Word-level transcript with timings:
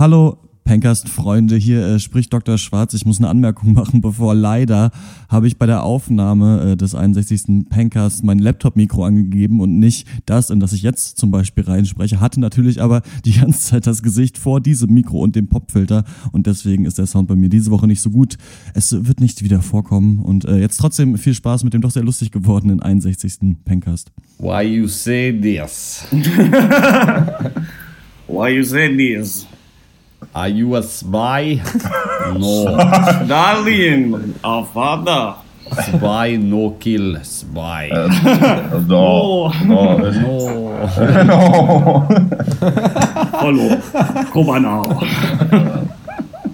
Hallo, 0.00 0.38
Pencast-Freunde, 0.64 1.56
hier 1.56 1.86
äh, 1.86 1.98
spricht 1.98 2.32
Dr. 2.32 2.56
Schwarz. 2.56 2.94
Ich 2.94 3.04
muss 3.04 3.18
eine 3.18 3.28
Anmerkung 3.28 3.72
machen, 3.74 4.00
bevor 4.00 4.34
leider 4.34 4.92
habe 5.28 5.46
ich 5.46 5.58
bei 5.58 5.66
der 5.66 5.82
Aufnahme 5.82 6.70
äh, 6.70 6.76
des 6.78 6.94
61. 6.94 7.68
Pencast 7.68 8.24
mein 8.24 8.38
Laptop-Mikro 8.38 9.04
angegeben 9.04 9.60
und 9.60 9.78
nicht 9.78 10.08
das, 10.24 10.48
in 10.48 10.58
das 10.58 10.72
ich 10.72 10.80
jetzt 10.80 11.18
zum 11.18 11.30
Beispiel 11.30 11.64
reinspreche. 11.64 12.18
Hatte 12.18 12.40
natürlich 12.40 12.80
aber 12.80 13.02
die 13.26 13.32
ganze 13.40 13.60
Zeit 13.60 13.86
das 13.86 14.02
Gesicht 14.02 14.38
vor 14.38 14.62
diesem 14.62 14.90
Mikro 14.94 15.18
und 15.18 15.36
dem 15.36 15.48
Popfilter 15.48 16.04
und 16.32 16.46
deswegen 16.46 16.86
ist 16.86 16.96
der 16.96 17.04
Sound 17.04 17.28
bei 17.28 17.36
mir 17.36 17.50
diese 17.50 17.70
Woche 17.70 17.86
nicht 17.86 18.00
so 18.00 18.08
gut. 18.08 18.38
Es 18.72 19.06
wird 19.06 19.20
nicht 19.20 19.44
wieder 19.44 19.60
vorkommen 19.60 20.20
und 20.20 20.46
äh, 20.46 20.60
jetzt 20.60 20.78
trotzdem 20.78 21.18
viel 21.18 21.34
Spaß 21.34 21.62
mit 21.62 21.74
dem 21.74 21.82
doch 21.82 21.90
sehr 21.90 22.04
lustig 22.04 22.30
gewordenen 22.30 22.80
61. 22.80 23.58
Pencast. 23.66 24.12
Why 24.38 24.62
you 24.62 24.86
say 24.86 25.30
this? 25.38 26.06
Why 28.26 28.48
you 28.48 28.62
say 28.62 28.96
this? 28.96 29.46
Are 30.34 30.48
you 30.48 30.76
a 30.76 30.82
spy? 30.82 31.60
No. 32.36 32.76
Darling, 33.26 34.34
our 34.44 34.64
father. 34.66 35.34
Spy, 35.72 36.36
no 36.36 36.76
kill, 36.78 37.16
spy. 37.24 37.88
No. 38.86 39.50
Oh, 39.50 39.52
No. 39.64 39.96
No. 39.98 41.22
no. 41.24 42.06
hallo. 43.40 43.66
Komm 44.32 44.62
now. 44.62 44.82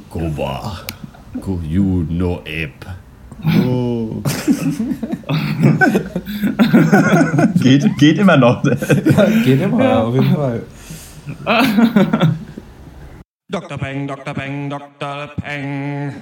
Kuba. 0.09 0.87
Ku- 1.42 1.61
You 1.67 2.06
no 2.09 2.39
ape. 2.47 2.87
No. 3.45 4.23
geht, 7.62 7.84
geht 7.98 8.19
immer 8.19 8.37
noch. 8.37 8.62
Geht 9.45 9.61
immer, 9.61 10.05
auf 10.06 10.14
jeden 10.19 10.34
Fall. 10.34 10.62
Dr. 13.48 13.78
Peng, 13.78 14.09
Dr. 14.09 14.34
Peng, 14.34 14.68
Dr. 14.68 15.28
Peng. 15.41 16.12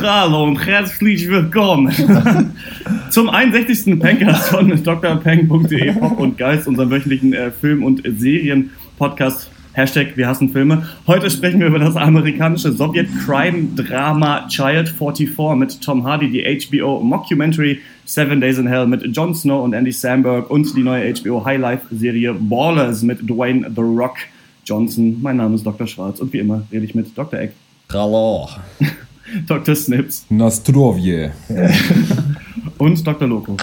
Hallo 0.00 0.44
und 0.44 0.64
herzlich 0.64 1.28
willkommen 1.28 1.92
zum 3.10 3.28
61. 3.28 3.98
Pencast 3.98 4.50
von 4.50 4.68
drpeng.de 4.84 5.92
Pop 5.94 6.20
und 6.20 6.38
Geist, 6.38 6.68
unserem 6.68 6.90
wöchentlichen 6.90 7.32
äh, 7.32 7.50
Film- 7.50 7.82
und 7.82 8.02
Serien-Podcast. 8.04 9.50
Hashtag 9.78 10.16
Wir 10.16 10.26
hassen 10.26 10.48
Filme. 10.48 10.88
Heute 11.06 11.30
sprechen 11.30 11.60
wir 11.60 11.68
über 11.68 11.78
das 11.78 11.94
amerikanische 11.94 12.72
Sowjet-Crime-Drama 12.72 14.48
Child 14.48 14.88
44 14.88 15.54
mit 15.54 15.80
Tom 15.80 16.04
Hardy, 16.04 16.32
die 16.32 16.42
HBO-Mockumentary 16.42 17.78
Seven 18.04 18.40
Days 18.40 18.58
in 18.58 18.66
Hell 18.66 18.88
mit 18.88 19.04
Jon 19.16 19.36
Snow 19.36 19.62
und 19.62 19.74
Andy 19.74 19.92
Samberg 19.92 20.50
und 20.50 20.76
die 20.76 20.82
neue 20.82 21.14
HBO 21.14 21.44
High-Life-Serie 21.44 22.34
Ballers 22.34 23.02
mit 23.02 23.20
Dwayne 23.30 23.70
The 23.72 23.82
Rock 23.82 24.16
Johnson. 24.64 25.22
Mein 25.22 25.36
Name 25.36 25.54
ist 25.54 25.64
Dr. 25.64 25.86
Schwarz 25.86 26.18
und 26.18 26.32
wie 26.32 26.40
immer 26.40 26.64
rede 26.72 26.84
ich 26.84 26.96
mit 26.96 27.16
Dr. 27.16 27.38
Eck, 27.38 27.52
Hallo. 27.92 28.48
Dr. 29.46 29.76
Snips 29.76 30.26
Nostrovje. 30.28 31.30
und 32.78 33.06
Dr. 33.06 33.28
Loco. 33.28 33.56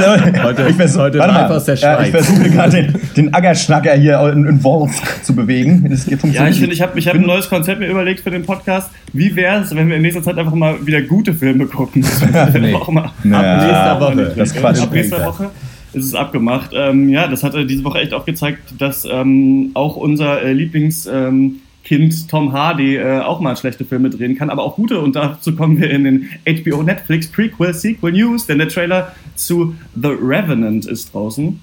Leute, 0.00 0.42
Heute- 0.42 0.66
ich 0.68 0.76
vers- 0.76 0.96
heute 0.98 1.18
warte 1.18 1.32
mal. 1.34 1.50
aus 1.52 1.64
der 1.64 1.74
Ja, 1.76 2.00
ich 2.02 2.08
Schweiz. 2.10 2.26
versuche 2.26 2.50
gerade 2.50 2.82
den, 2.82 2.94
den 3.16 3.34
Aggerschnacker 3.34 3.94
hier 3.94 4.20
in, 4.32 4.44
in 4.46 4.64
Wolf 4.64 4.92
zu 5.22 5.34
bewegen. 5.34 5.86
Das 5.90 6.04
geht 6.04 6.12
Ja, 6.12 6.18
funktioniert 6.18 6.52
ich 6.54 6.60
finde, 6.60 6.74
ich 6.74 6.82
habe 6.82 6.98
ich 6.98 7.08
hab 7.08 7.14
ein 7.14 7.22
neues 7.22 7.48
Konzept 7.48 7.80
mir 7.80 7.86
überlegt 7.88 8.20
für 8.20 8.30
den 8.30 8.44
Podcast. 8.44 8.90
Wie 9.12 9.34
wäre 9.36 9.62
es, 9.62 9.74
wenn 9.74 9.88
wir 9.88 9.96
in 9.96 10.02
nächster 10.02 10.22
Zeit 10.22 10.38
einfach 10.38 10.54
mal 10.54 10.74
wieder 10.86 11.02
gute 11.02 11.34
Filme 11.34 11.66
gucken? 11.66 12.04
Nee. 12.54 12.74
Auch 12.74 12.88
mal. 12.88 13.10
Ja, 13.24 13.38
Ab 13.40 13.60
nächster 13.62 14.00
Woche. 14.00 14.32
Das 14.36 14.50
ist 14.50 14.56
Quatsch. 14.56 14.80
Ab 14.80 14.92
nächster 14.92 15.24
Woche 15.26 15.50
ist 15.92 16.04
es 16.06 16.14
abgemacht. 16.14 16.70
Ähm, 16.74 17.08
ja, 17.08 17.26
das 17.28 17.42
hat 17.42 17.54
äh, 17.54 17.64
diese 17.64 17.84
Woche 17.84 17.98
echt 18.00 18.12
auch 18.14 18.24
gezeigt, 18.24 18.74
dass 18.78 19.06
ähm, 19.10 19.70
auch 19.74 19.96
unser 19.96 20.42
äh, 20.42 20.52
Lieblingskind 20.52 21.14
ähm, 21.14 21.54
Kind 21.84 22.28
Tom 22.28 22.52
Hardy 22.52 22.96
äh, 22.96 23.20
auch 23.20 23.40
mal 23.40 23.56
schlechte 23.56 23.84
Filme 23.84 24.10
drehen 24.10 24.36
kann, 24.36 24.50
aber 24.50 24.62
auch 24.62 24.76
gute. 24.76 25.00
Und 25.00 25.16
dazu 25.16 25.54
kommen 25.54 25.78
wir 25.78 25.90
in 25.90 26.04
den 26.04 26.28
HBO 26.46 26.82
Netflix 26.82 27.28
Prequel 27.28 27.74
Sequel 27.74 28.12
News, 28.12 28.46
denn 28.46 28.58
der 28.58 28.68
Trailer 28.68 29.14
zu 29.36 29.74
The 29.94 30.08
Revenant 30.08 30.86
ist 30.86 31.12
draußen. 31.12 31.60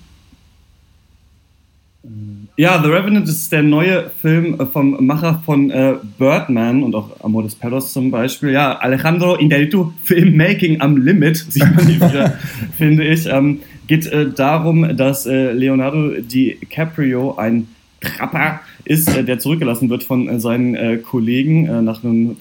Ja, 2.57 2.81
The 2.81 2.89
Revenant 2.89 3.27
ist 3.27 3.51
der 3.51 3.63
neue 3.63 4.09
Film 4.21 4.59
vom 4.71 5.05
Macher 5.05 5.41
von 5.45 5.69
äh, 5.71 5.95
Birdman 6.17 6.83
und 6.83 6.95
auch 6.95 7.19
Amor 7.23 7.43
des 7.43 7.55
Perros 7.55 7.93
zum 7.93 8.11
Beispiel. 8.11 8.51
Ja, 8.51 8.77
Alejandro 8.77 9.35
Inarritu, 9.35 9.91
Filmmaking 10.03 10.81
am 10.81 10.97
Limit, 10.97 11.37
sieht 11.49 11.75
man 11.75 11.87
hier 11.87 11.95
wieder, 11.95 12.39
finde 12.77 13.05
ich. 13.05 13.27
Ähm, 13.27 13.61
geht 13.87 14.07
äh, 14.07 14.29
darum, 14.29 14.95
dass 14.95 15.25
äh, 15.25 15.51
Leonardo 15.53 16.21
DiCaprio 16.21 17.35
ein 17.35 17.67
Trapper 18.01 18.61
ist, 18.83 19.15
äh, 19.15 19.23
der 19.23 19.39
zurückgelassen 19.39 19.89
wird 19.89 20.03
von 20.03 20.27
äh, 20.27 20.39
seinen 20.39 20.75
äh, 20.75 20.97
Kollegen 20.97 21.65
äh, 21.67 21.81
nach 21.81 22.03
einem 22.03 22.37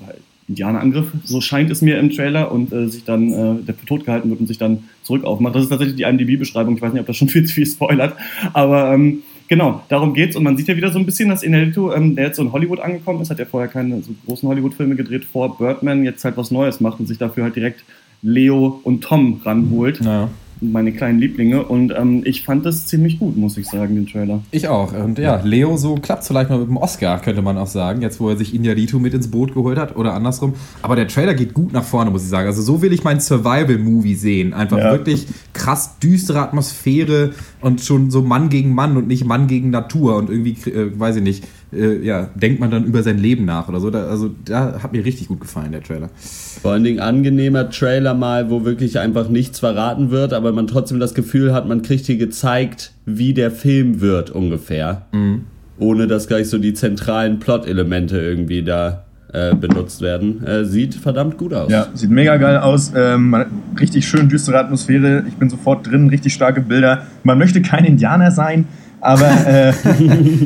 Indianerangriff, 0.49 1.13
so 1.25 1.41
scheint 1.41 1.71
es 1.71 1.81
mir 1.81 1.99
im 1.99 2.11
Trailer, 2.11 2.51
und 2.51 2.73
äh, 2.73 2.89
sich 2.89 3.05
dann 3.05 3.65
der 3.65 3.73
für 3.73 3.87
tot 3.87 4.05
gehalten 4.05 4.31
wird 4.31 4.41
und 4.41 4.49
sich 4.49 4.59
dann 4.59 4.83
zurück 5.05 5.23
aufmacht. 5.23 5.55
Das 5.55 5.63
ist 5.63 5.69
tatsächlich 5.69 5.95
die 5.95 6.03
IMDb-Beschreibung. 6.03 6.75
Ich 6.75 6.83
weiß 6.83 6.93
nicht, 6.93 7.01
ob 7.01 7.07
das 7.07 7.17
schon 7.17 7.29
viel 7.29 7.45
zu 7.45 7.55
viel 7.55 7.67
spoilert, 7.67 8.17
aber 8.53 8.93
ähm, 8.93 9.23
genau, 9.47 9.83
darum 9.89 10.13
geht's. 10.13 10.35
Und 10.35 10.43
man 10.43 10.57
sieht 10.57 10.67
ja 10.67 10.77
wieder 10.77 10.91
so 10.91 10.99
ein 10.99 11.07
bisschen, 11.07 11.29
dass 11.29 11.45
Inarritu, 11.45 11.93
ähm, 11.93 12.17
der 12.17 12.27
jetzt 12.27 12.37
so 12.37 12.43
in 12.43 12.51
Hollywood 12.51 12.81
angekommen 12.81 13.21
ist, 13.21 13.31
hat 13.31 13.39
ja 13.39 13.45
vorher 13.45 13.69
keine 13.69 14.03
so 14.03 14.11
großen 14.27 14.49
Hollywood-Filme 14.49 14.97
gedreht 14.97 15.25
vor 15.25 15.57
Birdman, 15.57 16.03
jetzt 16.03 16.25
halt 16.25 16.37
was 16.37 16.51
Neues 16.51 16.81
macht 16.81 16.99
und 16.99 17.07
sich 17.07 17.19
dafür 17.19 17.45
halt 17.45 17.55
direkt 17.55 17.85
Leo 18.23 18.81
und 18.83 19.03
Tom 19.03 19.41
ranholt. 19.45 20.01
Ja. 20.01 20.31
Meine 20.63 20.93
kleinen 20.93 21.19
Lieblinge. 21.19 21.65
Und 21.65 21.93
ähm, 21.97 22.23
ich 22.25 22.43
fand 22.45 22.67
das 22.67 22.87
ziemlich 22.87 23.19
gut, 23.19 23.37
muss 23.37 23.57
ich 23.57 23.67
sagen, 23.67 23.95
den 23.95 24.07
Trailer. 24.07 24.43
Ich 24.51 24.69
auch. 24.69 24.93
Und 24.93 25.19
ja, 25.19 25.41
Leo, 25.43 25.77
so 25.77 25.95
klappt 25.95 26.25
vielleicht 26.25 26.51
mal 26.51 26.59
mit 26.59 26.69
dem 26.69 26.77
Oscar, 26.77 27.19
könnte 27.21 27.41
man 27.43 27.57
auch 27.57 27.67
sagen. 27.67 28.03
Jetzt, 28.03 28.21
wo 28.21 28.29
er 28.29 28.37
sich 28.37 28.55
Inarritu 28.55 28.99
mit 28.99 29.15
ins 29.15 29.31
Boot 29.31 29.55
geholt 29.55 29.79
hat 29.79 29.97
oder 29.97 30.15
andersrum. 30.15 30.55
Aber 30.83 30.97
der 30.97 31.09
Trailer 31.09 31.35
geht 31.35 31.55
gut 31.55 31.73
nach 31.73 31.85
vorne, 31.85 32.11
muss 32.11 32.23
ich 32.25 32.29
sagen. 32.29 32.47
Also 32.47 32.61
so 32.63 32.83
will 32.83 32.93
ich 32.93 33.05
meinen 33.05 33.21
Survival-Movie 33.21 34.15
sehen. 34.15 34.53
Einfach 34.53 34.79
Ja. 34.79 34.93
wirklich 34.93 35.27
krass 35.53 35.99
düstere 35.99 36.41
Atmosphäre 36.41 37.31
und 37.61 37.81
schon 37.81 38.11
so 38.11 38.23
Mann 38.23 38.49
gegen 38.49 38.75
Mann 38.75 38.97
und 38.97 39.07
nicht 39.09 39.25
Mann 39.25 39.47
gegen 39.47 39.71
Natur. 39.71 40.17
Und 40.17 40.31
irgendwie, 40.31 40.57
äh, 40.71 40.99
weiß 40.99 41.17
ich 41.17 41.23
nicht, 41.23 41.45
äh, 41.73 42.05
ja, 42.05 42.31
denkt 42.35 42.61
man 42.61 42.71
dann 42.71 42.85
über 42.85 43.03
sein 43.03 43.19
Leben 43.19 43.45
nach 43.45 43.69
oder 43.69 43.81
so. 43.81 43.91
Da, 43.91 44.07
also 44.07 44.31
da 44.45 44.83
hat 44.83 44.93
mir 44.93 45.05
richtig 45.05 45.29
gut 45.29 45.41
gefallen, 45.41 45.73
der 45.73 45.83
Trailer. 45.83 46.11
Vor 46.63 46.73
allen 46.73 46.85
Dingen 46.85 47.01
angenehmer 47.01 47.71
Trailer 47.71 48.15
mal, 48.15 48.51
wo 48.51 48.65
wirklich 48.65 48.99
einfach 48.99 49.29
nichts 49.29 49.61
verraten 49.61 50.11
wird, 50.11 50.33
aber 50.33 50.53
man 50.53 50.67
trotzdem 50.67 51.01
das 51.01 51.15
Gefühl 51.15 51.53
hat, 51.53 51.67
man 51.67 51.83
kriegt 51.83 52.07
hier 52.07 52.17
gezeigt, 52.17 52.93
wie 53.07 53.35
der 53.35 53.51
Film 53.51 54.01
wird 54.01 54.31
ungefähr. 54.31 55.07
Ohne 55.79 56.07
dass 56.07 56.29
gleich 56.29 56.49
so 56.49 56.59
die 56.59 56.75
zentralen 56.75 57.39
Plot-Elemente 57.39 58.21
irgendwie 58.21 58.63
da 58.63 59.05
äh, 59.33 59.55
benutzt 59.55 60.03
werden. 60.03 60.45
Äh, 60.45 60.65
sieht 60.65 60.95
verdammt 60.95 61.39
gut 61.39 61.55
aus. 61.55 61.71
Ja, 61.71 61.87
sieht 61.95 62.11
mega 62.11 62.37
geil 62.37 62.59
aus. 62.59 62.93
Ähm, 62.97 63.31
man 63.31 63.43
hat 63.43 63.49
richtig 63.79 64.09
schön 64.09 64.29
düstere 64.29 64.59
Atmosphäre. 64.59 65.25
Ich 65.29 65.35
bin 65.35 65.49
sofort 65.49 65.87
drin, 65.87 66.09
richtig 66.09 66.35
starke 66.35 66.61
Bilder. 66.61 67.07
Man 67.23 67.39
möchte 67.39 67.63
kein 67.63 67.85
Indianer 67.85 68.33
sein, 68.33 68.67
aber 69.01 69.31
äh, 69.47 69.73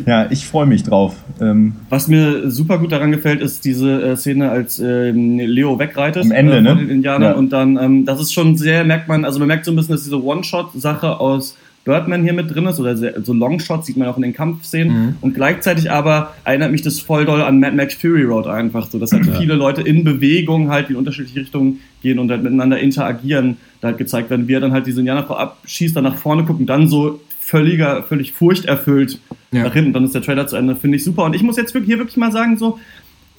ja, 0.07 0.31
ich 0.31 0.47
freue 0.47 0.67
mich 0.67 0.83
drauf. 0.83 1.15
Ähm, 1.41 1.75
Was 1.89 2.09
mir 2.09 2.51
super 2.51 2.79
gut 2.79 2.93
daran 2.93 3.11
gefällt, 3.13 3.41
ist 3.41 3.65
diese 3.65 4.03
äh, 4.03 4.17
Szene, 4.17 4.51
als 4.51 4.79
ähm, 4.79 5.39
Leo 5.39 5.79
wegreitet 5.79 6.25
Am 6.25 6.31
Ende, 6.33 6.53
äh, 6.53 6.57
von 6.57 6.65
ne? 6.65 6.77
den 6.77 6.91
Indianern 6.91 7.23
Ja. 7.23 7.33
und 7.33 7.53
dann, 7.53 7.77
ähm, 7.77 8.05
das 8.05 8.21
ist 8.21 8.33
schon 8.33 8.57
sehr, 8.57 8.85
merkt 8.85 9.09
man, 9.09 9.25
also 9.25 9.39
man 9.39 9.49
merkt 9.49 9.65
so 9.65 9.73
ein 9.73 9.77
bisschen, 9.77 9.95
dass 9.95 10.05
diese 10.05 10.23
One-Shot-Sache 10.23 11.21
aus 11.21 11.57
Birdman 11.85 12.23
hier 12.23 12.33
mit 12.33 12.53
drin 12.55 12.65
ist 12.65 12.81
oder 12.81 12.97
sehr, 12.97 13.23
so 13.23 13.35
Longshots 13.35 13.87
sieht 13.87 13.99
man 13.99 14.09
auch 14.09 14.17
in 14.17 14.23
den 14.23 14.33
Kampfszenen 14.33 15.17
und 15.21 15.35
gleichzeitig 15.35 15.91
aber 15.91 16.33
erinnert 16.45 16.73
mich 16.73 16.81
das 16.81 16.99
voll 16.99 17.27
doll 17.27 17.43
an 17.43 17.61
Mad 17.61 17.77
Max 17.77 17.93
Fury 17.93 18.23
Road 18.23 18.47
einfach 18.47 18.87
so, 18.91 18.99
dass 18.99 19.13
halt 19.13 19.27
viele 19.39 19.53
Leute 19.55 19.83
in 19.83 20.03
Bewegung 20.03 20.71
halt 20.71 20.89
in 20.89 20.97
unterschiedliche 20.97 21.41
Richtungen 21.41 21.81
gehen 22.03 22.19
und 22.19 22.31
halt 22.31 22.43
miteinander 22.43 22.79
interagieren, 22.81 23.59
da 23.83 23.89
halt 23.89 23.99
gezeigt 23.99 24.31
werden, 24.31 24.49
wie 24.49 24.55
er 24.55 24.61
dann 24.61 24.73
halt 24.73 24.87
diese 24.87 25.01
Indianerfrau 25.01 25.37
abschießt, 25.37 25.95
dann 25.95 26.05
nach 26.05 26.17
vorne 26.17 26.45
guckt 26.45 26.61
und 26.61 26.67
dann 26.67 26.89
so 26.89 27.21
völliger, 27.45 28.03
völlig 28.05 28.33
furchterfüllt 28.33 29.19
Ja. 29.53 29.65
nach 29.65 29.73
hinten, 29.75 29.93
dann 29.93 30.05
ist 30.05 30.15
der 30.15 30.23
Trailer 30.23 30.47
zu 30.47 30.57
Ende, 30.57 30.75
finde 30.77 30.97
ich 30.97 31.05
super. 31.05 31.25
Und 31.25 31.35
ich 31.35 31.43
muss 31.43 31.57
jetzt 31.57 31.75
wirklich, 31.75 31.89
hier 31.89 31.99
wirklich 31.99 32.17
mal 32.17 32.33
sagen, 32.33 32.57
so, 32.57 32.79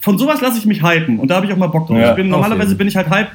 von 0.05 0.19
sowas 0.19 0.39
lasse 0.39 0.59
ich 0.59 0.67
mich 0.67 0.83
hypen 0.83 1.17
und 1.17 1.31
da 1.31 1.37
habe 1.37 1.47
ich 1.47 1.51
auch 1.51 1.57
mal 1.57 1.65
Bock 1.65 1.87
drauf. 1.87 1.97
Ja, 1.97 2.11
ich 2.11 2.15
bin, 2.15 2.29
normalerweise 2.29 2.75
bin 2.75 2.87
ich 2.87 2.95
halt 2.95 3.09
hype, 3.09 3.29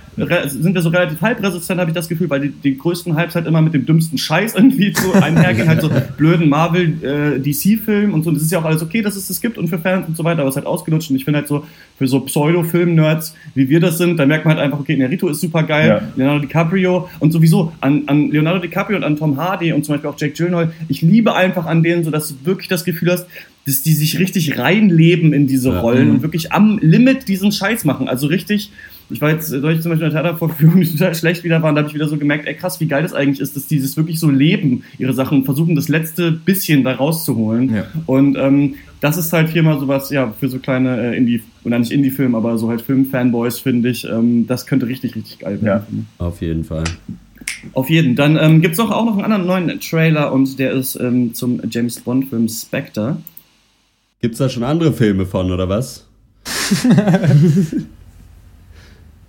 sind 0.46 0.72
wir 0.72 0.82
so 0.82 0.90
relativ 0.90 1.20
hype-resistent, 1.20 1.80
habe 1.80 1.90
ich 1.90 1.96
das 1.96 2.08
Gefühl, 2.08 2.30
weil 2.30 2.42
die, 2.42 2.50
die 2.50 2.78
größten 2.78 3.18
Hypes 3.18 3.34
halt 3.34 3.48
immer 3.48 3.60
mit 3.60 3.74
dem 3.74 3.86
dümmsten 3.86 4.18
Scheiß 4.18 4.54
irgendwie 4.54 4.94
so 4.94 5.12
einhergehen, 5.20 5.66
halt 5.66 5.80
so 5.80 5.90
blöden 6.16 6.48
Marvel, 6.48 6.94
äh, 7.02 7.40
DC-Filmen 7.40 8.14
und 8.14 8.22
so. 8.22 8.28
Und 8.28 8.36
das 8.36 8.44
ist 8.44 8.52
ja 8.52 8.60
auch 8.60 8.64
alles 8.64 8.82
okay, 8.82 9.02
dass 9.02 9.16
es 9.16 9.26
das 9.26 9.40
gibt 9.40 9.58
und 9.58 9.66
für 9.66 9.80
Fans 9.80 10.06
und 10.06 10.16
so 10.16 10.22
weiter, 10.22 10.42
aber 10.42 10.48
es 10.48 10.52
ist 10.52 10.58
halt 10.58 10.68
ausgelutscht. 10.68 11.10
Und 11.10 11.16
ich 11.16 11.24
finde 11.24 11.40
halt 11.40 11.48
so, 11.48 11.64
für 11.98 12.06
so 12.06 12.20
Pseudo-Film-Nerds, 12.20 13.34
wie 13.56 13.68
wir 13.68 13.80
das 13.80 13.98
sind, 13.98 14.16
da 14.20 14.24
merkt 14.24 14.44
man 14.44 14.54
halt 14.54 14.64
einfach, 14.64 14.78
okay, 14.78 14.96
Nerito 14.96 15.26
ist 15.26 15.40
super 15.40 15.64
geil, 15.64 15.88
Ja. 15.88 16.02
Leonardo 16.14 16.42
DiCaprio 16.42 17.08
und 17.18 17.32
sowieso 17.32 17.72
an, 17.80 18.04
an 18.06 18.30
Leonardo 18.30 18.60
DiCaprio 18.60 18.96
und 18.96 19.02
an 19.02 19.16
Tom 19.16 19.36
Hardy 19.38 19.72
und 19.72 19.84
zum 19.84 19.96
Beispiel 19.96 20.08
auch 20.08 20.16
Jake 20.16 20.34
Gyllenhaal, 20.34 20.72
ich 20.86 21.02
liebe 21.02 21.34
einfach 21.34 21.66
an 21.66 21.82
denen 21.82 22.04
so, 22.04 22.12
dass 22.12 22.28
du 22.28 22.34
wirklich 22.44 22.68
das 22.68 22.84
Gefühl 22.84 23.10
hast, 23.10 23.26
dass 23.70 23.82
die 23.82 23.94
sich 23.94 24.18
richtig 24.18 24.58
reinleben 24.58 25.32
in 25.32 25.46
diese 25.46 25.70
Ja. 25.70 25.80
Rollen 25.80 26.08
Mhm. 26.08 26.14
und 26.16 26.22
wirklich 26.22 26.52
am 26.52 26.78
Limit 26.82 27.28
diesen 27.28 27.52
Scheiß 27.52 27.84
machen. 27.84 28.08
Also 28.08 28.26
richtig, 28.26 28.70
ich 29.12 29.20
war 29.20 29.30
jetzt 29.30 29.50
neulich 29.52 29.80
zum 29.80 29.90
Beispiel 29.90 30.08
in 30.08 30.12
der 30.14 30.22
Theatervorführung, 30.22 30.80
die 30.82 30.90
total 30.90 31.14
schlecht 31.14 31.42
wieder 31.44 31.62
waren, 31.62 31.74
da 31.74 31.80
habe 31.80 31.88
ich 31.88 31.94
wieder 31.94 32.08
so 32.08 32.16
gemerkt, 32.16 32.46
ey 32.46 32.54
krass, 32.54 32.80
wie 32.80 32.86
geil 32.86 33.02
das 33.02 33.12
eigentlich 33.14 33.40
ist, 33.40 33.56
dass 33.56 33.66
die 33.66 33.80
das 33.80 33.96
wirklich 33.96 34.20
so 34.20 34.28
leben, 34.30 34.82
ihre 34.98 35.14
Sachen, 35.14 35.38
und 35.38 35.44
versuchen 35.44 35.74
das 35.74 35.88
letzte 35.88 36.30
bisschen 36.32 36.84
da 36.84 36.92
rauszuholen. 36.94 37.74
Ja. 37.74 37.84
Und 38.06 38.36
ähm, 38.36 38.74
das 39.00 39.16
ist 39.16 39.32
halt 39.32 39.48
hier 39.48 39.62
mal 39.62 39.80
sowas, 39.80 40.10
ja, 40.10 40.32
für 40.38 40.48
so 40.48 40.58
kleine 40.58 41.12
äh, 41.12 41.16
Indie, 41.16 41.42
oder 41.64 41.78
nicht 41.78 41.90
Indie-Film, 41.90 42.34
aber 42.34 42.58
so 42.58 42.68
halt 42.68 42.82
Film-Fanboys, 42.82 43.58
finde 43.60 43.88
ich, 43.88 44.04
ähm, 44.06 44.46
das 44.46 44.66
könnte 44.66 44.86
richtig, 44.86 45.14
richtig 45.16 45.38
geil 45.38 45.60
werden. 45.62 46.06
Ja. 46.18 46.26
ich. 46.26 46.26
Auf 46.26 46.40
jeden 46.42 46.64
Fall. 46.64 46.84
Auf 47.72 47.90
jeden. 47.90 48.14
Dann 48.14 48.36
ähm, 48.40 48.60
gibt 48.60 48.74
es 48.74 48.80
auch, 48.80 48.90
auch 48.90 49.04
noch 49.06 49.14
einen 49.18 49.32
anderen 49.32 49.46
neuen 49.66 49.80
Trailer 49.80 50.32
und 50.32 50.58
der 50.58 50.72
ist 50.72 50.96
ähm, 51.00 51.34
zum 51.34 51.60
James 51.70 52.00
Bond-Film 52.00 52.48
Spectre. 52.48 53.16
Gibt's 54.20 54.38
da 54.38 54.48
schon 54.48 54.64
andere 54.64 54.92
Filme 54.92 55.26
von, 55.26 55.50
oder 55.50 55.68
was? 55.68 56.06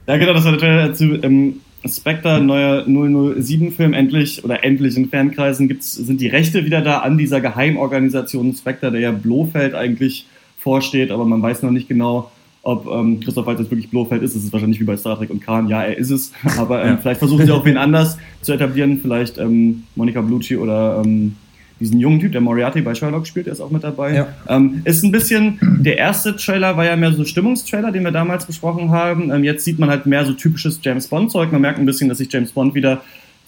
Ja, 0.08 0.18
genau, 0.18 0.34
das 0.34 0.44
war 0.44 0.52
der 0.52 0.60
Trailer 0.60 0.94
zu 0.94 1.24
ähm, 1.24 1.62
Spectre, 1.86 2.42
neuer 2.42 2.86
007-Film. 2.86 3.94
Endlich, 3.94 4.44
oder 4.44 4.64
endlich 4.64 4.98
in 4.98 5.10
Fankreisen 5.10 5.68
gibt's, 5.68 5.94
sind 5.94 6.20
die 6.20 6.28
Rechte 6.28 6.66
wieder 6.66 6.82
da 6.82 7.00
an 7.00 7.18
dieser 7.18 7.40
Geheimorganisation 7.40 8.54
Spectre, 8.54 8.92
der 8.92 9.00
ja 9.00 9.12
Blofeld 9.12 9.74
eigentlich 9.74 10.26
vorsteht, 10.58 11.12
aber 11.12 11.24
man 11.26 11.42
weiß 11.42 11.64
noch 11.64 11.72
nicht 11.72 11.88
genau, 11.88 12.32
ob 12.62 12.88
ähm, 12.88 13.20
Christoph 13.20 13.46
Waltz 13.46 13.60
jetzt 13.60 13.72
wirklich 13.72 13.90
Blofeld 13.90 14.22
ist. 14.22 14.36
Es 14.36 14.44
ist 14.44 14.54
wahrscheinlich 14.54 14.80
wie 14.80 14.84
bei 14.84 14.98
Star 14.98 15.18
Trek 15.18 15.30
und 15.30 15.42
Khan. 15.42 15.70
Ja, 15.70 15.82
er 15.82 15.98
ist 15.98 16.12
es. 16.12 16.34
Aber 16.58 16.84
ähm, 16.84 17.00
vielleicht 17.00 17.20
versuchen 17.20 17.46
sie 17.46 17.52
auch 17.52 17.66
wen 17.66 17.78
anders 17.78 18.18
zu 18.42 18.52
etablieren. 18.52 19.00
Vielleicht 19.02 19.38
ähm, 19.38 19.84
Monica 19.96 20.22
Bellucci 20.22 20.58
oder 20.58 21.02
ähm, 21.04 21.36
diesen 21.82 22.00
jungen 22.00 22.20
Typ, 22.20 22.32
der 22.32 22.42
Moriarty 22.42 22.82
bei 22.82 22.96
Sherlock 22.96 23.28
spielt, 23.28 23.48
der 23.48 23.54
ist 23.54 23.60
auch 23.60 23.72
mit 23.72 23.84
dabei. 23.84 24.14
Ja. 24.16 24.28
Ähm, 24.48 24.82
ist 24.86 25.04
ein 25.04 25.12
bisschen, 25.12 25.60
der 25.82 25.98
erste 25.98 26.36
Trailer 26.36 26.78
war 26.78 26.86
ja 26.86 26.96
mehr 26.96 27.12
so 27.12 27.26
Stimmungstrailer, 27.26 27.92
den 27.92 28.04
wir 28.04 28.12
damals 28.12 28.46
besprochen 28.46 28.92
haben. 28.92 29.32
Ähm, 29.32 29.44
jetzt 29.44 29.66
sieht 29.66 29.80
man 29.80 29.90
halt 29.90 30.06
mehr 30.06 30.24
so 30.24 30.34
typisches 30.34 30.80
James 30.82 31.08
Bond-Zeug. 31.08 31.52
Man 31.52 31.62
merkt 31.62 31.80
ein 31.80 31.86
bisschen, 31.86 32.08
dass 32.08 32.20
sich 32.20 32.32
James 32.32 32.52
Bond 32.52 32.76
wieder 32.76 33.02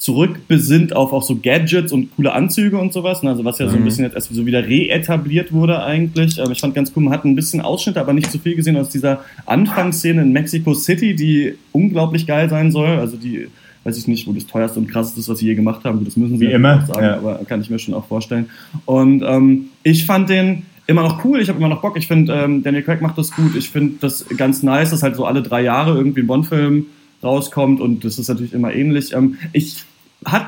zurückbesinnt 0.03 0.93
auf 0.93 1.13
auch 1.13 1.23
so 1.23 1.37
Gadgets 1.41 1.93
und 1.93 2.13
coole 2.15 2.33
Anzüge 2.33 2.77
und 2.77 2.91
sowas. 2.91 3.23
ne? 3.23 3.29
Also 3.29 3.45
was 3.45 3.59
ja 3.59 3.69
so 3.69 3.77
ein 3.77 3.85
bisschen 3.85 4.03
jetzt 4.03 4.15
erst 4.15 4.33
so 4.33 4.45
wieder 4.45 4.67
reetabliert 4.67 5.53
wurde 5.53 5.81
eigentlich. 5.81 6.39
Ähm, 6.39 6.51
ich 6.51 6.59
fand 6.59 6.75
ganz 6.75 6.91
cool, 6.95 7.03
man 7.03 7.13
hat 7.13 7.23
ein 7.23 7.35
bisschen 7.35 7.61
Ausschnitte, 7.61 8.01
aber 8.01 8.11
nicht 8.11 8.29
zu 8.29 8.37
viel 8.37 8.55
gesehen 8.55 8.75
aus 8.75 8.89
dieser 8.89 9.21
Anfangsszene 9.45 10.21
in 10.21 10.33
Mexico 10.33 10.73
City, 10.73 11.15
die 11.15 11.55
unglaublich 11.71 12.27
geil 12.27 12.49
sein 12.49 12.71
soll. 12.71 12.97
Also 12.97 13.15
die, 13.15 13.47
weiß 13.83 13.97
ich 13.97 14.07
nicht, 14.07 14.27
wo 14.27 14.33
das 14.33 14.47
teuerste 14.47 14.79
und 14.79 14.87
krasseste 14.87 15.19
ist, 15.19 15.29
was 15.29 15.39
sie 15.39 15.47
je 15.47 15.55
gemacht 15.55 15.83
haben. 15.83 16.03
Das 16.05 16.15
müssen 16.17 16.37
sie 16.37 16.45
Wie 16.45 16.49
ja 16.49 16.55
immer, 16.55 16.85
sagen, 16.85 17.03
ja. 17.03 17.17
aber 17.17 17.39
kann 17.47 17.61
ich 17.61 17.69
mir 17.69 17.79
schon 17.79 17.93
auch 17.93 18.05
vorstellen. 18.07 18.49
Und 18.85 19.23
ähm, 19.25 19.65
ich 19.83 20.05
fand 20.05 20.29
den 20.29 20.63
immer 20.87 21.03
noch 21.03 21.23
cool, 21.25 21.39
ich 21.41 21.49
habe 21.49 21.59
immer 21.59 21.69
noch 21.69 21.81
Bock. 21.81 21.97
Ich 21.97 22.07
finde, 22.07 22.33
ähm, 22.33 22.63
Daniel 22.63 22.83
Craig 22.83 23.01
macht 23.01 23.17
das 23.17 23.31
gut. 23.31 23.55
Ich 23.55 23.69
finde 23.69 23.95
das 23.99 24.25
ganz 24.37 24.63
nice, 24.63 24.91
dass 24.91 25.03
halt 25.03 25.15
so 25.15 25.25
alle 25.25 25.41
drei 25.41 25.61
Jahre 25.61 25.95
irgendwie 25.97 26.21
ein 26.21 26.27
Bond-Film 26.27 26.85
rauskommt 27.23 27.79
und 27.79 28.03
das 28.03 28.19
ist 28.19 28.27
natürlich 28.27 28.53
immer 28.53 28.73
ähnlich. 28.73 29.13
Ähm, 29.13 29.35
ich 29.53 29.83
hat 30.25 30.47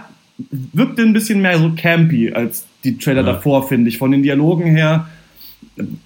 wirkte 0.52 1.02
ein 1.02 1.14
bisschen 1.14 1.42
mehr 1.42 1.58
so 1.60 1.72
campy 1.76 2.34
als 2.34 2.66
die 2.84 2.98
Trailer 2.98 3.22
Ja. 3.22 3.34
davor, 3.34 3.68
finde 3.68 3.90
ich. 3.90 3.98
Von 3.98 4.12
den 4.12 4.24
Dialogen 4.24 4.66
her 4.66 5.08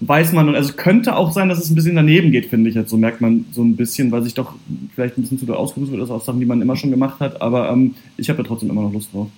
weiß 0.00 0.32
man, 0.32 0.54
also 0.54 0.72
könnte 0.72 1.16
auch 1.16 1.32
sein, 1.32 1.48
dass 1.48 1.58
es 1.58 1.70
ein 1.70 1.74
bisschen 1.74 1.94
daneben 1.94 2.32
geht, 2.32 2.46
finde 2.46 2.68
ich 2.68 2.74
jetzt. 2.74 2.90
So 2.90 2.96
merkt 2.96 3.20
man 3.20 3.44
so 3.52 3.62
ein 3.62 3.76
bisschen, 3.76 4.10
weil 4.10 4.22
sich 4.22 4.34
doch 4.34 4.54
vielleicht 4.94 5.16
ein 5.16 5.22
bisschen 5.22 5.38
zu 5.38 5.46
doll 5.46 5.56
ausgeruht 5.56 5.90
wird, 5.90 6.00
also 6.00 6.14
auch 6.14 6.24
Sachen, 6.24 6.40
die 6.40 6.46
man 6.46 6.60
immer 6.60 6.76
schon 6.76 6.90
gemacht 6.90 7.20
hat. 7.20 7.40
Aber 7.40 7.70
ähm, 7.70 7.94
ich 8.16 8.28
habe 8.28 8.42
da 8.42 8.48
trotzdem 8.48 8.70
immer 8.70 8.82
noch 8.82 8.92
Lust 8.92 9.12
drauf. 9.12 9.28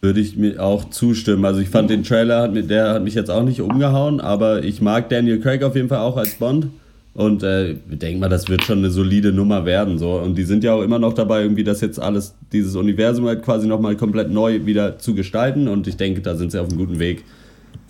Würde 0.00 0.20
ich 0.20 0.36
mir 0.36 0.62
auch 0.62 0.90
zustimmen. 0.90 1.44
Also 1.44 1.60
ich 1.60 1.70
fand 1.70 1.90
den 1.90 2.04
Trailer, 2.04 2.48
der 2.48 2.94
hat 2.94 3.04
mich 3.04 3.14
jetzt 3.14 3.30
auch 3.30 3.42
nicht 3.42 3.60
umgehauen, 3.60 4.20
aber 4.20 4.62
ich 4.62 4.80
mag 4.80 5.08
Daniel 5.08 5.40
Craig 5.40 5.62
auf 5.64 5.74
jeden 5.74 5.88
Fall 5.88 5.98
auch 5.98 6.16
als 6.16 6.34
Bond. 6.34 6.68
Und 7.14 7.42
äh, 7.42 7.72
ich 7.72 7.98
denke 7.98 8.20
mal, 8.20 8.28
das 8.28 8.48
wird 8.48 8.62
schon 8.62 8.78
eine 8.78 8.90
solide 8.90 9.32
Nummer 9.32 9.64
werden. 9.64 9.98
So. 9.98 10.20
Und 10.20 10.36
die 10.38 10.44
sind 10.44 10.62
ja 10.62 10.74
auch 10.74 10.82
immer 10.82 11.00
noch 11.00 11.14
dabei, 11.14 11.42
irgendwie 11.42 11.64
das 11.64 11.80
jetzt 11.80 11.98
alles, 11.98 12.34
dieses 12.52 12.76
Universum 12.76 13.26
halt 13.26 13.42
quasi 13.42 13.66
nochmal 13.66 13.96
komplett 13.96 14.30
neu 14.30 14.66
wieder 14.66 14.98
zu 14.98 15.16
gestalten. 15.16 15.66
Und 15.66 15.88
ich 15.88 15.96
denke, 15.96 16.20
da 16.20 16.36
sind 16.36 16.52
sie 16.52 16.60
auf 16.60 16.68
einem 16.68 16.78
guten 16.78 17.00
Weg. 17.00 17.24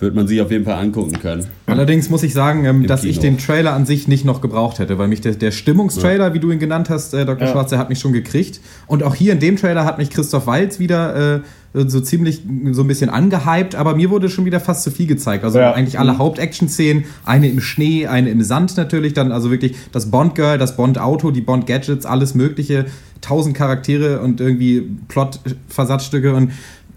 Wird 0.00 0.14
man 0.14 0.28
sich 0.28 0.40
auf 0.40 0.50
jeden 0.52 0.64
Fall 0.64 0.74
angucken 0.80 1.18
können. 1.18 1.46
Allerdings 1.66 2.08
muss 2.08 2.22
ich 2.22 2.32
sagen, 2.32 2.64
ähm, 2.64 2.86
dass 2.86 3.00
Kino. 3.00 3.10
ich 3.10 3.18
den 3.18 3.36
Trailer 3.36 3.72
an 3.72 3.84
sich 3.84 4.06
nicht 4.06 4.24
noch 4.24 4.40
gebraucht 4.40 4.78
hätte, 4.78 4.96
weil 4.96 5.08
mich 5.08 5.20
der, 5.20 5.32
der 5.32 5.50
Stimmungstrailer, 5.50 6.34
wie 6.34 6.38
du 6.38 6.52
ihn 6.52 6.60
genannt 6.60 6.88
hast, 6.88 7.14
äh, 7.14 7.26
Dr. 7.26 7.46
Ja. 7.46 7.52
Schwarz, 7.52 7.70
der 7.70 7.80
hat 7.80 7.88
mich 7.88 7.98
schon 7.98 8.12
gekriegt. 8.12 8.60
Und 8.86 9.02
auch 9.02 9.16
hier 9.16 9.32
in 9.32 9.40
dem 9.40 9.56
Trailer 9.56 9.84
hat 9.84 9.98
mich 9.98 10.10
Christoph 10.10 10.46
Waltz 10.46 10.78
wieder 10.78 11.36
äh, 11.36 11.40
so 11.74 12.00
ziemlich 12.00 12.42
so 12.72 12.82
ein 12.82 12.86
bisschen 12.88 13.10
angehypt, 13.10 13.74
aber 13.74 13.94
mir 13.96 14.08
wurde 14.10 14.30
schon 14.30 14.44
wieder 14.44 14.60
fast 14.60 14.84
zu 14.84 14.90
viel 14.90 15.06
gezeigt. 15.06 15.44
Also 15.44 15.58
Ja. 15.58 15.72
eigentlich 15.72 15.98
alle 15.98 16.16
Hauptaction-Szenen, 16.16 17.04
eine 17.24 17.48
im 17.48 17.60
Schnee, 17.60 18.06
eine 18.06 18.30
im 18.30 18.42
Sand 18.42 18.76
natürlich, 18.76 19.14
dann 19.14 19.32
also 19.32 19.50
wirklich 19.50 19.74
das 19.92 20.10
Bond-Girl, 20.10 20.58
das 20.58 20.76
Bond-Auto, 20.76 21.30
die 21.32 21.40
Bond-Gadgets, 21.42 22.06
alles 22.06 22.34
mögliche, 22.34 22.86
tausend 23.20 23.56
Charaktere 23.56 24.20
und 24.20 24.40
irgendwie 24.40 24.88
Plot-Versatzstücke 25.08 26.34
und 26.34 26.52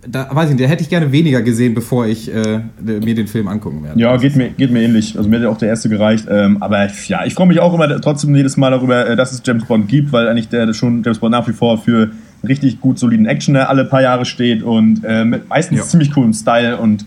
da 0.08 0.28
weiß 0.32 0.50
ich 0.50 0.56
nicht, 0.56 0.66
da 0.66 0.70
hätte 0.70 0.84
ich 0.84 0.90
gerne 0.90 1.12
weniger 1.12 1.42
gesehen, 1.42 1.74
bevor 1.74 2.08
ich 2.08 2.34
äh, 2.34 2.62
mir 2.80 3.16
den 3.16 3.28
Film 3.28 3.48
angucken 3.48 3.84
werde. 3.84 4.00
Ja, 4.00 4.18
geht 4.18 4.36
mir, 4.36 4.50
geht 4.50 4.72
mir 4.72 4.82
ähnlich. 4.82 5.18
Also 5.18 5.30
mir 5.30 5.40
hat 5.40 5.46
auch 5.46 5.58
der 5.58 5.70
erste 5.70 5.90
gereicht. 5.90 6.26
Ähm, 6.30 6.58
aber 6.62 6.88
ja, 7.08 7.26
ich 7.26 7.34
freue 7.36 7.48
mich 7.48 7.60
auch 7.60 7.74
immer 7.74 8.02
trotzdem 8.02 8.36
jedes 8.36 8.58
Mal 8.58 8.72
darüber, 8.72 9.08
äh, 9.08 9.16
dass 9.16 9.32
es 9.32 9.42
James 9.46 9.66
Bond 9.66 9.88
gibt, 9.88 10.12
weil 10.12 10.28
eigentlich 10.28 10.50
der 10.50 10.74
schon 10.74 11.04
James 11.04 11.20
Bond 11.20 11.32
nach 11.32 11.48
wie 11.48 11.54
vor 11.54 11.78
für 11.78 12.12
richtig 12.48 12.82
gut 12.82 12.98
soliden 12.98 13.28
Actioner 13.28 13.70
alle 13.70 13.86
paar 13.86 14.02
Jahre 14.02 14.26
steht 14.26 14.64
und 14.64 15.04
äh, 15.06 15.24
mit 15.24 15.48
meistens 15.48 15.78
Ja. 15.78 15.84
ziemlich 15.86 16.12
coolem 16.12 16.34
Style 16.34 16.78
und 16.78 17.06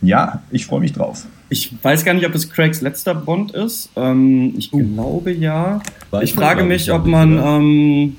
ja, 0.00 0.42
ich 0.50 0.64
freue 0.66 0.80
mich 0.80 0.92
drauf. 0.94 1.26
Ich 1.50 1.74
weiß 1.82 2.04
gar 2.06 2.14
nicht, 2.14 2.26
ob 2.26 2.32
das 2.32 2.48
Craigs 2.48 2.80
letzter 2.80 3.14
Bond 3.14 3.52
ist. 3.52 3.90
Ähm, 3.96 4.54
ich 4.56 4.70
glaube 4.70 5.30
ja. 5.32 5.80
Weiß 6.10 6.24
ich 6.24 6.32
frage 6.34 6.64
mich, 6.64 6.84
ich, 6.84 6.92
ob 6.92 7.06
man, 7.06 7.38
ähm, 7.38 8.16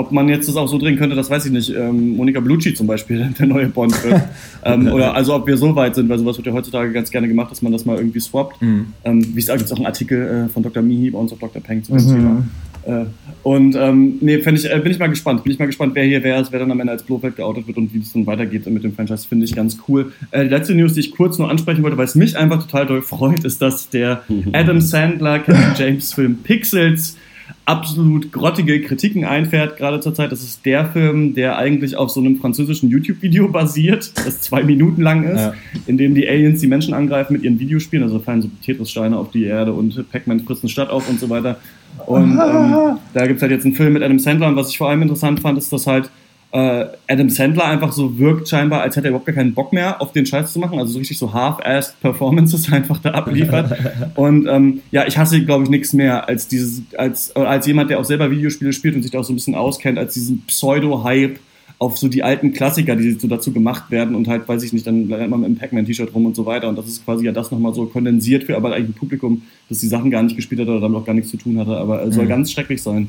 ob 0.00 0.12
man 0.12 0.28
jetzt 0.28 0.48
das 0.48 0.56
auch 0.56 0.66
so 0.66 0.78
drehen 0.78 0.96
könnte, 0.96 1.14
das 1.14 1.30
weiß 1.30 1.46
ich 1.46 1.52
nicht. 1.52 1.70
Ähm, 1.70 2.16
Monika 2.16 2.40
Bellucci 2.40 2.74
zum 2.74 2.86
Beispiel, 2.86 3.32
der 3.38 3.46
neue 3.46 3.68
Bond 3.68 3.92
wird. 4.04 4.22
ähm, 4.64 4.88
oder 4.88 5.14
also 5.18 5.34
ob 5.34 5.46
wir 5.46 5.56
so 5.56 5.74
weit 5.76 5.94
sind, 5.94 6.08
weil 6.08 6.18
sowas 6.18 6.36
wird 6.36 6.46
ja 6.46 6.52
heutzutage 6.52 6.92
ganz 6.92 7.10
gerne 7.10 7.28
gemacht, 7.28 7.50
dass 7.50 7.62
man 7.62 7.72
das 7.72 7.84
mal 7.84 7.96
irgendwie 7.96 8.20
swappt. 8.20 8.60
Mhm. 8.62 8.86
Ähm, 9.04 9.24
wie 9.28 9.34
gesagt, 9.34 9.58
gibt 9.58 9.66
es 9.66 9.72
auch 9.72 9.76
einen 9.76 9.86
Artikel 9.86 10.46
äh, 10.46 10.48
von 10.48 10.62
Dr. 10.62 10.82
Mihi 10.82 11.10
bei 11.10 11.18
uns 11.18 11.32
auf 11.32 11.38
Dr. 11.38 11.62
Peng 11.62 11.82
zu 11.84 11.92
dem 11.92 12.04
Mhm. 12.04 12.08
Thema. 12.10 12.44
Äh, 12.86 13.04
und 13.42 13.76
ähm, 13.76 14.14
nee, 14.20 14.36
ich, 14.36 14.46
äh, 14.70 14.78
bin 14.82 14.90
ich 14.92 14.98
mal 14.98 15.08
gespannt. 15.08 15.44
Bin 15.44 15.52
ich 15.52 15.58
mal 15.58 15.66
gespannt, 15.66 15.94
wer 15.94 16.04
hier 16.04 16.22
wer 16.22 16.40
ist, 16.40 16.50
wer 16.50 16.60
dann 16.60 16.70
am 16.70 16.80
Ende 16.80 16.92
als 16.92 17.02
Blofeld 17.02 17.36
geoutet 17.36 17.66
wird 17.66 17.76
und 17.76 17.92
wie 17.92 17.98
es 17.98 18.12
dann 18.12 18.26
weitergeht 18.26 18.66
mit 18.70 18.84
dem 18.84 18.94
Franchise, 18.94 19.26
finde 19.28 19.44
ich 19.44 19.54
ganz 19.54 19.78
cool. 19.88 20.12
Äh, 20.30 20.44
die 20.44 20.50
letzte 20.50 20.74
News, 20.74 20.94
die 20.94 21.00
ich 21.00 21.10
kurz 21.12 21.38
nur 21.38 21.50
ansprechen 21.50 21.82
wollte, 21.82 21.96
weil 21.98 22.06
es 22.06 22.14
mich 22.14 22.36
einfach 22.38 22.62
total 22.62 22.86
doll 22.86 23.02
freut, 23.02 23.44
ist, 23.44 23.60
dass 23.60 23.90
der 23.90 24.22
Adam 24.52 24.80
Sandler 24.80 25.40
Kevin 25.40 25.72
James 25.76 26.12
Film 26.14 26.38
Pixels 26.42 27.16
absolut 27.64 28.32
grottige 28.32 28.80
Kritiken 28.82 29.24
einfährt, 29.24 29.76
gerade 29.76 30.00
zur 30.00 30.14
Zeit. 30.14 30.32
Das 30.32 30.42
ist 30.42 30.64
der 30.66 30.86
Film, 30.86 31.34
der 31.34 31.58
eigentlich 31.58 31.96
auf 31.96 32.10
so 32.10 32.20
einem 32.20 32.36
französischen 32.36 32.90
YouTube-Video 32.90 33.48
basiert, 33.52 34.12
das 34.24 34.40
zwei 34.40 34.62
Minuten 34.62 35.02
lang 35.02 35.24
ist, 35.24 35.40
Ja. 35.40 35.54
in 35.86 35.96
dem 35.98 36.14
die 36.14 36.28
Aliens 36.28 36.60
die 36.60 36.66
Menschen 36.66 36.94
angreifen 36.94 37.32
mit 37.34 37.42
ihren 37.42 37.58
Videospielen. 37.58 38.02
Also 38.02 38.18
fallen 38.18 38.42
so 38.42 38.50
Tetris-Steine 38.64 39.16
auf 39.16 39.30
die 39.30 39.44
Erde 39.44 39.72
und 39.72 40.10
Pac-Man 40.10 40.40
frisst 40.40 40.62
eine 40.64 40.70
Stadt 40.70 40.90
auf 40.90 41.08
und 41.08 41.20
so 41.20 41.28
weiter. 41.30 41.58
Und 42.06 42.32
ähm, 42.32 42.96
da 43.14 43.26
gibt 43.26 43.36
es 43.36 43.42
halt 43.42 43.52
jetzt 43.52 43.64
einen 43.64 43.74
Film 43.74 43.92
mit 43.92 44.02
Adam 44.02 44.18
Sandler 44.18 44.48
und 44.48 44.56
was 44.56 44.70
ich 44.70 44.78
vor 44.78 44.88
allem 44.90 45.02
interessant 45.02 45.40
fand, 45.40 45.58
ist, 45.58 45.72
dass 45.72 45.86
halt 45.86 46.10
äh, 46.52 46.86
Adam 47.06 47.30
Sandler 47.30 47.66
einfach 47.66 47.92
so 47.92 48.18
wirkt 48.18 48.48
scheinbar, 48.48 48.82
als 48.82 48.96
hätte 48.96 49.06
er 49.06 49.10
überhaupt 49.10 49.26
gar 49.26 49.34
keinen 49.34 49.54
Bock 49.54 49.72
mehr 49.72 50.02
auf 50.02 50.12
den 50.12 50.26
Scheiß 50.26 50.52
zu 50.52 50.58
machen, 50.58 50.78
also 50.78 50.92
so 50.92 50.98
richtig 50.98 51.18
so 51.18 51.32
half-assed 51.32 52.00
Performances 52.00 52.72
einfach 52.72 52.98
da 52.98 53.10
abliefert. 53.10 53.72
und 54.16 54.48
ähm, 54.48 54.80
ja, 54.90 55.06
ich 55.06 55.16
hasse, 55.16 55.44
glaube 55.44 55.64
ich, 55.64 55.70
nichts 55.70 55.92
mehr 55.92 56.28
als 56.28 56.48
dieses, 56.48 56.82
als, 56.96 57.30
äh, 57.36 57.40
als 57.40 57.66
jemand, 57.66 57.90
der 57.90 58.00
auch 58.00 58.04
selber 58.04 58.30
Videospiele 58.30 58.72
spielt 58.72 58.96
und 58.96 59.02
sich 59.02 59.12
da 59.12 59.20
auch 59.20 59.24
so 59.24 59.32
ein 59.32 59.36
bisschen 59.36 59.54
auskennt, 59.54 59.98
als 59.98 60.14
diesen 60.14 60.42
Pseudo-Hype 60.46 61.38
auf 61.78 61.96
so 61.96 62.08
die 62.08 62.22
alten 62.22 62.52
Klassiker, 62.52 62.94
die 62.94 63.12
so 63.12 63.26
dazu 63.26 63.52
gemacht 63.52 63.90
werden 63.90 64.14
und 64.14 64.28
halt, 64.28 64.46
weiß 64.46 64.62
ich 64.64 64.72
nicht, 64.72 64.86
dann 64.86 65.10
rennt 65.10 65.30
man 65.30 65.40
mit 65.40 65.46
einem 65.46 65.56
Pac-Man-T-Shirt 65.56 66.12
rum 66.14 66.26
und 66.26 66.36
so 66.36 66.44
weiter 66.46 66.68
und 66.68 66.76
das 66.76 66.86
ist 66.86 67.04
quasi 67.04 67.24
ja 67.24 67.32
das 67.32 67.50
nochmal 67.50 67.72
so 67.72 67.86
kondensiert 67.86 68.44
für 68.44 68.56
aber 68.56 68.74
eigentlich 68.74 68.90
ein 68.90 68.94
Publikum, 68.94 69.42
das 69.68 69.78
die 69.78 69.86
Sachen 69.86 70.10
gar 70.10 70.22
nicht 70.22 70.36
gespielt 70.36 70.60
hat 70.60 70.68
oder 70.68 70.80
damit 70.80 70.98
auch 70.98 71.06
gar 71.06 71.14
nichts 71.14 71.30
zu 71.30 71.38
tun 71.38 71.58
hatte, 71.58 71.76
aber 71.76 72.02
es 72.02 72.16
soll 72.16 72.26
ganz 72.26 72.52
schrecklich 72.52 72.82
sein. 72.82 73.08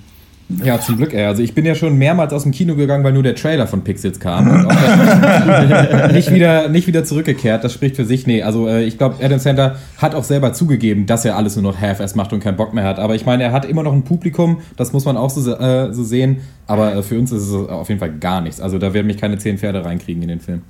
Ja, 0.63 0.79
zum 0.79 0.98
Glück, 0.98 1.13
ey. 1.13 1.25
Also 1.25 1.41
ich 1.43 1.53
bin 1.53 1.65
ja 1.65 1.75
schon 1.75 1.98
mehrmals 1.98 2.34
aus 2.34 2.43
dem 2.43 2.51
Kino 2.51 2.75
gegangen, 2.75 3.03
weil 3.03 3.13
nur 3.13 3.24
der 3.24 3.36
Trailer 3.36 3.67
von 3.67 3.84
Pixels 3.84 4.20
kam. 4.20 4.48
Und 4.50 4.65
auch 4.65 4.72
das- 4.74 6.12
nicht, 6.13 6.34
wieder, 6.34 6.70
nicht 6.70 6.88
wieder 6.88 7.03
zurückgekehrt. 7.03 7.63
Das 7.63 7.74
spricht 7.74 7.96
für 7.96 8.05
sich. 8.05 8.27
Nee, 8.27 8.43
also 8.43 8.67
äh, 8.67 8.84
ich 8.84 8.98
glaube, 8.98 9.15
Adam 9.24 9.39
Sandler 9.39 9.75
hat 9.98 10.15
auch 10.15 10.24
selber 10.24 10.53
zugegeben, 10.53 11.05
dass 11.05 11.25
er 11.25 11.36
alles 11.38 11.55
nur 11.55 11.63
noch 11.63 11.79
half-ass 11.79 12.15
macht 12.15 12.34
und 12.34 12.39
keinen 12.41 12.58
Bock 12.58 12.74
mehr 12.74 12.84
hat. 12.84 13.00
Aber 13.00 13.15
ich 13.15 13.25
meine, 13.25 13.43
er 13.43 13.51
hat 13.51 13.65
immer 13.65 13.84
noch 13.84 13.93
ein 13.93 14.03
Publikum, 14.03 14.60
das 14.77 14.93
muss 14.93 15.05
man 15.05 15.17
auch 15.17 15.29
so, 15.29 15.51
äh, 15.55 15.93
so 15.93 16.03
sehen. 16.03 16.38
Aber 16.67 16.96
äh, 16.96 17.03
für 17.03 17.17
uns 17.20 17.31
ist 17.31 17.43
es 17.50 17.53
auf 17.70 17.89
jeden 17.89 18.00
Fall 18.00 18.12
gar 18.20 18.41
nichts. 18.41 18.60
Also 18.62 18.77
da 18.77 18.93
werden 18.93 19.08
mich 19.08 19.17
keine 19.17 19.38
zehn 19.38 19.58
Pferde 19.58 19.84
reinkriegen 19.86 20.22
in 20.24 20.29
den 20.29 20.39
Film. 20.39 20.62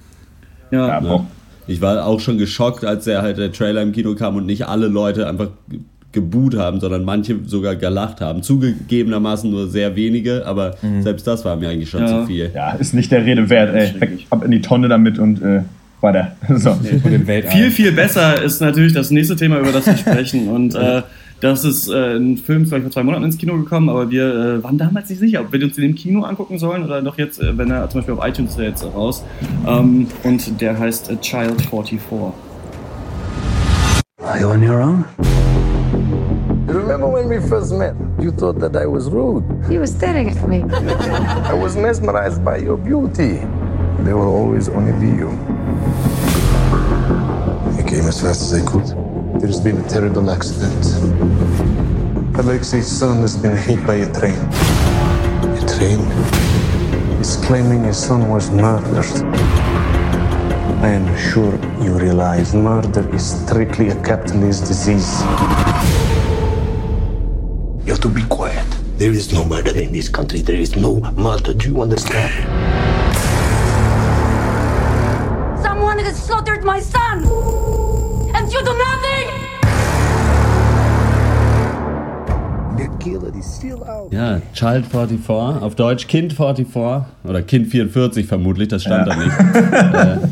Ja, 0.71 1.01
Ja. 1.01 1.25
Ich 1.67 1.79
war 1.79 2.05
auch 2.07 2.19
schon 2.19 2.37
geschockt, 2.39 2.83
als 2.83 3.05
der 3.05 3.21
halt 3.21 3.37
der 3.37 3.51
Trailer 3.51 3.81
im 3.83 3.91
Kino 3.91 4.15
kam 4.15 4.35
und 4.35 4.45
nicht 4.47 4.67
alle 4.67 4.87
Leute 4.87 5.27
einfach 5.27 5.49
ge- 6.11 6.21
geboot 6.21 6.55
haben, 6.57 6.79
sondern 6.79 7.03
manche 7.05 7.37
sogar 7.45 7.75
gelacht 7.75 8.21
haben. 8.21 8.43
Zugegebenermaßen 8.43 9.49
nur 9.49 9.67
sehr 9.67 9.95
wenige, 9.95 10.45
aber 10.45 10.75
selbst 11.01 11.25
das 11.27 11.43
war 11.45 11.55
mir 11.55 11.69
eigentlich 11.69 11.89
schon 11.89 12.01
Ja. 12.01 12.07
zu 12.21 12.25
viel. 12.27 12.51
Ja, 12.53 12.71
ist 12.71 12.93
nicht 12.93 13.11
der 13.11 13.25
Rede 13.25 13.49
wert, 13.49 13.73
ey. 13.75 13.99
Weg, 14.01 14.27
ab 14.29 14.43
in 14.45 14.51
die 14.51 14.61
Tonne 14.61 14.87
damit 14.87 15.19
und 15.19 15.41
äh, 15.41 15.61
Weiter. 16.01 16.35
So. 16.55 16.75
Weltall. 16.81 17.51
Viel, 17.51 17.69
viel 17.71 17.91
besser 17.91 18.41
ist 18.41 18.59
natürlich 18.61 18.93
das 18.93 19.11
nächste 19.11 19.35
Thema, 19.35 19.59
über 19.59 19.71
das 19.71 19.85
wir 19.85 19.97
sprechen. 19.97 20.47
Und 20.47 20.73
äh, 20.75 21.01
das 21.41 21.63
ist 21.65 21.89
äh, 21.89 22.17
ein 22.17 22.37
Film, 22.37 22.63
ist 22.63 22.71
ich 22.71 22.81
vor 22.81 22.91
zwei 22.91 23.03
Monaten 23.03 23.23
ins 23.23 23.37
Kino 23.37 23.55
gekommen, 23.57 23.89
aber 23.89 24.09
wir 24.11 24.25
äh, 24.59 24.63
waren 24.63 24.77
damals 24.77 25.09
nicht 25.09 25.19
sicher, 25.19 25.41
ob 25.41 25.51
wir 25.51 25.63
uns 25.63 25.75
den 25.75 25.85
im 25.85 25.95
Kino 25.95 26.21
angucken 26.23 26.59
sollen 26.59 26.83
oder 26.83 27.01
doch 27.01 27.17
jetzt, 27.17 27.41
äh, 27.41 27.57
wenn 27.57 27.71
er 27.71 27.89
zum 27.89 27.99
Beispiel 28.01 28.15
auf 28.15 28.27
iTunes 28.27 28.51
ist 28.51 28.59
jetzt 28.59 28.83
raus. 28.85 29.23
Ähm, 29.67 30.07
und 30.23 30.61
der 30.61 30.77
heißt 30.77 31.09
äh, 31.11 31.17
Child 31.17 31.59
44. 31.61 31.99
Are 34.23 34.39
you 34.39 34.47
on 34.49 34.63
your 34.67 34.79
own? 34.79 35.05
You 37.31 37.37
remember 37.37 37.55
when 37.55 37.65
we 37.65 37.65
first 37.65 37.73
met? 37.73 38.23
You 38.23 38.31
thought 38.31 38.59
that 38.59 38.75
I 38.75 38.85
was 38.85 39.09
rude. 39.09 39.45
He 39.69 39.77
was 39.77 39.91
staring 39.91 40.29
at 40.29 40.49
me. 40.49 40.63
I 40.63 41.53
was 41.53 41.77
mesmerized 41.77 42.43
by 42.43 42.57
your 42.57 42.75
beauty. 42.75 43.39
There 44.03 44.17
will 44.17 44.35
always 44.35 44.67
only 44.67 44.91
be 44.99 45.15
you. 45.15 45.29
I 47.79 47.83
came 47.87 48.05
as 48.05 48.19
fast 48.21 48.41
as 48.41 48.53
I 48.53 48.65
could. 48.69 48.85
There's 49.39 49.61
been 49.61 49.77
a 49.77 49.87
terrible 49.87 50.29
accident. 50.29 50.83
Alexei's 52.35 52.87
son 52.87 53.21
has 53.21 53.37
been 53.37 53.55
hit 53.55 53.85
by 53.87 53.95
a 53.95 54.11
train. 54.11 54.39
A 55.55 55.63
train? 55.77 56.01
He's 57.17 57.37
claiming 57.45 57.85
his 57.85 57.97
son 57.97 58.27
was 58.27 58.51
murdered. 58.51 59.05
I 60.83 60.89
am 60.89 61.17
sure 61.17 61.53
you 61.81 61.93
realize 61.97 62.53
murder 62.53 63.07
is 63.15 63.23
strictly 63.23 63.87
a 63.87 63.95
capitalist 64.03 64.65
disease. 64.65 65.23
You 67.85 67.93
have 67.93 68.01
to 68.01 68.09
be 68.09 68.21
quiet. 68.29 68.65
There 68.97 69.11
is 69.11 69.33
no 69.33 69.43
murder 69.43 69.75
in 69.75 69.91
this 69.91 70.09
country. 70.09 70.41
There 70.41 70.55
is 70.59 70.75
no 70.75 70.99
murder. 71.17 71.53
Do 71.53 71.67
you 71.69 71.81
understand? 71.81 72.31
Someone 75.63 75.99
has 75.99 76.17
slaughtered 76.23 76.63
my 76.63 76.79
son! 76.79 77.23
And 78.35 78.51
you 78.53 78.59
do 78.63 78.73
nothing! 78.77 79.27
The 82.77 82.87
killer 82.99 83.31
is 83.37 83.45
still 83.45 83.83
out. 83.83 84.11
Ja, 84.13 84.39
Child 84.53 84.85
44, 84.87 85.61
auf 85.61 85.75
Deutsch 85.75 86.07
Kind 86.07 86.33
44 86.33 87.05
oder 87.23 87.41
Kind 87.41 87.67
44 87.67 88.25
vermutlich, 88.27 88.67
das 88.69 88.83
stand 88.83 89.07
da 89.07 89.15
nicht. 89.15 89.31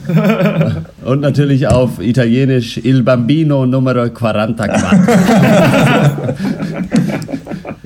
äh, 0.10 1.08
und 1.08 1.22
natürlich 1.22 1.68
auf 1.68 2.00
Italienisch 2.00 2.78
Il 2.84 3.04
Bambino 3.04 3.66
Numero 3.66 4.06
44. 4.06 4.56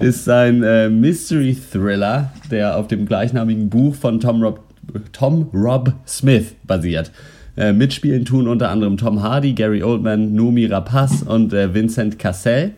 Ist 0.03 0.27
ein 0.27 0.63
äh, 0.63 0.89
Mystery 0.89 1.55
Thriller, 1.55 2.33
der 2.51 2.75
auf 2.75 2.88
dem 2.89 3.05
gleichnamigen 3.05 3.69
Buch 3.69 3.95
von 3.95 4.19
Tom 4.19 4.43
Rob, 4.43 4.60
Tom 5.13 5.50
Rob 5.53 5.93
Smith 6.05 6.55
basiert. 6.65 7.10
Äh, 7.55 7.72
mitspielen 7.72 8.25
tun 8.25 8.50
unter 8.50 8.69
anderem 8.69 8.98
Tom 8.98 9.24
Hardy, 9.24 9.53
Gary 9.53 9.81
Oldman, 9.81 10.36
Noomi 10.36 10.65
Rapaz 10.65 11.22
und 11.22 11.53
äh, 11.53 11.74
Vincent 11.74 12.19
Cassell. 12.19 12.74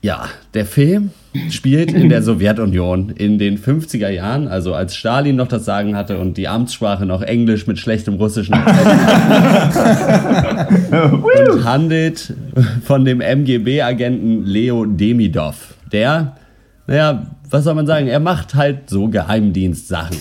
Ja, 0.00 0.30
der 0.54 0.64
Film 0.64 1.10
spielt 1.50 1.92
in 1.92 2.08
der 2.08 2.22
Sowjetunion 2.22 3.10
in 3.10 3.38
den 3.38 3.58
50er 3.58 4.08
Jahren, 4.08 4.48
also 4.48 4.74
als 4.74 4.96
Stalin 4.96 5.36
noch 5.36 5.48
das 5.48 5.64
Sagen 5.64 5.96
hatte 5.96 6.18
und 6.18 6.36
die 6.36 6.48
Amtssprache 6.48 7.06
noch 7.06 7.22
Englisch 7.22 7.66
mit 7.66 7.78
schlechtem 7.78 8.14
russischen 8.14 8.54
Akzent. 8.54 9.00
und 11.22 11.64
handelt 11.64 12.34
von 12.82 13.04
dem 13.04 13.20
MGB-Agenten 13.20 14.44
Leo 14.44 14.84
Demidov, 14.84 15.74
der, 15.92 16.36
naja, 16.86 17.26
was 17.48 17.64
soll 17.64 17.74
man 17.74 17.86
sagen, 17.86 18.08
er 18.08 18.20
macht 18.20 18.54
halt 18.54 18.90
so 18.90 19.08
Geheimdienstsachen. 19.08 20.16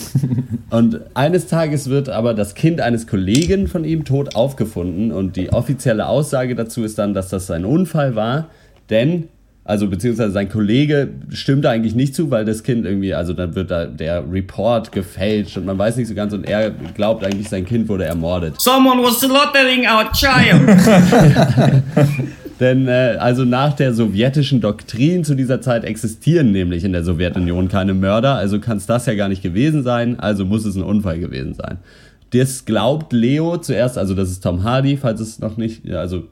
Und 0.69 0.99
eines 1.13 1.47
Tages 1.47 1.89
wird 1.89 2.09
aber 2.09 2.33
das 2.33 2.53
Kind 2.53 2.81
eines 2.81 3.07
Kollegen 3.07 3.67
von 3.67 3.83
ihm 3.83 4.05
tot 4.05 4.35
aufgefunden 4.35 5.11
und 5.11 5.35
die 5.35 5.51
offizielle 5.51 6.07
Aussage 6.07 6.55
dazu 6.55 6.83
ist 6.83 6.99
dann, 6.99 7.13
dass 7.13 7.29
das 7.29 7.49
ein 7.49 7.65
Unfall 7.65 8.15
war, 8.15 8.49
denn 8.89 9.25
also 9.67 9.87
beziehungsweise 9.87 10.31
sein 10.31 10.47
Kollege 10.47 11.09
stimmt 11.29 11.65
da 11.65 11.71
eigentlich 11.71 11.95
nicht 11.95 12.13
zu, 12.13 12.29
weil 12.29 12.45
das 12.45 12.61
Kind 12.61 12.85
irgendwie, 12.85 13.15
also 13.15 13.33
dann 13.33 13.55
wird 13.55 13.71
da 13.71 13.85
der 13.85 14.23
Report 14.31 14.91
gefälscht 14.91 15.57
und 15.57 15.65
man 15.65 15.75
weiß 15.75 15.97
nicht 15.97 16.07
so 16.07 16.13
ganz 16.13 16.33
und 16.33 16.47
er 16.47 16.69
glaubt 16.69 17.25
eigentlich, 17.25 17.49
sein 17.49 17.65
Kind 17.65 17.89
wurde 17.89 18.05
ermordet. 18.05 18.61
Someone 18.61 19.01
was 19.01 19.19
slaughtering 19.19 19.85
our 19.87 20.11
child! 20.13 20.61
Denn 22.59 22.87
äh, 22.87 23.17
also 23.19 23.43
nach 23.43 23.73
der 23.73 23.93
sowjetischen 23.93 24.61
Doktrin 24.61 25.23
zu 25.23 25.33
dieser 25.33 25.59
Zeit 25.61 25.83
existieren 25.83 26.51
nämlich 26.51 26.83
in 26.83 26.93
der 26.93 27.03
Sowjetunion 27.03 27.67
keine 27.67 27.95
Mörder, 27.95 28.35
also 28.35 28.59
kann 28.59 28.77
es 28.77 28.85
das 28.85 29.07
ja 29.07 29.15
gar 29.15 29.29
nicht 29.29 29.41
gewesen 29.41 29.81
sein, 29.81 30.19
also 30.19 30.45
muss 30.45 30.63
es 30.63 30.75
ein 30.75 30.83
Unfall 30.83 31.19
gewesen 31.19 31.55
sein. 31.55 31.79
Das 32.35 32.65
glaubt 32.65 33.13
Leo 33.13 33.55
zuerst, 33.57 33.97
also 33.97 34.13
das 34.13 34.29
ist 34.29 34.43
Tom 34.43 34.63
Hardy, 34.63 34.97
falls 34.97 35.21
es 35.21 35.39
noch 35.39 35.55
nicht, 35.55 35.89
also 35.89 36.23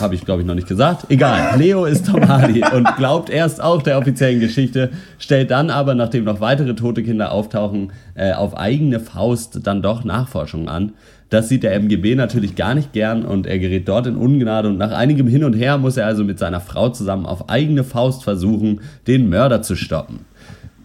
habe 0.00 0.16
ich 0.16 0.24
glaube 0.24 0.42
ich 0.42 0.48
noch 0.48 0.56
nicht 0.56 0.66
gesagt. 0.66 1.06
Egal, 1.10 1.56
Leo 1.58 1.84
ist 1.84 2.06
Tom 2.06 2.26
Hardy 2.26 2.64
und 2.74 2.88
glaubt 2.96 3.30
erst 3.30 3.62
auch 3.62 3.80
der 3.80 3.98
offiziellen 3.98 4.40
Geschichte, 4.40 4.90
stellt 5.16 5.52
dann 5.52 5.70
aber, 5.70 5.94
nachdem 5.94 6.24
noch 6.24 6.40
weitere 6.40 6.74
tote 6.74 7.04
Kinder 7.04 7.30
auftauchen, 7.30 7.92
äh, 8.16 8.32
auf 8.32 8.56
eigene 8.56 8.98
Faust 8.98 9.60
dann 9.64 9.80
doch 9.80 10.02
Nachforschungen 10.02 10.68
an. 10.68 10.92
Das 11.30 11.48
sieht 11.48 11.62
der 11.62 11.74
MGB 11.74 12.16
natürlich 12.16 12.56
gar 12.56 12.74
nicht 12.74 12.92
gern 12.92 13.24
und 13.24 13.46
er 13.46 13.60
gerät 13.60 13.86
dort 13.88 14.08
in 14.08 14.16
Ungnade 14.16 14.68
und 14.68 14.78
nach 14.78 14.90
einigem 14.90 15.28
Hin 15.28 15.44
und 15.44 15.54
Her 15.54 15.78
muss 15.78 15.96
er 15.96 16.06
also 16.06 16.24
mit 16.24 16.40
seiner 16.40 16.60
Frau 16.60 16.88
zusammen 16.88 17.26
auf 17.26 17.48
eigene 17.48 17.84
Faust 17.84 18.24
versuchen, 18.24 18.80
den 19.06 19.28
Mörder 19.28 19.62
zu 19.62 19.76
stoppen. 19.76 20.20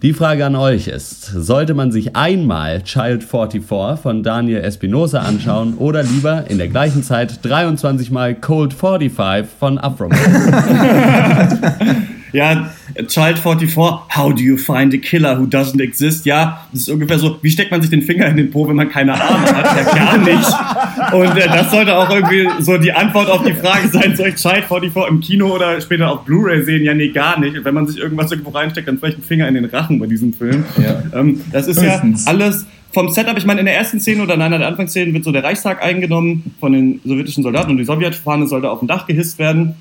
Die 0.01 0.13
Frage 0.13 0.45
an 0.45 0.55
euch 0.55 0.87
ist, 0.87 1.25
sollte 1.25 1.73
man 1.73 1.91
sich 1.91 2.15
einmal 2.15 2.83
Child 2.83 3.21
44 3.21 3.99
von 4.01 4.23
Daniel 4.23 4.61
Espinosa 4.61 5.19
anschauen 5.19 5.73
oder 5.77 6.03
lieber 6.03 6.45
in 6.47 6.57
der 6.57 6.69
gleichen 6.69 7.03
Zeit 7.03 7.43
23 7.43 8.09
mal 8.09 8.33
Cold 8.33 8.73
45 8.73 9.45
von 9.59 9.77
Afro? 9.77 10.09
Ja, 12.31 12.71
Child 13.07 13.39
44, 13.39 14.07
how 14.15 14.33
do 14.33 14.41
you 14.41 14.57
find 14.57 14.93
a 14.93 14.97
killer 14.97 15.39
who 15.39 15.45
doesn't 15.45 15.81
exist? 15.81 16.25
Ja, 16.25 16.67
das 16.71 16.81
ist 16.81 16.89
ungefähr 16.89 17.19
so, 17.19 17.37
wie 17.41 17.49
steckt 17.49 17.71
man 17.71 17.81
sich 17.81 17.89
den 17.89 18.01
Finger 18.01 18.27
in 18.27 18.37
den 18.37 18.51
Po, 18.51 18.67
wenn 18.67 18.75
man 18.75 18.89
keine 18.89 19.13
Arme 19.13 19.45
hat? 19.45 19.65
Ja, 19.75 19.93
gar 19.95 20.17
nicht. 20.17 21.13
Und 21.13 21.37
äh, 21.37 21.47
das 21.47 21.71
sollte 21.71 21.97
auch 21.97 22.09
irgendwie 22.09 22.47
so 22.59 22.77
die 22.77 22.91
Antwort 22.91 23.29
auf 23.29 23.43
die 23.43 23.53
Frage 23.53 23.87
sein, 23.87 24.15
soll 24.15 24.29
ich 24.29 24.35
Child 24.35 24.65
44 24.65 25.07
im 25.09 25.19
Kino 25.19 25.53
oder 25.55 25.79
später 25.81 26.11
auf 26.11 26.25
Blu-ray 26.25 26.63
sehen? 26.63 26.83
Ja, 26.83 26.93
nee, 26.93 27.09
gar 27.09 27.39
nicht. 27.39 27.57
Und 27.57 27.65
wenn 27.65 27.73
man 27.73 27.87
sich 27.87 27.97
irgendwas 27.97 28.31
irgendwo 28.31 28.51
reinsteckt, 28.51 28.87
dann 28.87 28.99
vielleicht 28.99 29.17
einen 29.17 29.25
Finger 29.25 29.47
in 29.47 29.55
den 29.55 29.65
Rachen 29.65 29.99
bei 29.99 30.07
diesem 30.07 30.33
Film. 30.33 30.65
Ja. 30.77 31.03
Ähm, 31.19 31.41
das 31.51 31.67
ist 31.67 31.81
Höchstens. 31.81 32.25
ja 32.25 32.31
alles 32.31 32.65
vom 32.91 33.09
Setup, 33.09 33.37
ich 33.37 33.45
meine, 33.45 33.59
in 33.59 33.65
der 33.65 33.75
ersten 33.75 33.99
Szene 33.99 34.23
oder 34.23 34.33
in 34.33 34.41
einer 34.41 34.57
der 34.57 34.67
Anfangsszenen 34.67 35.13
wird 35.13 35.23
so 35.23 35.31
der 35.31 35.43
Reichstag 35.43 35.83
eingenommen 35.83 36.55
von 36.59 36.71
den 36.71 36.99
sowjetischen 37.03 37.43
Soldaten 37.43 37.71
und 37.71 37.77
die 37.77 37.85
Sowjetfahne 37.85 38.47
sollte 38.47 38.69
auf 38.69 38.79
dem 38.79 38.87
Dach 38.87 39.05
gehisst 39.05 39.37
werden. 39.37 39.75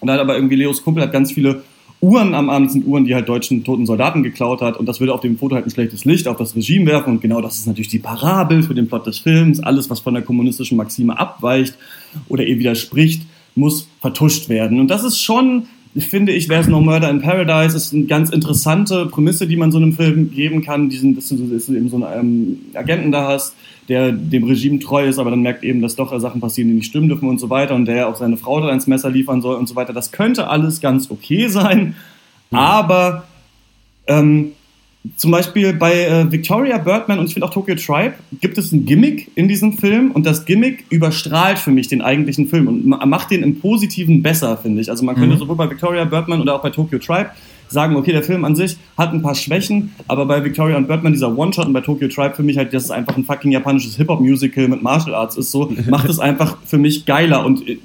Und 0.00 0.08
da 0.08 0.14
hat 0.14 0.20
aber 0.20 0.34
irgendwie 0.34 0.56
Leos 0.56 0.82
Kumpel 0.82 1.02
hat 1.02 1.12
ganz 1.12 1.32
viele 1.32 1.62
Uhren 2.00 2.34
am 2.34 2.48
Abend, 2.48 2.70
sind 2.70 2.86
Uhren, 2.86 3.04
die 3.04 3.14
halt 3.14 3.28
deutschen 3.28 3.64
toten 3.64 3.84
Soldaten 3.84 4.22
geklaut 4.22 4.60
hat. 4.60 4.76
Und 4.76 4.86
das 4.86 5.00
würde 5.00 5.12
auf 5.12 5.20
dem 5.20 5.36
Foto 5.36 5.56
halt 5.56 5.66
ein 5.66 5.70
schlechtes 5.70 6.04
Licht 6.04 6.28
auf 6.28 6.36
das 6.36 6.54
Regime 6.54 6.86
werfen. 6.86 7.14
Und 7.14 7.20
genau 7.20 7.40
das 7.40 7.58
ist 7.58 7.66
natürlich 7.66 7.88
die 7.88 7.98
Parabel 7.98 8.62
für 8.62 8.74
den 8.74 8.86
Plot 8.86 9.06
des 9.06 9.18
Films. 9.18 9.60
Alles, 9.60 9.90
was 9.90 10.00
von 10.00 10.14
der 10.14 10.22
kommunistischen 10.22 10.76
Maxime 10.76 11.18
abweicht 11.18 11.74
oder 12.28 12.44
ihr 12.44 12.58
widerspricht, 12.58 13.22
muss 13.56 13.88
vertuscht 14.00 14.48
werden. 14.48 14.78
Und 14.78 14.88
das 14.88 15.02
ist 15.02 15.20
schon, 15.20 15.66
finde 15.96 16.32
ich, 16.32 16.48
There's 16.48 16.68
No 16.68 16.80
Murder 16.80 17.10
in 17.10 17.20
Paradise 17.20 17.76
ist 17.76 17.92
eine 17.92 18.04
ganz 18.04 18.30
interessante 18.30 19.06
Prämisse, 19.06 19.46
die 19.46 19.56
man 19.56 19.72
so 19.72 19.78
einem 19.78 19.92
Film 19.92 20.30
geben 20.30 20.62
kann. 20.62 20.88
Diesen, 20.88 21.14
dass 21.14 21.28
du, 21.28 21.36
dass 21.36 21.66
du 21.66 21.74
eben 21.74 21.88
so 21.88 21.96
einen 21.96 22.20
ähm, 22.20 22.58
Agenten 22.74 23.12
da 23.12 23.28
hast, 23.28 23.54
der 23.88 24.12
dem 24.12 24.44
Regime 24.44 24.78
treu 24.78 25.06
ist, 25.06 25.18
aber 25.18 25.30
dann 25.30 25.42
merkt 25.42 25.64
eben, 25.64 25.80
dass 25.80 25.96
doch 25.96 26.18
Sachen 26.20 26.40
passieren, 26.40 26.68
die 26.68 26.76
nicht 26.76 26.86
stimmen 26.86 27.08
dürfen 27.08 27.28
und 27.28 27.38
so 27.38 27.48
weiter 27.48 27.74
und 27.74 27.86
der 27.86 28.08
auch 28.08 28.16
seine 28.16 28.36
Frau 28.36 28.60
dann 28.60 28.74
ins 28.74 28.86
Messer 28.86 29.10
liefern 29.10 29.40
soll 29.40 29.56
und 29.56 29.66
so 29.66 29.76
weiter. 29.76 29.92
Das 29.92 30.12
könnte 30.12 30.48
alles 30.48 30.80
ganz 30.80 31.10
okay 31.10 31.48
sein, 31.48 31.94
aber 32.50 33.24
ähm, 34.06 34.52
zum 35.16 35.30
Beispiel 35.30 35.72
bei 35.72 36.04
äh, 36.04 36.30
Victoria 36.30 36.76
Birdman 36.78 37.18
und 37.18 37.26
ich 37.26 37.32
finde 37.34 37.46
auch 37.46 37.52
Tokyo 37.52 37.74
Tribe 37.76 38.14
gibt 38.40 38.58
es 38.58 38.72
ein 38.72 38.84
Gimmick 38.84 39.30
in 39.36 39.48
diesem 39.48 39.78
Film 39.78 40.10
und 40.10 40.26
das 40.26 40.44
Gimmick 40.44 40.84
überstrahlt 40.90 41.58
für 41.58 41.70
mich 41.70 41.88
den 41.88 42.02
eigentlichen 42.02 42.46
Film 42.48 42.66
und 42.66 42.86
ma- 42.86 43.04
macht 43.06 43.30
den 43.30 43.42
im 43.42 43.58
Positiven 43.60 44.22
besser, 44.22 44.56
finde 44.56 44.80
ich. 44.82 44.90
Also 44.90 45.04
man 45.04 45.14
könnte 45.14 45.36
sowohl 45.36 45.56
bei 45.56 45.70
Victoria 45.70 46.04
Birdman 46.04 46.40
oder 46.40 46.56
auch 46.56 46.62
bei 46.62 46.70
Tokyo 46.70 46.98
Tribe 46.98 47.30
sagen, 47.70 47.96
okay, 47.96 48.12
der 48.12 48.22
Film 48.22 48.44
an 48.44 48.56
sich 48.56 48.76
hat 48.96 49.12
ein 49.12 49.22
paar 49.22 49.34
Schwächen, 49.34 49.92
aber 50.08 50.24
bei 50.26 50.42
Victoria 50.42 50.76
und 50.76 50.88
Birdman 50.88 51.12
dieser 51.12 51.36
One-Shot 51.36 51.66
und 51.66 51.72
bei 51.74 51.80
Tokyo 51.82 52.08
Tribe 52.08 52.34
für 52.34 52.42
mich 52.42 52.56
halt, 52.56 52.72
dass 52.74 52.84
es 52.84 52.90
einfach 52.90 53.16
ein 53.16 53.24
fucking 53.24 53.52
japanisches 53.52 53.96
Hip-Hop-Musical 53.96 54.68
mit 54.68 54.82
Martial 54.82 55.14
Arts 55.14 55.36
ist, 55.36 55.50
so, 55.52 55.70
macht 55.88 56.08
es 56.08 56.18
einfach 56.18 56.56
für 56.66 56.78
mich 56.78 57.04
geiler 57.06 57.44
und 57.44 57.66
äh, 57.68 57.78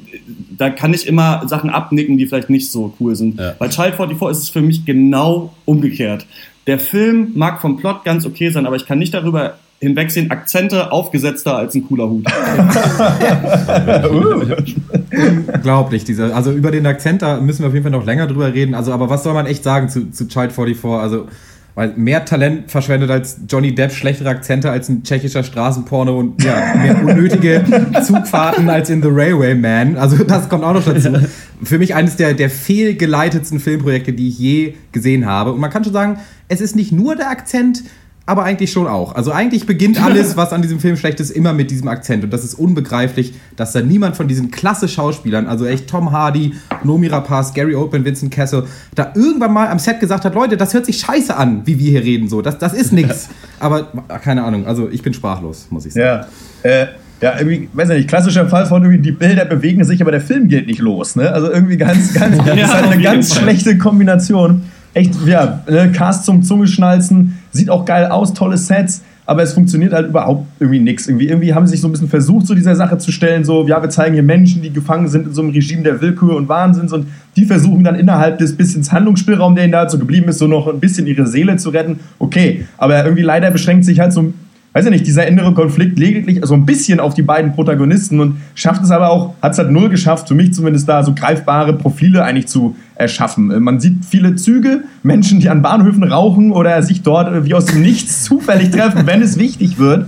da 0.57 0.69
kann 0.69 0.93
ich 0.93 1.05
immer 1.05 1.47
Sachen 1.47 1.69
abnicken, 1.69 2.17
die 2.17 2.25
vielleicht 2.27 2.49
nicht 2.49 2.71
so 2.71 2.93
cool 2.99 3.15
sind. 3.15 3.37
Ja. 3.39 3.55
Bei 3.59 3.67
Child 3.67 3.95
44 3.95 4.29
ist 4.31 4.43
es 4.43 4.49
für 4.49 4.61
mich 4.61 4.85
genau 4.85 5.53
umgekehrt. 5.65 6.25
Der 6.67 6.79
Film 6.79 7.31
mag 7.35 7.61
vom 7.61 7.77
Plot 7.77 8.05
ganz 8.05 8.25
okay 8.25 8.49
sein, 8.49 8.65
aber 8.65 8.75
ich 8.75 8.85
kann 8.85 8.99
nicht 8.99 9.13
darüber 9.13 9.55
hinwegsehen, 9.83 10.31
Akzente 10.31 10.91
aufgesetzter 10.91 11.57
als 11.57 11.75
ein 11.75 11.85
cooler 11.85 12.09
Hut. 12.09 12.25
Unglaublich, 15.55 16.05
dieser, 16.05 16.35
also 16.35 16.51
über 16.51 16.71
den 16.71 16.85
Akzent, 16.85 17.21
da 17.21 17.41
müssen 17.41 17.63
wir 17.63 17.67
auf 17.67 17.73
jeden 17.73 17.83
Fall 17.83 17.91
noch 17.91 18.05
länger 18.05 18.27
drüber 18.27 18.53
reden. 18.53 18.75
Also, 18.75 18.93
aber 18.93 19.09
was 19.09 19.23
soll 19.23 19.33
man 19.33 19.45
echt 19.45 19.63
sagen 19.63 19.89
zu, 19.89 20.09
zu 20.09 20.27
Child 20.27 20.53
44? 20.53 20.85
Also, 20.85 21.27
Weil 21.75 21.93
mehr 21.95 22.23
Talent 22.23 22.69
verschwendet 22.69 23.09
als 23.09 23.37
Johnny 23.49 23.73
Depp, 23.73 23.91
schlechtere 23.91 24.29
Akzente 24.29 24.69
als 24.69 24.89
ein 24.89 25.03
tschechischer 25.03 25.43
Straßenporno 25.43 26.19
und 26.19 26.43
ja, 26.43 26.75
mehr 26.75 27.03
unnötige 27.03 27.63
Zugfahrten 28.05 28.69
als 28.69 28.91
in 28.91 29.01
The 29.01 29.09
Railway 29.11 29.55
Man. 29.55 29.97
Also 29.97 30.23
das 30.23 30.49
kommt 30.49 30.63
auch 30.63 30.73
noch 30.73 30.85
dazu. 30.85 31.09
Für 31.63 31.79
mich 31.79 31.95
eines 31.95 32.15
der, 32.15 32.35
der 32.35 32.51
fehlgeleitetsten 32.51 33.59
Filmprojekte, 33.59 34.13
die 34.13 34.29
ich 34.29 34.37
je 34.37 34.75
gesehen 34.91 35.25
habe. 35.25 35.51
Und 35.51 35.59
man 35.59 35.71
kann 35.71 35.83
schon 35.83 35.93
sagen, 35.93 36.19
es 36.47 36.61
ist 36.61 36.75
nicht 36.75 36.91
nur 36.91 37.15
der 37.15 37.31
Akzent, 37.31 37.83
aber 38.25 38.43
eigentlich 38.43 38.71
schon 38.71 38.87
auch. 38.87 39.15
Also 39.15 39.31
eigentlich 39.31 39.65
beginnt 39.65 40.01
alles, 40.01 40.37
was 40.37 40.53
an 40.53 40.61
diesem 40.61 40.79
Film 40.79 40.95
schlecht 40.95 41.19
ist, 41.19 41.29
immer 41.29 41.51
mit 41.51 41.71
diesem 41.71 41.89
Akzent. 41.89 42.23
Und 42.23 42.31
das 42.31 42.45
ist 42.45 42.53
unbegreiflich, 42.53 43.33
dass 43.57 43.73
da 43.73 43.81
niemand 43.81 44.15
von 44.15 44.29
diesen 44.29 44.49
klasse 44.49 44.87
Schauspielern, 44.87 45.45
also 45.45 45.65
echt 45.65 45.89
Tom 45.89 46.11
Hardy, 46.11 46.53
Nomi 46.83 47.07
Rapaz, 47.07 47.53
Gary 47.53 47.75
Oldman, 47.75 48.05
Vincent 48.05 48.31
Castle, 48.31 48.65
da 48.95 49.11
irgendwann 49.13 49.51
mal 49.51 49.67
am 49.67 49.77
Set 49.79 49.99
gesagt 49.99 50.23
hat, 50.23 50.35
Leute, 50.35 50.55
das 50.55 50.73
hört 50.73 50.85
sich 50.85 50.99
scheiße 50.99 51.35
an, 51.35 51.63
wie 51.65 51.77
wir 51.79 51.91
hier 51.91 52.03
reden. 52.03 52.29
So, 52.29 52.41
das, 52.41 52.57
das 52.57 52.73
ist 52.73 52.93
nix. 52.93 53.27
aber 53.59 53.87
keine 54.23 54.43
Ahnung, 54.43 54.67
also 54.67 54.89
ich 54.89 55.01
bin 55.01 55.13
sprachlos, 55.13 55.67
muss 55.69 55.85
ich 55.85 55.93
sagen. 55.93 56.25
Ja. 56.63 56.69
Äh, 56.69 56.87
ja, 57.21 57.37
irgendwie, 57.37 57.69
weiß 57.73 57.89
ich 57.89 57.97
nicht, 57.97 58.09
klassischer 58.09 58.47
Fall 58.47 58.65
von 58.65 58.83
irgendwie, 58.83 59.01
die 59.01 59.11
Bilder 59.11 59.45
bewegen 59.45 59.83
sich, 59.83 60.01
aber 60.01 60.11
der 60.11 60.21
Film 60.21 60.47
geht 60.47 60.67
nicht 60.67 60.79
los, 60.79 61.15
ne? 61.15 61.31
Also 61.31 61.51
irgendwie 61.51 61.77
ganz, 61.77 62.13
ganz, 62.13 62.37
das 62.45 62.57
ist 62.57 62.73
halt 62.73 62.85
eine 62.85 63.01
ganz 63.01 63.33
Fall. 63.33 63.43
schlechte 63.43 63.77
Kombination. 63.77 64.63
Echt, 64.93 65.13
ja, 65.25 65.63
ne, 65.69 65.91
Cast 65.91 66.25
zum 66.25 66.43
Zungeschnalzen, 66.43 67.39
sieht 67.53 67.69
auch 67.69 67.85
geil 67.85 68.07
aus, 68.07 68.33
tolle 68.33 68.57
Sets, 68.57 69.03
aber 69.25 69.43
es 69.43 69.53
funktioniert 69.53 69.93
halt 69.93 70.09
überhaupt 70.09 70.47
irgendwie 70.59 70.79
nichts. 70.79 71.07
Irgendwie, 71.07 71.27
irgendwie 71.29 71.53
haben 71.53 71.65
sie 71.65 71.71
sich 71.71 71.81
so 71.81 71.87
ein 71.87 71.91
bisschen 71.91 72.09
versucht, 72.09 72.45
zu 72.45 72.55
dieser 72.55 72.75
Sache 72.75 72.97
zu 72.97 73.11
stellen, 73.11 73.45
so, 73.45 73.65
ja, 73.67 73.81
wir 73.81 73.89
zeigen 73.89 74.13
hier 74.13 74.23
Menschen, 74.23 74.61
die 74.61 74.73
gefangen 74.73 75.07
sind 75.07 75.27
in 75.27 75.33
so 75.33 75.41
einem 75.41 75.51
Regime 75.51 75.83
der 75.83 76.01
Willkür 76.01 76.35
und 76.35 76.49
Wahnsinns 76.49 76.91
und 76.91 77.07
die 77.37 77.45
versuchen 77.45 77.83
dann 77.83 77.95
innerhalb 77.95 78.37
des 78.39 78.55
bisschen 78.55 78.83
Handlungsspielraum, 78.91 79.55
der 79.55 79.63
ihnen 79.63 79.71
dazu 79.71 79.97
geblieben 79.97 80.27
ist, 80.27 80.39
so 80.39 80.47
noch 80.47 80.67
ein 80.67 80.79
bisschen 80.79 81.07
ihre 81.07 81.25
Seele 81.25 81.55
zu 81.55 81.69
retten. 81.69 81.99
Okay, 82.19 82.65
aber 82.77 83.03
irgendwie 83.03 83.23
leider 83.23 83.49
beschränkt 83.49 83.85
sich 83.85 83.99
halt 83.99 84.11
so 84.11 84.33
weiß 84.73 84.85
ja 84.85 84.91
nicht, 84.91 85.05
dieser 85.05 85.27
innere 85.27 85.53
Konflikt 85.53 85.99
lediglich 85.99 86.39
so 86.43 86.55
ein 86.55 86.65
bisschen 86.65 86.99
auf 86.99 87.13
die 87.13 87.21
beiden 87.21 87.53
Protagonisten 87.53 88.19
und 88.19 88.37
schafft 88.55 88.83
es 88.83 88.91
aber 88.91 89.09
auch, 89.09 89.35
hat 89.41 89.53
es 89.53 89.59
halt 89.59 89.71
null 89.71 89.89
geschafft, 89.89 90.27
für 90.27 90.35
mich 90.35 90.53
zumindest 90.53 90.89
da 90.89 91.03
so 91.03 91.13
greifbare 91.13 91.73
Profile 91.73 92.23
eigentlich 92.23 92.47
zu 92.47 92.75
erschaffen. 92.95 93.51
Äh, 93.51 93.59
Man 93.59 93.79
sieht 93.79 94.03
viele 94.03 94.35
Züge, 94.35 94.83
Menschen, 95.03 95.39
die 95.39 95.49
an 95.49 95.61
Bahnhöfen 95.61 96.03
rauchen 96.03 96.51
oder 96.51 96.81
sich 96.81 97.03
dort 97.03 97.33
äh, 97.33 97.45
wie 97.45 97.53
aus 97.53 97.65
dem 97.65 97.81
Nichts 97.81 98.23
zufällig 98.23 98.71
treffen, 98.71 99.05
wenn 99.05 99.21
es 99.21 99.37
wichtig 99.37 99.77
wird. 99.77 100.07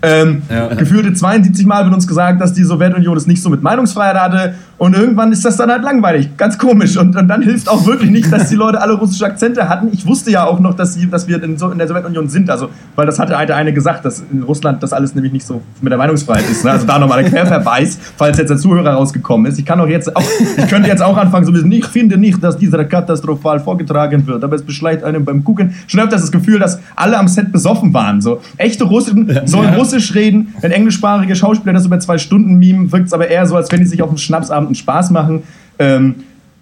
Ähm, 0.00 0.42
Gefühlte 0.78 1.12
72 1.12 1.66
Mal 1.66 1.84
wird 1.84 1.94
uns 1.94 2.06
gesagt, 2.06 2.40
dass 2.40 2.52
die 2.52 2.64
Sowjetunion 2.64 3.16
es 3.16 3.26
nicht 3.26 3.42
so 3.42 3.50
mit 3.50 3.62
Meinungsfreiheit 3.62 4.16
hatte. 4.16 4.54
Und 4.78 4.96
irgendwann 4.96 5.30
ist 5.30 5.44
das 5.44 5.56
dann 5.56 5.70
halt 5.70 5.82
langweilig. 5.82 6.36
Ganz 6.36 6.58
komisch. 6.58 6.96
Und, 6.96 7.14
und 7.14 7.28
dann 7.28 7.42
hilft 7.42 7.68
auch 7.68 7.86
wirklich 7.86 8.10
nicht, 8.10 8.32
dass 8.32 8.48
die 8.48 8.56
Leute 8.56 8.80
alle 8.80 8.94
russische 8.94 9.24
Akzente 9.24 9.68
hatten. 9.68 9.90
Ich 9.92 10.06
wusste 10.06 10.32
ja 10.32 10.44
auch 10.44 10.58
noch, 10.58 10.74
dass, 10.74 10.94
sie, 10.94 11.08
dass 11.08 11.28
wir 11.28 11.40
in, 11.40 11.56
so, 11.56 11.70
in 11.70 11.78
der 11.78 11.86
Sowjetunion 11.86 12.28
sind. 12.28 12.50
Also, 12.50 12.68
weil 12.96 13.06
das 13.06 13.20
hatte 13.20 13.36
eine, 13.36 13.54
eine 13.54 13.72
gesagt, 13.72 14.04
dass 14.04 14.24
in 14.32 14.42
Russland 14.42 14.82
das 14.82 14.92
alles 14.92 15.14
nämlich 15.14 15.32
nicht 15.32 15.46
so 15.46 15.62
mit 15.80 15.92
der 15.92 15.98
Meinungsfreiheit 15.98 16.50
ist. 16.50 16.64
Ne? 16.64 16.72
Also 16.72 16.84
da 16.84 16.98
nochmal 16.98 17.20
ein 17.20 17.30
Querverweis, 17.30 17.96
falls 18.16 18.38
jetzt 18.38 18.48
der 18.48 18.56
Zuhörer 18.56 18.94
rausgekommen 18.94 19.46
ist. 19.46 19.58
Ich 19.58 19.64
kann 19.64 19.80
auch 19.80 19.86
jetzt 19.86 20.16
auch, 20.16 20.24
ich 20.56 20.66
könnte 20.66 20.88
jetzt 20.88 21.02
auch 21.02 21.16
anfangen, 21.16 21.44
so 21.44 21.52
ein 21.52 21.54
bisschen, 21.54 21.70
ich 21.70 21.86
finde 21.86 22.18
nicht, 22.18 22.42
dass 22.42 22.56
dieser 22.56 22.84
katastrophal 22.84 23.60
vorgetragen 23.60 24.26
wird, 24.26 24.42
aber 24.42 24.56
es 24.56 24.62
beschleicht 24.62 25.04
einem 25.04 25.24
beim 25.24 25.44
Gucken 25.44 25.74
schon 25.86 26.00
öfters 26.00 26.22
das 26.22 26.32
Gefühl, 26.32 26.58
dass 26.58 26.80
alle 26.96 27.18
am 27.18 27.28
Set 27.28 27.52
besoffen 27.52 27.94
waren. 27.94 28.20
So 28.20 28.40
echte 28.56 28.82
Russen 28.82 29.40
sollen 29.44 29.74
Russisch 29.82 30.14
reden, 30.14 30.54
wenn 30.60 30.70
englischsprachige 30.70 31.36
Schauspieler 31.36 31.72
das 31.72 31.86
über 31.86 31.98
zwei 32.00 32.18
Stunden 32.18 32.54
mimen, 32.58 32.92
wirkt 32.92 33.06
es 33.06 33.12
aber 33.12 33.28
eher 33.28 33.46
so, 33.46 33.56
als 33.56 33.70
wenn 33.72 33.80
die 33.80 33.86
sich 33.86 34.02
auf 34.02 34.08
dem 34.08 34.18
Schnapsabend 34.18 34.68
einen 34.68 34.74
Spaß 34.74 35.10
machen. 35.10 35.42
Ähm, 35.78 36.14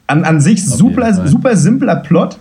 an, 0.07 0.25
an 0.25 0.41
sich 0.41 0.67
super, 0.67 1.27
super 1.27 1.57
simpler 1.57 1.97
Plot, 1.97 2.39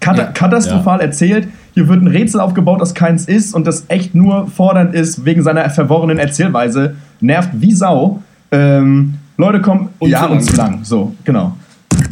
Kata 0.00 0.24
katastrophal 0.24 1.00
erzählt. 1.00 1.48
Hier 1.74 1.88
wird 1.88 2.02
ein 2.02 2.08
Rätsel 2.08 2.40
aufgebaut, 2.40 2.80
das 2.80 2.94
keins 2.94 3.26
ist 3.26 3.54
und 3.54 3.66
das 3.66 3.84
echt 3.88 4.14
nur 4.14 4.48
fordernd 4.48 4.94
ist 4.94 5.24
wegen 5.24 5.42
seiner 5.42 5.68
verworrenen 5.70 6.18
Erzählweise. 6.18 6.96
Nervt 7.20 7.50
wie 7.54 7.72
Sau. 7.72 8.22
Ähm, 8.50 9.14
Leute 9.36 9.60
kommen. 9.60 9.90
Und 9.98 10.10
ja, 10.10 10.26
zu 10.26 10.32
und 10.32 10.42
zu 10.42 10.56
lang. 10.56 10.80
So, 10.82 11.14
genau. 11.24 11.56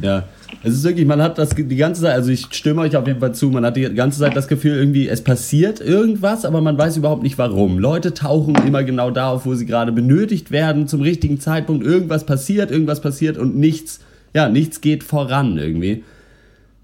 Ja. 0.00 0.22
Es 0.62 0.74
ist 0.74 0.84
wirklich, 0.84 1.06
man 1.06 1.22
hat 1.22 1.38
das 1.38 1.50
die 1.50 1.76
ganze 1.76 2.02
Zeit, 2.02 2.14
also 2.14 2.30
ich 2.30 2.46
stimme 2.50 2.82
euch 2.82 2.96
auf 2.96 3.06
jeden 3.06 3.20
Fall 3.20 3.34
zu, 3.34 3.50
man 3.50 3.64
hat 3.64 3.76
die 3.76 3.82
ganze 3.94 4.20
Zeit 4.20 4.34
das 4.34 4.48
Gefühl, 4.48 4.76
irgendwie, 4.76 5.08
es 5.08 5.22
passiert 5.22 5.80
irgendwas, 5.80 6.44
aber 6.44 6.60
man 6.60 6.76
weiß 6.76 6.96
überhaupt 6.96 7.22
nicht 7.22 7.38
warum. 7.38 7.78
Leute 7.78 8.14
tauchen 8.14 8.56
immer 8.66 8.82
genau 8.82 9.10
da 9.10 9.30
auf, 9.30 9.46
wo 9.46 9.54
sie 9.54 9.66
gerade 9.66 9.92
benötigt 9.92 10.50
werden, 10.50 10.88
zum 10.88 11.02
richtigen 11.02 11.40
Zeitpunkt. 11.40 11.84
Irgendwas 11.84 12.24
passiert, 12.24 12.70
irgendwas 12.70 13.00
passiert 13.00 13.38
und 13.38 13.56
nichts, 13.56 14.00
ja, 14.34 14.48
nichts 14.48 14.80
geht 14.80 15.04
voran 15.04 15.58
irgendwie. 15.58 16.02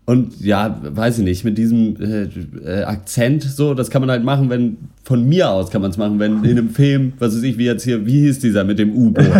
Und 0.04 0.40
ja, 0.40 0.80
weiß 0.82 1.18
ich 1.18 1.24
nicht, 1.24 1.44
mit 1.44 1.56
diesem 1.56 1.96
äh, 2.00 2.28
äh, 2.68 2.82
Akzent 2.82 3.44
so, 3.44 3.72
das 3.72 3.88
kann 3.88 4.02
man 4.02 4.10
halt 4.10 4.24
machen, 4.24 4.50
wenn, 4.50 4.76
von 5.04 5.28
mir 5.28 5.50
aus 5.50 5.70
kann 5.70 5.80
man 5.80 5.92
es 5.92 5.96
machen, 5.96 6.18
wenn 6.18 6.42
in 6.42 6.58
einem 6.58 6.70
Film, 6.70 7.12
was 7.20 7.36
weiß 7.36 7.42
ich, 7.44 7.56
wie 7.56 7.66
jetzt 7.66 7.84
hier, 7.84 8.04
wie 8.04 8.22
hieß 8.22 8.40
dieser 8.40 8.64
mit 8.64 8.78
dem 8.78 8.94
U-Boot? 8.94 9.26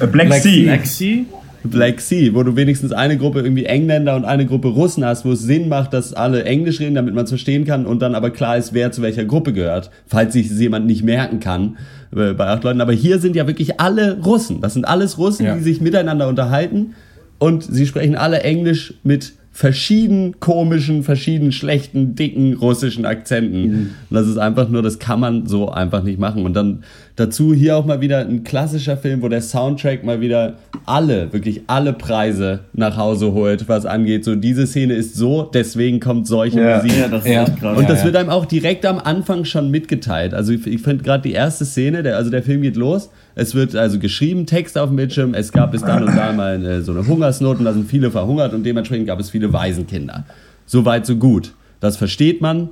Äh, 0.00 0.06
Black, 0.06 0.32
Sea. 0.34 0.72
Lexi? 0.72 1.26
Black 1.64 2.00
Sea, 2.00 2.34
wo 2.34 2.42
du 2.42 2.56
wenigstens 2.56 2.92
eine 2.92 3.16
Gruppe 3.16 3.40
irgendwie 3.40 3.64
Engländer 3.66 4.16
und 4.16 4.24
eine 4.24 4.46
Gruppe 4.46 4.68
Russen 4.68 5.04
hast, 5.04 5.24
wo 5.24 5.32
es 5.32 5.40
Sinn 5.42 5.68
macht, 5.68 5.92
dass 5.92 6.12
alle 6.12 6.44
Englisch 6.44 6.80
reden, 6.80 6.94
damit 6.94 7.14
man 7.14 7.24
es 7.24 7.30
verstehen 7.30 7.64
kann 7.64 7.86
und 7.86 8.00
dann 8.02 8.14
aber 8.14 8.30
klar 8.30 8.56
ist, 8.56 8.72
wer 8.74 8.92
zu 8.92 9.02
welcher 9.02 9.24
Gruppe 9.24 9.52
gehört, 9.52 9.90
falls 10.06 10.32
sich 10.32 10.50
jemand 10.50 10.86
nicht 10.86 11.02
merken 11.04 11.40
kann 11.40 11.76
äh, 12.16 12.32
bei 12.32 12.46
acht 12.48 12.64
Leuten. 12.64 12.80
Aber 12.80 12.92
hier 12.92 13.18
sind 13.18 13.36
ja 13.36 13.46
wirklich 13.46 13.80
alle 13.80 14.20
Russen. 14.22 14.60
Das 14.60 14.74
sind 14.74 14.84
alles 14.86 15.18
Russen, 15.18 15.46
Ja. 15.46 15.54
die 15.54 15.62
sich 15.62 15.80
miteinander 15.80 16.28
unterhalten 16.28 16.94
und 17.38 17.62
sie 17.62 17.86
sprechen 17.86 18.16
alle 18.16 18.40
Englisch 18.42 18.94
mit 19.02 19.32
verschieden 19.54 20.40
komischen, 20.40 21.02
verschieden 21.02 21.52
schlechten, 21.52 22.14
dicken 22.14 22.54
russischen 22.54 23.04
Akzenten. 23.04 23.64
Und 24.08 24.14
das 24.14 24.26
ist 24.26 24.38
einfach 24.38 24.70
nur, 24.70 24.82
das 24.82 24.98
kann 24.98 25.20
man 25.20 25.46
so 25.46 25.68
einfach 25.68 26.02
nicht 26.02 26.18
machen. 26.18 26.46
Und 26.46 26.54
dann 26.54 26.84
dazu 27.16 27.52
hier 27.52 27.76
auch 27.76 27.84
mal 27.84 28.00
wieder 28.00 28.20
ein 28.20 28.44
klassischer 28.44 28.96
Film, 28.96 29.20
wo 29.20 29.28
der 29.28 29.42
Soundtrack 29.42 30.04
mal 30.04 30.22
wieder 30.22 30.54
alle, 30.86 31.30
wirklich 31.34 31.62
alle 31.66 31.92
Preise 31.92 32.60
nach 32.72 32.96
Hause 32.96 33.32
holt, 33.34 33.68
was 33.68 33.84
angeht. 33.84 34.24
So, 34.24 34.34
diese 34.36 34.66
Szene 34.66 34.94
ist 34.94 35.16
so, 35.16 35.42
deswegen 35.42 36.00
kommt 36.00 36.26
solche 36.26 36.58
Ja. 36.58 36.76
Musik. 36.76 36.98
Ja, 36.98 37.08
das 37.08 37.28
Ja. 37.28 37.44
krass. 37.44 37.76
Und 37.78 37.90
das 37.90 37.98
ja. 38.00 38.04
wird 38.06 38.16
einem 38.16 38.30
auch 38.30 38.46
direkt 38.46 38.86
am 38.86 38.98
Anfang 38.98 39.44
schon 39.44 39.70
mitgeteilt. 39.70 40.32
Also 40.32 40.52
ich, 40.54 40.66
ich 40.66 40.80
finde 40.80 41.04
gerade 41.04 41.22
die 41.22 41.32
erste 41.34 41.66
Szene, 41.66 42.02
der, 42.02 42.16
also 42.16 42.30
der 42.30 42.42
Film 42.42 42.62
geht 42.62 42.76
los. 42.76 43.10
Es 43.34 43.54
wird 43.54 43.74
also 43.74 43.98
geschrieben, 43.98 44.46
Text 44.46 44.76
auf 44.78 44.88
dem 44.88 44.96
Bildschirm. 44.96 45.34
Es 45.34 45.52
gab 45.52 45.72
bis 45.72 45.82
dann 45.82 46.04
und 46.04 46.14
da 46.14 46.32
mal 46.32 46.64
äh, 46.64 46.82
so 46.82 46.92
eine 46.92 47.06
Hungersnot 47.06 47.58
und 47.58 47.64
da 47.64 47.72
sind 47.72 47.88
viele 47.88 48.10
verhungert 48.10 48.52
und 48.52 48.64
dementsprechend 48.64 49.06
gab 49.06 49.20
es 49.20 49.30
viele 49.30 49.52
Waisenkinder. 49.52 50.24
So 50.66 50.84
weit, 50.84 51.06
so 51.06 51.16
gut. 51.16 51.52
Das 51.80 51.96
versteht 51.96 52.40
man. 52.40 52.70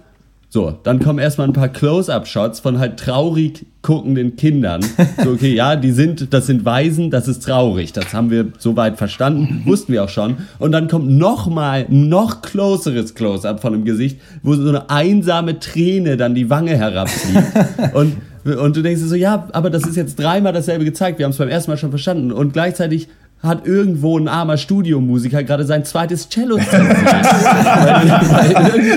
So, 0.53 0.77
dann 0.83 0.99
kommen 0.99 1.21
erstmal 1.21 1.47
ein 1.47 1.53
paar 1.53 1.69
Close-Up-Shots 1.69 2.59
von 2.59 2.81
halt 2.81 2.99
traurig 2.99 3.67
guckenden 3.83 4.35
Kindern. 4.35 4.85
So, 5.23 5.31
okay, 5.31 5.55
ja, 5.55 5.77
die 5.77 5.93
sind, 5.93 6.35
das 6.35 6.49
sind 6.49 6.65
Waisen, 6.65 7.13
das 7.13 7.29
ist 7.29 7.45
traurig. 7.45 7.93
Das 7.93 8.13
haben 8.13 8.31
wir 8.31 8.49
soweit 8.59 8.99
verstanden, 8.99 9.63
wussten 9.65 9.93
wir 9.93 10.03
auch 10.03 10.09
schon. 10.09 10.39
Und 10.59 10.73
dann 10.73 10.89
kommt 10.89 11.09
nochmal 11.09 11.87
noch 11.89 12.43
closeres 12.43 13.15
Close-Up 13.15 13.61
von 13.61 13.75
dem 13.75 13.85
Gesicht, 13.85 14.21
wo 14.43 14.55
so 14.55 14.69
eine 14.69 14.91
einsame 14.91 15.61
Träne 15.61 16.17
dann 16.17 16.35
die 16.35 16.51
Wange 16.51 16.77
herabfliegt. 16.77 17.95
Und, 17.95 18.17
und 18.45 18.77
du 18.77 18.83
denkst 18.83 19.03
dir 19.03 19.09
so, 19.09 19.15
ja, 19.15 19.49
aber 19.53 19.71
das 19.71 19.85
ist 19.85 19.97
jetzt 19.97 20.19
dreimal 20.19 20.53
dasselbe 20.53 20.85
gezeigt. 20.85 21.19
Wir 21.19 21.25
haben 21.25 21.33
es 21.33 21.39
beim 21.39 21.49
ersten 21.49 21.71
Mal 21.71 21.77
schon 21.77 21.91
verstanden. 21.91 22.33
Und 22.33 22.53
gleichzeitig 22.53 23.09
hat 23.43 23.67
irgendwo 23.67 24.19
ein 24.19 24.29
armer 24.29 24.59
Studiomusiker 24.59 25.43
gerade 25.43 25.65
sein 25.65 25.85
zweites 25.85 26.29
Cello 26.29 26.57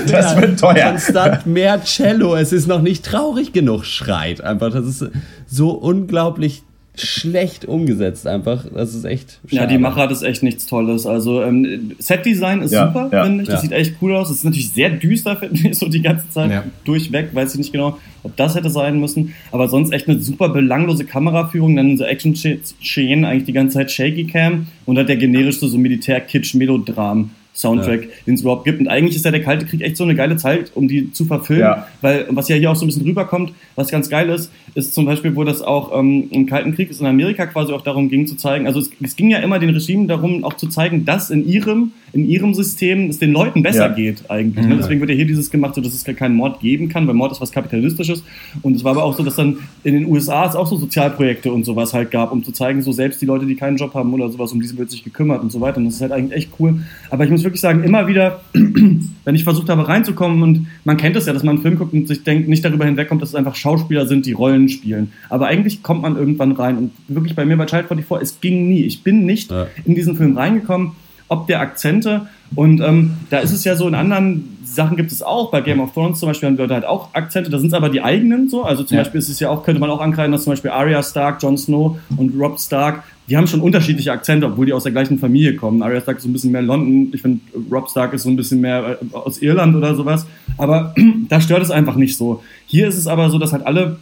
Das 0.06 0.36
wird 0.38 0.60
teuer. 0.60 0.90
Konstant 0.90 1.46
mehr 1.46 1.82
Cello, 1.82 2.36
es 2.36 2.52
ist 2.52 2.66
noch 2.66 2.82
nicht 2.82 3.06
traurig 3.06 3.54
genug, 3.54 3.86
schreit. 3.86 4.42
Einfach, 4.42 4.70
das 4.72 4.84
ist 4.84 5.10
so 5.46 5.70
unglaublich 5.70 6.62
schlecht 6.96 7.64
umgesetzt 7.64 8.26
einfach. 8.26 8.66
Das 8.72 8.94
ist 8.94 9.04
echt 9.04 9.40
Ja, 9.50 9.62
schade. 9.62 9.72
die 9.72 9.78
Machart 9.78 10.12
ist 10.12 10.22
echt 10.22 10.42
nichts 10.44 10.66
Tolles. 10.66 11.06
Also 11.06 11.42
ähm, 11.42 11.92
Setdesign 11.98 12.62
ist 12.62 12.72
Ja, 12.72 12.86
super, 12.86 13.08
ja, 13.12 13.24
finde 13.24 13.42
ich. 13.42 13.48
Das 13.48 13.56
ja. 13.56 13.60
sieht 13.62 13.72
echt 13.72 13.94
cool 14.00 14.14
aus. 14.14 14.30
Es 14.30 14.36
ist 14.38 14.44
natürlich 14.44 14.70
sehr 14.70 14.90
düster, 14.90 15.36
finde 15.40 15.68
ich, 15.68 15.78
so 15.78 15.88
die 15.88 16.02
ganze 16.02 16.28
Zeit 16.30 16.50
Ja. 16.52 16.64
durchweg. 16.84 17.34
Weiß 17.34 17.52
ich 17.54 17.58
nicht 17.58 17.72
genau, 17.72 17.98
ob 18.22 18.36
das 18.36 18.54
hätte 18.54 18.70
sein 18.70 19.00
müssen. 19.00 19.34
Aber 19.50 19.68
sonst 19.68 19.92
echt 19.92 20.08
eine 20.08 20.20
super 20.20 20.48
belanglose 20.50 21.04
Kameraführung. 21.04 21.74
Dann 21.76 21.96
so 21.98 22.04
Action-Szenen, 22.04 23.24
eigentlich 23.24 23.44
die 23.44 23.52
ganze 23.52 23.74
Zeit 23.78 23.90
Shaky 23.90 24.24
Cam 24.26 24.68
und 24.86 24.96
halt 24.96 25.08
der 25.08 25.16
generischste 25.16 25.66
so 25.68 25.78
Militär-Kitsch-Melodram. 25.78 27.30
Soundtrack, 27.54 28.08
den 28.26 28.34
es 28.34 28.40
überhaupt 28.40 28.64
gibt. 28.64 28.80
Und 28.80 28.88
eigentlich 28.88 29.14
ist 29.16 29.24
ja 29.24 29.30
der 29.30 29.42
Kalte 29.42 29.64
Krieg 29.64 29.80
echt 29.80 29.96
so 29.96 30.04
eine 30.04 30.14
geile 30.14 30.36
Zeit, 30.36 30.72
um 30.74 30.88
die 30.88 31.12
zu 31.12 31.24
verfilmen. 31.24 31.64
Ja. 31.64 31.86
Weil, 32.00 32.26
was 32.30 32.48
ja 32.48 32.56
hier 32.56 32.70
auch 32.70 32.76
so 32.76 32.84
ein 32.84 32.88
bisschen 32.88 33.04
rüberkommt, 33.04 33.52
was 33.76 33.90
ganz 33.90 34.10
geil 34.10 34.28
ist, 34.28 34.50
ist 34.74 34.92
zum 34.92 35.04
Beispiel, 35.06 35.36
wo 35.36 35.44
das 35.44 35.62
auch 35.62 35.96
ähm, 35.96 36.28
im 36.30 36.46
Kalten 36.46 36.74
Krieg 36.74 36.90
ist 36.90 37.00
in 37.00 37.06
Amerika 37.06 37.46
quasi 37.46 37.72
auch 37.72 37.82
darum 37.82 38.08
ging 38.08 38.26
zu 38.26 38.34
zeigen, 38.36 38.66
also 38.66 38.80
es, 38.80 38.90
es 39.02 39.14
ging 39.14 39.30
ja 39.30 39.38
immer 39.38 39.60
den 39.60 39.70
Regimen 39.70 40.08
darum, 40.08 40.42
auch 40.44 40.54
zu 40.54 40.66
zeigen, 40.66 41.04
dass 41.04 41.30
in 41.30 41.46
ihrem, 41.46 41.92
in 42.12 42.28
ihrem 42.28 42.54
System 42.54 43.08
es 43.08 43.20
den 43.20 43.32
Leuten 43.32 43.62
besser 43.62 43.86
Ja. 43.86 43.94
geht 43.94 44.28
eigentlich. 44.28 44.66
Ne? 44.66 44.76
Deswegen 44.76 45.00
wird 45.00 45.10
ja 45.10 45.16
hier 45.16 45.26
dieses 45.26 45.50
gemacht, 45.50 45.76
so 45.76 45.80
dass 45.80 45.94
es 45.94 46.04
gar 46.04 46.14
keinen 46.14 46.34
Mord 46.34 46.58
geben 46.60 46.88
kann, 46.88 47.06
weil 47.06 47.14
Mord 47.14 47.30
ist 47.30 47.40
was 47.40 47.52
Kapitalistisches. 47.52 48.24
Und 48.62 48.74
es 48.74 48.82
war 48.82 48.92
aber 48.92 49.04
auch 49.04 49.16
so, 49.16 49.22
dass 49.22 49.36
dann 49.36 49.58
in 49.84 49.94
den 49.94 50.06
USA 50.06 50.46
es 50.48 50.56
auch 50.56 50.66
so 50.66 50.76
Sozialprojekte 50.76 51.52
und 51.52 51.64
sowas 51.64 51.94
halt 51.94 52.10
gab, 52.10 52.32
um 52.32 52.42
zu 52.42 52.50
zeigen, 52.50 52.82
so 52.82 52.90
selbst 52.90 53.22
die 53.22 53.26
Leute, 53.26 53.46
die 53.46 53.54
keinen 53.54 53.76
Job 53.76 53.94
haben 53.94 54.12
oder 54.12 54.28
sowas, 54.28 54.52
um 54.52 54.60
diese 54.60 54.76
wird 54.76 54.90
sich 54.90 55.04
gekümmert 55.04 55.42
und 55.42 55.52
so 55.52 55.60
weiter. 55.60 55.76
Und 55.78 55.84
das 55.84 55.94
ist 55.94 56.00
halt 56.00 56.12
eigentlich 56.12 56.36
echt 56.36 56.50
cool. 56.58 56.80
Aber 57.10 57.24
ich 57.24 57.30
muss 57.30 57.43
ich 57.44 57.46
wirklich 57.46 57.60
sagen, 57.60 57.84
immer 57.84 58.06
wieder, 58.06 58.40
wenn 58.52 59.34
ich 59.34 59.44
versucht 59.44 59.68
habe 59.68 59.86
reinzukommen 59.86 60.42
und 60.42 60.66
man 60.84 60.96
kennt 60.96 61.16
es 61.16 61.26
ja, 61.26 61.32
dass 61.32 61.42
man 61.42 61.56
einen 61.56 61.62
Film 61.62 61.78
guckt 61.78 61.92
und 61.92 62.08
sich 62.08 62.24
denkt, 62.24 62.48
nicht 62.48 62.64
darüber 62.64 62.84
hinwegkommt, 62.84 63.22
dass 63.22 63.30
es 63.30 63.34
einfach 63.34 63.54
Schauspieler 63.54 64.06
sind, 64.06 64.26
die 64.26 64.32
Rollen 64.32 64.68
spielen. 64.68 65.12
Aber 65.28 65.46
eigentlich 65.46 65.82
kommt 65.82 66.02
man 66.02 66.16
irgendwann 66.16 66.52
rein 66.52 66.76
und 66.78 66.90
wirklich 67.08 67.34
bei 67.36 67.44
mir 67.44 67.56
bei 67.56 67.66
Child 67.66 67.86
44, 67.88 68.22
es 68.22 68.40
ging 68.40 68.68
nie. 68.68 68.82
Ich 68.84 69.02
bin 69.02 69.24
nicht 69.26 69.50
Ja. 69.50 69.66
in 69.84 69.94
diesen 69.94 70.16
Film 70.16 70.36
reingekommen, 70.36 70.92
ob 71.28 71.46
der 71.46 71.60
Akzente 71.60 72.28
und 72.54 72.80
ähm, 72.80 73.14
da 73.30 73.38
ist 73.38 73.52
es 73.52 73.64
ja 73.64 73.74
so, 73.74 73.88
in 73.88 73.94
anderen 73.94 74.56
Sachen 74.64 74.96
gibt 74.96 75.10
es 75.10 75.22
auch, 75.22 75.50
bei 75.50 75.60
Game 75.60 75.80
of 75.80 75.92
Thrones 75.92 76.20
zum 76.20 76.28
Beispiel 76.28 76.48
haben 76.48 76.56
die 76.56 76.62
Leute 76.62 76.74
halt 76.74 76.84
auch 76.84 77.08
Akzente, 77.14 77.50
da 77.50 77.58
sind 77.58 77.68
es 77.68 77.74
aber 77.74 77.88
die 77.88 78.02
eigenen 78.02 78.48
so, 78.48 78.62
also 78.62 78.84
zum 78.84 78.96
Ja. 78.96 79.02
Beispiel 79.02 79.18
ist 79.18 79.28
es 79.28 79.40
ja 79.40 79.48
auch, 79.48 79.64
könnte 79.64 79.80
man 79.80 79.90
auch 79.90 80.00
ankreiden, 80.00 80.30
dass 80.32 80.44
zum 80.44 80.52
Beispiel 80.52 80.70
Arya 80.70 81.02
Stark, 81.02 81.42
Jon 81.42 81.56
Snow 81.58 81.96
und 82.16 82.38
Rob 82.38 82.60
Stark, 82.60 83.02
die 83.28 83.36
haben 83.36 83.46
schon 83.46 83.60
unterschiedliche 83.60 84.12
Akzente, 84.12 84.46
obwohl 84.46 84.66
die 84.66 84.72
aus 84.72 84.82
der 84.82 84.92
gleichen 84.92 85.18
Familie 85.18 85.56
kommen. 85.56 85.82
Arya 85.82 86.00
Stark 86.00 86.18
ist 86.18 86.24
so 86.24 86.28
ein 86.28 86.32
bisschen 86.32 86.52
mehr 86.52 86.62
London, 86.62 87.10
ich 87.12 87.22
finde 87.22 87.40
Rob 87.70 87.88
Stark 87.88 88.12
ist 88.12 88.24
so 88.24 88.30
ein 88.30 88.36
bisschen 88.36 88.60
mehr 88.60 88.98
äh, 89.00 89.16
aus 89.16 89.40
Irland 89.40 89.74
oder 89.74 89.94
sowas, 89.94 90.26
aber 90.58 90.94
da 91.28 91.40
stört 91.40 91.62
es 91.62 91.70
einfach 91.70 91.96
nicht 91.96 92.16
so. 92.16 92.42
Hier 92.66 92.88
ist 92.88 92.98
es 92.98 93.06
aber 93.06 93.30
so, 93.30 93.38
dass 93.38 93.52
halt 93.52 93.66
alle 93.66 93.98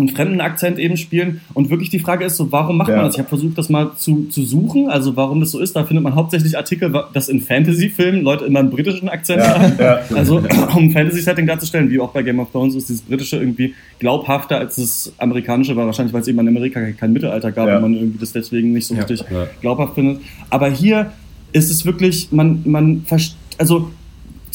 einen 0.00 0.08
fremden 0.10 0.40
Akzent 0.40 0.78
eben 0.78 0.96
spielen. 0.96 1.40
Und 1.54 1.70
wirklich 1.70 1.90
die 1.90 1.98
Frage 1.98 2.24
ist 2.24 2.36
so, 2.36 2.50
warum 2.52 2.76
macht 2.78 2.88
Ja. 2.90 2.96
man 2.96 3.04
das? 3.06 3.14
Ich 3.14 3.18
habe 3.18 3.28
versucht, 3.28 3.56
das 3.58 3.68
mal 3.68 3.92
zu, 3.96 4.24
zu 4.30 4.44
suchen, 4.44 4.88
also 4.88 5.16
warum 5.16 5.40
das 5.40 5.50
so 5.50 5.58
ist. 5.58 5.74
Da 5.76 5.84
findet 5.84 6.04
man 6.04 6.14
hauptsächlich 6.14 6.56
Artikel, 6.56 6.92
dass 7.12 7.28
in 7.28 7.40
Fantasy-Filmen 7.40 8.22
Leute 8.22 8.44
immer 8.44 8.60
einen 8.60 8.70
britischen 8.70 9.08
Akzent 9.08 9.40
Ja, 9.42 9.58
haben. 9.58 9.72
ja. 9.78 10.00
Also 10.14 10.38
um 10.76 10.84
ein 10.84 10.90
Fantasy-Setting 10.90 11.46
darzustellen, 11.46 11.90
wie 11.90 12.00
auch 12.00 12.10
bei 12.12 12.22
Game 12.22 12.38
of 12.40 12.50
Thrones 12.52 12.74
ist 12.74 12.88
dieses 12.88 13.02
britische 13.02 13.36
irgendwie 13.36 13.74
glaubhafter 13.98 14.58
als 14.58 14.76
das 14.76 15.12
amerikanische 15.18 15.74
war. 15.76 15.86
Wahrscheinlich, 15.86 16.12
weil 16.12 16.22
es 16.22 16.28
eben 16.28 16.38
in 16.40 16.48
Amerika 16.48 16.80
kein 16.92 17.12
Mittelalter 17.12 17.52
gab 17.52 17.68
Ja. 17.68 17.76
und 17.76 17.82
man 17.82 17.94
irgendwie 17.94 18.18
das 18.18 18.32
deswegen 18.32 18.72
nicht 18.72 18.86
so 18.86 18.94
Ja. 18.94 19.02
richtig 19.02 19.24
Ja. 19.30 19.46
glaubhaft 19.60 19.94
findet. 19.94 20.20
Aber 20.50 20.70
hier 20.70 21.12
ist 21.52 21.70
es 21.70 21.84
wirklich, 21.86 22.28
man, 22.30 22.60
man, 22.64 23.04
verst- 23.08 23.34
also 23.58 23.90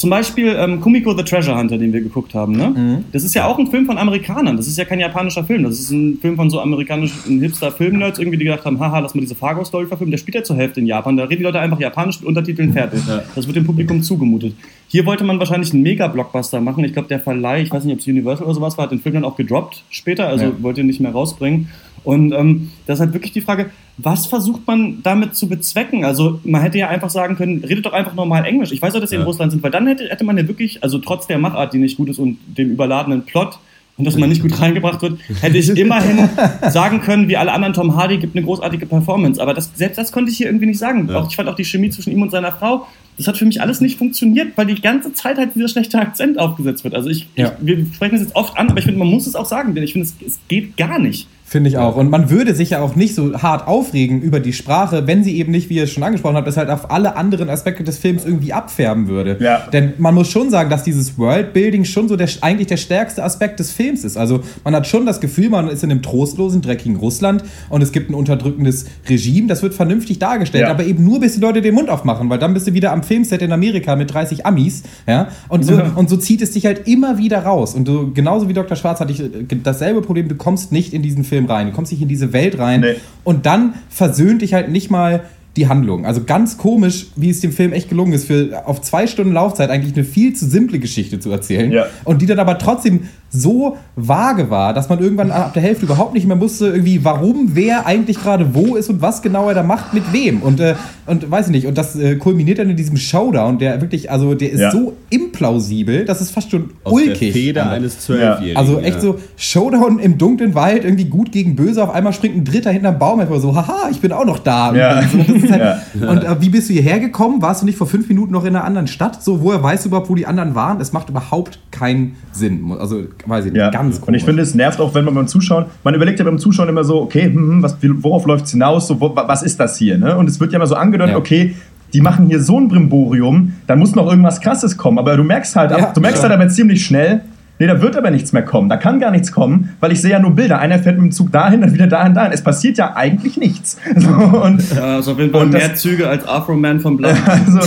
zum 0.04 0.10
Beispiel 0.10 0.54
ähm, 0.60 0.82
Kumiko 0.82 1.16
the 1.16 1.24
Treasure 1.24 1.58
Hunter, 1.58 1.78
den 1.78 1.94
wir 1.94 2.02
geguckt 2.02 2.34
haben. 2.36 2.58
Ne? 2.58 3.06
Das 3.14 3.24
ist 3.24 3.34
ja 3.36 3.46
auch 3.48 3.58
ein 3.58 3.68
Film 3.68 3.86
von 3.86 3.98
Amerikanern. 3.98 4.58
Das 4.58 4.68
ist 4.68 4.78
ja 4.78 4.84
kein 4.84 5.00
japanischer 5.00 5.46
Film. 5.46 5.64
Das 5.64 5.80
ist 5.80 5.92
ein 5.92 6.18
Film 6.20 6.36
von 6.36 6.50
so 6.50 6.60
amerikanischen 6.60 7.40
Hipster-Filmnerds, 7.40 8.20
irgendwie, 8.20 8.38
die 8.38 8.44
gedacht 8.44 8.66
haben, 8.66 8.78
haha, 8.82 9.00
lass 9.00 9.16
mal 9.16 9.22
diese 9.22 9.34
Fargo-Story 9.36 9.86
verfilmen. 9.86 10.12
Der 10.12 10.18
spielt 10.18 10.36
ja 10.36 10.44
zur 10.44 10.58
Hälfte 10.58 10.82
in 10.82 10.88
Japan. 10.88 11.16
Da 11.16 11.24
reden 11.24 11.38
die 11.40 11.44
Leute 11.46 11.62
einfach 11.62 11.80
japanisch 11.80 12.20
mit 12.20 12.28
Untertiteln 12.28 12.74
fertig. 12.74 13.00
Das 13.34 13.48
wird 13.48 13.56
dem 13.56 13.66
Publikum 13.66 14.04
zugemutet. 14.04 14.56
Hier 14.90 15.06
wollte 15.06 15.24
man 15.24 15.40
wahrscheinlich 15.40 15.72
einen 15.72 15.84
Mega-Blockbuster 15.84 16.60
machen. 16.60 16.84
Ich 16.84 16.92
glaube, 16.92 17.08
der 17.08 17.22
Verleih, 17.22 17.62
ich 17.62 17.72
weiß 17.72 17.86
nicht, 17.86 17.94
ob 17.94 18.00
es 18.02 18.08
Universal 18.08 18.46
oder 18.46 18.56
sowas 18.56 18.78
war, 18.78 18.84
hat 18.84 18.92
den 18.92 19.00
Film 19.00 19.16
dann 19.16 19.24
auch 19.24 19.38
gedroppt 19.38 19.86
später, 19.90 20.28
also 20.28 20.44
Ja. 20.44 20.52
wollte 20.60 20.82
ihn 20.82 20.88
nicht 20.88 21.00
mehr 21.00 21.14
rausbringen. 21.14 21.70
Und 22.04 22.34
ähm, 22.34 22.72
das 22.86 22.98
ist 22.98 23.02
halt 23.02 23.14
wirklich 23.14 23.32
die 23.32 23.42
Frage, 23.42 23.70
was 23.98 24.26
versucht 24.26 24.68
man 24.68 25.02
damit 25.04 25.36
zu 25.36 25.48
bezwecken? 25.48 26.04
Also 26.04 26.40
man 26.44 26.62
hätte 26.62 26.78
ja 26.78 26.90
einfach 26.90 27.10
sagen 27.10 27.36
können, 27.36 27.64
redet 27.64 27.86
doch 27.86 27.94
einfach 27.94 28.14
normal 28.16 28.46
Englisch. 28.46 28.72
Ich 28.72 28.82
weiß 28.82 28.94
ja, 28.94 29.00
dass 29.00 29.10
sie 29.12 29.16
in 29.16 29.22
Ja. 29.22 29.28
Russland 29.28 29.52
sind, 29.52 29.64
weil 29.64 29.72
dann 29.72 29.88
hätte, 29.88 30.10
hätte 30.10 30.24
man 30.24 30.38
ja 30.38 30.48
wirklich, 30.48 30.84
also 30.84 30.98
trotz 31.00 31.28
der 31.28 31.38
Machart, 31.38 31.74
die 31.74 31.78
nicht 31.78 31.98
gut 31.98 32.10
ist 32.10 32.20
und 32.20 32.38
dem 32.58 32.72
überladenen 32.72 33.22
Plot 33.24 33.60
und 33.96 34.06
dass 34.06 34.18
man 34.18 34.28
nicht 34.30 34.42
gut 34.42 34.60
reingebracht 34.60 35.02
wird, 35.04 35.20
hätte 35.42 35.56
ich 35.58 35.70
immerhin 35.70 36.28
sagen 36.72 37.02
können, 37.02 37.28
wie 37.28 37.38
alle 37.38 37.52
anderen, 37.52 37.76
Tom 37.76 37.96
Hardy 37.96 38.18
gibt 38.18 38.36
eine 38.36 38.44
großartige 38.44 38.88
Performance. 38.88 39.40
Aber 39.40 39.54
das, 39.54 39.70
selbst 39.76 39.98
das 40.00 40.12
konnte 40.12 40.32
ich 40.32 40.38
hier 40.38 40.48
irgendwie 40.48 40.66
nicht 40.66 40.80
sagen. 40.80 41.08
Ja. 41.08 41.20
Auch, 41.20 41.30
ich 41.30 41.36
fand 41.36 41.48
auch 41.48 41.56
die 41.56 41.64
Chemie 41.64 41.92
zwischen 41.92 42.12
ihm 42.12 42.22
und 42.24 42.32
seiner 42.32 42.52
Frau, 42.52 42.88
das 43.18 43.28
hat 43.28 43.38
für 43.38 43.46
mich 43.46 43.62
alles 43.62 43.80
nicht 43.80 44.00
funktioniert, 44.00 44.54
weil 44.58 44.66
die 44.66 44.82
ganze 44.82 45.14
Zeit 45.14 45.38
halt 45.38 45.52
dieser 45.54 45.68
schlechte 45.68 46.00
Akzent 46.00 46.40
aufgesetzt 46.40 46.84
wird. 46.84 46.96
Also 46.96 47.10
ich, 47.10 47.28
Ja. 47.36 47.52
ich 47.62 47.68
wir 47.68 47.86
sprechen 47.94 48.14
das 48.16 48.22
jetzt 48.24 48.36
oft 48.36 48.58
an, 48.58 48.70
aber 48.70 48.80
ich 48.80 48.86
finde, 48.86 48.98
man 48.98 49.08
muss 49.10 49.28
es 49.28 49.36
auch 49.36 49.46
sagen, 49.46 49.76
denn 49.76 49.84
ich 49.84 49.94
finde, 49.94 50.08
es, 50.08 50.16
es 50.26 50.40
geht 50.48 50.76
gar 50.76 50.98
nicht. 50.98 51.28
Finde 51.54 51.70
ich 51.70 51.78
auch. 51.78 51.98
Und 51.98 52.10
man 52.10 52.32
würde 52.32 52.56
sich 52.56 52.72
ja 52.72 52.82
auch 52.82 52.96
nicht 52.96 53.14
so 53.14 53.40
hart 53.40 53.68
aufregen 53.68 54.24
über 54.24 54.40
die 54.40 54.54
Sprache, 54.54 55.06
wenn 55.06 55.24
sie 55.24 55.38
eben 55.38 55.52
nicht, 55.52 55.70
wie 55.70 55.76
ihr 55.76 55.84
es 55.84 55.92
schon 55.92 56.02
angesprochen 56.02 56.36
habt, 56.36 56.48
das 56.48 56.58
halt 56.58 56.72
auf 56.72 56.90
alle 56.90 57.16
anderen 57.16 57.48
Aspekte 57.48 57.84
des 57.84 58.00
Films 58.00 58.26
irgendwie 58.26 58.54
abfärben 58.54 59.08
würde. 59.08 59.38
Ja. 59.40 59.68
Denn 59.72 59.94
man 60.00 60.16
muss 60.16 60.30
schon 60.30 60.50
sagen, 60.50 60.72
dass 60.72 60.82
dieses 60.82 61.16
Worldbuilding 61.20 61.86
schon 61.86 62.08
so 62.08 62.16
der, 62.16 62.28
eigentlich 62.42 62.70
der 62.70 62.78
stärkste 62.78 63.24
Aspekt 63.24 63.60
des 63.60 63.72
Films 63.72 64.04
ist. 64.04 64.18
Also 64.18 64.40
man 64.64 64.74
hat 64.76 64.88
schon 64.88 65.06
das 65.06 65.22
Gefühl, 65.22 65.52
man 65.52 65.70
ist 65.70 65.84
in 65.84 65.92
einem 65.92 66.02
trostlosen, 66.02 66.64
dreckigen 66.64 66.96
Russland 66.96 67.44
und 67.70 67.84
es 67.84 67.92
gibt 67.92 68.10
ein 68.10 68.16
unterdrückendes 68.16 68.86
Regime. 69.08 69.46
Das 69.46 69.62
wird 69.62 69.76
vernünftig 69.76 70.18
dargestellt, 70.18 70.64
Ja. 70.64 70.72
aber 70.72 70.86
eben 70.86 71.04
nur, 71.04 71.20
bis 71.20 71.36
die 71.36 71.40
Leute 71.40 71.62
den 71.62 71.76
Mund 71.76 71.92
aufmachen, 71.92 72.32
weil 72.32 72.40
dann 72.40 72.56
bist 72.56 72.66
du 72.66 72.74
wieder 72.74 72.92
am 72.92 73.04
Filmset 73.04 73.44
in 73.44 73.52
Amerika 73.52 73.96
mit 73.96 74.12
30 74.12 74.48
Amis. 74.48 74.82
Ja? 75.06 75.28
Und, 75.50 75.64
so, 75.66 75.80
und 75.96 76.10
so 76.10 76.18
zieht 76.18 76.42
es 76.42 76.50
dich 76.50 76.66
halt 76.66 76.88
immer 76.88 77.20
wieder 77.20 77.44
raus. 77.44 77.76
Und 77.76 77.88
du, 77.88 78.12
genauso 78.12 78.50
wie 78.50 78.54
Dr. 78.54 78.76
Schwarz 78.76 79.00
hatte 79.00 79.12
ich 79.12 79.20
äh, 79.20 79.30
dasselbe 79.62 80.02
Problem, 80.02 80.28
du 80.30 80.36
kommst 80.36 80.72
nicht 80.72 80.96
in 80.96 81.04
diesen 81.04 81.24
Film 81.24 81.43
rein, 81.46 81.68
du 81.68 81.74
kommst 81.74 81.92
nicht 81.92 82.02
in 82.02 82.08
diese 82.08 82.34
Welt 82.34 82.58
rein. 82.60 82.82
Nee. 82.82 82.96
Und 83.24 83.46
dann 83.46 83.76
versöhnt 83.90 84.42
dich 84.42 84.54
halt 84.54 84.70
nicht 84.70 84.90
mal 84.90 85.24
die 85.56 85.68
Handlung. 85.68 86.06
Also 86.06 86.24
ganz 86.24 86.58
komisch, 86.58 87.08
wie 87.16 87.30
es 87.30 87.40
dem 87.40 87.52
Film 87.52 87.74
echt 87.74 87.90
gelungen 87.90 88.14
ist, 88.14 88.26
für 88.26 88.64
auf 88.66 88.82
zwei 88.82 89.06
Stunden 89.06 89.34
Laufzeit 89.34 89.70
eigentlich 89.70 89.94
eine 89.94 90.04
viel 90.04 90.34
zu 90.34 90.48
simple 90.48 90.80
Geschichte 90.80 91.20
zu 91.20 91.32
erzählen. 91.32 91.72
Ja. 91.72 91.86
Und 92.04 92.22
die 92.22 92.26
dann 92.26 92.40
aber 92.40 92.58
trotzdem 92.58 93.02
so 93.36 93.78
vage 93.96 94.50
war, 94.52 94.74
dass 94.74 94.90
man 94.90 95.00
irgendwann 95.00 95.32
ab 95.32 95.54
der 95.54 95.62
Hälfte 95.64 95.86
überhaupt 95.86 96.14
nicht 96.14 96.28
mehr 96.28 96.40
wusste, 96.40 96.68
irgendwie, 96.68 97.04
warum 97.04 97.50
wer 97.56 97.86
eigentlich 97.88 98.22
gerade 98.22 98.54
wo 98.54 98.76
ist 98.76 98.90
und 98.90 99.02
was 99.02 99.22
genau 99.24 99.50
er 99.50 99.56
da 99.56 99.64
macht 99.64 99.94
mit 99.94 100.14
wem. 100.14 100.42
Und, 100.44 100.60
äh, 100.60 100.76
und 101.08 101.30
weiß 101.30 101.48
ich 101.48 101.52
nicht, 101.52 101.66
und 101.68 101.78
das 101.78 101.96
äh, 101.96 102.16
kulminiert 102.18 102.60
dann 102.60 102.70
in 102.70 102.78
diesem 102.78 102.96
Showdown, 102.96 103.58
der 103.58 103.82
wirklich, 103.82 104.12
also 104.12 104.36
der 104.36 104.52
ist 104.52 104.60
Ja. 104.62 104.72
so 104.72 104.94
implausibel, 105.10 106.06
das 106.06 106.22
ist 106.22 106.32
fast 106.32 106.52
schon 106.52 106.70
Aus 106.84 106.94
ulkig. 106.94 107.20
der 107.20 107.32
Feder 107.34 107.62
einfach. 107.64 107.76
eines 107.76 108.00
Zwölfjährigen. 108.02 108.56
Also 108.58 108.80
echt 108.80 109.02
so 109.02 109.20
Showdown 109.36 110.00
im 110.00 110.18
dunklen 110.18 110.56
Wald, 110.56 110.86
irgendwie 110.86 111.06
gut 111.06 111.32
gegen 111.32 111.56
böse. 111.56 111.84
Auf 111.84 111.90
einmal 111.90 112.14
springt 112.14 112.36
ein 112.38 112.46
Dritter 112.46 112.72
hinterm 112.72 113.00
Baum 113.00 113.20
einfach 113.20 113.40
so, 113.40 113.56
haha, 113.56 113.90
ich 113.92 114.00
bin 114.00 114.12
auch 114.12 114.26
noch 114.26 114.40
da. 114.40 114.74
Ja. 114.76 115.00
Und, 115.00 115.52
halt, 115.52 115.62
Ja. 116.00 116.10
und 116.10 116.24
äh, 116.24 116.42
wie 116.42 116.50
bist 116.50 116.70
du 116.70 116.74
hierher 116.74 117.00
gekommen? 117.00 117.42
Warst 117.42 117.62
du 117.62 117.66
nicht 117.66 117.78
vor 117.78 117.88
fünf 117.88 118.08
Minuten 118.08 118.32
noch 118.32 118.44
in 118.46 118.56
einer 118.56 118.64
anderen 118.66 118.88
Stadt? 118.88 119.24
So, 119.24 119.42
woher 119.42 119.62
weißt 119.64 119.86
du 119.86 119.90
überhaupt, 119.90 120.10
wo 120.10 120.16
die 120.16 120.26
anderen 120.28 120.56
waren? 120.56 120.80
Es 120.80 120.94
macht 120.94 121.10
überhaupt 121.10 121.60
keinen 121.72 122.16
Sinn. 122.32 122.72
Also, 122.80 123.04
weiß 123.26 123.46
ich 123.46 123.52
nicht, 123.54 123.60
Ja. 123.62 123.70
ganz 123.70 124.00
und 124.00 124.14
ich 124.14 124.24
finde, 124.24 124.42
es 124.44 124.54
nervt 124.56 124.80
auch, 124.80 124.94
wenn 124.96 125.06
man 125.06 125.14
beim 125.16 125.28
Zuschauen, 125.28 125.66
man 125.84 125.94
überlegt 125.96 126.20
ja 126.20 126.26
beim 126.26 126.40
Zuschauen 126.40 126.68
immer 126.70 126.84
so, 126.84 127.02
okay, 127.02 127.24
hm, 127.26 127.36
hm, 127.36 127.64
was, 127.64 127.78
worauf 127.82 128.26
läuft 128.26 128.46
es 128.46 128.52
hinaus, 128.52 128.88
so, 128.88 129.00
wo, 129.00 129.16
was 129.16 129.44
ist 129.44 129.60
das 129.60 129.78
hier? 129.78 129.98
Ne? 129.98 130.18
Und 130.18 130.30
es 130.30 130.40
wird 130.40 130.52
ja 130.52 130.58
immer 130.58 130.68
so 130.68 130.76
angedeutet, 130.76 131.14
Ja. 131.14 131.18
okay, 131.20 131.56
die 131.94 132.02
machen 132.02 132.28
hier 132.28 132.42
so 132.42 132.60
ein 132.60 132.68
Brimborium, 132.70 133.54
dann 133.68 133.78
muss 133.80 133.94
noch 133.96 134.08
irgendwas 134.10 134.42
Krasses 134.42 134.76
kommen. 134.78 134.98
Aber 134.98 135.16
du 135.16 135.24
merkst 135.24 135.56
halt, 135.56 135.72
Ja, 135.72 135.92
du 135.94 136.02
merkst 136.02 136.24
halt 136.24 136.34
aber 136.34 136.48
ziemlich 136.50 136.84
schnell, 136.86 137.22
nee, 137.60 137.68
da 137.68 137.82
wird 137.82 137.96
aber 137.96 138.12
nichts 138.12 138.34
mehr 138.34 138.44
kommen. 138.44 138.68
Da 138.70 138.78
kann 138.78 139.00
gar 139.00 139.12
nichts 139.12 139.32
kommen, 139.32 139.70
weil 139.80 139.92
ich 139.92 140.02
sehe 140.02 140.12
ja 140.12 140.20
nur 140.20 140.36
Bilder. 140.36 140.60
Einer 140.60 140.80
fährt 140.80 140.98
mit 140.98 141.06
dem 141.06 141.12
Zug 141.12 141.32
dahin, 141.32 141.62
dann 141.62 141.74
wieder 141.74 141.88
dahin, 141.88 142.14
dahin. 142.14 142.32
Es 142.34 142.42
passiert 142.44 142.78
ja 142.78 142.96
eigentlich 142.96 143.38
nichts. 143.38 143.78
So, 143.96 144.10
und, 144.10 144.62
Ja, 144.76 144.96
also 144.96 145.12
auf 145.14 145.20
jeden 145.20 145.32
Fall 145.32 145.44
Und 145.44 145.54
mehr 145.54 145.70
das- 145.70 145.82
Züge 145.82 146.10
als 146.10 146.28
Afro 146.28 146.56
Man 146.56 146.80
von 146.80 146.98
Blood. 146.98 147.16
also, 147.26 147.60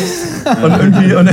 und 0.65 0.77
irgendwie, 0.81 1.15
und, 1.15 1.31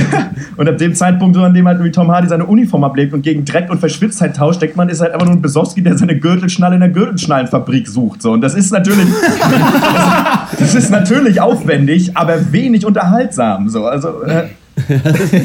und 0.56 0.68
ab 0.68 0.78
dem 0.78 0.94
Zeitpunkt, 0.94 1.36
so 1.36 1.42
an 1.42 1.52
dem 1.52 1.66
halt 1.66 1.76
irgendwie 1.78 1.92
Tom 1.92 2.10
Hardy 2.10 2.28
seine 2.28 2.46
Uniform 2.46 2.84
ablegt 2.84 3.12
und 3.12 3.22
gegen 3.22 3.44
Dreck 3.44 3.70
und 3.70 3.78
Verschwitztheit 3.80 4.36
tauscht, 4.36 4.62
denkt 4.62 4.76
man, 4.76 4.88
ist 4.88 5.00
halt 5.00 5.12
einfach 5.12 5.26
nur 5.26 5.34
ein 5.36 5.42
Besowski, 5.42 5.82
der 5.82 5.98
seine 5.98 6.18
Gürtelschnalle 6.18 6.74
in 6.76 6.80
der 6.80 6.90
Gürtelschnallenfabrik 6.90 7.88
sucht. 7.88 8.22
So. 8.22 8.32
Und 8.32 8.40
das 8.40 8.54
ist 8.54 8.72
natürlich, 8.72 9.06
das, 9.40 10.58
das 10.58 10.74
ist 10.74 10.90
natürlich 10.90 11.40
aufwendig, 11.40 12.16
aber 12.16 12.52
wenig 12.52 12.86
unterhaltsam. 12.86 13.68
So. 13.68 13.86
Also, 13.86 14.22
äh, 14.22 14.44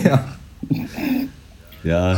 Ja, 0.04 0.20
ja, 1.84 2.18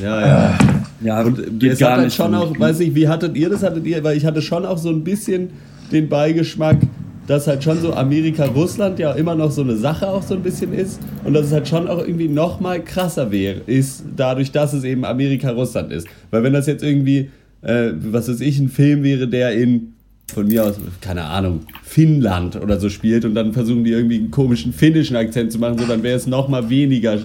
ja. 0.00 0.58
Ja, 1.02 1.22
Und 1.22 1.60
geht 1.60 1.72
es 1.72 1.78
gar 1.78 1.90
hat 1.90 1.96
halt 1.98 2.06
nicht. 2.06 2.16
schon 2.16 2.34
auch, 2.34 2.58
weiß 2.58 2.80
ich, 2.80 2.94
wie 2.94 3.08
hattet 3.08 3.36
ihr 3.36 3.48
das? 3.50 3.62
Hattet 3.62 3.86
ihr, 3.86 4.02
weil 4.02 4.16
ich 4.16 4.24
hatte 4.24 4.40
schon 4.42 4.64
auch 4.64 4.78
so 4.78 4.88
ein 4.90 5.04
bisschen 5.04 5.50
den 5.92 6.08
Beigeschmack, 6.08 6.78
dass 7.26 7.46
halt 7.46 7.62
schon 7.64 7.80
so 7.80 7.92
Amerika-Russland 7.92 8.98
ja 8.98 9.12
immer 9.12 9.34
noch 9.34 9.50
so 9.50 9.62
eine 9.62 9.76
Sache 9.76 10.08
auch 10.08 10.22
so 10.22 10.34
ein 10.34 10.42
bisschen 10.42 10.72
ist 10.72 11.00
und 11.24 11.34
dass 11.34 11.46
es 11.46 11.52
halt 11.52 11.68
schon 11.68 11.88
auch 11.88 11.98
irgendwie 11.98 12.28
noch 12.28 12.60
mal 12.60 12.82
krasser 12.82 13.30
wäre, 13.32 13.60
ist 13.66 14.04
dadurch, 14.16 14.52
dass 14.52 14.72
es 14.72 14.84
eben 14.84 15.04
Amerika-Russland 15.04 15.92
ist. 15.92 16.06
Weil 16.30 16.42
wenn 16.44 16.52
das 16.52 16.66
jetzt 16.66 16.82
irgendwie, 16.84 17.30
äh, 17.62 17.90
was 17.98 18.28
weiß 18.28 18.40
ich, 18.40 18.58
ein 18.58 18.68
Film 18.68 19.02
wäre, 19.02 19.28
der 19.28 19.52
in 19.52 19.92
von 20.32 20.46
mir 20.48 20.64
aus, 20.64 20.74
keine 21.00 21.24
Ahnung, 21.24 21.60
Finnland 21.84 22.56
oder 22.56 22.80
so 22.80 22.88
spielt 22.88 23.24
und 23.24 23.34
dann 23.34 23.52
versuchen 23.52 23.84
die 23.84 23.92
irgendwie 23.92 24.16
einen 24.18 24.30
komischen 24.30 24.72
finnischen 24.72 25.14
Akzent 25.16 25.52
zu 25.52 25.58
machen, 25.58 25.78
so 25.78 25.84
dann 25.86 26.02
wäre 26.02 26.16
es 26.16 26.26
noch 26.26 26.48
mal 26.48 26.68
weniger. 26.68 27.14
Äh, 27.14 27.18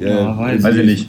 Ja, 0.00 0.36
weiß 0.38 0.62
weiß 0.62 0.76
ich 0.76 0.86
nicht. 0.86 1.08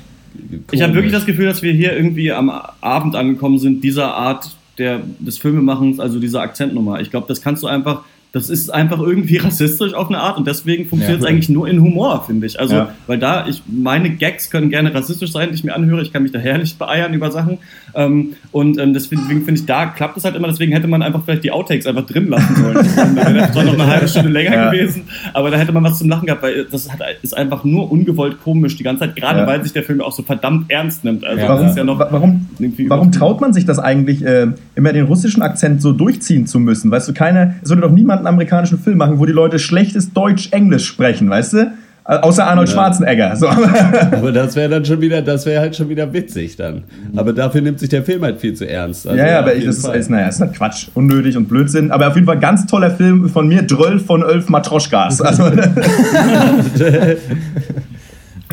Ich 0.71 0.81
habe 0.81 0.93
wirklich 0.93 1.13
das 1.13 1.25
Gefühl, 1.25 1.45
dass 1.45 1.61
wir 1.61 1.73
hier 1.73 1.95
irgendwie 1.95 2.31
am 2.31 2.49
Abend 2.81 3.15
angekommen 3.15 3.59
sind, 3.59 3.83
dieser 3.83 4.13
Art 4.13 4.55
der, 4.77 5.01
des 5.19 5.37
Filmemachens, 5.37 5.99
also 5.99 6.19
dieser 6.19 6.41
Akzentnummer. 6.41 6.99
Ich 7.01 7.09
glaube, 7.11 7.27
das 7.27 7.41
kannst 7.41 7.63
du 7.63 7.67
einfach, 7.67 8.03
das 8.33 8.49
ist 8.49 8.73
einfach 8.73 8.99
irgendwie 8.99 9.37
rassistisch 9.47 9.93
auf 9.93 10.09
eine 10.09 10.17
Art 10.19 10.37
und 10.37 10.47
deswegen 10.47 10.85
funktioniert 10.87 11.21
es 11.21 11.25
Ja. 11.25 11.29
eigentlich 11.31 11.49
nur 11.49 11.67
in 11.67 11.79
Humor, 11.81 12.23
finde 12.25 12.47
ich. 12.47 12.59
Also, 12.59 12.75
Ja. 12.75 12.89
weil 13.07 13.19
da, 13.19 13.45
ich, 13.47 13.61
meine 13.71 14.09
Gags 14.09 14.49
können 14.49 14.69
gerne 14.71 14.93
rassistisch 14.93 15.31
sein, 15.31 15.49
die 15.49 15.55
ich 15.55 15.63
mir 15.63 15.75
anhöre. 15.75 16.01
Ich 16.01 16.11
kann 16.11 16.23
mich 16.23 16.31
da 16.31 16.39
herrlich 16.39 16.75
beeiern 16.77 17.13
über 17.13 17.29
Sachen. 17.31 17.59
Ähm, 17.95 18.33
und 18.51 18.79
ähm, 18.79 18.93
deswegen 18.93 19.21
finde 19.21 19.53
ich, 19.53 19.65
da 19.67 19.85
klappt 19.85 20.17
es 20.17 20.25
halt 20.25 20.35
immer. 20.35 20.47
Deswegen 20.47 20.71
hätte 20.73 20.87
man 20.87 21.03
einfach 21.03 21.23
vielleicht 21.23 21.43
die 21.43 21.51
Outtakes 21.51 21.85
einfach 21.85 22.07
drin 22.07 22.27
lassen 22.27 22.55
sollen. 22.55 22.87
Dann 23.15 23.15
wäre 23.35 23.51
zwar 23.51 23.63
noch 23.65 23.73
eine 23.73 23.85
halbe 23.85 24.07
Stunde 24.07 24.29
länger 24.29 24.51
Ja. 24.55 24.71
gewesen, 24.71 25.03
aber 25.33 25.51
da 25.51 25.57
hätte 25.57 25.71
man 25.71 25.83
was 25.83 25.99
zum 25.99 26.09
Lachen 26.09 26.25
gehabt, 26.25 26.41
weil 26.41 26.65
das 26.65 26.91
hat, 26.91 26.99
ist 27.21 27.37
einfach 27.37 27.63
nur 27.63 27.91
ungewollt 27.91 28.41
komisch 28.43 28.75
die 28.77 28.83
ganze 28.83 29.01
Zeit, 29.01 29.15
gerade 29.15 29.45
weil 29.45 29.61
sich 29.61 29.73
der 29.73 29.83
Film 29.83 30.01
auch 30.01 30.11
so 30.11 30.23
verdammt 30.23 30.71
ernst 30.71 31.03
nimmt. 31.03 31.23
Also, 31.23 31.39
Ja. 31.39 31.55
das 31.55 31.69
ist 31.69 31.77
ja 31.77 31.83
noch 31.83 31.99
Wa- 31.99 32.07
warum, 32.09 32.47
warum 32.87 33.11
traut 33.11 33.41
man 33.41 33.53
sich 33.53 33.65
das 33.65 33.77
eigentlich, 33.77 34.25
äh, 34.25 34.47
immer 34.75 34.91
den 34.91 35.05
russischen 35.05 35.43
Akzent 35.43 35.83
so 35.83 35.91
durchziehen 35.91 36.47
zu 36.47 36.59
müssen? 36.59 36.89
Weißt 36.89 37.07
du, 37.07 37.13
keine, 37.13 37.57
es 37.61 37.69
würde 37.69 37.83
doch 37.83 37.91
niemand 37.91 38.22
einen 38.25 38.33
amerikanischen 38.33 38.79
Film 38.79 38.97
machen, 38.97 39.19
wo 39.19 39.25
die 39.25 39.33
Leute 39.33 39.59
schlechtes 39.59 40.13
Deutsch-Englisch 40.13 40.85
sprechen, 40.85 41.29
weißt 41.29 41.53
du? 41.53 41.71
Außer 42.05 42.45
Arnold 42.45 42.69
Schwarzenegger. 42.69 43.33
So. 43.37 43.47
Aber 44.11 44.33
das 44.33 44.57
wäre 44.57 44.69
dann 44.69 44.83
schon 44.83 44.99
wieder, 44.99 45.21
das 45.21 45.45
wäre 45.45 45.61
halt 45.61 45.75
schon 45.75 45.87
wieder 45.87 46.11
witzig 46.11 46.57
dann. 46.57 46.83
Aber 47.15 47.31
dafür 47.31 47.61
nimmt 47.61 47.79
sich 47.79 47.87
der 47.87 48.03
Film 48.03 48.23
halt 48.23 48.41
viel 48.41 48.53
zu 48.55 48.67
ernst. 48.67 49.07
Also 49.07 49.17
ja, 49.17 49.27
ja, 49.27 49.39
aber 49.39 49.53
jeden 49.53 49.67
das 49.67 49.77
ist, 49.77 49.85
Fall. 49.85 49.95
ist, 49.95 50.09
naja, 50.09 50.27
ist 50.27 50.41
halt 50.41 50.53
Quatsch, 50.53 50.89
unnötig 50.95 51.37
und 51.37 51.47
Blödsinn. 51.47 51.91
Aber 51.91 52.09
auf 52.09 52.15
jeden 52.15 52.27
Fall 52.27 52.39
ganz 52.39 52.65
toller 52.65 52.91
Film 52.91 53.29
von 53.29 53.47
mir, 53.47 53.61
Dröll 53.61 53.99
von 53.99 54.21
Ölf 54.21 54.49
Matroschkas. 54.49 55.21
Also, 55.33 55.43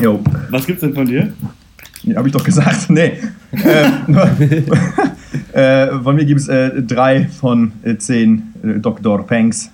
jo, 0.01 0.21
Was 0.49 0.65
gibt's 0.65 0.81
denn 0.81 0.93
von 0.93 1.05
dir? 1.05 1.33
ja, 2.03 2.15
habe 2.15 2.29
ich 2.29 2.33
doch 2.33 2.43
gesagt. 2.43 2.89
Nee. 2.89 3.13
ähm, 3.51 4.17
äh, 4.39 4.61
von 6.03 6.15
mir 6.15 6.25
gibt 6.25 6.41
es 6.41 6.47
äh, 6.47 6.81
drei 6.81 7.25
von 7.25 7.71
äh, 7.83 7.97
zehn 7.97 8.53
äh, 8.63 8.79
Dr. 8.79 9.25
Panks. 9.25 9.71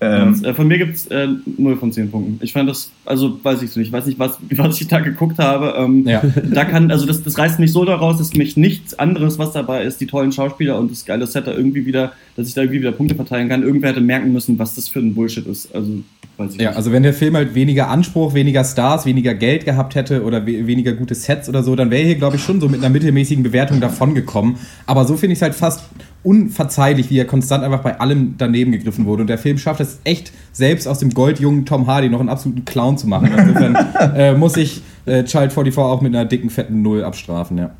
Ähm, 0.00 0.44
Äh, 0.44 0.52
Von 0.54 0.68
mir 0.68 0.78
gibt's 0.78 1.06
äh, 1.06 1.26
0 1.56 1.76
von 1.76 1.90
10 1.90 2.10
Punkten. 2.10 2.38
Ich 2.44 2.52
fand 2.52 2.68
das, 2.68 2.90
also 3.06 3.38
weiß 3.42 3.62
ich 3.62 3.74
nicht, 3.76 3.86
ich 3.86 3.92
weiß 3.92 4.06
nicht, 4.06 4.18
was, 4.18 4.38
was 4.56 4.80
ich 4.80 4.88
da 4.88 5.00
geguckt 5.00 5.38
habe. 5.38 5.74
Ähm, 5.78 6.06
Ja. 6.06 6.22
Da 6.52 6.64
kann, 6.64 6.90
also 6.90 7.06
das, 7.06 7.22
das 7.22 7.38
reißt 7.38 7.58
mich 7.58 7.72
so 7.72 7.84
daraus, 7.84 8.18
dass 8.18 8.34
mich 8.34 8.56
nichts 8.56 8.98
anderes, 8.98 9.38
was 9.38 9.52
dabei 9.52 9.84
ist, 9.84 10.00
die 10.00 10.06
tollen 10.06 10.32
Schauspieler 10.32 10.78
und 10.78 10.90
das 10.90 11.04
geile 11.06 11.26
Set 11.26 11.46
da 11.46 11.52
irgendwie 11.52 11.86
wieder, 11.86 12.12
dass 12.36 12.46
ich 12.48 12.54
da 12.54 12.60
irgendwie 12.62 12.80
wieder 12.80 12.92
Punkte 12.92 13.14
verteilen 13.14 13.48
kann. 13.48 13.62
Irgendwer 13.62 13.90
hätte 13.90 14.00
merken 14.02 14.32
müssen, 14.32 14.58
was 14.58 14.74
das 14.74 14.88
für 14.88 14.98
ein 15.00 15.14
Bullshit 15.14 15.46
ist. 15.46 15.74
Also 15.74 15.90
weiß 16.36 16.54
ich 16.54 16.60
Ja, 16.60 16.68
nicht. 16.70 16.76
also 16.76 16.92
wenn 16.92 17.02
der 17.02 17.14
Film 17.14 17.34
halt 17.34 17.54
weniger 17.54 17.88
Anspruch, 17.88 18.34
weniger 18.34 18.64
Stars, 18.64 19.06
weniger 19.06 19.34
Geld 19.34 19.64
gehabt 19.64 19.94
hätte 19.94 20.24
oder 20.24 20.46
we 20.46 20.66
weniger 20.66 20.92
gute 20.92 21.14
Sets 21.14 21.48
oder 21.48 21.62
so, 21.62 21.74
dann 21.74 21.90
wäre 21.90 22.02
hier, 22.04 22.16
glaube 22.16 22.36
ich, 22.36 22.42
schon 22.42 22.60
so 22.60 22.68
mit 22.68 22.80
einer 22.80 22.90
mittelmäßigen 22.90 23.42
Bewertung 23.42 23.80
davongekommen. 23.80 24.56
Aber 24.86 25.04
so 25.06 25.16
finde 25.16 25.32
ich 25.32 25.38
es 25.38 25.42
halt 25.42 25.54
fast 25.54 25.84
unverzeihlich, 26.24 27.10
wie 27.10 27.18
er 27.18 27.26
konstant 27.26 27.62
einfach 27.62 27.82
bei 27.82 28.00
allem 28.00 28.34
daneben 28.38 28.72
gegriffen 28.72 29.04
wurde. 29.04 29.22
Und 29.22 29.28
der 29.28 29.38
Film 29.38 29.58
schafft 29.58 29.80
es 29.80 30.00
echt, 30.04 30.32
selbst 30.52 30.88
aus 30.88 30.98
dem 30.98 31.10
goldjungen 31.10 31.66
Tom 31.66 31.86
Hardy 31.86 32.08
noch 32.08 32.20
einen 32.20 32.30
absoluten 32.30 32.64
Clown 32.64 32.98
zu 32.98 33.06
machen. 33.06 33.30
Insofern 33.36 33.76
äh, 34.16 34.34
muss 34.34 34.56
ich 34.56 34.82
äh, 35.06 35.22
Child 35.24 35.52
44 35.52 35.78
auch 35.78 36.00
mit 36.00 36.14
einer 36.14 36.24
dicken, 36.24 36.50
fetten 36.50 36.82
Null 36.82 37.04
abstrafen, 37.04 37.58
ja. 37.58 37.70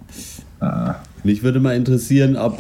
Mich 1.25 1.43
würde 1.43 1.61
mal 1.61 1.77
interessieren, 1.77 2.37
ob 2.37 2.59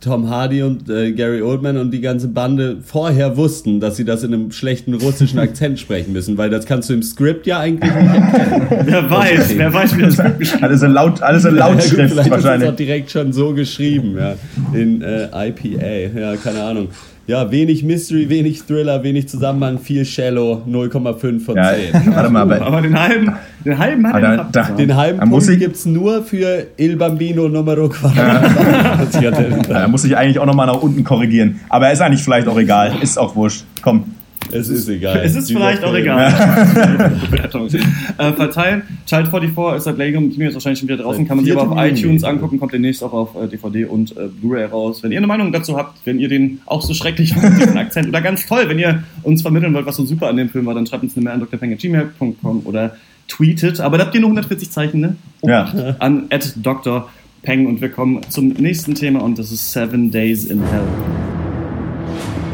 Tom 0.00 0.28
Hardy 0.28 0.62
und 0.62 0.90
äh, 0.90 1.12
Gary 1.12 1.40
Oldman 1.40 1.78
und 1.78 1.90
die 1.90 2.00
ganze 2.02 2.28
Bande 2.28 2.76
vorher 2.84 3.36
wussten, 3.36 3.80
dass 3.80 3.96
sie 3.96 4.04
das 4.04 4.22
in 4.22 4.34
einem 4.34 4.52
schlechten 4.52 4.92
russischen 4.94 5.38
Akzent 5.38 5.78
sprechen 5.80 6.12
müssen, 6.12 6.36
weil 6.36 6.50
das 6.50 6.66
kannst 6.66 6.90
du 6.90 6.94
im 6.94 7.02
Skript 7.02 7.46
ja 7.46 7.60
eigentlich 7.60 7.92
nicht 7.92 8.06
erkennen. 8.06 8.66
Wer 8.84 9.10
weiß, 9.10 9.56
wer 9.56 9.72
weiß, 9.72 9.96
wie 9.96 10.02
das 10.02 10.16
geschrieben 10.38 10.62
alles 10.64 10.82
in, 10.82 10.92
laut, 10.92 11.22
alles 11.22 11.44
in 11.44 11.56
Ja, 11.56 11.68
gut, 11.68 11.76
Lautschrift 11.76 11.94
vielleicht 12.12 12.12
ist 12.18 12.24
es 12.26 12.30
wahrscheinlich. 12.30 12.68
auch 12.68 12.76
direkt 12.76 13.10
schon 13.10 13.32
so 13.32 13.54
geschrieben, 13.54 14.16
ja. 14.18 14.34
In 14.78 15.00
äh, 15.02 15.28
IPA, 15.48 16.18
ja, 16.20 16.36
keine 16.36 16.62
Ahnung. 16.62 16.88
Ja, 17.28 17.50
wenig 17.50 17.82
Mystery, 17.82 18.28
wenig 18.28 18.62
Thriller, 18.62 19.02
wenig 19.02 19.28
Zusammenhang, 19.28 19.78
viel 19.80 20.04
Shallow, 20.04 20.62
0,5 20.64 21.40
von 21.44 21.56
Ja, 21.56 21.72
10. 21.74 22.14
warte 22.14 22.30
mal, 22.30 22.42
aber, 22.42 22.64
Aber 22.64 22.80
den 22.82 22.96
halben, 23.00 23.32
den 23.64 23.78
halben 23.78 24.06
hat 24.06 24.22
er 24.22 24.36
da- 24.36 24.48
da-. 24.52 24.70
Den 24.76 24.94
halben 24.96 25.18
Da 25.18 25.26
Punkt 25.26 25.48
ich- 25.48 25.58
gibt 25.58 25.74
es 25.74 25.86
nur 25.86 26.22
für 26.22 26.66
Il 26.76 26.96
Bambino 26.96 27.48
Numero 27.48 27.88
Quadrato. 27.88 29.20
Ja. 29.20 29.30
da 29.68 29.88
muss 29.88 30.04
ich 30.04 30.16
eigentlich 30.16 30.38
auch 30.38 30.46
nochmal 30.46 30.68
nach 30.68 30.80
unten 30.80 31.02
korrigieren. 31.02 31.58
Aber 31.68 31.90
ist 31.90 32.00
eigentlich 32.00 32.22
vielleicht 32.22 32.46
auch 32.46 32.58
egal. 32.58 32.92
Ist 33.02 33.18
auch 33.18 33.34
wurscht. 33.34 33.64
Komm. 33.82 34.04
Es 34.52 34.68
ist 34.68 34.88
egal. 34.88 35.22
Es 35.24 35.34
ist 35.34 35.48
Dieser 35.48 35.60
vielleicht 35.60 35.84
auch 35.84 35.92
Film. 35.92 36.02
egal. 36.02 37.12
Bewertung. 37.30 37.68
äh, 38.18 38.32
verteilen. 38.32 38.82
Child 39.06 39.28
44 39.28 39.76
ist 39.76 39.84
seit 39.84 39.98
längerem 39.98 40.30
Kino 40.30 40.44
jetzt 40.44 40.54
wahrscheinlich 40.54 40.78
schon 40.78 40.88
wieder 40.88 41.02
draußen. 41.02 41.26
Kann 41.26 41.36
man 41.36 41.44
sich 41.44 41.56
aber 41.56 41.70
auf 41.70 41.78
4. 41.78 41.86
Juni. 41.88 41.98
iTunes 42.00 42.24
angucken. 42.24 42.58
Kommt 42.58 42.72
demnächst 42.72 43.02
auch 43.02 43.12
auf 43.12 43.36
äh, 43.36 43.48
DVD 43.48 43.84
und 43.86 44.16
äh, 44.16 44.28
Blu-ray 44.28 44.64
raus. 44.66 45.02
Wenn 45.02 45.12
ihr 45.12 45.18
eine 45.18 45.26
Meinung 45.26 45.52
dazu 45.52 45.76
habt, 45.76 45.98
wenn 46.04 46.18
ihr 46.18 46.28
den 46.28 46.60
auch 46.66 46.82
so 46.82 46.94
schrecklich 46.94 47.32
findet, 47.34 47.60
diesen 47.60 47.78
Akzent 47.78 48.08
oder 48.08 48.20
ganz 48.20 48.46
toll, 48.46 48.68
wenn 48.68 48.78
ihr 48.78 49.02
uns 49.22 49.42
vermitteln 49.42 49.74
wollt, 49.74 49.86
was 49.86 49.96
so 49.96 50.04
super 50.04 50.28
an 50.28 50.36
dem 50.36 50.48
Film 50.48 50.66
war, 50.66 50.74
dann 50.74 50.86
schreibt 50.86 51.02
uns 51.02 51.16
eine 51.16 51.24
Mail 51.24 51.34
an 51.34 51.40
drpeng.gmail.com 51.40 52.62
oder 52.64 52.96
tweetet. 53.28 53.80
Aber 53.80 53.98
da 53.98 54.04
habt 54.06 54.14
ihr 54.14 54.20
nur 54.20 54.30
140 54.30 54.70
Zeichen, 54.70 55.00
ne? 55.00 55.16
Ja. 55.42 55.96
An 55.98 56.28
Dr. 56.56 57.08
Peng 57.42 57.66
und 57.66 57.80
wir 57.80 57.90
kommen 57.90 58.20
zum 58.28 58.48
nächsten 58.48 58.94
Thema 58.94 59.22
und 59.22 59.38
das 59.38 59.52
ist 59.52 59.70
Seven 59.70 60.10
Days 60.10 60.46
in 60.46 60.60
Hell. 60.62 60.82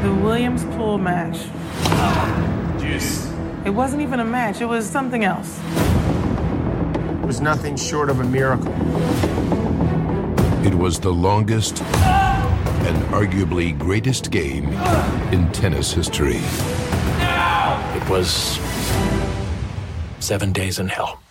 The 0.03 0.25
Williams 0.25 0.65
pool 0.77 0.99
match. 0.99 1.39
It 3.65 3.71
wasn't 3.71 4.03
even 4.03 4.19
a 4.19 4.25
match, 4.25 4.61
it 4.61 4.67
was 4.67 4.85
something 4.89 5.25
else. 5.25 5.61
It 7.23 7.27
was 7.27 7.41
nothing 7.41 7.77
short 7.77 8.11
of 8.11 8.19
a 8.19 8.25
miracle. 8.25 8.75
It 10.67 10.75
was 10.75 10.99
the 10.99 11.13
longest 11.13 11.81
and 11.83 12.97
arguably 13.15 13.79
greatest 13.79 14.33
game 14.33 14.69
in 15.33 15.51
tennis 15.53 15.93
history. 15.93 16.41
It 17.95 18.09
was 18.09 18.59
seven 20.19 20.53
days 20.53 20.81
in 20.81 20.89
hell. 20.89 21.22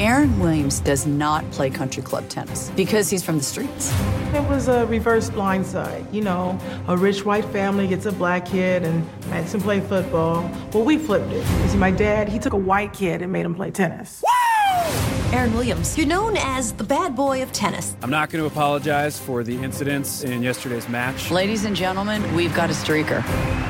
Aaron 0.00 0.40
Williams 0.40 0.80
does 0.80 1.06
not 1.06 1.44
play 1.50 1.68
country 1.68 2.02
club 2.02 2.26
tennis 2.30 2.70
because 2.74 3.10
he's 3.10 3.22
from 3.22 3.36
the 3.36 3.44
streets. 3.44 3.92
It 4.32 4.42
was 4.48 4.66
a 4.66 4.86
reverse 4.86 5.28
blindside. 5.28 6.10
You 6.10 6.22
know, 6.22 6.58
a 6.88 6.96
rich 6.96 7.26
white 7.26 7.44
family 7.44 7.86
gets 7.86 8.06
a 8.06 8.12
black 8.12 8.46
kid 8.46 8.82
and 8.82 9.06
makes 9.28 9.52
him 9.52 9.60
play 9.60 9.80
football. 9.80 10.50
Well, 10.72 10.84
we 10.84 10.96
flipped 10.96 11.30
it. 11.32 11.46
You 11.62 11.68
see, 11.68 11.76
my 11.76 11.90
dad, 11.90 12.30
he 12.30 12.38
took 12.38 12.54
a 12.54 12.56
white 12.56 12.94
kid 12.94 13.20
and 13.20 13.30
made 13.30 13.44
him 13.44 13.54
play 13.54 13.70
tennis. 13.70 14.24
Woo! 14.24 15.36
Aaron 15.36 15.52
Williams, 15.52 15.98
you're 15.98 16.06
known 16.06 16.34
as 16.38 16.72
the 16.72 16.84
bad 16.84 17.14
boy 17.14 17.42
of 17.42 17.52
tennis. 17.52 17.94
I'm 18.02 18.08
not 18.08 18.30
going 18.30 18.42
to 18.42 18.46
apologize 18.46 19.18
for 19.18 19.44
the 19.44 19.62
incidents 19.62 20.24
in 20.24 20.42
yesterday's 20.42 20.88
match. 20.88 21.30
Ladies 21.30 21.66
and 21.66 21.76
gentlemen, 21.76 22.34
we've 22.34 22.54
got 22.54 22.70
a 22.70 22.72
streaker. 22.72 23.22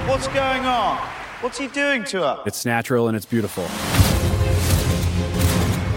What's 0.07 0.29
going 0.29 0.65
on? 0.65 0.97
What's 1.41 1.59
he 1.59 1.67
doing 1.67 2.05
to 2.05 2.19
her? 2.19 2.43
It's 2.47 2.65
natural 2.65 3.09
and 3.09 3.17
it's 3.17 3.27
beautiful. 3.27 3.67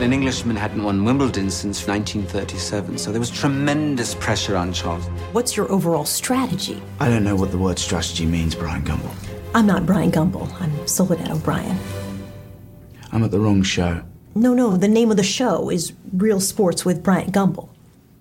An 0.03 0.11
Englishman 0.11 0.57
hadn't 0.57 0.83
won 0.83 1.05
Wimbledon 1.05 1.49
since 1.49 1.87
1937, 1.87 2.97
so 2.97 3.11
there 3.11 3.21
was 3.21 3.31
tremendous 3.31 4.13
pressure 4.13 4.57
on 4.57 4.73
Charles. 4.73 5.05
What's 5.31 5.55
your 5.55 5.71
overall 5.71 6.03
strategy? 6.03 6.83
I 6.99 7.07
don't 7.07 7.23
know 7.23 7.37
what 7.37 7.51
the 7.51 7.57
word 7.57 7.79
strategy 7.79 8.25
means, 8.25 8.53
Brian 8.53 8.83
Gumble. 8.83 9.09
I'm 9.55 9.65
not 9.65 9.85
Brian 9.85 10.09
Gumble. 10.09 10.49
I'm 10.59 10.87
Soledad 10.87 11.31
O'Brien. 11.31 11.77
I'm 13.13 13.23
at 13.23 13.31
the 13.31 13.39
wrong 13.39 13.63
show. 13.63 14.03
No, 14.35 14.53
no, 14.53 14.75
the 14.75 14.89
name 14.89 15.09
of 15.09 15.15
the 15.15 15.23
show 15.23 15.69
is 15.69 15.93
Real 16.11 16.41
Sports 16.41 16.83
with 16.83 17.01
Bryant 17.01 17.31
Gumble. 17.31 17.73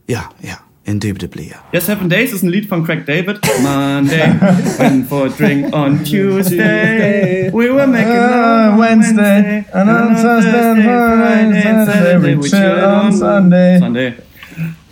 Yeah, 0.07 0.31
yeah, 0.41 0.61
indubitably, 0.85 1.49
yeah. 1.49 1.63
Ja, 1.73 1.81
Seven 1.81 2.09
Days 2.09 2.33
ist 2.33 2.43
ein 2.43 2.49
Lied 2.49 2.67
von 2.67 2.85
Craig 2.85 3.07
David. 3.07 3.41
Monday, 3.63 4.35
went 4.79 5.09
for 5.09 5.27
a 5.27 5.31
drink 5.31 5.73
on 5.73 6.05
Tuesday. 6.05 7.51
We 7.53 7.71
were 7.71 7.87
making 7.87 8.13
oh, 8.13 8.31
love 8.31 8.73
on 8.73 8.79
Wednesday. 8.79 9.65
And 9.73 9.91
on 9.91 10.17
Thursday, 10.17 10.83
Friday, 10.83 11.63
and 11.63 11.91
Saturday, 11.91 12.35
we 12.35 12.49
chilled 12.49 12.85
on 12.85 13.13
Sunday. 13.13 13.79
Sunday. 13.79 14.15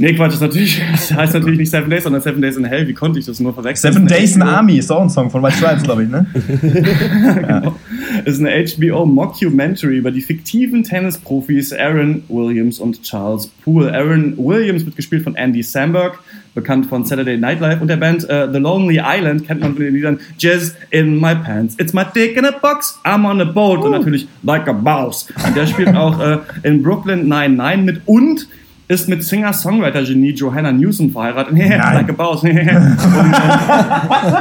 Nee, 0.00 0.14
Quatsch, 0.14 0.32
das, 0.32 0.40
natürlich, 0.40 0.80
das 0.92 1.12
heißt 1.12 1.34
natürlich 1.34 1.58
nicht 1.58 1.70
Seven 1.70 1.90
Days, 1.90 2.04
sondern 2.04 2.22
Seven 2.22 2.40
Days 2.40 2.56
in 2.56 2.64
Hell. 2.64 2.88
Wie 2.88 2.94
konnte 2.94 3.18
ich 3.18 3.26
das 3.26 3.38
nur 3.38 3.52
verwechseln? 3.52 3.92
Seven 3.92 4.06
Days 4.06 4.34
in 4.34 4.40
Army 4.40 4.78
ist 4.78 4.90
auch 4.90 5.02
ein 5.02 5.10
Song 5.10 5.30
von 5.30 5.42
White 5.42 5.56
Stripes, 5.56 5.82
glaube 5.82 6.04
ich, 6.04 6.08
ne? 6.08 6.26
genau. 7.34 7.76
Es 8.24 8.38
ist 8.38 8.40
eine 8.40 8.64
HBO-Mockumentary 8.64 9.98
über 9.98 10.10
die 10.10 10.22
fiktiven 10.22 10.84
Tennisprofis 10.84 11.74
Aaron 11.74 12.22
Williams 12.28 12.78
und 12.78 13.02
Charles 13.02 13.48
Poole. 13.62 13.92
Aaron 13.92 14.38
Williams 14.38 14.86
wird 14.86 14.96
gespielt 14.96 15.22
von 15.22 15.34
Andy 15.36 15.62
Samberg, 15.62 16.18
bekannt 16.54 16.86
von 16.86 17.04
Saturday 17.04 17.36
Night 17.36 17.60
Live 17.60 17.82
und 17.82 17.88
der 17.88 17.98
Band 17.98 18.28
äh, 18.30 18.48
The 18.50 18.58
Lonely 18.58 19.02
Island 19.04 19.46
kennt 19.46 19.60
man 19.60 19.74
von 19.74 19.84
den 19.84 19.94
Liedern 19.94 20.18
Jazz 20.38 20.74
in 20.90 21.20
My 21.20 21.34
Pants, 21.34 21.76
It's 21.78 21.92
My 21.92 22.04
Dick 22.14 22.38
in 22.38 22.46
a 22.46 22.52
Box, 22.52 22.98
I'm 23.04 23.30
on 23.30 23.38
a 23.42 23.44
Boat 23.44 23.84
und 23.84 23.92
natürlich 23.92 24.26
Like 24.44 24.66
a 24.66 24.72
Boss. 24.72 25.28
Und 25.46 25.54
der 25.54 25.66
spielt 25.66 25.94
auch 25.94 26.18
äh, 26.20 26.38
in 26.62 26.82
Brooklyn 26.82 27.28
99 27.28 27.84
mit 27.84 28.00
und 28.06 28.48
ist 28.90 29.08
mit 29.08 29.22
Singer-Songwriter-Genie 29.22 30.32
Johanna 30.32 30.72
Newsom 30.72 31.12
verheiratet. 31.12 31.56
like 31.56 32.08
a 32.08 32.12
Boss. 32.12 32.42
und, 32.42 32.50
äh, 32.50 32.70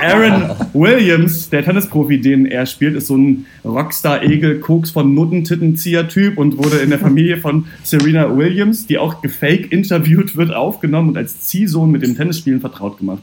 Aaron 0.07 0.55
Williams, 0.73 1.51
der 1.51 1.63
Tennisprofi, 1.63 2.19
den 2.19 2.47
er 2.47 2.65
spielt, 2.65 2.95
ist 2.95 3.07
so 3.07 3.15
ein 3.15 3.45
Rockstar-Egel-Koks 3.63 4.89
von 4.89 5.13
Nuttentittenzieher-Typ 5.13 6.39
und 6.39 6.57
wurde 6.57 6.77
in 6.77 6.89
der 6.89 6.97
Familie 6.97 7.37
von 7.37 7.65
Serena 7.83 8.35
Williams, 8.35 8.87
die 8.87 8.97
auch 8.97 9.21
gefake 9.21 9.67
interviewt 9.69 10.35
wird, 10.35 10.51
aufgenommen 10.51 11.09
und 11.09 11.17
als 11.17 11.41
Ziehsohn 11.41 11.91
mit 11.91 12.01
dem 12.01 12.17
Tennisspielen 12.17 12.59
vertraut 12.59 12.97
gemacht. 12.97 13.21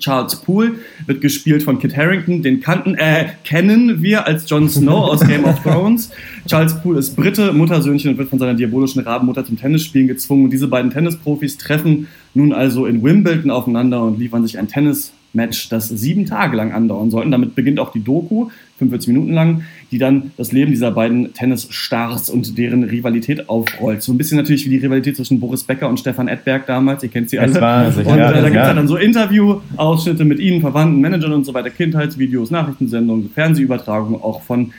Charles 0.00 0.36
Poole 0.36 0.72
wird 1.06 1.20
gespielt 1.20 1.62
von 1.62 1.78
Kit 1.78 1.96
Harrington, 1.96 2.42
den 2.42 2.60
kannten, 2.60 2.94
äh, 2.96 3.28
kennen 3.44 4.02
wir 4.02 4.26
als 4.26 4.48
Jon 4.50 4.68
Snow 4.68 5.10
aus 5.10 5.20
Game 5.20 5.44
of 5.44 5.62
Thrones. 5.62 6.10
Charles 6.48 6.80
Poole 6.80 6.98
ist 6.98 7.14
Brite, 7.14 7.52
Muttersöhnchen 7.52 8.10
und 8.10 8.18
wird 8.18 8.28
von 8.28 8.38
seiner 8.38 8.54
diabolischen 8.54 9.02
Rabenmutter 9.02 9.44
zum 9.44 9.58
Tennisspielen 9.58 10.08
gezwungen. 10.08 10.44
Und 10.44 10.50
diese 10.50 10.68
beiden 10.68 10.90
Tennisprofis 10.90 11.58
treffen 11.58 12.08
nun 12.34 12.52
also 12.52 12.86
in 12.86 13.02
Wimbledon 13.02 13.50
aufeinander 13.50 14.02
und 14.02 14.18
liefern 14.18 14.44
sich 14.44 14.58
ein 14.58 14.68
Tennis 14.68 15.12
Match, 15.32 15.68
das 15.68 15.88
sieben 15.88 16.26
Tage 16.26 16.56
lang 16.56 16.72
andauern 16.72 17.10
soll. 17.10 17.24
Und 17.24 17.30
damit 17.30 17.54
beginnt 17.54 17.78
auch 17.78 17.92
die 17.92 18.02
Doku, 18.02 18.50
45 18.80 19.08
Minuten 19.08 19.32
lang, 19.32 19.62
die 19.92 19.98
dann 19.98 20.32
das 20.36 20.52
Leben 20.52 20.70
dieser 20.70 20.90
beiden 20.90 21.32
Tennisstars 21.34 22.30
und 22.30 22.56
deren 22.58 22.82
Rivalität 22.82 23.48
aufrollt. 23.48 24.02
So 24.02 24.12
ein 24.12 24.18
bisschen 24.18 24.38
natürlich 24.38 24.64
wie 24.64 24.70
die 24.70 24.78
Rivalität 24.78 25.16
zwischen 25.16 25.38
Boris 25.38 25.62
Becker 25.62 25.88
und 25.88 26.00
Stefan 26.00 26.28
Edberg 26.28 26.66
damals. 26.66 27.02
Ihr 27.02 27.10
kennt 27.10 27.30
sie 27.30 27.38
alle. 27.38 27.52
Es 27.52 27.60
war- 27.60 27.86
und 27.86 28.06
ja, 28.06 28.30
äh, 28.30 28.34
da 28.34 28.48
gibt 28.48 28.48
es 28.48 28.54
ja. 28.54 28.74
dann 28.74 28.88
so 28.88 28.96
Interview-Ausschnitte 28.96 30.24
mit 30.24 30.40
ihnen, 30.40 30.60
Verwandten, 30.60 31.00
Managern 31.00 31.32
und 31.32 31.44
so 31.44 31.54
weiter, 31.54 31.70
Kindheitsvideos, 31.70 32.50
Nachrichtensendungen, 32.50 33.30
Fernsehübertragungen 33.34 34.20
auch 34.20 34.42
von 34.42 34.72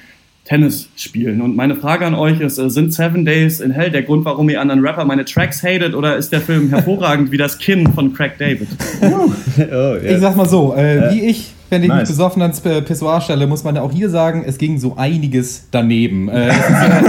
Tennisspielen. 0.45 1.41
Und 1.41 1.55
meine 1.55 1.75
Frage 1.75 2.05
an 2.05 2.15
euch 2.15 2.41
ist, 2.41 2.57
äh, 2.57 2.69
sind 2.69 2.93
Seven 2.93 3.23
Days 3.23 3.59
in 3.59 3.71
Hell 3.71 3.91
der 3.91 4.01
Grund, 4.01 4.25
warum 4.25 4.49
ihr 4.49 4.59
anderen 4.59 4.83
Rapper 4.83 5.05
meine 5.05 5.23
Tracks 5.25 5.61
hatet 5.61 5.93
oder 5.93 6.17
ist 6.17 6.31
der 6.31 6.41
Film 6.41 6.69
hervorragend 6.69 7.31
wie 7.31 7.37
das 7.37 7.59
Kinn 7.59 7.87
von 7.93 8.13
Craig 8.13 8.37
David? 8.39 8.67
Ich 10.03 10.19
sag 10.19 10.35
mal 10.35 10.47
so, 10.47 10.73
äh, 10.75 11.13
wie 11.13 11.21
ich, 11.21 11.53
wenn 11.71 11.83
ich 11.83 11.87
Nice. 11.87 12.01
mich 12.01 12.09
besoffen 12.09 12.41
ans 12.41 12.61
Pissoir 12.61 13.21
stelle, 13.21 13.47
muss 13.47 13.63
man 13.63 13.77
auch 13.77 13.91
hier 13.91 14.09
sagen, 14.09 14.43
es 14.45 14.57
ging 14.57 14.77
so 14.77 14.97
einiges 14.97 15.67
daneben. 15.71 16.27
Äh, 16.29 16.49
es, 16.49 16.57
ist, 16.57 16.65
äh, 16.65 17.01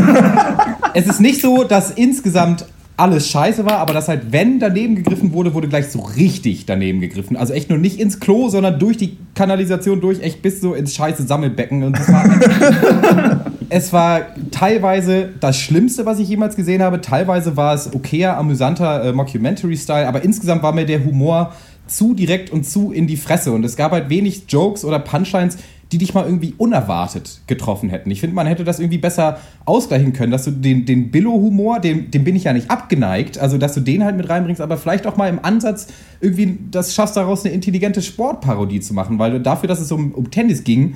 es 0.94 1.07
ist 1.07 1.20
nicht 1.20 1.40
so, 1.42 1.64
dass 1.64 1.90
insgesamt 1.90 2.64
alles 2.96 3.29
scheiße 3.29 3.64
war, 3.64 3.79
aber 3.79 3.92
dass 3.92 4.09
halt, 4.09 4.31
wenn 4.31 4.61
daneben 4.61 4.94
gegriffen 4.94 5.33
wurde, 5.33 5.55
wurde 5.55 5.66
gleich 5.66 5.88
so 5.88 6.01
richtig 6.01 6.66
daneben 6.66 7.01
gegriffen. 7.01 7.37
Also 7.37 7.53
echt 7.53 7.70
nur 7.70 7.79
nicht 7.79 7.98
ins 7.98 8.20
Klo, 8.20 8.48
sondern 8.48 8.79
durch 8.79 8.96
die 8.96 9.16
Kanalisation 9.35 10.01
durch, 10.01 10.22
echt 10.22 10.42
bis 10.42 10.61
so 10.61 10.75
ins 10.75 10.94
scheiße 10.94 11.25
Sammelbecken. 11.25 11.83
Und 11.83 11.98
das 11.98 12.09
war 12.12 13.44
es 13.75 13.92
war 13.92 14.20
teilweise 14.51 15.31
das 15.40 15.59
Schlimmste, 15.59 16.05
was 16.05 16.18
ich 16.18 16.29
jemals 16.29 16.57
gesehen 16.57 16.83
habe. 16.83 17.01
Teilweise 17.01 17.57
war 17.57 17.75
es 17.75 17.92
okayer, 17.94 18.37
amüsanter 18.37 19.05
äh, 19.05 19.12
Mockumentary-Style, 19.12 20.07
aber 20.07 20.22
insgesamt 20.22 20.62
war 20.62 20.72
mir 20.72 20.85
der 20.85 21.03
Humor 21.03 21.55
zu 21.92 22.14
direkt 22.14 22.50
und 22.50 22.64
zu 22.64 22.92
in 22.92 23.07
die 23.07 23.16
Fresse. 23.16 23.52
Und 23.52 23.64
es 23.64 23.76
gab 23.76 23.92
halt 23.92 24.09
wenig 24.09 24.44
Jokes 24.48 24.85
oder 24.85 24.98
Punchlines, 24.98 25.59
die 25.92 25.98
dich 25.98 26.14
mal 26.14 26.24
irgendwie 26.24 26.55
unerwartet 26.57 27.42
getroffen 27.46 27.90
hätten. 27.90 28.11
Ich 28.11 28.20
finde, 28.20 28.35
man 28.35 28.46
hätte 28.46 28.64
das 28.64 28.81
irgendwie 28.81 28.98
besser 28.98 29.38
ausgleichen 29.66 30.14
können, 30.14 30.33
dass 30.33 30.44
du 30.44 30.50
den, 30.50 30.87
den 30.87 31.11
Billo-Humor, 31.11 31.81
dem, 31.81 32.11
dem 32.11 32.24
bin 32.24 32.35
ich 32.35 32.44
ja 32.44 32.55
nicht 32.55 32.70
abgeneigt, 32.70 33.38
also 33.38 33.59
dass 33.59 33.74
du 33.74 33.81
den 33.81 34.02
halt 34.02 34.16
mit 34.16 34.28
reinbringst, 34.28 34.62
aber 34.62 34.78
vielleicht 34.78 35.07
auch 35.07 35.18
mal 35.18 35.28
im 35.28 35.44
Ansatz 35.44 35.88
irgendwie 36.22 36.59
das 36.70 36.94
schaffst, 36.94 37.16
daraus 37.16 37.44
eine 37.44 37.52
intelligente 37.52 38.00
Sportparodie 38.00 38.81
zu 38.81 38.94
machen, 38.94 39.18
weil 39.18 39.38
dafür, 39.40 39.68
dass 39.68 39.81
es 39.81 39.92
um, 39.92 40.12
um 40.12 40.31
Tennis 40.31 40.64
ging, 40.64 40.94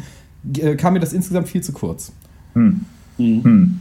äh, 0.58 0.76
kam 0.76 0.94
mir 0.94 1.00
das 1.00 1.12
insgesamt 1.12 1.48
viel 1.48 1.62
zu 1.62 1.72
kurz. 1.72 2.12
Hm. 2.54 2.80
Hm. 3.18 3.80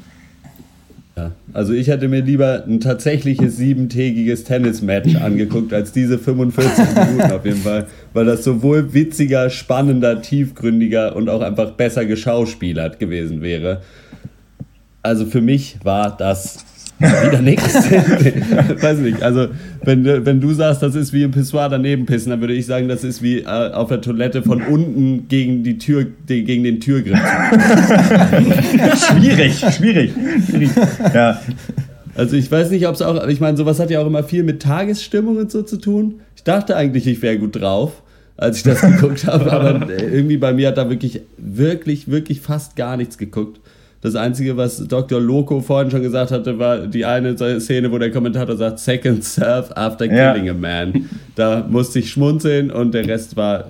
Ja, 1.18 1.32
also 1.54 1.72
ich 1.72 1.88
hätte 1.88 2.10
mir 2.10 2.22
lieber 2.22 2.66
ein 2.68 2.82
tatsächliches 2.82 3.56
siebentägiges 3.56 4.44
Tennismatch 4.44 5.16
angeguckt 5.22 5.74
als 5.74 5.94
diese 5.94 6.20
45 6.20 6.84
Minuten 6.94 7.32
auf 7.32 7.46
jeden 7.46 7.62
Fall, 7.62 7.88
weil 8.12 8.26
das 8.26 8.44
sowohl 8.44 8.94
witziger, 8.94 9.50
spannender, 9.50 10.22
tiefgründiger 10.22 11.16
und 11.16 11.30
auch 11.30 11.42
einfach 11.42 11.72
besser 11.72 12.06
geschauspielert 12.06 13.00
gewesen 13.00 13.42
wäre. 13.42 13.82
Also 15.04 15.26
für 15.26 15.42
mich 15.42 15.78
war 15.84 16.18
das 16.18 16.65
wieder 17.00 17.42
nichts. 17.44 17.74
Weiß 17.76 19.00
nicht. 19.00 19.22
Also 19.22 19.48
wenn, 19.84 20.04
du- 20.04 20.26
wenn 20.26 20.40
du 20.42 20.54
sagst, 20.54 20.82
das 20.82 20.96
ist 20.96 21.12
wie 21.14 21.24
im 21.24 21.32
Pissoir 21.32 21.70
daneben 21.70 22.06
pissen, 22.06 22.30
dann 22.30 22.40
würde 22.42 22.54
ich 22.54 22.66
sagen, 22.66 22.88
das 22.88 23.04
ist 23.04 23.22
wie 23.22 23.40
äh, 23.40 23.46
auf 23.46 23.90
der 23.90 24.02
Toilette 24.02 24.42
von 24.44 24.62
unten 24.62 25.28
gegen 25.28 25.64
die 25.64 25.78
Tür, 25.78 26.06
die, 26.30 26.44
gegen 26.44 26.64
den 26.64 26.80
Türgriff. 26.80 27.20
schwierig, 29.10 29.54
schwierig, 29.76 30.12
schwierig. 30.50 30.70
Ja. 31.14 31.40
Also 32.16 32.36
ich 32.38 32.50
weiß 32.50 32.72
nicht, 32.72 32.88
ob 32.88 32.96
es 32.96 33.02
auch, 33.02 33.28
ich 33.28 33.40
meine, 33.42 33.58
sowas 33.58 33.80
hat 33.80 33.90
ja 33.92 34.00
auch 34.02 34.08
immer 34.08 34.24
viel 34.24 34.44
mit 34.44 34.62
Tagesstimmung 34.62 35.38
und 35.38 35.52
so 35.52 35.62
zu 35.64 35.78
tun. 35.78 36.22
Ich 36.36 36.44
dachte 36.44 36.76
eigentlich, 36.78 37.08
ich 37.08 37.22
wäre 37.22 37.38
gut 37.38 37.58
drauf, 37.60 38.02
als 38.38 38.58
ich 38.58 38.64
das 38.64 38.82
geguckt 39.00 39.28
habe, 39.28 39.52
aber 39.52 39.90
äh, 39.90 40.02
irgendwie 40.16 40.38
bei 40.38 40.54
mir 40.54 40.70
hat 40.70 40.78
da 40.78 40.90
wirklich, 40.90 41.22
wirklich, 41.38 42.10
wirklich 42.10 42.40
fast 42.42 42.76
gar 42.78 42.96
nichts 42.96 43.18
geguckt. 43.18 43.60
Das 44.06 44.16
Einzige, 44.16 44.56
was 44.56 44.88
Dr. 44.88 45.20
Loco 45.20 45.62
vorhin 45.62 45.90
schon 45.90 46.04
gesagt 46.04 46.30
hatte, 46.30 46.60
war 46.60 46.86
die 46.86 47.06
eine 47.06 47.36
Szene, 47.60 47.92
wo 47.92 47.98
der 47.98 48.12
Kommentator 48.12 48.56
sagt, 48.56 48.78
Second 48.78 49.24
Serve 49.24 49.76
after 49.76 50.06
Ja. 50.06 50.32
killing 50.32 50.48
a 50.48 50.54
man. 50.54 51.10
Da 51.34 51.66
musste 51.68 51.98
ich 51.98 52.12
schmunzeln 52.12 52.70
und 52.70 52.94
der 52.94 53.08
Rest 53.08 53.36
war 53.36 53.64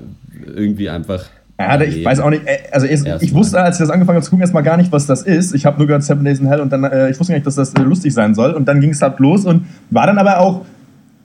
irgendwie 0.54 0.90
einfach... 0.90 1.24
Ja, 1.58 1.80
ich 1.80 2.04
weiß 2.04 2.20
auch 2.20 2.32
nicht, 2.32 2.46
äh, 2.46 2.58
also 2.70 2.86
ich, 2.86 3.00
ich 3.22 3.34
wusste, 3.34 3.62
als 3.62 3.78
ich 3.78 3.80
das 3.80 3.90
angefangen 3.90 4.18
habe 4.18 4.26
zu 4.26 4.30
gucken, 4.30 4.42
erstmal 4.42 4.64
gar 4.64 4.76
nicht, 4.76 4.92
was 4.92 5.06
das 5.06 5.22
ist. 5.22 5.56
Ich 5.56 5.66
habe 5.66 5.78
nur 5.78 5.88
gehört 5.88 6.04
Seven 6.04 6.26
Days 6.26 6.42
in 6.42 6.48
Hell 6.48 6.60
und 6.60 6.70
dann, 6.70 6.84
äh, 6.84 7.10
ich 7.10 7.18
wusste 7.18 7.32
gar 7.32 7.38
nicht, 7.38 7.48
dass 7.48 7.56
das 7.56 7.74
äh, 7.74 7.82
lustig 7.82 8.14
sein 8.14 8.36
soll. 8.36 8.52
Und 8.52 8.68
dann 8.68 8.82
ging 8.82 8.90
es 8.90 9.02
halt 9.02 9.18
los 9.22 9.46
und 9.46 9.66
war 9.90 10.06
dann 10.06 10.18
aber 10.18 10.42
auch, 10.42 10.66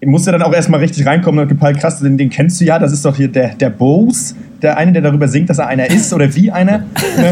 ich 0.03 0.09
musste 0.09 0.33
dann 0.33 0.43
auch 0.43 0.53
erstmal 0.53 0.81
richtig 0.81 1.07
reinkommen 1.07 1.41
und 1.41 1.49
gepeilt, 1.49 1.79
krass, 1.79 2.01
den, 2.01 2.17
den 2.17 2.31
kennst 2.31 2.59
du 2.61 2.65
ja, 2.65 2.79
das 2.79 2.91
ist 2.93 3.05
doch 3.05 3.17
hier 3.17 3.29
der, 3.29 3.55
der 3.55 3.69
Bose, 3.69 4.35
der 4.63 4.79
eine, 4.79 4.93
der 4.93 5.03
darüber 5.03 5.29
singt, 5.29 5.51
dass 5.51 5.59
er 5.59 5.67
einer 5.67 5.91
ist 5.91 6.13
oder 6.15 6.35
wie 6.35 6.51
einer. 6.51 6.85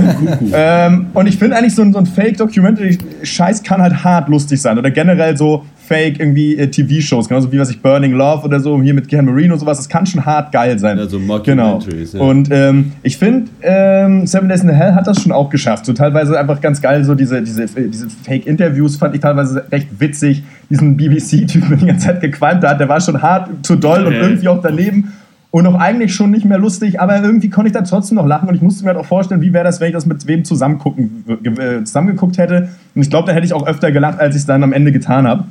ähm, 0.52 1.06
und 1.14 1.26
ich 1.26 1.38
finde 1.38 1.56
eigentlich 1.56 1.74
so 1.74 1.80
ein, 1.80 1.94
so 1.94 1.98
ein 1.98 2.06
Fake-Documentary-Scheiß 2.06 3.62
kann 3.62 3.80
halt 3.80 4.04
hart 4.04 4.28
lustig 4.28 4.60
sein 4.60 4.78
oder 4.78 4.90
generell 4.90 5.36
so 5.36 5.64
Fake 5.76 6.20
irgendwie 6.20 6.58
äh, 6.58 6.68
TV-Shows, 6.68 7.28
genauso 7.28 7.50
wie 7.50 7.58
was 7.58 7.70
ich 7.70 7.80
Burning 7.80 8.12
Love 8.12 8.44
oder 8.44 8.60
so, 8.60 8.80
hier 8.82 8.92
mit 8.92 9.08
Ken 9.08 9.24
Marino 9.24 9.54
und 9.54 9.60
sowas, 9.60 9.78
das 9.78 9.88
kann 9.88 10.04
schon 10.04 10.26
hart 10.26 10.52
geil 10.52 10.78
sein. 10.78 10.98
Also 10.98 11.18
genau. 11.18 11.76
Mockumentaries, 11.76 12.12
ja. 12.12 12.20
Und 12.20 12.50
ähm, 12.52 12.92
ich 13.02 13.16
finde, 13.16 13.48
ähm, 13.62 14.26
Seven 14.26 14.50
Days 14.50 14.62
in 14.62 14.68
Hell 14.68 14.94
hat 14.94 15.06
das 15.06 15.22
schon 15.22 15.32
auch 15.32 15.48
geschafft. 15.48 15.86
So 15.86 15.94
teilweise 15.94 16.38
einfach 16.38 16.60
ganz 16.60 16.82
geil, 16.82 17.02
so 17.04 17.14
diese, 17.14 17.40
diese, 17.40 17.64
diese 17.66 18.08
Fake-Interviews 18.10 18.96
fand 18.96 19.14
ich 19.14 19.22
teilweise 19.22 19.64
recht 19.72 19.88
witzig. 19.98 20.42
Diesen 20.70 20.96
BBC-Typen, 20.96 21.68
der 21.70 21.78
die 21.78 21.86
ganze 21.86 22.06
Zeit 22.06 22.20
gequalmt 22.20 22.64
hat, 22.64 22.80
der 22.80 22.88
war 22.88 23.00
schon 23.00 23.20
hart 23.22 23.50
zu 23.62 23.76
doll 23.76 24.06
und 24.06 24.12
irgendwie 24.12 24.48
auch 24.48 24.60
daneben. 24.60 25.12
Und 25.50 25.66
auch 25.66 25.76
eigentlich 25.76 26.14
schon 26.14 26.30
nicht 26.30 26.44
mehr 26.44 26.58
lustig, 26.58 27.00
aber 27.00 27.22
irgendwie 27.22 27.48
konnte 27.48 27.68
ich 27.68 27.72
da 27.72 27.80
trotzdem 27.80 28.16
noch 28.16 28.26
lachen 28.26 28.50
und 28.50 28.54
ich 28.54 28.60
musste 28.60 28.84
mir 28.84 28.88
halt 28.88 28.98
auch 28.98 29.06
vorstellen, 29.06 29.40
wie 29.40 29.54
wäre 29.54 29.64
das, 29.64 29.80
wenn 29.80 29.88
ich 29.88 29.94
das 29.94 30.04
mit 30.04 30.26
wem 30.26 30.44
zusammen 30.44 30.78
gucken, 30.78 31.24
äh, 31.42 31.82
zusammengeguckt 31.84 32.36
hätte. 32.36 32.68
Und 32.94 33.00
ich 33.00 33.08
glaube, 33.08 33.28
da 33.28 33.32
hätte 33.32 33.46
ich 33.46 33.54
auch 33.54 33.66
öfter 33.66 33.90
gelacht, 33.90 34.20
als 34.20 34.34
ich 34.34 34.42
es 34.42 34.46
dann 34.46 34.62
am 34.62 34.74
Ende 34.74 34.92
getan 34.92 35.26
habe. 35.26 35.44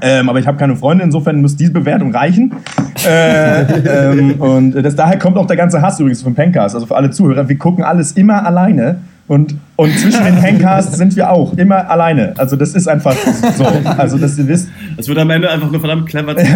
Ähm, 0.00 0.28
aber 0.28 0.38
ich 0.38 0.46
habe 0.46 0.58
keine 0.58 0.76
Freunde, 0.76 1.04
insofern 1.04 1.40
muss 1.40 1.56
diese 1.56 1.72
Bewertung 1.72 2.14
reichen. 2.14 2.52
äh, 3.06 3.62
ähm, 4.12 4.40
und 4.40 4.72
das, 4.72 4.96
daher 4.96 5.18
kommt 5.18 5.36
auch 5.36 5.46
der 5.46 5.56
ganze 5.56 5.82
Hass 5.82 6.00
übrigens 6.00 6.22
vom 6.22 6.34
Pencast. 6.34 6.74
Also 6.74 6.86
für 6.86 6.96
alle 6.96 7.10
Zuhörer, 7.10 7.48
wir 7.48 7.56
gucken 7.58 7.84
alles 7.84 8.12
immer 8.12 8.44
alleine. 8.46 8.98
Und, 9.32 9.54
und 9.76 9.98
zwischen 9.98 10.22
den 10.26 10.34
Pencasts 10.40 10.98
sind 10.98 11.16
wir 11.16 11.30
auch 11.30 11.56
immer 11.56 11.88
alleine. 11.90 12.34
Also 12.36 12.54
das 12.54 12.74
ist 12.74 12.86
einfach 12.86 13.16
so. 13.56 13.64
Also 13.96 14.18
dass 14.18 14.36
ihr 14.36 14.46
wisst. 14.46 14.68
Es 14.98 15.08
wird 15.08 15.16
am 15.16 15.30
Ende 15.30 15.50
einfach 15.50 15.70
nur 15.70 15.80
verdammt 15.80 16.06
clever. 16.06 16.34
Das 16.34 16.46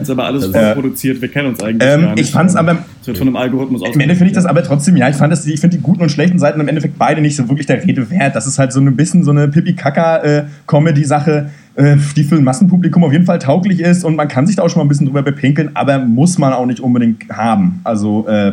ist 0.00 0.10
aber 0.10 0.24
alles 0.24 0.46
vorproduziert, 0.46 1.20
wir 1.20 1.28
kennen 1.28 1.48
uns 1.48 1.62
eigentlich 1.62 1.90
Ähm, 1.92 2.00
gar 2.00 2.14
nicht. 2.14 2.24
ich 2.24 2.30
fand's 2.30 2.56
aber- 2.56 2.78
Es 3.02 3.06
wird 3.06 3.18
von 3.18 3.26
einem 3.28 3.36
Algorithmus 3.36 3.82
Am 3.84 4.00
Ende 4.00 4.14
finde 4.14 4.30
ich 4.30 4.34
das 4.34 4.46
aber 4.46 4.62
trotzdem, 4.62 4.96
ja, 4.96 5.10
ich 5.10 5.16
fand 5.16 5.30
das, 5.30 5.44
ich 5.46 5.60
finde 5.60 5.76
die 5.76 5.82
guten 5.82 6.00
und 6.00 6.10
schlechten 6.10 6.38
Seiten 6.38 6.58
im 6.58 6.68
Endeffekt 6.68 6.96
beide 6.96 7.20
nicht 7.20 7.36
so 7.36 7.46
wirklich 7.50 7.66
der 7.66 7.84
Rede 7.84 8.08
wert. 8.10 8.34
Das 8.34 8.46
ist 8.46 8.58
halt 8.58 8.72
so 8.72 8.80
ein 8.80 8.96
bisschen 8.96 9.24
so 9.24 9.30
eine 9.30 9.48
Pipi-Kaka-Comedy-Sache, 9.48 11.50
äh, 11.74 11.96
die 12.16 12.24
für 12.24 12.36
ein 12.36 12.44
Massenpublikum 12.44 13.04
auf 13.04 13.12
jeden 13.12 13.26
Fall 13.26 13.40
tauglich 13.40 13.80
ist 13.80 14.04
und 14.04 14.16
man 14.16 14.28
kann 14.28 14.46
sich 14.46 14.56
da 14.56 14.62
auch 14.62 14.70
schon 14.70 14.78
mal 14.80 14.86
ein 14.86 14.88
bisschen 14.88 15.04
drüber 15.06 15.20
bepinkeln, 15.22 15.68
aber 15.74 15.98
muss 15.98 16.38
man 16.38 16.54
auch 16.54 16.64
nicht 16.64 16.80
unbedingt 16.80 17.28
haben. 17.30 17.80
Also, 17.84 18.26
äh, 18.26 18.52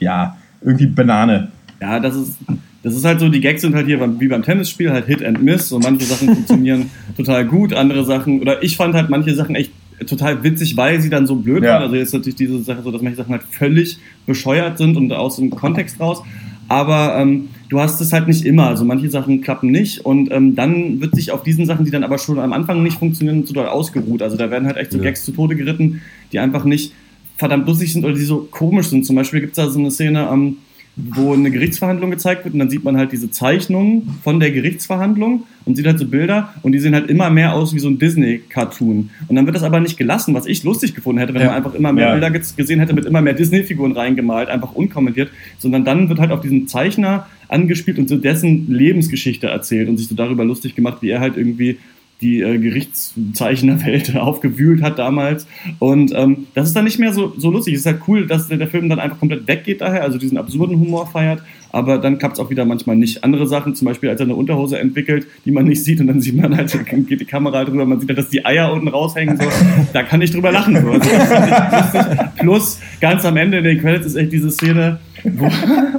ja, 0.00 0.36
irgendwie 0.64 0.86
Banane. 0.86 1.48
Ja, 1.80 2.00
das 2.00 2.16
ist, 2.16 2.38
das 2.82 2.94
ist 2.94 3.04
halt 3.04 3.20
so, 3.20 3.28
die 3.28 3.40
Gags 3.40 3.60
sind 3.62 3.74
halt 3.74 3.86
hier 3.86 3.98
beim- 3.98 4.18
wie 4.20 4.28
beim 4.28 4.42
Tennisspiel, 4.42 4.90
halt 4.90 5.06
Hit 5.06 5.22
and 5.24 5.42
Miss. 5.42 5.70
Und 5.72 5.84
manche 5.84 6.06
Sachen 6.06 6.28
funktionieren 6.34 6.90
total 7.16 7.44
gut, 7.46 7.72
andere 7.74 8.04
Sachen, 8.04 8.40
oder 8.40 8.62
ich 8.62 8.76
fand 8.76 8.94
halt 8.94 9.10
manche 9.10 9.34
Sachen 9.34 9.54
echt 9.54 9.72
total 10.06 10.42
witzig, 10.42 10.76
weil 10.76 11.00
sie 11.00 11.10
dann 11.10 11.26
so 11.26 11.36
blöd 11.36 11.62
Ja. 11.62 11.74
waren. 11.74 11.82
Also 11.82 11.96
jetzt 11.96 12.12
natürlich 12.14 12.36
diese 12.36 12.62
Sache 12.62 12.82
so, 12.82 12.90
dass 12.90 13.02
manche 13.02 13.16
Sachen 13.16 13.32
halt 13.32 13.42
völlig 13.50 13.98
bescheuert 14.26 14.78
sind 14.78 14.96
und 14.96 15.12
aus 15.12 15.36
dem 15.36 15.50
Kontext 15.50 16.00
raus. 16.00 16.22
Aber 16.66 17.16
ähm, 17.18 17.48
du 17.68 17.78
hast 17.78 18.00
es 18.00 18.12
halt 18.12 18.26
nicht 18.26 18.44
immer. 18.46 18.68
Also 18.68 18.84
manche 18.86 19.10
Sachen 19.10 19.42
klappen 19.42 19.70
nicht 19.70 20.00
und 20.04 20.30
ähm, 20.32 20.54
dann 20.54 21.00
wird 21.00 21.14
sich 21.14 21.30
auf 21.30 21.42
diesen 21.42 21.66
Sachen, 21.66 21.84
die 21.84 21.90
dann 21.90 22.04
aber 22.04 22.16
schon 22.18 22.38
am 22.38 22.54
Anfang 22.54 22.82
nicht 22.82 22.98
funktionieren, 22.98 23.44
so 23.44 23.52
doll 23.52 23.66
ausgeruht. 23.66 24.22
Also 24.22 24.36
da 24.38 24.50
werden 24.50 24.66
halt 24.66 24.78
echt 24.78 24.90
so 24.92 24.98
Ja. 24.98 25.04
Gags 25.04 25.24
zu 25.24 25.32
Tode 25.32 25.56
geritten, 25.56 26.00
die 26.32 26.38
einfach 26.38 26.64
nicht 26.64 26.92
verdammt 27.36 27.66
lustig 27.66 27.92
sind 27.92 28.04
oder 28.04 28.14
die 28.14 28.20
so 28.22 28.46
komisch 28.50 28.88
sind. 28.88 29.04
Zum 29.04 29.16
Beispiel 29.16 29.40
gibt 29.40 29.52
es 29.58 29.64
da 29.64 29.70
so 29.70 29.78
eine 29.78 29.90
Szene, 29.90 30.28
ähm, 30.32 30.58
wo 30.96 31.32
eine 31.32 31.50
Gerichtsverhandlung 31.50 32.12
gezeigt 32.12 32.44
wird 32.44 32.54
und 32.54 32.60
dann 32.60 32.70
sieht 32.70 32.84
man 32.84 32.96
halt 32.96 33.10
diese 33.10 33.28
Zeichnungen 33.28 34.16
von 34.22 34.38
der 34.38 34.52
Gerichtsverhandlung 34.52 35.42
und 35.64 35.74
sieht 35.76 35.86
halt 35.86 35.98
so 35.98 36.06
Bilder 36.06 36.54
und 36.62 36.70
die 36.70 36.78
sehen 36.78 36.94
halt 36.94 37.10
immer 37.10 37.30
mehr 37.30 37.52
aus 37.54 37.74
wie 37.74 37.80
so 37.80 37.88
ein 37.88 37.98
Disney-Cartoon. 37.98 39.10
Und 39.26 39.34
dann 39.34 39.44
wird 39.44 39.56
das 39.56 39.64
aber 39.64 39.80
nicht 39.80 39.96
gelassen, 39.96 40.34
was 40.34 40.46
ich 40.46 40.62
lustig 40.62 40.94
gefunden 40.94 41.18
hätte, 41.18 41.34
wenn 41.34 41.40
Ja. 41.40 41.48
man 41.48 41.56
einfach 41.56 41.74
immer 41.74 41.92
mehr 41.92 42.06
Ja. 42.06 42.12
Bilder 42.12 42.30
ge- 42.30 42.42
gesehen 42.56 42.78
hätte 42.78 42.94
mit 42.94 43.06
immer 43.06 43.22
mehr 43.22 43.32
Disney-Figuren 43.34 43.90
reingemalt, 43.90 44.48
einfach 44.48 44.72
unkommentiert, 44.76 45.30
sondern 45.58 45.84
dann 45.84 46.08
wird 46.08 46.20
halt 46.20 46.30
auf 46.30 46.40
diesen 46.42 46.68
Zeichner 46.68 47.26
angespielt 47.48 47.98
und 47.98 48.08
so 48.08 48.16
dessen 48.16 48.70
Lebensgeschichte 48.70 49.48
erzählt 49.48 49.88
und 49.88 49.96
sich 49.96 50.06
so 50.06 50.14
darüber 50.14 50.44
lustig 50.44 50.76
gemacht, 50.76 50.98
wie 51.00 51.10
er 51.10 51.18
halt 51.20 51.36
irgendwie 51.36 51.78
die 52.20 52.40
äh, 52.40 52.58
Gerichtszeichnerwelt 52.58 54.16
aufgewühlt 54.16 54.82
hat 54.82 54.98
damals. 54.98 55.46
Und 55.78 56.12
ähm, 56.14 56.46
das 56.54 56.68
ist 56.68 56.76
dann 56.76 56.84
nicht 56.84 56.98
mehr 56.98 57.12
so, 57.12 57.34
so 57.36 57.50
lustig. 57.50 57.74
Es 57.74 57.80
ist 57.80 57.86
halt 57.86 58.00
cool, 58.08 58.26
dass 58.26 58.48
der 58.48 58.68
Film 58.68 58.88
dann 58.88 59.00
einfach 59.00 59.18
komplett 59.18 59.46
weggeht 59.46 59.80
daher, 59.80 60.02
also 60.02 60.18
diesen 60.18 60.38
absurden 60.38 60.78
Humor 60.78 61.06
feiert. 61.06 61.42
Aber 61.70 61.98
dann 61.98 62.18
klappt 62.18 62.34
es 62.34 62.40
auch 62.40 62.50
wieder 62.50 62.64
manchmal 62.64 62.94
nicht. 62.94 63.24
Andere 63.24 63.48
Sachen, 63.48 63.74
zum 63.74 63.86
Beispiel 63.86 64.08
als 64.08 64.20
er 64.20 64.26
eine 64.26 64.36
Unterhose 64.36 64.78
entwickelt, 64.78 65.26
die 65.44 65.50
man 65.50 65.64
nicht 65.64 65.82
sieht 65.82 66.00
und 66.00 66.06
dann 66.06 66.20
sieht 66.20 66.36
man 66.36 66.56
halt, 66.56 66.72
geht 67.08 67.20
die 67.20 67.24
Kamera 67.24 67.58
halt 67.58 67.68
drüber, 67.68 67.84
man 67.84 67.98
sieht 67.98 68.08
halt, 68.08 68.18
dass 68.18 68.28
die 68.28 68.46
Eier 68.46 68.72
unten 68.72 68.86
raushängen. 68.86 69.36
So. 69.36 69.44
Da 69.92 70.04
kann 70.04 70.22
ich 70.22 70.30
drüber 70.30 70.52
lachen. 70.52 70.80
So. 70.80 70.90
Also. 70.90 72.10
Plus, 72.36 72.80
ganz 73.00 73.24
am 73.24 73.36
Ende 73.36 73.58
in 73.58 73.64
den 73.64 73.80
Credits 73.80 74.06
ist 74.06 74.14
echt 74.14 74.32
diese 74.32 74.52
Szene, 74.52 75.00
wo 75.24 75.48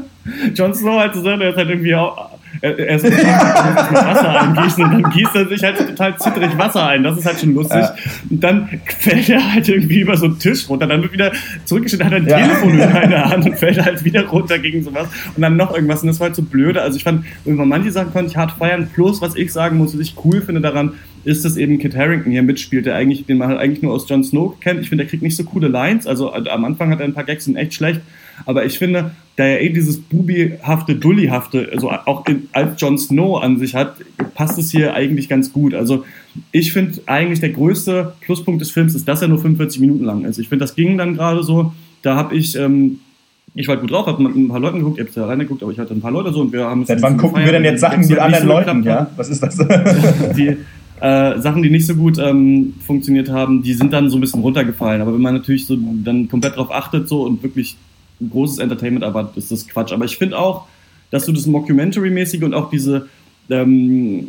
Jon 0.56 0.74
Snow 0.74 1.00
halt 1.00 1.14
so 1.14 1.22
sagt, 1.22 1.42
er 1.42 1.50
ist 1.50 1.58
halt 1.58 1.70
irgendwie 1.70 1.96
auch, 1.96 2.35
er, 2.62 2.80
er 2.80 2.96
ist 2.96 3.04
mit 3.04 3.14
Wasser 3.18 4.42
eingießen 4.42 4.84
und 4.84 4.92
dann 4.92 5.12
gießt 5.12 5.36
er 5.36 5.48
sich 5.48 5.64
halt 5.64 5.78
total 5.78 6.18
zittrig 6.18 6.58
Wasser 6.58 6.88
ein. 6.88 7.04
Das 7.04 7.18
ist 7.18 7.26
halt 7.26 7.40
schon 7.40 7.54
lustig. 7.54 7.82
Ja. 7.82 7.96
Und 8.30 8.44
dann 8.44 8.70
fällt 9.00 9.30
er 9.30 9.54
halt 9.54 9.68
irgendwie 9.68 10.00
über 10.00 10.18
so 10.18 10.26
einen 10.26 10.40
Tisch 10.40 10.68
runter. 10.70 10.88
Dann 10.88 11.02
wird 11.02 11.14
wieder 11.14 11.32
zurückgestellt, 11.66 12.04
hat 12.04 12.12
er 12.14 12.18
ein 12.20 12.28
Ja. 12.28 12.38
Telefon 12.40 12.70
in 12.72 12.78
der 13.10 13.30
Hand 13.30 13.46
und 13.46 13.58
fällt 13.58 13.84
halt 13.84 14.04
wieder 14.04 14.26
runter 14.28 14.60
gegen 14.60 14.84
sowas. 14.84 15.08
Und 15.36 15.42
dann 15.42 15.58
noch 15.58 15.74
irgendwas. 15.74 16.02
Und 16.02 16.08
das 16.08 16.20
war 16.20 16.28
halt 16.28 16.36
so 16.36 16.42
blöde. 16.42 16.82
Also 16.82 16.98
ich 16.98 17.04
fand, 17.04 17.26
über 17.46 17.66
manche 17.66 17.92
Sachen 17.92 18.12
konnte 18.12 18.32
ich 18.32 18.38
hart 18.38 18.52
feiern. 18.52 18.90
Plus, 18.94 19.22
was 19.22 19.36
ich 19.36 19.52
sagen 19.52 19.78
muss, 19.78 19.94
was 19.94 20.02
ich 20.02 20.16
cool 20.24 20.42
finde 20.42 20.62
daran, 20.62 20.94
ist, 21.24 21.44
dass 21.44 21.58
eben 21.58 21.80
Kit 21.80 21.96
Harrington 21.96 22.32
hier 22.32 22.44
mitspielt, 22.44 22.86
der 22.86 22.96
eigentlich, 22.96 23.26
den 23.26 23.38
man 23.38 23.48
halt 23.50 23.60
eigentlich 23.60 23.82
nur 23.82 23.94
aus 23.94 24.08
Jon 24.08 24.24
Snow 24.24 24.60
kennt. 24.60 24.80
Ich 24.82 24.90
finde, 24.90 25.04
der 25.04 25.10
kriegt 25.10 25.24
nicht 25.24 25.36
so 25.36 25.44
coole 25.44 25.68
Lines. 25.68 26.06
Also 26.08 26.34
äh, 26.34 26.48
am 26.50 26.66
Anfang 26.66 26.92
hat 26.92 27.00
er 27.00 27.06
ein 27.06 27.14
paar 27.14 27.24
Gags, 27.24 27.46
sind 27.46 27.56
echt 27.56 27.74
schlecht. 27.74 28.02
Aber 28.46 28.66
ich 28.66 28.78
finde, 28.78 29.12
da 29.36 29.44
er 29.44 29.62
eh 29.62 29.70
dieses 29.70 30.00
bubihafte, 30.00 30.96
dullihafte, 30.96 31.70
also 31.74 31.92
auch 31.92 32.26
in, 32.26 32.48
als 32.54 32.80
Jon 32.80 32.98
Snow 32.98 33.42
an 33.42 33.60
sich 33.60 33.76
hat, 33.76 33.96
passt 34.34 34.58
es 34.58 34.72
hier 34.72 34.94
eigentlich 34.94 35.28
ganz 35.28 35.52
gut. 35.52 35.74
Also 35.74 36.06
ich 36.52 36.72
finde 36.72 37.02
eigentlich 37.06 37.42
der 37.42 37.50
größte 37.50 38.14
Pluspunkt 38.22 38.62
des 38.62 38.72
Films 38.72 38.96
ist, 38.96 39.08
dass 39.08 39.22
er 39.22 39.28
nur 39.28 39.40
45 39.40 39.82
Minuten 39.82 40.06
lang 40.06 40.24
ist. 40.24 40.38
Ich 40.38 40.48
finde, 40.48 40.64
das 40.64 40.76
ging 40.76 40.98
dann 40.98 41.16
gerade 41.16 41.44
so. 41.44 41.74
Da 42.02 42.16
habe 42.16 42.36
ich, 42.36 42.56
ähm, 42.58 43.00
ich 43.56 43.68
war 43.68 43.76
gut 43.78 43.92
drauf, 43.92 44.08
habe 44.08 44.24
mit 44.24 44.36
ein 44.36 44.48
paar 44.48 44.60
Leuten 44.60 44.80
geguckt, 44.80 45.00
ihr 45.00 45.06
habt 45.06 45.16
ja 45.16 45.26
reingeguckt, 45.26 45.64
aber 45.64 45.72
ich 45.72 45.80
hatte 45.80 45.94
ein 45.94 46.02
paar 46.02 46.12
Leute 46.12 46.32
so 46.32 46.40
und 46.40 46.54
wir 46.54 46.66
haben 46.66 46.82
es 46.82 46.88
Seit 46.88 47.02
wann 47.02 47.18
gucken 47.18 47.44
wir 47.44 47.52
denn 47.52 47.64
gefeiert. 47.64 47.74
jetzt 47.74 47.82
Sachen 47.82 48.02
mit 48.02 48.10
halt 48.12 48.20
anderen 48.22 48.48
so 48.48 48.54
Leuten? 48.54 48.84
geklappt 48.84 49.10
Ja? 49.10 49.18
Was 49.18 49.30
ist 49.30 49.44
das? 49.44 49.58
die 50.38 50.58
äh, 51.02 51.40
Sachen, 51.42 51.62
die 51.62 51.70
nicht 51.70 51.88
so 51.88 51.96
gut 51.96 52.18
ähm, 52.20 52.74
funktioniert 52.86 53.30
haben, 53.30 53.64
die 53.64 53.74
sind 53.74 53.92
dann 53.92 54.10
so 54.10 54.18
ein 54.18 54.22
bisschen 54.22 54.42
runtergefallen. 54.42 55.02
Aber 55.02 55.14
wenn 55.14 55.22
man 55.22 55.34
natürlich 55.34 55.66
so 55.66 55.78
dann 55.78 56.30
komplett 56.30 56.56
drauf 56.56 56.72
achtet 56.72 57.10
so 57.10 57.24
und 57.24 57.44
wirklich 57.44 57.76
großes 58.30 58.60
Entertainment 58.60 59.04
erwartet, 59.04 59.38
ist 59.38 59.52
das 59.52 59.68
Quatsch. 59.68 59.92
Aber 59.92 60.06
ich 60.06 60.18
finde 60.18 60.38
auch, 60.38 60.68
dass 61.12 61.26
du 61.26 61.32
das 61.32 61.48
Mockumentary-mäßige 61.48 62.44
und 62.44 62.54
auch 62.54 62.70
diese, 62.70 63.08
ähm, 63.50 64.26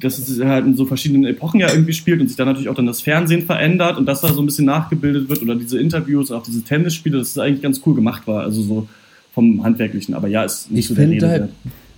dass 0.00 0.18
es 0.18 0.42
halt 0.42 0.66
in 0.66 0.76
so 0.76 0.84
verschiedenen 0.84 1.24
Epochen 1.24 1.60
ja 1.60 1.70
irgendwie 1.70 1.92
spielt 1.92 2.20
und 2.20 2.28
sich 2.28 2.36
dann 2.36 2.46
natürlich 2.46 2.68
auch 2.68 2.74
dann 2.74 2.86
das 2.86 3.00
Fernsehen 3.00 3.42
verändert 3.42 3.96
und 3.96 4.06
dass 4.06 4.20
da 4.20 4.28
so 4.28 4.42
ein 4.42 4.46
bisschen 4.46 4.66
nachgebildet 4.66 5.28
wird 5.28 5.42
oder 5.42 5.54
diese 5.54 5.78
Interviews, 5.78 6.30
auch 6.30 6.42
diese 6.42 6.62
Tennisspiele, 6.62 7.18
dass 7.18 7.30
es 7.30 7.38
eigentlich 7.38 7.62
ganz 7.62 7.80
cool 7.86 7.94
gemacht 7.94 8.26
war. 8.26 8.42
Also 8.42 8.62
so 8.62 8.88
vom 9.34 9.62
Handwerklichen. 9.62 10.14
Aber 10.14 10.28
ja, 10.28 10.44
ist 10.44 10.70
nicht 10.70 10.80
Ich 10.80 10.88
so 10.88 10.94
der 10.94 11.04
finde 11.04 11.16
Rede 11.16 11.28
halt, 11.28 11.50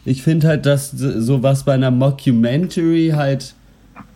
ich 0.05 0.23
finde 0.23 0.49
halt, 0.49 0.67
dass 0.67 0.91
sowas 0.91 1.65
bei 1.65 1.75
einer 1.75 1.91
Mockumentary 1.91 3.13
halt 3.15 3.55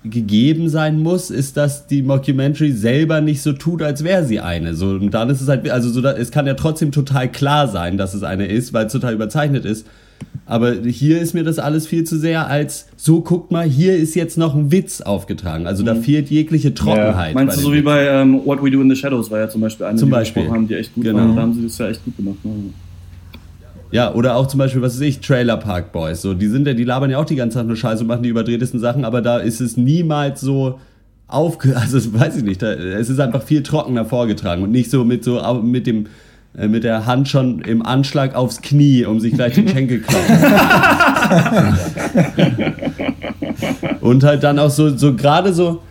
gegeben 0.04 0.68
sein 0.68 1.00
muss, 1.00 1.30
ist, 1.30 1.56
dass 1.56 1.86
die 1.86 2.02
Mockumentary 2.02 2.72
selber 2.72 3.20
nicht 3.20 3.40
so 3.42 3.52
tut, 3.52 3.82
als 3.82 4.02
wäre 4.02 4.24
sie 4.24 4.40
eine. 4.40 4.74
So, 4.74 4.88
und 4.88 5.10
dann 5.12 5.30
ist 5.30 5.40
es 5.40 5.48
halt, 5.48 5.68
also 5.70 5.90
so, 5.90 6.00
da, 6.00 6.12
es 6.12 6.30
kann 6.30 6.46
ja 6.46 6.54
trotzdem 6.54 6.90
total 6.92 7.30
klar 7.30 7.68
sein, 7.68 7.98
dass 7.98 8.12
es 8.14 8.22
eine 8.22 8.46
ist, 8.46 8.72
weil 8.72 8.86
es 8.86 8.92
total 8.92 9.14
überzeichnet 9.14 9.64
ist. 9.64 9.86
Aber 10.46 10.72
hier 10.84 11.20
ist 11.20 11.34
mir 11.34 11.44
das 11.44 11.58
alles 11.58 11.86
viel 11.86 12.04
zu 12.04 12.18
sehr 12.18 12.48
als, 12.48 12.86
so 12.96 13.20
guckt 13.20 13.50
mal, 13.52 13.64
hier 13.66 13.96
ist 13.96 14.14
jetzt 14.14 14.38
noch 14.38 14.54
ein 14.54 14.70
Witz 14.72 15.00
aufgetragen. 15.00 15.66
Also 15.66 15.82
da 15.84 15.94
fehlt 15.94 16.30
jegliche 16.30 16.74
Trockenheit. 16.74 17.34
Meinst 17.34 17.56
bei 17.56 17.62
du 17.62 17.68
so 17.68 17.74
wie 17.74 17.82
bei 17.82 18.06
ähm, 18.06 18.40
What 18.44 18.62
We 18.62 18.70
Do 18.70 18.80
in 18.80 18.90
the 18.90 18.96
Shadows 18.96 19.30
war 19.30 19.38
ja 19.40 19.48
zum 19.48 19.60
Beispiel 19.60 19.86
eine, 19.86 19.98
Zum 19.98 20.08
die 20.08 20.12
Beispiel. 20.12 20.48
haben, 20.50 20.66
die 20.68 20.74
echt 20.74 20.94
gut 20.94 21.04
Genau. 21.04 21.18
war. 21.28 21.34
Da 21.36 21.42
haben 21.42 21.54
sie 21.54 21.62
das 21.62 21.78
ja 21.78 21.88
echt 21.88 22.04
gut 22.04 22.16
gemacht. 22.16 22.44
Ne? 22.44 22.50
Ja, 23.92 24.14
oder 24.14 24.36
auch 24.36 24.46
zum 24.46 24.58
Beispiel, 24.58 24.80
was 24.80 24.94
weiß 24.94 25.02
ich, 25.02 25.20
Trailer 25.20 25.58
Park 25.58 25.92
Boys. 25.92 26.22
So, 26.22 26.32
die 26.32 26.48
sind 26.48 26.66
ja, 26.66 26.72
die 26.72 26.84
labern 26.84 27.10
ja 27.10 27.18
auch 27.18 27.26
die 27.26 27.36
ganze 27.36 27.58
Zeit 27.58 27.66
nur 27.66 27.76
Scheiße 27.76 28.00
und 28.00 28.08
machen 28.08 28.22
die 28.22 28.30
überdrehtesten 28.30 28.80
Sachen, 28.80 29.04
aber 29.04 29.20
da 29.20 29.36
ist 29.36 29.60
es 29.60 29.76
niemals 29.76 30.40
so 30.40 30.80
aufge, 31.28 31.76
also 31.76 31.98
das 31.98 32.12
weiß 32.12 32.38
ich 32.38 32.42
nicht, 32.42 32.62
da, 32.62 32.72
es 32.72 33.10
ist 33.10 33.20
einfach 33.20 33.42
viel 33.42 33.62
trockener 33.62 34.06
vorgetragen 34.06 34.62
und 34.62 34.70
nicht 34.70 34.90
so 34.90 35.04
mit 35.04 35.22
so 35.22 35.42
mit 35.62 35.86
dem 35.86 36.06
äh, 36.56 36.68
mit 36.68 36.84
der 36.84 37.04
Hand 37.04 37.28
schon 37.28 37.60
im 37.60 37.84
Anschlag 37.84 38.34
aufs 38.34 38.62
Knie, 38.62 39.04
um 39.04 39.20
sich 39.20 39.34
gleich 39.34 39.54
den 39.54 39.68
Schenkel 39.68 40.00
klopfen. 40.00 40.36
und 44.00 44.24
halt 44.24 44.42
dann 44.42 44.58
auch 44.58 44.70
so 44.70 44.96
so 44.96 45.14
gerade 45.14 45.52
so 45.52 45.82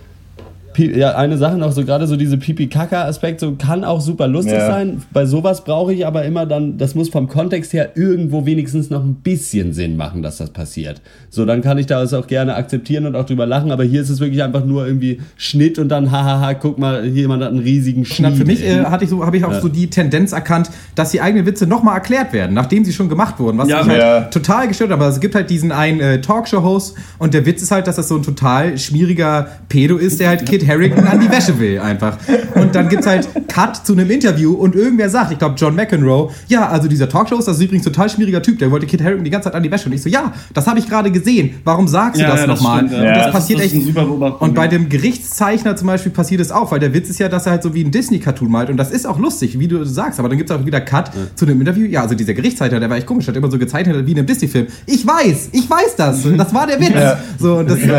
ja, 0.78 1.16
eine 1.16 1.38
Sache 1.38 1.58
noch, 1.58 1.72
so 1.72 1.84
gerade 1.86 2.08
so 2.08 2.16
diese 2.16 2.38
Pipi-Kaka-Aspekt, 2.38 3.40
so 3.40 3.54
kann 3.54 3.84
auch 3.84 4.02
super 4.02 4.28
lustig 4.28 4.54
Ja. 4.54 4.68
sein. 4.68 5.02
Bei 5.14 5.26
sowas 5.26 5.64
brauche 5.64 5.94
ich 5.94 6.06
aber 6.06 6.24
immer 6.26 6.46
dann, 6.46 6.78
das 6.78 6.96
muss 6.96 7.10
vom 7.10 7.28
Kontext 7.28 7.74
her 7.74 7.92
irgendwo 7.96 8.46
wenigstens 8.46 8.90
noch 8.90 9.04
ein 9.04 9.16
bisschen 9.16 9.74
Sinn 9.74 9.98
machen, 9.98 10.22
dass 10.22 10.38
das 10.38 10.50
passiert. 10.52 11.02
So, 11.30 11.46
dann 11.46 11.62
kann 11.62 11.78
ich 11.78 11.86
das 11.88 12.14
auch 12.14 12.28
gerne 12.28 12.56
akzeptieren 12.56 13.06
und 13.06 13.16
auch 13.16 13.26
drüber 13.26 13.46
lachen, 13.46 13.72
aber 13.72 13.84
hier 13.84 14.02
ist 14.02 14.10
es 14.10 14.20
wirklich 14.20 14.44
einfach 14.44 14.66
nur 14.66 14.86
irgendwie 14.86 15.20
Schnitt 15.38 15.80
und 15.80 15.90
dann, 15.90 16.12
hahaha, 16.12 16.54
guck 16.56 16.78
mal, 16.80 17.04
hier 17.04 17.12
jemand 17.24 17.44
hat 17.44 17.52
einen 17.52 17.60
riesigen 17.60 18.06
Schnitt. 18.06 18.34
für 18.36 18.46
mich 18.46 18.64
äh, 18.66 18.86
hatte 18.86 19.04
ich 19.04 19.10
so, 19.10 19.26
habe 19.26 19.38
ich 19.38 19.46
auch 19.46 19.52
Ja. 19.52 19.62
so 19.62 19.68
die 19.70 19.90
Tendenz 19.90 20.32
erkannt, 20.32 20.70
dass 20.96 21.12
die 21.12 21.22
eigenen 21.22 21.46
Witze 21.46 21.68
nochmal 21.68 21.96
erklärt 21.96 22.34
werden, 22.34 22.54
nachdem 22.54 22.86
sie 22.86 22.94
schon 22.94 23.10
gemacht 23.10 23.40
wurden. 23.40 23.58
Was 23.58 23.68
Ja, 23.70 23.84
mich 23.84 23.98
halt 23.98 24.32
total 24.32 24.68
gestört 24.68 24.90
hat. 24.92 24.98
Aber 25.00 25.08
es 25.08 25.20
gibt 25.20 25.36
halt 25.36 25.50
diesen 25.50 25.72
einen 25.72 26.00
äh, 26.00 26.22
Talkshow-Host 26.22 26.96
und 27.20 27.34
der 27.34 27.46
Witz 27.46 27.62
ist 27.62 27.72
halt, 27.72 27.88
dass 27.88 27.96
das 27.98 28.08
so 28.08 28.16
ein 28.16 28.24
total 28.24 28.78
schmieriger 28.78 29.48
Pedo 29.70 29.98
ist, 29.98 30.20
der 30.20 30.30
halt 30.30 30.46
Kit 30.62 30.70
Harrington 30.70 31.06
an 31.08 31.20
die 31.20 31.30
Wäsche 31.32 31.58
will 31.60 31.80
einfach. 31.80 32.18
Und 32.56 32.76
dann 32.76 32.88
gibt's 32.90 33.08
halt 33.08 33.28
Cut 33.48 33.86
zu 33.86 33.94
einem 33.94 34.10
Interview 34.10 34.54
und 34.54 34.76
irgendwer 34.76 35.10
sagt, 35.10 35.32
ich 35.32 35.40
glaube 35.40 35.56
John 35.58 35.76
McEnroe, 35.76 36.30
ja, 36.48 36.68
also 36.70 36.88
dieser 36.88 37.10
Talkshow-Host, 37.10 37.48
das 37.48 37.58
ist 37.58 37.64
übrigens 37.64 37.86
ein 37.88 37.94
total 37.94 38.10
schmieriger 38.10 38.42
Typ, 38.42 38.60
der 38.60 38.72
wollte 38.72 38.86
Kit 38.86 39.02
Harrington 39.02 39.24
die 39.26 39.30
ganze 39.32 39.46
Zeit 39.50 39.56
an 39.56 39.64
die 39.64 39.72
Wäsche. 39.72 39.88
Und 39.88 39.94
ich 39.94 40.02
so, 40.02 40.10
ja, 40.10 40.34
das 40.54 40.68
habe 40.68 40.80
ich 40.80 40.88
gerade 40.88 41.12
gesehen. 41.12 41.56
Warum 41.64 41.88
sagst 41.88 42.20
du 42.20 42.24
Ja, 42.24 42.32
das 42.32 42.42
ja, 42.42 42.48
das 42.48 42.62
nochmal? 42.62 42.80
stimmt, 42.80 42.92
ja. 42.94 42.98
Und 43.00 43.06
Ja, 43.06 43.14
das, 43.16 43.24
das 43.26 43.34
passiert 43.34 43.60
das 43.60 43.66
echt. 43.74 43.98
und 44.40 44.56
bei 44.56 44.64
ja. 44.66 44.68
dem 44.70 44.90
Gerichtszeichner 44.90 45.76
zum 45.76 45.88
Beispiel 45.88 46.12
passiert 46.12 46.42
es 46.42 46.52
auch, 46.52 46.72
weil 46.72 46.80
der 46.80 46.94
Witz 46.94 47.10
ist 47.10 47.20
ja, 47.20 47.30
dass 47.30 47.46
er 47.46 47.54
halt 47.54 47.64
so 47.64 47.74
wie 47.74 47.84
ein 47.84 47.92
Disney-Cartoon 47.92 48.52
malt 48.52 48.70
und 48.70 48.78
das 48.78 48.92
ist 48.92 49.06
auch 49.08 49.20
lustig, 49.20 49.58
wie 49.60 49.68
du 49.68 49.84
sagst, 49.84 50.20
aber 50.20 50.30
dann 50.30 50.38
gibt 50.38 50.50
es 50.50 50.56
auch 50.56 50.66
wieder 50.66 50.82
Cut 50.82 51.12
zu 51.36 51.46
dem 51.46 51.60
Interview. 51.60 51.86
Ja, 51.88 52.02
also 52.02 52.16
dieser 52.16 52.34
Gerichtszeichner, 52.34 52.80
der 52.80 52.90
war 52.90 52.98
echt 52.98 53.08
komisch, 53.08 53.28
hat 53.28 53.36
immer 53.36 53.50
so 53.50 53.58
gezeichnet 53.58 54.06
wie 54.06 54.12
in 54.12 54.18
einem 54.20 54.28
Disney-Film. 54.28 54.68
Ich 54.86 55.06
weiß, 55.06 55.50
ich 55.52 55.70
weiß 55.70 55.96
das, 55.98 56.24
das 56.38 56.54
war 56.54 56.68
der 56.68 56.80
Witz. 56.80 56.90
Ja. 56.94 57.18
So, 57.40 57.56
und 57.56 57.70
das, 57.70 57.80
das, 57.80 57.90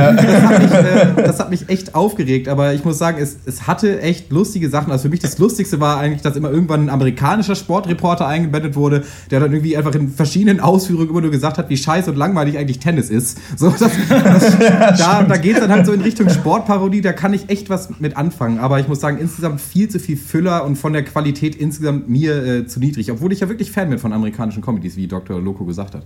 hat 0.43 0.63
mich, 0.63 0.73
äh, 0.73 1.07
das 1.17 1.39
hat 1.39 1.51
mich 1.51 1.69
echt 1.69 1.95
aufgeregt, 1.95 2.49
aber 2.53 2.75
ich 2.75 2.85
muss 2.85 2.99
sagen, 2.99 3.19
es, 3.21 3.37
es 3.47 3.67
hatte 3.67 4.01
echt 4.01 4.31
lustige 4.31 4.69
Sachen. 4.69 4.93
Also 4.93 5.03
für 5.03 5.09
mich 5.09 5.21
das 5.21 5.39
Lustigste 5.39 5.81
war 5.81 5.99
eigentlich, 5.99 6.23
dass 6.23 6.37
immer 6.37 6.51
irgendwann 6.51 6.85
ein 6.85 6.91
amerikanischer 6.91 7.57
Sportreporter 7.57 8.27
eingebettet 8.27 8.77
wurde, 8.77 9.03
der 9.31 9.41
dann 9.41 9.53
irgendwie 9.53 9.77
einfach 9.77 9.95
in 9.95 10.11
verschiedenen 10.11 10.61
Ausführungen 10.61 11.11
immer 11.11 11.21
nur 11.21 11.31
gesagt 11.31 11.59
hat, 11.59 11.69
wie 11.69 11.77
scheiße 11.77 12.11
und 12.11 12.17
langweilig 12.17 12.59
eigentlich 12.59 12.79
Tennis 12.79 13.11
ist. 13.11 13.39
So, 13.57 13.71
das, 13.71 13.81
das, 14.09 14.59
da 14.99 15.23
da 15.23 15.37
geht 15.39 15.55
es 15.55 15.61
dann 15.61 15.71
halt 15.71 15.87
so 15.87 15.93
in 15.93 16.03
Richtung 16.03 16.29
Sportparodie, 16.29 17.01
da 17.01 17.13
kann 17.13 17.33
ich 17.33 17.49
echt 17.49 17.71
was 17.71 17.99
mit 18.01 18.17
anfangen. 18.17 18.59
Aber 18.59 18.81
ich 18.81 18.89
muss 18.89 19.01
sagen, 19.01 19.19
insgesamt 19.19 19.61
viel 19.61 19.89
zu 19.89 19.99
viel 19.99 20.17
Füller 20.17 20.65
und 20.65 20.77
von 20.77 20.93
der 20.93 21.05
Qualität 21.05 21.57
insgesamt 21.57 22.09
mir 22.09 22.45
äh, 22.45 22.67
zu 22.67 22.81
niedrig. 22.81 23.11
Obwohl 23.11 23.33
ich 23.33 23.41
ja 23.41 23.49
wirklich 23.49 23.71
Fan 23.73 23.89
bin 23.91 23.99
von 23.99 24.13
amerikanischen 24.13 24.63
Comedies, 24.63 24.97
wie 24.97 25.07
Dr. 25.07 25.41
Loco 25.41 25.65
gesagt 25.65 25.95
hat. 25.95 26.05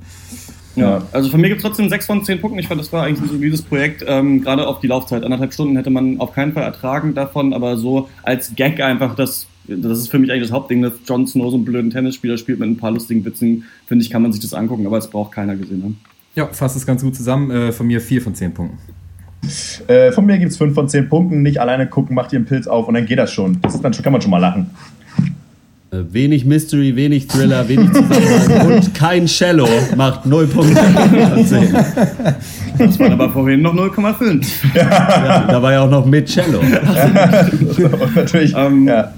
Ja, 0.77 1.03
also 1.12 1.31
von 1.31 1.41
mir 1.41 1.49
gibt 1.49 1.61
es 1.61 1.64
trotzdem 1.64 1.89
6 1.89 2.07
von 2.07 2.24
10 2.24 2.41
Punkten. 2.41 2.59
Ich 2.59 2.68
fand, 2.68 2.81
das 2.81 2.93
war 2.93 3.05
eigentlich 3.05 3.22
ein 3.22 3.29
solides 3.29 3.62
Projekt. 3.62 4.05
Ähm, 4.07 4.43
Gerade 4.43 4.66
auf 4.66 4.81
die 4.81 4.87
Laufzeit. 4.87 5.24
Anderthalb 5.24 5.53
Stunden 5.53 5.77
hätte 5.77 5.91
man 5.91 6.20
auf 6.20 6.33
keinen 6.33 6.53
Fall 6.53 6.62
ertragen 6.64 7.14
davon, 7.14 7.53
aber 7.53 7.77
so 7.77 8.09
als 8.22 8.55
Gag 8.55 8.81
einfach, 8.81 9.16
das, 9.16 9.47
das 9.66 9.99
ist 9.99 10.09
für 10.09 10.18
mich 10.18 10.31
eigentlich 10.31 10.45
das 10.45 10.53
Hauptding, 10.53 10.83
dass 10.83 10.93
Jon 11.07 11.27
Snow 11.27 11.51
so 11.51 11.57
einen 11.57 11.64
blöden 11.64 11.91
Tennisspieler 11.91 12.37
spielt 12.37 12.59
mit 12.61 12.68
ein 12.68 12.77
paar 12.77 12.91
lustigen 12.91 13.24
Witzen. 13.24 13.64
Finde 13.87 14.05
ich, 14.05 14.11
kann 14.11 14.22
man 14.22 14.33
sich 14.33 14.43
das 14.43 14.53
angucken, 14.55 14.87
aber 14.87 14.99
es 14.99 15.09
braucht 15.09 15.33
keiner 15.33 15.57
gesehen 15.57 15.83
haben. 15.83 16.01
Ja, 16.35 16.47
fasst 16.49 16.77
es 16.77 16.87
ganz 16.87 17.03
gut 17.03 17.16
zusammen. 17.16 17.51
Äh, 17.51 17.72
von 17.72 17.87
mir 17.87 18.01
4 18.01 18.20
von 18.20 18.35
10 18.35 18.53
Punkten. 18.53 18.79
Äh, 19.87 20.12
von 20.12 20.27
mir 20.27 20.39
gibt 20.39 20.53
es 20.53 20.59
5 20.59 20.74
von 20.74 20.89
10 20.89 21.09
Punkten. 21.09 21.43
Nicht 21.43 21.61
alleine 21.61 21.87
gucken, 21.87 22.14
macht 22.14 22.33
ihr 22.33 22.39
einen 22.39 22.47
Pilz 22.47 22.66
auf 22.66 22.89
und 22.89 22.95
dann 22.95 23.07
geht 23.07 23.18
das 23.18 23.33
schon. 23.33 23.59
Das 23.62 23.74
ist 23.74 23.83
dann 23.83 23.95
schon, 23.95 24.03
kann 24.03 24.12
man 24.12 24.20
schon 24.20 24.31
mal 24.31 24.39
lachen. 24.39 24.70
Äh, 25.97 26.12
Wenig 26.12 26.44
Mystery, 26.44 26.97
wenig 26.97 27.26
Thriller, 27.26 27.68
wenig 27.68 27.90
Zusammenhang 27.92 28.66
und 28.72 28.94
kein 28.94 29.26
Cello 29.26 29.68
macht 29.97 30.26
0 30.26 30.47
Punkte 30.47 30.82
von 30.82 31.47
10. 31.47 31.72
Das 32.78 32.99
waren 32.99 33.12
aber 33.12 33.30
vorhin 33.30 33.62
noch 33.62 33.74
0,5. 33.74 34.47
Ja, 34.74 35.47
da 35.47 35.62
war 35.62 35.72
ja 35.72 35.82
auch 35.82 35.90
noch 35.90 36.05
mit 36.07 36.28
Cello. 36.28 36.61
Und 36.61 38.14
natürlich, 38.14 38.55
Ähm, 38.57 38.86
ja. 38.86 39.12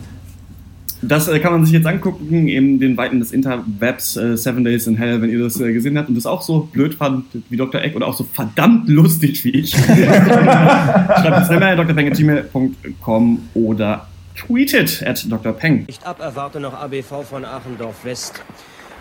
Das 1.00 1.28
äh, 1.28 1.38
kann 1.38 1.52
man 1.52 1.64
sich 1.64 1.72
jetzt 1.72 1.86
angucken, 1.86 2.48
eben 2.48 2.80
den 2.80 2.96
Weiten 2.96 3.20
des 3.20 3.30
Interwebs, 3.30 4.16
äh, 4.16 4.36
Seven 4.36 4.64
Days 4.64 4.88
in 4.88 4.96
Hell, 4.96 5.22
wenn 5.22 5.30
ihr 5.30 5.38
das 5.38 5.60
äh, 5.60 5.72
gesehen 5.72 5.96
habt 5.96 6.08
und 6.08 6.16
das 6.16 6.26
auch 6.26 6.42
so 6.42 6.68
blöd 6.72 6.94
fand 6.94 7.24
wie 7.48 7.56
Dr. 7.56 7.80
Eck 7.80 7.94
oder 7.94 8.08
auch 8.08 8.16
so 8.16 8.24
verdammt 8.24 8.88
lustig 8.88 9.44
wie 9.44 9.50
ich. 9.50 9.70
Schreibt 9.76 11.36
uns 11.38 11.50
eine 11.50 11.60
Mail 11.60 11.76
drpeng.gmail.com 11.76 13.38
oder 13.54 14.07
tweetet 14.38 15.02
at 15.04 15.30
Dr. 15.30 15.52
Peng. 15.52 15.84
Nicht 15.86 16.06
ab, 16.06 16.20
erwarte 16.20 16.60
noch 16.60 16.74
ABV 16.74 17.24
von 17.28 17.44
Achendorf 17.44 18.04
West. 18.04 18.42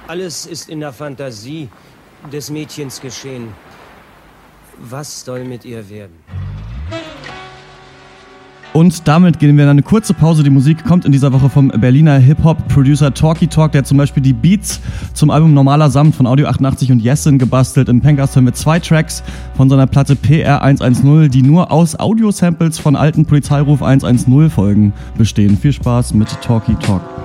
Alles 0.07 0.45
ist 0.45 0.69
in 0.69 0.79
der 0.79 0.93
Fantasie 0.93 1.69
des 2.31 2.49
Mädchens 2.49 3.01
geschehen. 3.01 3.53
Was 4.77 5.23
soll 5.23 5.43
mit 5.43 5.65
ihr 5.65 5.89
werden? 5.89 6.23
Und 8.73 9.07
damit 9.07 9.39
gehen 9.39 9.57
wir 9.57 9.63
in 9.63 9.69
eine 9.69 9.81
kurze 9.81 10.13
Pause. 10.13 10.43
Die 10.43 10.49
Musik 10.49 10.85
kommt 10.85 11.05
in 11.05 11.11
dieser 11.11 11.33
Woche 11.33 11.49
vom 11.49 11.69
Berliner 11.69 12.17
Hip-Hop-Producer 12.17 13.13
Talky 13.13 13.47
Talk, 13.47 13.71
der 13.71 13.83
zum 13.83 13.97
Beispiel 13.97 14.21
die 14.21 14.33
Beats 14.33 14.79
zum 15.13 15.29
Album 15.29 15.53
Normaler 15.53 15.89
Samt 15.89 16.15
von 16.15 16.27
Audio 16.27 16.47
88 16.47 16.91
und 16.91 16.99
Yesin 16.99 17.39
gebastelt. 17.39 17.89
Im 17.89 18.01
Pencast 18.01 18.35
hören 18.35 18.45
wir 18.45 18.53
zwei 18.53 18.79
Tracks 18.79 19.23
von 19.55 19.69
seiner 19.69 19.87
Platte 19.87 20.15
PR 20.15 20.61
110, 20.61 21.31
die 21.31 21.41
nur 21.41 21.71
aus 21.71 21.99
Audio-Samples 21.99 22.77
von 22.77 22.95
alten 22.95 23.25
Polizeiruf 23.25 23.81
110 23.81 24.49
Folgen 24.49 24.93
bestehen. 25.17 25.57
Viel 25.57 25.73
Spaß 25.73 26.13
mit 26.13 26.29
Talky 26.41 26.75
Talk. 26.75 27.16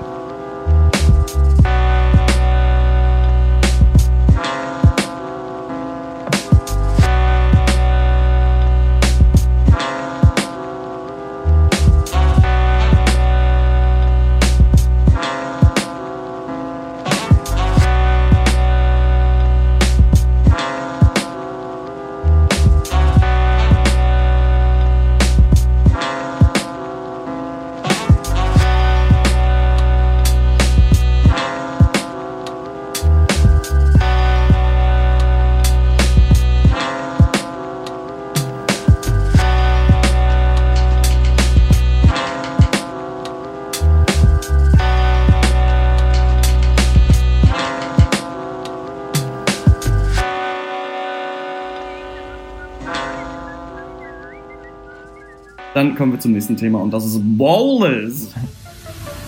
Kommen 56.02 56.14
wir 56.14 56.18
zum 56.18 56.32
nächsten 56.32 56.56
Thema 56.56 56.80
und 56.80 56.90
das 56.90 57.04
ist 57.04 57.20
Ballers. 57.38 58.30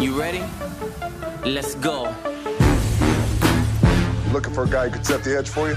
You 0.01 0.13
ready? 0.19 0.43
Let's 1.45 1.77
go. 1.81 2.09
Looking 4.33 4.53
for 4.53 4.65
a 4.65 4.67
guy 4.67 4.89
who 4.89 4.91
could 4.91 5.07
set 5.07 5.23
the 5.23 5.39
edge 5.39 5.49
for 5.49 5.69
you? 5.69 5.77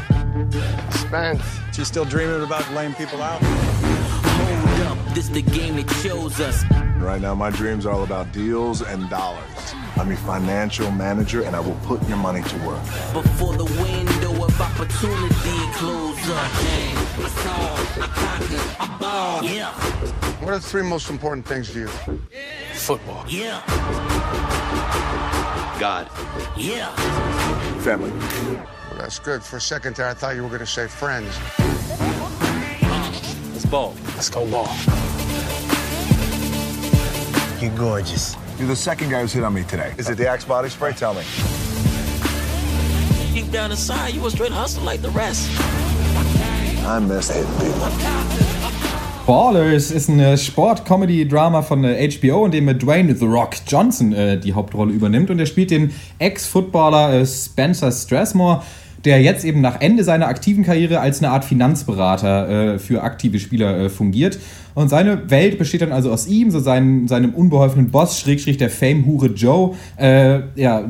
Spence, 0.89 1.43
you 1.77 1.85
still 1.85 2.03
dreaming 2.03 2.41
about 2.41 2.63
laying 2.73 2.95
people 2.95 3.21
out? 3.21 3.39
Hold 3.43 4.87
up, 4.87 5.13
this 5.13 5.29
the 5.29 5.43
game 5.43 5.75
that 5.75 5.87
chose 6.01 6.39
us. 6.39 6.65
Right 6.97 7.21
now, 7.21 7.35
my 7.35 7.51
dreams 7.51 7.85
are 7.85 7.93
all 7.93 8.03
about 8.03 8.33
deals 8.33 8.81
and 8.81 9.07
dollars. 9.07 9.75
I'm 9.97 10.07
your 10.07 10.17
financial 10.25 10.89
manager, 10.89 11.43
and 11.43 11.55
I 11.55 11.59
will 11.59 11.77
put 11.85 12.01
your 12.09 12.17
money 12.17 12.41
to 12.41 12.57
work. 12.65 12.81
Before 13.13 13.53
the 13.53 13.65
window 13.65 14.43
of 14.43 14.59
opportunity 14.59 15.57
close 15.77 16.29
up. 16.31 16.51
Hey, 16.65 16.93
I 17.23 17.29
saw, 17.43 18.01
I 18.01 18.07
conquered, 18.07 18.75
I 18.79 18.97
ball. 18.97 19.43
Yeah, 19.43 20.26
What 20.39 20.53
are 20.53 20.59
the 20.59 20.65
three 20.65 20.83
most 20.83 21.09
important 21.09 21.47
things 21.47 21.71
to 21.73 21.79
you? 21.79 21.87
Football. 22.73 23.25
yeah, 23.27 23.63
God. 25.79 26.09
yeah. 26.55 26.93
Family. 27.79 28.11
That's 28.97 29.17
good. 29.17 29.43
For 29.43 29.57
a 29.57 29.61
second 29.61 29.95
there, 29.95 30.07
I 30.07 30.13
thought 30.13 30.35
you 30.35 30.43
were 30.43 30.49
going 30.49 30.59
to 30.59 30.65
say 30.65 30.87
friends. 30.87 31.37
Let's 33.51 33.65
ball. 33.65 33.95
Let's 34.15 34.29
go 34.29 34.49
ball. 34.49 34.73
You're 37.59 37.75
gorgeous. 37.75 38.35
You're 38.59 38.67
the 38.67 38.75
second 38.75 39.09
guy 39.09 39.21
who's 39.21 39.33
hit 39.33 39.43
on 39.43 39.55
me 39.55 39.63
today. 39.63 39.95
Is 39.97 40.07
it 40.07 40.17
the 40.17 40.27
Axe 40.27 40.45
body 40.45 40.69
spray? 40.69 40.93
Tell 40.93 41.15
me. 41.15 41.23
Deep 43.33 43.51
down 43.51 43.71
inside, 43.71 44.13
you 44.13 44.25
a 44.25 44.31
straight 44.31 44.51
hustle 44.51 44.83
like 44.83 45.01
the 45.01 45.09
rest. 45.09 45.49
I 46.85 46.99
miss 46.99 47.29
hitting 47.29 47.51
people. 47.53 48.46
Ballers 49.27 49.91
ist 49.91 50.07
ein 50.07 50.21
äh, 50.21 50.37
Sport-Comedy-Drama 50.37 51.61
von 51.61 51.83
äh, 51.83 52.09
HBO, 52.09 52.45
in 52.45 52.51
dem 52.51 52.69
äh, 52.69 52.75
Dwayne 52.75 53.13
The 53.13 53.25
Rock 53.25 53.57
Johnson 53.67 54.13
äh, 54.13 54.39
die 54.39 54.53
Hauptrolle 54.53 54.93
übernimmt. 54.93 55.29
Und 55.29 55.37
er 55.37 55.45
spielt 55.45 55.69
den 55.69 55.91
Ex-Footballer 56.17 57.13
äh, 57.13 57.25
Spencer 57.25 57.91
Strathmore, 57.91 58.63
der 59.03 59.21
jetzt 59.21 59.43
eben 59.43 59.59
nach 59.59 59.81
Ende 59.81 60.05
seiner 60.05 60.29
aktiven 60.29 60.63
Karriere 60.63 61.01
als 61.01 61.21
eine 61.21 61.33
Art 61.33 61.43
Finanzberater 61.43 62.75
äh, 62.75 62.79
für 62.79 63.03
aktive 63.03 63.39
Spieler 63.39 63.77
äh, 63.77 63.89
fungiert. 63.89 64.39
Und 64.75 64.87
seine 64.87 65.29
Welt 65.29 65.57
besteht 65.57 65.81
dann 65.81 65.91
also 65.91 66.09
aus 66.09 66.25
ihm, 66.27 66.49
so 66.49 66.61
seinen, 66.61 67.09
seinem 67.09 67.33
unbeholfenen 67.33 67.91
Boss, 67.91 68.21
Schrägstrich 68.21 68.55
der 68.55 68.69
Fame-Hure 68.69 69.27
Joe, 69.27 69.75
äh, 69.97 70.39
ja, 70.55 70.85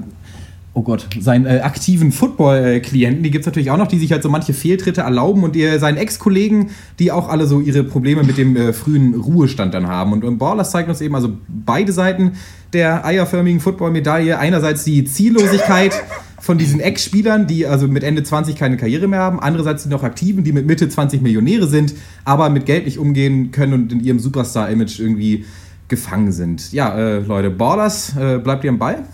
oh 0.77 0.83
Gott, 0.83 1.07
seinen 1.19 1.47
äh, 1.47 1.61
aktiven 1.61 2.11
Football-Klienten, 2.11 3.23
die 3.23 3.31
gibt 3.31 3.41
es 3.41 3.45
natürlich 3.47 3.71
auch 3.71 3.77
noch, 3.77 3.87
die 3.87 3.97
sich 3.97 4.11
halt 4.11 4.21
so 4.21 4.29
manche 4.29 4.53
Fehltritte 4.53 5.01
erlauben 5.01 5.43
und 5.43 5.55
die, 5.55 5.79
seinen 5.79 5.97
Ex-Kollegen, 5.97 6.69
die 6.99 7.11
auch 7.11 7.29
alle 7.29 7.47
so 7.47 7.59
ihre 7.59 7.83
Probleme 7.83 8.23
mit 8.23 8.37
dem 8.37 8.55
äh, 8.55 8.73
frühen 8.73 9.15
Ruhestand 9.15 9.73
dann 9.73 9.87
haben. 9.87 10.13
Und, 10.13 10.23
und 10.23 10.37
Ballers 10.37 10.69
zeigt 10.69 10.87
uns 10.87 11.01
eben 11.01 11.15
also 11.15 11.35
beide 11.47 11.91
Seiten 11.91 12.33
der 12.73 13.03
eierförmigen 13.03 13.59
Football-Medaille. 13.59 14.37
Einerseits 14.37 14.83
die 14.83 15.03
Ziellosigkeit 15.03 15.99
von 16.39 16.59
diesen 16.59 16.79
Ex-Spielern, 16.79 17.47
die 17.47 17.65
also 17.65 17.87
mit 17.87 18.03
Ende 18.03 18.21
20 18.21 18.55
keine 18.55 18.77
Karriere 18.77 19.07
mehr 19.07 19.19
haben. 19.19 19.39
Andererseits 19.39 19.81
die 19.81 19.89
noch 19.89 20.03
Aktiven, 20.03 20.43
die 20.43 20.51
mit 20.51 20.67
Mitte 20.67 20.87
20 20.87 21.23
Millionäre 21.23 21.65
sind, 21.65 21.95
aber 22.23 22.51
mit 22.51 22.67
Geld 22.67 22.85
nicht 22.85 22.99
umgehen 22.99 23.49
können 23.49 23.73
und 23.73 23.91
in 23.91 23.99
ihrem 24.01 24.19
Superstar-Image 24.19 24.99
irgendwie 24.99 25.45
gefangen 25.87 26.31
sind. 26.31 26.71
Ja, 26.71 26.95
äh, 26.95 27.17
Leute, 27.17 27.49
Ballers, 27.49 28.15
äh, 28.15 28.37
bleibt 28.37 28.63
ihr 28.63 28.69
am 28.69 28.77
Ball? 28.77 29.07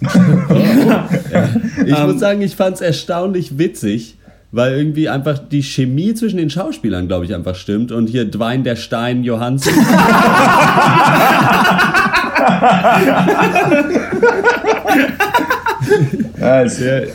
Ich 1.86 1.98
muss 1.98 2.20
sagen, 2.20 2.42
ich 2.42 2.56
fand 2.56 2.76
es 2.76 2.80
erstaunlich 2.80 3.58
witzig, 3.58 4.16
weil 4.52 4.74
irgendwie 4.74 5.08
einfach 5.08 5.38
die 5.38 5.62
Chemie 5.62 6.14
zwischen 6.14 6.36
den 6.36 6.50
Schauspielern, 6.50 7.08
glaube 7.08 7.24
ich, 7.24 7.34
einfach 7.34 7.54
stimmt. 7.54 7.92
Und 7.92 8.08
hier 8.08 8.24
Dwayne 8.24 8.62
der 8.62 8.76
Stein 8.76 9.24
Johansen. 9.24 9.72
der, 16.40 17.06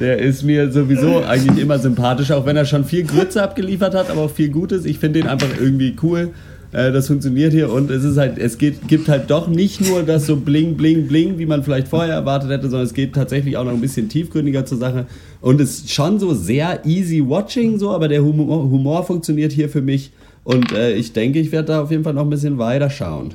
der 0.00 0.18
ist 0.18 0.42
mir 0.42 0.70
sowieso 0.70 1.24
eigentlich 1.24 1.62
immer 1.62 1.78
sympathisch, 1.78 2.30
auch 2.30 2.46
wenn 2.46 2.56
er 2.56 2.64
schon 2.64 2.84
viel 2.84 3.04
Grütze 3.04 3.42
abgeliefert 3.42 3.94
hat, 3.94 4.10
aber 4.10 4.22
auch 4.22 4.30
viel 4.30 4.50
Gutes. 4.50 4.84
Ich 4.84 4.98
finde 4.98 5.20
ihn 5.20 5.26
einfach 5.26 5.48
irgendwie 5.58 5.96
cool. 6.02 6.30
Äh, 6.72 6.90
Das 6.92 7.06
funktioniert 7.06 7.52
hier 7.52 7.70
und 7.70 7.90
es 7.90 8.02
ist 8.04 8.16
halt, 8.16 8.38
es 8.38 8.58
geht, 8.58 8.88
gibt 8.88 9.08
halt 9.08 9.30
doch 9.30 9.46
nicht 9.48 9.80
nur 9.80 10.02
das 10.02 10.26
so 10.26 10.36
bling, 10.36 10.76
bling, 10.76 11.06
bling, 11.06 11.38
wie 11.38 11.46
man 11.46 11.62
vielleicht 11.62 11.88
vorher 11.88 12.14
erwartet 12.14 12.50
hätte, 12.50 12.62
sondern 12.70 12.86
es 12.86 12.94
geht 12.94 13.14
tatsächlich 13.14 13.56
auch 13.56 13.64
noch 13.64 13.72
ein 13.72 13.80
bisschen 13.80 14.08
tiefgründiger 14.08 14.64
zur 14.64 14.78
Sache 14.78 15.06
und 15.40 15.60
es 15.60 15.80
ist 15.80 15.92
schon 15.92 16.18
so 16.18 16.32
sehr 16.34 16.80
easy 16.86 17.22
watching 17.26 17.78
so, 17.78 17.90
aber 17.90 18.08
der 18.08 18.22
Humor, 18.24 18.62
Humor 18.70 19.04
funktioniert 19.04 19.52
hier 19.52 19.68
für 19.68 19.82
mich 19.82 20.10
und 20.44 20.72
äh, 20.72 20.94
ich 20.94 21.12
denke, 21.12 21.38
ich 21.38 21.52
werde 21.52 21.68
da 21.68 21.82
auf 21.82 21.90
jeden 21.90 22.04
Fall 22.04 22.14
noch 22.14 22.22
ein 22.24 22.30
bisschen 22.30 22.58
weiter 22.58 22.88
schauen. 22.90 23.34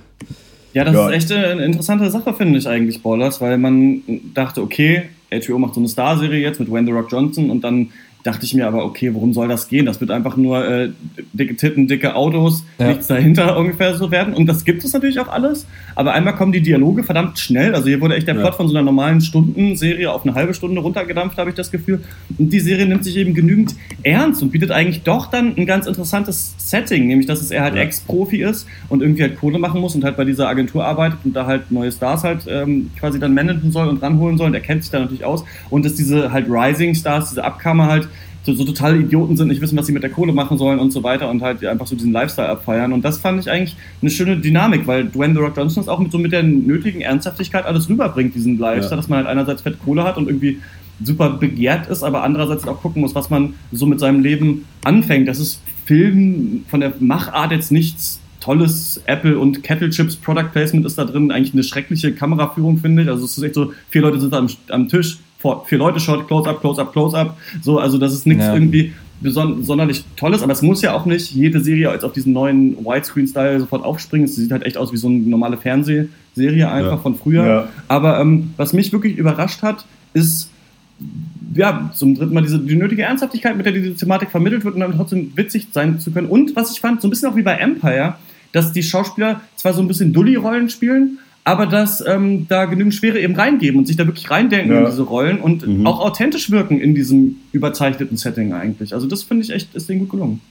Ja, 0.74 0.84
das 0.84 0.94
Ja. 0.96 1.10
ist 1.10 1.16
echt 1.16 1.32
eine 1.32 1.64
interessante 1.66 2.10
Sache, 2.10 2.34
finde 2.34 2.60
ich 2.60 2.68
eigentlich, 2.68 3.02
Ballers, 3.02 3.40
weil 3.40 3.58
man 3.58 4.02
dachte, 4.34 4.62
okay, 4.62 5.04
HBO 5.32 5.58
macht 5.60 5.74
so 5.76 5.80
eine 5.80 5.90
Star-Serie 5.90 6.40
jetzt 6.42 6.60
mit 6.60 6.72
Wayne 6.72 6.88
The 6.88 6.94
Rock 6.94 7.12
Johnson 7.12 7.50
und 7.50 7.64
dann 7.64 7.90
dachte 8.28 8.46
ich 8.46 8.54
mir 8.54 8.68
aber, 8.68 8.84
okay, 8.86 9.14
worum 9.14 9.34
soll 9.34 9.48
das 9.48 9.68
gehen? 9.70 9.86
Das 9.86 10.02
wird 10.02 10.12
einfach 10.12 10.36
nur 10.38 10.68
äh, 10.68 10.90
dicke 11.34 11.56
Titten, 11.56 11.88
dicke 11.88 12.16
Autos, 12.16 12.64
Ja. 12.78 12.90
nichts 12.90 13.08
dahinter 13.08 13.58
ungefähr 13.58 13.96
so 13.96 14.12
werden. 14.12 14.34
Und 14.34 14.46
das 14.48 14.66
gibt 14.66 14.84
es 14.84 14.94
natürlich 14.94 15.20
auch 15.20 15.30
alles. 15.30 15.66
Aber 15.96 16.14
einmal 16.14 16.36
kommen 16.36 16.52
die 16.52 16.62
Dialoge 16.62 17.04
verdammt 17.04 17.40
schnell. 17.40 17.74
Also 17.74 17.88
hier 17.88 18.02
wurde 18.02 18.16
echt 18.16 18.28
der 18.28 18.36
Ja. 18.36 18.42
Plot 18.42 18.56
von 18.56 18.68
so 18.68 18.76
einer 18.76 18.84
normalen 18.84 19.22
Stundenserie 19.22 20.12
auf 20.12 20.24
eine 20.26 20.36
halbe 20.36 20.54
Stunde 20.54 20.82
runtergedampft, 20.82 21.38
habe 21.38 21.50
ich 21.50 21.56
das 21.56 21.72
Gefühl. 21.72 22.02
Und 22.38 22.52
die 22.52 22.60
Serie 22.60 22.86
nimmt 22.86 23.04
sich 23.04 23.16
eben 23.18 23.34
genügend 23.34 23.76
ernst 24.04 24.42
und 24.44 24.52
bietet 24.52 24.72
eigentlich 24.72 25.04
doch 25.04 25.28
dann 25.32 25.56
ein 25.58 25.66
ganz 25.66 25.88
interessantes 25.88 26.54
Setting, 26.58 27.08
nämlich 27.08 27.28
dass 27.28 27.42
es 27.42 27.50
er 27.52 27.64
halt 27.64 27.76
Ja. 27.76 27.82
Ex-Profi 27.82 28.44
ist 28.44 28.68
und 28.90 29.02
irgendwie 29.02 29.22
halt 29.24 29.40
Kohle 29.40 29.58
machen 29.58 29.80
muss 29.82 29.96
und 29.96 30.04
halt 30.04 30.18
bei 30.18 30.26
dieser 30.26 30.50
Agentur 30.50 30.86
arbeitet 30.86 31.20
und 31.24 31.34
da 31.36 31.46
halt 31.46 31.72
neue 31.72 31.92
Stars 31.92 32.24
halt 32.24 32.42
ähm, 32.50 32.92
quasi 33.00 33.20
dann 33.20 33.34
managen 33.34 33.72
soll 33.72 33.88
und 33.88 34.02
ranholen 34.04 34.38
soll 34.38 34.48
und 34.48 34.54
er 34.54 34.60
kennt 34.60 34.84
sich 34.84 34.92
da 34.92 35.00
natürlich 35.00 35.24
aus 35.24 35.46
und 35.70 35.86
dass 35.86 35.96
diese 35.96 36.32
halt 36.32 36.48
Rising 36.50 36.94
Stars, 36.94 37.30
diese 37.30 37.44
Abkammer 37.44 37.88
halt 37.88 38.08
so, 38.48 38.54
so 38.54 38.64
totale 38.64 38.98
Idioten 38.98 39.36
sind, 39.36 39.50
nicht 39.50 39.60
wissen, 39.60 39.78
was 39.78 39.88
sie 39.88 39.92
mit 39.92 40.04
der 40.04 40.10
Kohle 40.10 40.32
machen 40.32 40.58
sollen 40.58 40.80
und 40.80 40.92
so 40.92 41.04
weiter 41.04 41.30
und 41.30 41.42
halt 41.42 41.66
einfach 41.66 41.86
so 41.86 41.98
diesen 41.98 42.14
Lifestyle 42.14 42.48
abfeiern 42.48 42.94
und 42.94 43.04
das 43.04 43.18
fand 43.18 43.42
ich 43.42 43.52
eigentlich 43.52 43.76
eine 44.02 44.10
schöne 44.10 44.38
Dynamik, 44.38 44.88
weil 44.88 45.04
Dwayne 45.06 45.34
The 45.34 45.42
Rock 45.42 45.58
Johnson 45.58 45.84
es 45.84 45.90
auch 45.90 46.00
mit 46.00 46.12
so 46.14 46.18
mit 46.18 46.32
der 46.32 46.44
nötigen 46.44 47.02
Ernsthaftigkeit 47.02 47.66
alles 47.66 47.90
rüberbringt, 47.90 48.34
diesen 48.34 48.58
Lifestyle, 48.58 48.92
Ja. 48.92 48.96
dass 48.96 49.10
man 49.10 49.18
halt 49.18 49.28
einerseits 49.28 49.64
fett 49.64 49.78
Kohle 49.84 50.04
hat 50.06 50.18
und 50.18 50.28
irgendwie 50.28 50.60
super 51.04 51.30
begehrt 51.32 51.90
ist, 51.90 52.04
aber 52.04 52.24
andererseits 52.24 52.66
auch 52.68 52.82
gucken 52.82 53.02
muss, 53.02 53.14
was 53.14 53.30
man 53.30 53.54
so 53.74 53.86
mit 53.86 54.00
seinem 54.00 54.22
Leben 54.24 54.66
anfängt. 54.84 55.28
Das 55.28 55.40
ist 55.40 55.62
Film 55.86 56.64
von 56.70 56.80
der 56.80 56.94
Machart 57.00 57.52
jetzt 57.52 57.72
nichts 57.72 58.20
tolles 58.40 59.02
Apple 59.08 59.38
und 59.38 59.62
Kettle 59.62 59.90
Chips 59.90 60.16
Product 60.16 60.50
Placement 60.54 60.86
ist 60.86 60.98
da 60.98 61.04
drin. 61.06 61.32
Eigentlich 61.32 61.54
eine 61.54 61.64
schreckliche 61.64 62.14
Kameraführung, 62.14 62.78
finde 62.78 63.04
ich. 63.04 63.10
Also 63.10 63.26
es 63.26 63.38
ist 63.38 63.44
echt 63.44 63.56
so, 63.56 63.74
vier 63.90 64.02
Leute 64.04 64.20
sind 64.22 64.34
am, 64.34 64.48
am 64.70 64.88
Tisch, 64.88 65.18
vor, 65.48 65.66
vier 65.66 65.78
Leute 65.78 66.00
Shot, 66.00 66.28
Close-Up, 66.28 66.60
Close-Up, 66.62 66.92
Close-Up. 66.92 67.38
So, 67.62 67.80
also 67.80 67.98
das 67.98 68.14
ist 68.14 68.28
nichts 68.28 68.46
Ja. 68.46 68.54
irgendwie 68.54 68.94
beson 69.20 69.64
sonderlich 69.64 70.04
toll 70.16 70.34
ist, 70.36 70.44
aber 70.44 70.52
es 70.54 70.62
muss 70.62 70.82
ja 70.84 70.94
auch 70.94 71.06
nicht 71.08 71.32
jede 71.32 71.60
Serie 71.62 71.92
jetzt 71.92 72.06
auf 72.06 72.12
diesen 72.14 72.34
neuen 72.34 72.78
Widescreen-Style 72.86 73.60
sofort 73.62 73.84
aufspringen. 73.84 74.26
Es 74.26 74.36
sieht 74.36 74.52
halt 74.52 74.64
echt 74.64 74.78
aus 74.78 74.92
wie 74.94 74.98
so 74.98 75.08
eine 75.08 75.18
normale 75.20 75.58
Fernsehserie 75.58 76.70
einfach 76.70 76.92
Ja. 76.92 76.98
von 76.98 77.16
früher. 77.16 77.46
Ja. 77.48 77.68
Aber 77.88 78.20
ähm, 78.20 78.52
was 78.58 78.74
mich 78.74 78.92
wirklich 78.94 79.18
überrascht 79.18 79.62
hat, 79.64 79.86
ist 80.14 80.52
ja, 81.56 81.90
zum 81.96 82.16
dritten 82.16 82.34
Mal 82.34 82.42
diese, 82.42 82.60
die 82.60 82.76
nötige 82.76 83.04
Ernsthaftigkeit, 83.04 83.56
mit 83.58 83.66
der 83.66 83.74
diese 83.74 83.96
Thematik 83.96 84.30
vermittelt 84.30 84.64
wird 84.66 84.76
und 84.76 84.82
dann 84.82 84.96
trotzdem 84.96 85.32
witzig 85.36 85.68
sein 85.72 86.00
zu 86.00 86.12
können. 86.12 86.28
Und 86.28 86.56
was 86.56 86.72
ich 86.72 86.80
fand, 86.80 87.02
so 87.02 87.08
ein 87.08 87.10
bisschen 87.10 87.30
auch 87.32 87.36
wie 87.36 87.42
bei 87.42 87.54
Empire, 87.56 88.16
dass 88.52 88.72
die 88.72 88.84
Schauspieler 88.84 89.42
zwar 89.56 89.74
so 89.74 89.82
ein 89.82 89.88
bisschen 89.88 90.14
Dulli-Rollen 90.14 90.70
spielen, 90.70 91.20
aber 91.48 91.66
dass 91.66 92.04
ähm, 92.06 92.46
da 92.50 92.66
genügend 92.66 92.94
Schwere 92.94 93.20
eben 93.20 93.34
reingeben 93.34 93.80
und 93.80 93.88
sich 93.88 93.96
da 93.96 94.06
wirklich 94.06 94.30
reindenken 94.30 94.74
Ja. 94.74 94.80
in 94.82 94.86
diese 94.86 95.04
Rollen 95.04 95.40
und 95.40 95.66
auch 95.86 96.02
authentisch 96.02 96.52
wirken 96.52 96.82
in 96.82 96.94
diesem 96.94 97.38
überzeichneten 97.54 98.18
Setting 98.18 98.52
eigentlich. 98.52 98.94
Also 98.94 99.08
das 99.08 99.24
finde 99.24 99.44
ich 99.46 99.54
echt, 99.54 99.74
ist 99.74 99.88
denen 99.88 100.02
gut 100.02 100.10
gelungen. 100.10 100.42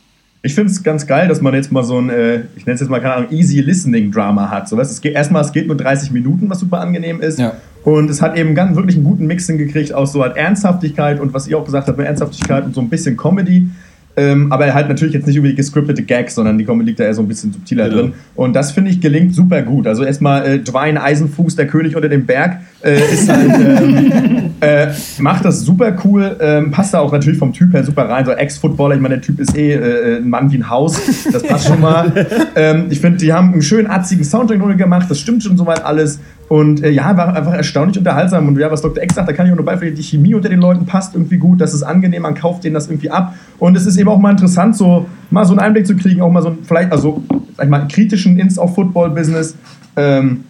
Ich 0.42 0.54
finde 0.54 0.70
es 0.70 0.82
ganz 0.82 1.06
geil, 1.06 1.28
dass 1.28 1.42
man 1.42 1.52
jetzt 1.52 1.70
mal 1.70 1.82
so 1.84 1.98
ein, 1.98 2.08
äh, 2.08 2.44
ich 2.56 2.64
nenne 2.64 2.74
es 2.76 2.80
jetzt 2.80 2.88
mal, 2.88 3.00
keine 3.00 3.14
Ahnung, 3.14 3.30
easy 3.30 3.60
listening 3.60 4.10
Drama 4.10 4.48
hat. 4.48 4.68
So, 4.70 4.76
weißt, 4.76 4.90
du, 4.90 4.94
es 4.94 5.00
geht, 5.02 5.14
erstmal, 5.14 5.42
es 5.42 5.52
geht 5.52 5.66
nur 5.66 5.76
30 5.76 6.12
Minuten, 6.12 6.48
was 6.48 6.60
super 6.60 6.80
angenehm 6.80 7.20
ist. 7.20 7.38
Und 7.84 8.08
es 8.08 8.22
hat 8.22 8.38
eben 8.38 8.54
ganz 8.54 8.74
wirklich 8.76 8.96
einen 8.96 9.04
guten 9.04 9.26
Mix 9.26 9.46
hingekriegt 9.46 9.92
aus 9.92 10.12
so 10.12 10.22
halt 10.22 10.36
Ernsthaftigkeit 10.36 11.20
und 11.20 11.34
was 11.34 11.46
ihr 11.46 11.58
auch 11.58 11.64
gesagt 11.64 11.88
habt, 11.88 11.98
Ernsthaftigkeit 11.98 12.64
und 12.64 12.74
so 12.74 12.80
ein 12.80 12.88
bisschen 12.88 13.16
Comedy. 13.18 13.68
Ähm, 14.16 14.50
aber 14.50 14.72
halt 14.72 14.88
natürlich 14.88 15.14
jetzt 15.14 15.26
nicht 15.26 15.36
über 15.36 15.48
die 15.48 15.54
gescriptete 15.54 16.02
Gags, 16.02 16.34
sondern 16.34 16.56
die 16.56 16.64
Comedy 16.64 16.88
liegt 16.88 17.00
da 17.00 17.04
eher 17.04 17.14
so 17.14 17.22
ein 17.22 17.28
bisschen 17.28 17.52
subtiler 17.52 17.88
Genau. 17.88 18.02
drin. 18.02 18.12
Und 18.34 18.54
das 18.54 18.72
finde 18.72 18.90
ich 18.90 19.00
gelingt 19.00 19.34
super 19.34 19.62
gut. 19.62 19.86
Also 19.86 20.04
erstmal 20.04 20.46
äh, 20.46 20.58
Dwayne 20.58 21.02
Eisenfuß, 21.02 21.56
der 21.56 21.66
König 21.66 21.96
unter 21.96 22.08
dem 22.08 22.24
Berg, 22.24 22.60
äh, 22.82 22.98
ist 23.12 23.28
halt, 23.28 23.50
ähm, 23.58 24.50
äh, 24.60 24.86
macht 25.18 25.44
das 25.44 25.60
super 25.60 25.94
cool, 26.04 26.36
ähm, 26.40 26.70
passt 26.70 26.94
da 26.94 27.00
auch 27.00 27.12
natürlich 27.12 27.38
vom 27.38 27.52
Typ 27.52 27.72
her 27.74 27.84
super 27.84 28.08
rein. 28.08 28.24
So 28.24 28.32
Ex-Footballer, 28.32 28.94
ich 28.94 29.00
meine, 29.00 29.16
der 29.16 29.22
Typ 29.22 29.38
ist 29.38 29.56
eh 29.56 29.74
äh, 29.74 30.16
ein 30.16 30.28
Mann 30.30 30.50
wie 30.50 30.56
ein 30.56 30.70
Haus, 30.70 30.98
das 31.30 31.42
passt 31.42 31.66
schon 31.68 31.80
mal. 31.80 32.26
ähm, 32.56 32.86
ich 32.90 33.00
finde, 33.00 33.18
die 33.18 33.32
haben 33.32 33.52
einen 33.52 33.62
schönen 33.62 33.88
atzigen 33.88 34.24
Soundtrack 34.24 34.78
gemacht, 34.78 35.06
das 35.10 35.20
stimmt 35.20 35.42
schon 35.42 35.56
soweit 35.56 35.84
alles. 35.84 36.20
Und 36.48 36.82
äh, 36.82 36.90
ja, 36.90 37.16
war 37.16 37.34
einfach 37.34 37.54
erstaunlich 37.54 37.98
unterhaltsam. 37.98 38.46
Und 38.48 38.58
ja, 38.58 38.70
was 38.70 38.80
Dr. 38.80 39.02
X 39.02 39.16
sagt, 39.16 39.28
da 39.28 39.32
kann 39.32 39.46
ich 39.46 39.52
auch 39.52 39.56
nur 39.56 39.64
beipflichten, 39.64 39.96
die 39.96 40.02
Chemie 40.02 40.34
unter 40.34 40.48
den 40.48 40.60
Leuten 40.60 40.86
passt 40.86 41.14
irgendwie 41.14 41.38
gut, 41.38 41.60
das 41.60 41.74
ist 41.74 41.82
angenehm, 41.82 42.22
man 42.22 42.34
kauft 42.34 42.64
denen 42.64 42.74
das 42.74 42.88
irgendwie 42.88 43.10
ab. 43.10 43.34
Und 43.58 43.76
es 43.76 43.86
ist 43.86 43.96
eben 43.96 44.08
auch 44.08 44.18
mal 44.18 44.30
interessant, 44.30 44.76
so 44.76 45.06
mal 45.30 45.44
so 45.44 45.52
einen 45.52 45.60
Einblick 45.60 45.86
zu 45.86 45.96
kriegen, 45.96 46.20
auch 46.20 46.30
mal 46.30 46.42
so 46.42 46.48
einen, 46.48 46.58
vielleicht, 46.62 46.92
also, 46.92 47.22
sag 47.56 47.66
ich 47.66 47.70
mal, 47.70 47.80
einen 47.80 47.88
kritischen 47.88 48.38
Ins 48.38 48.58
auf 48.58 48.74
Football-Business. 48.74 49.56
Ähm, 49.96 50.44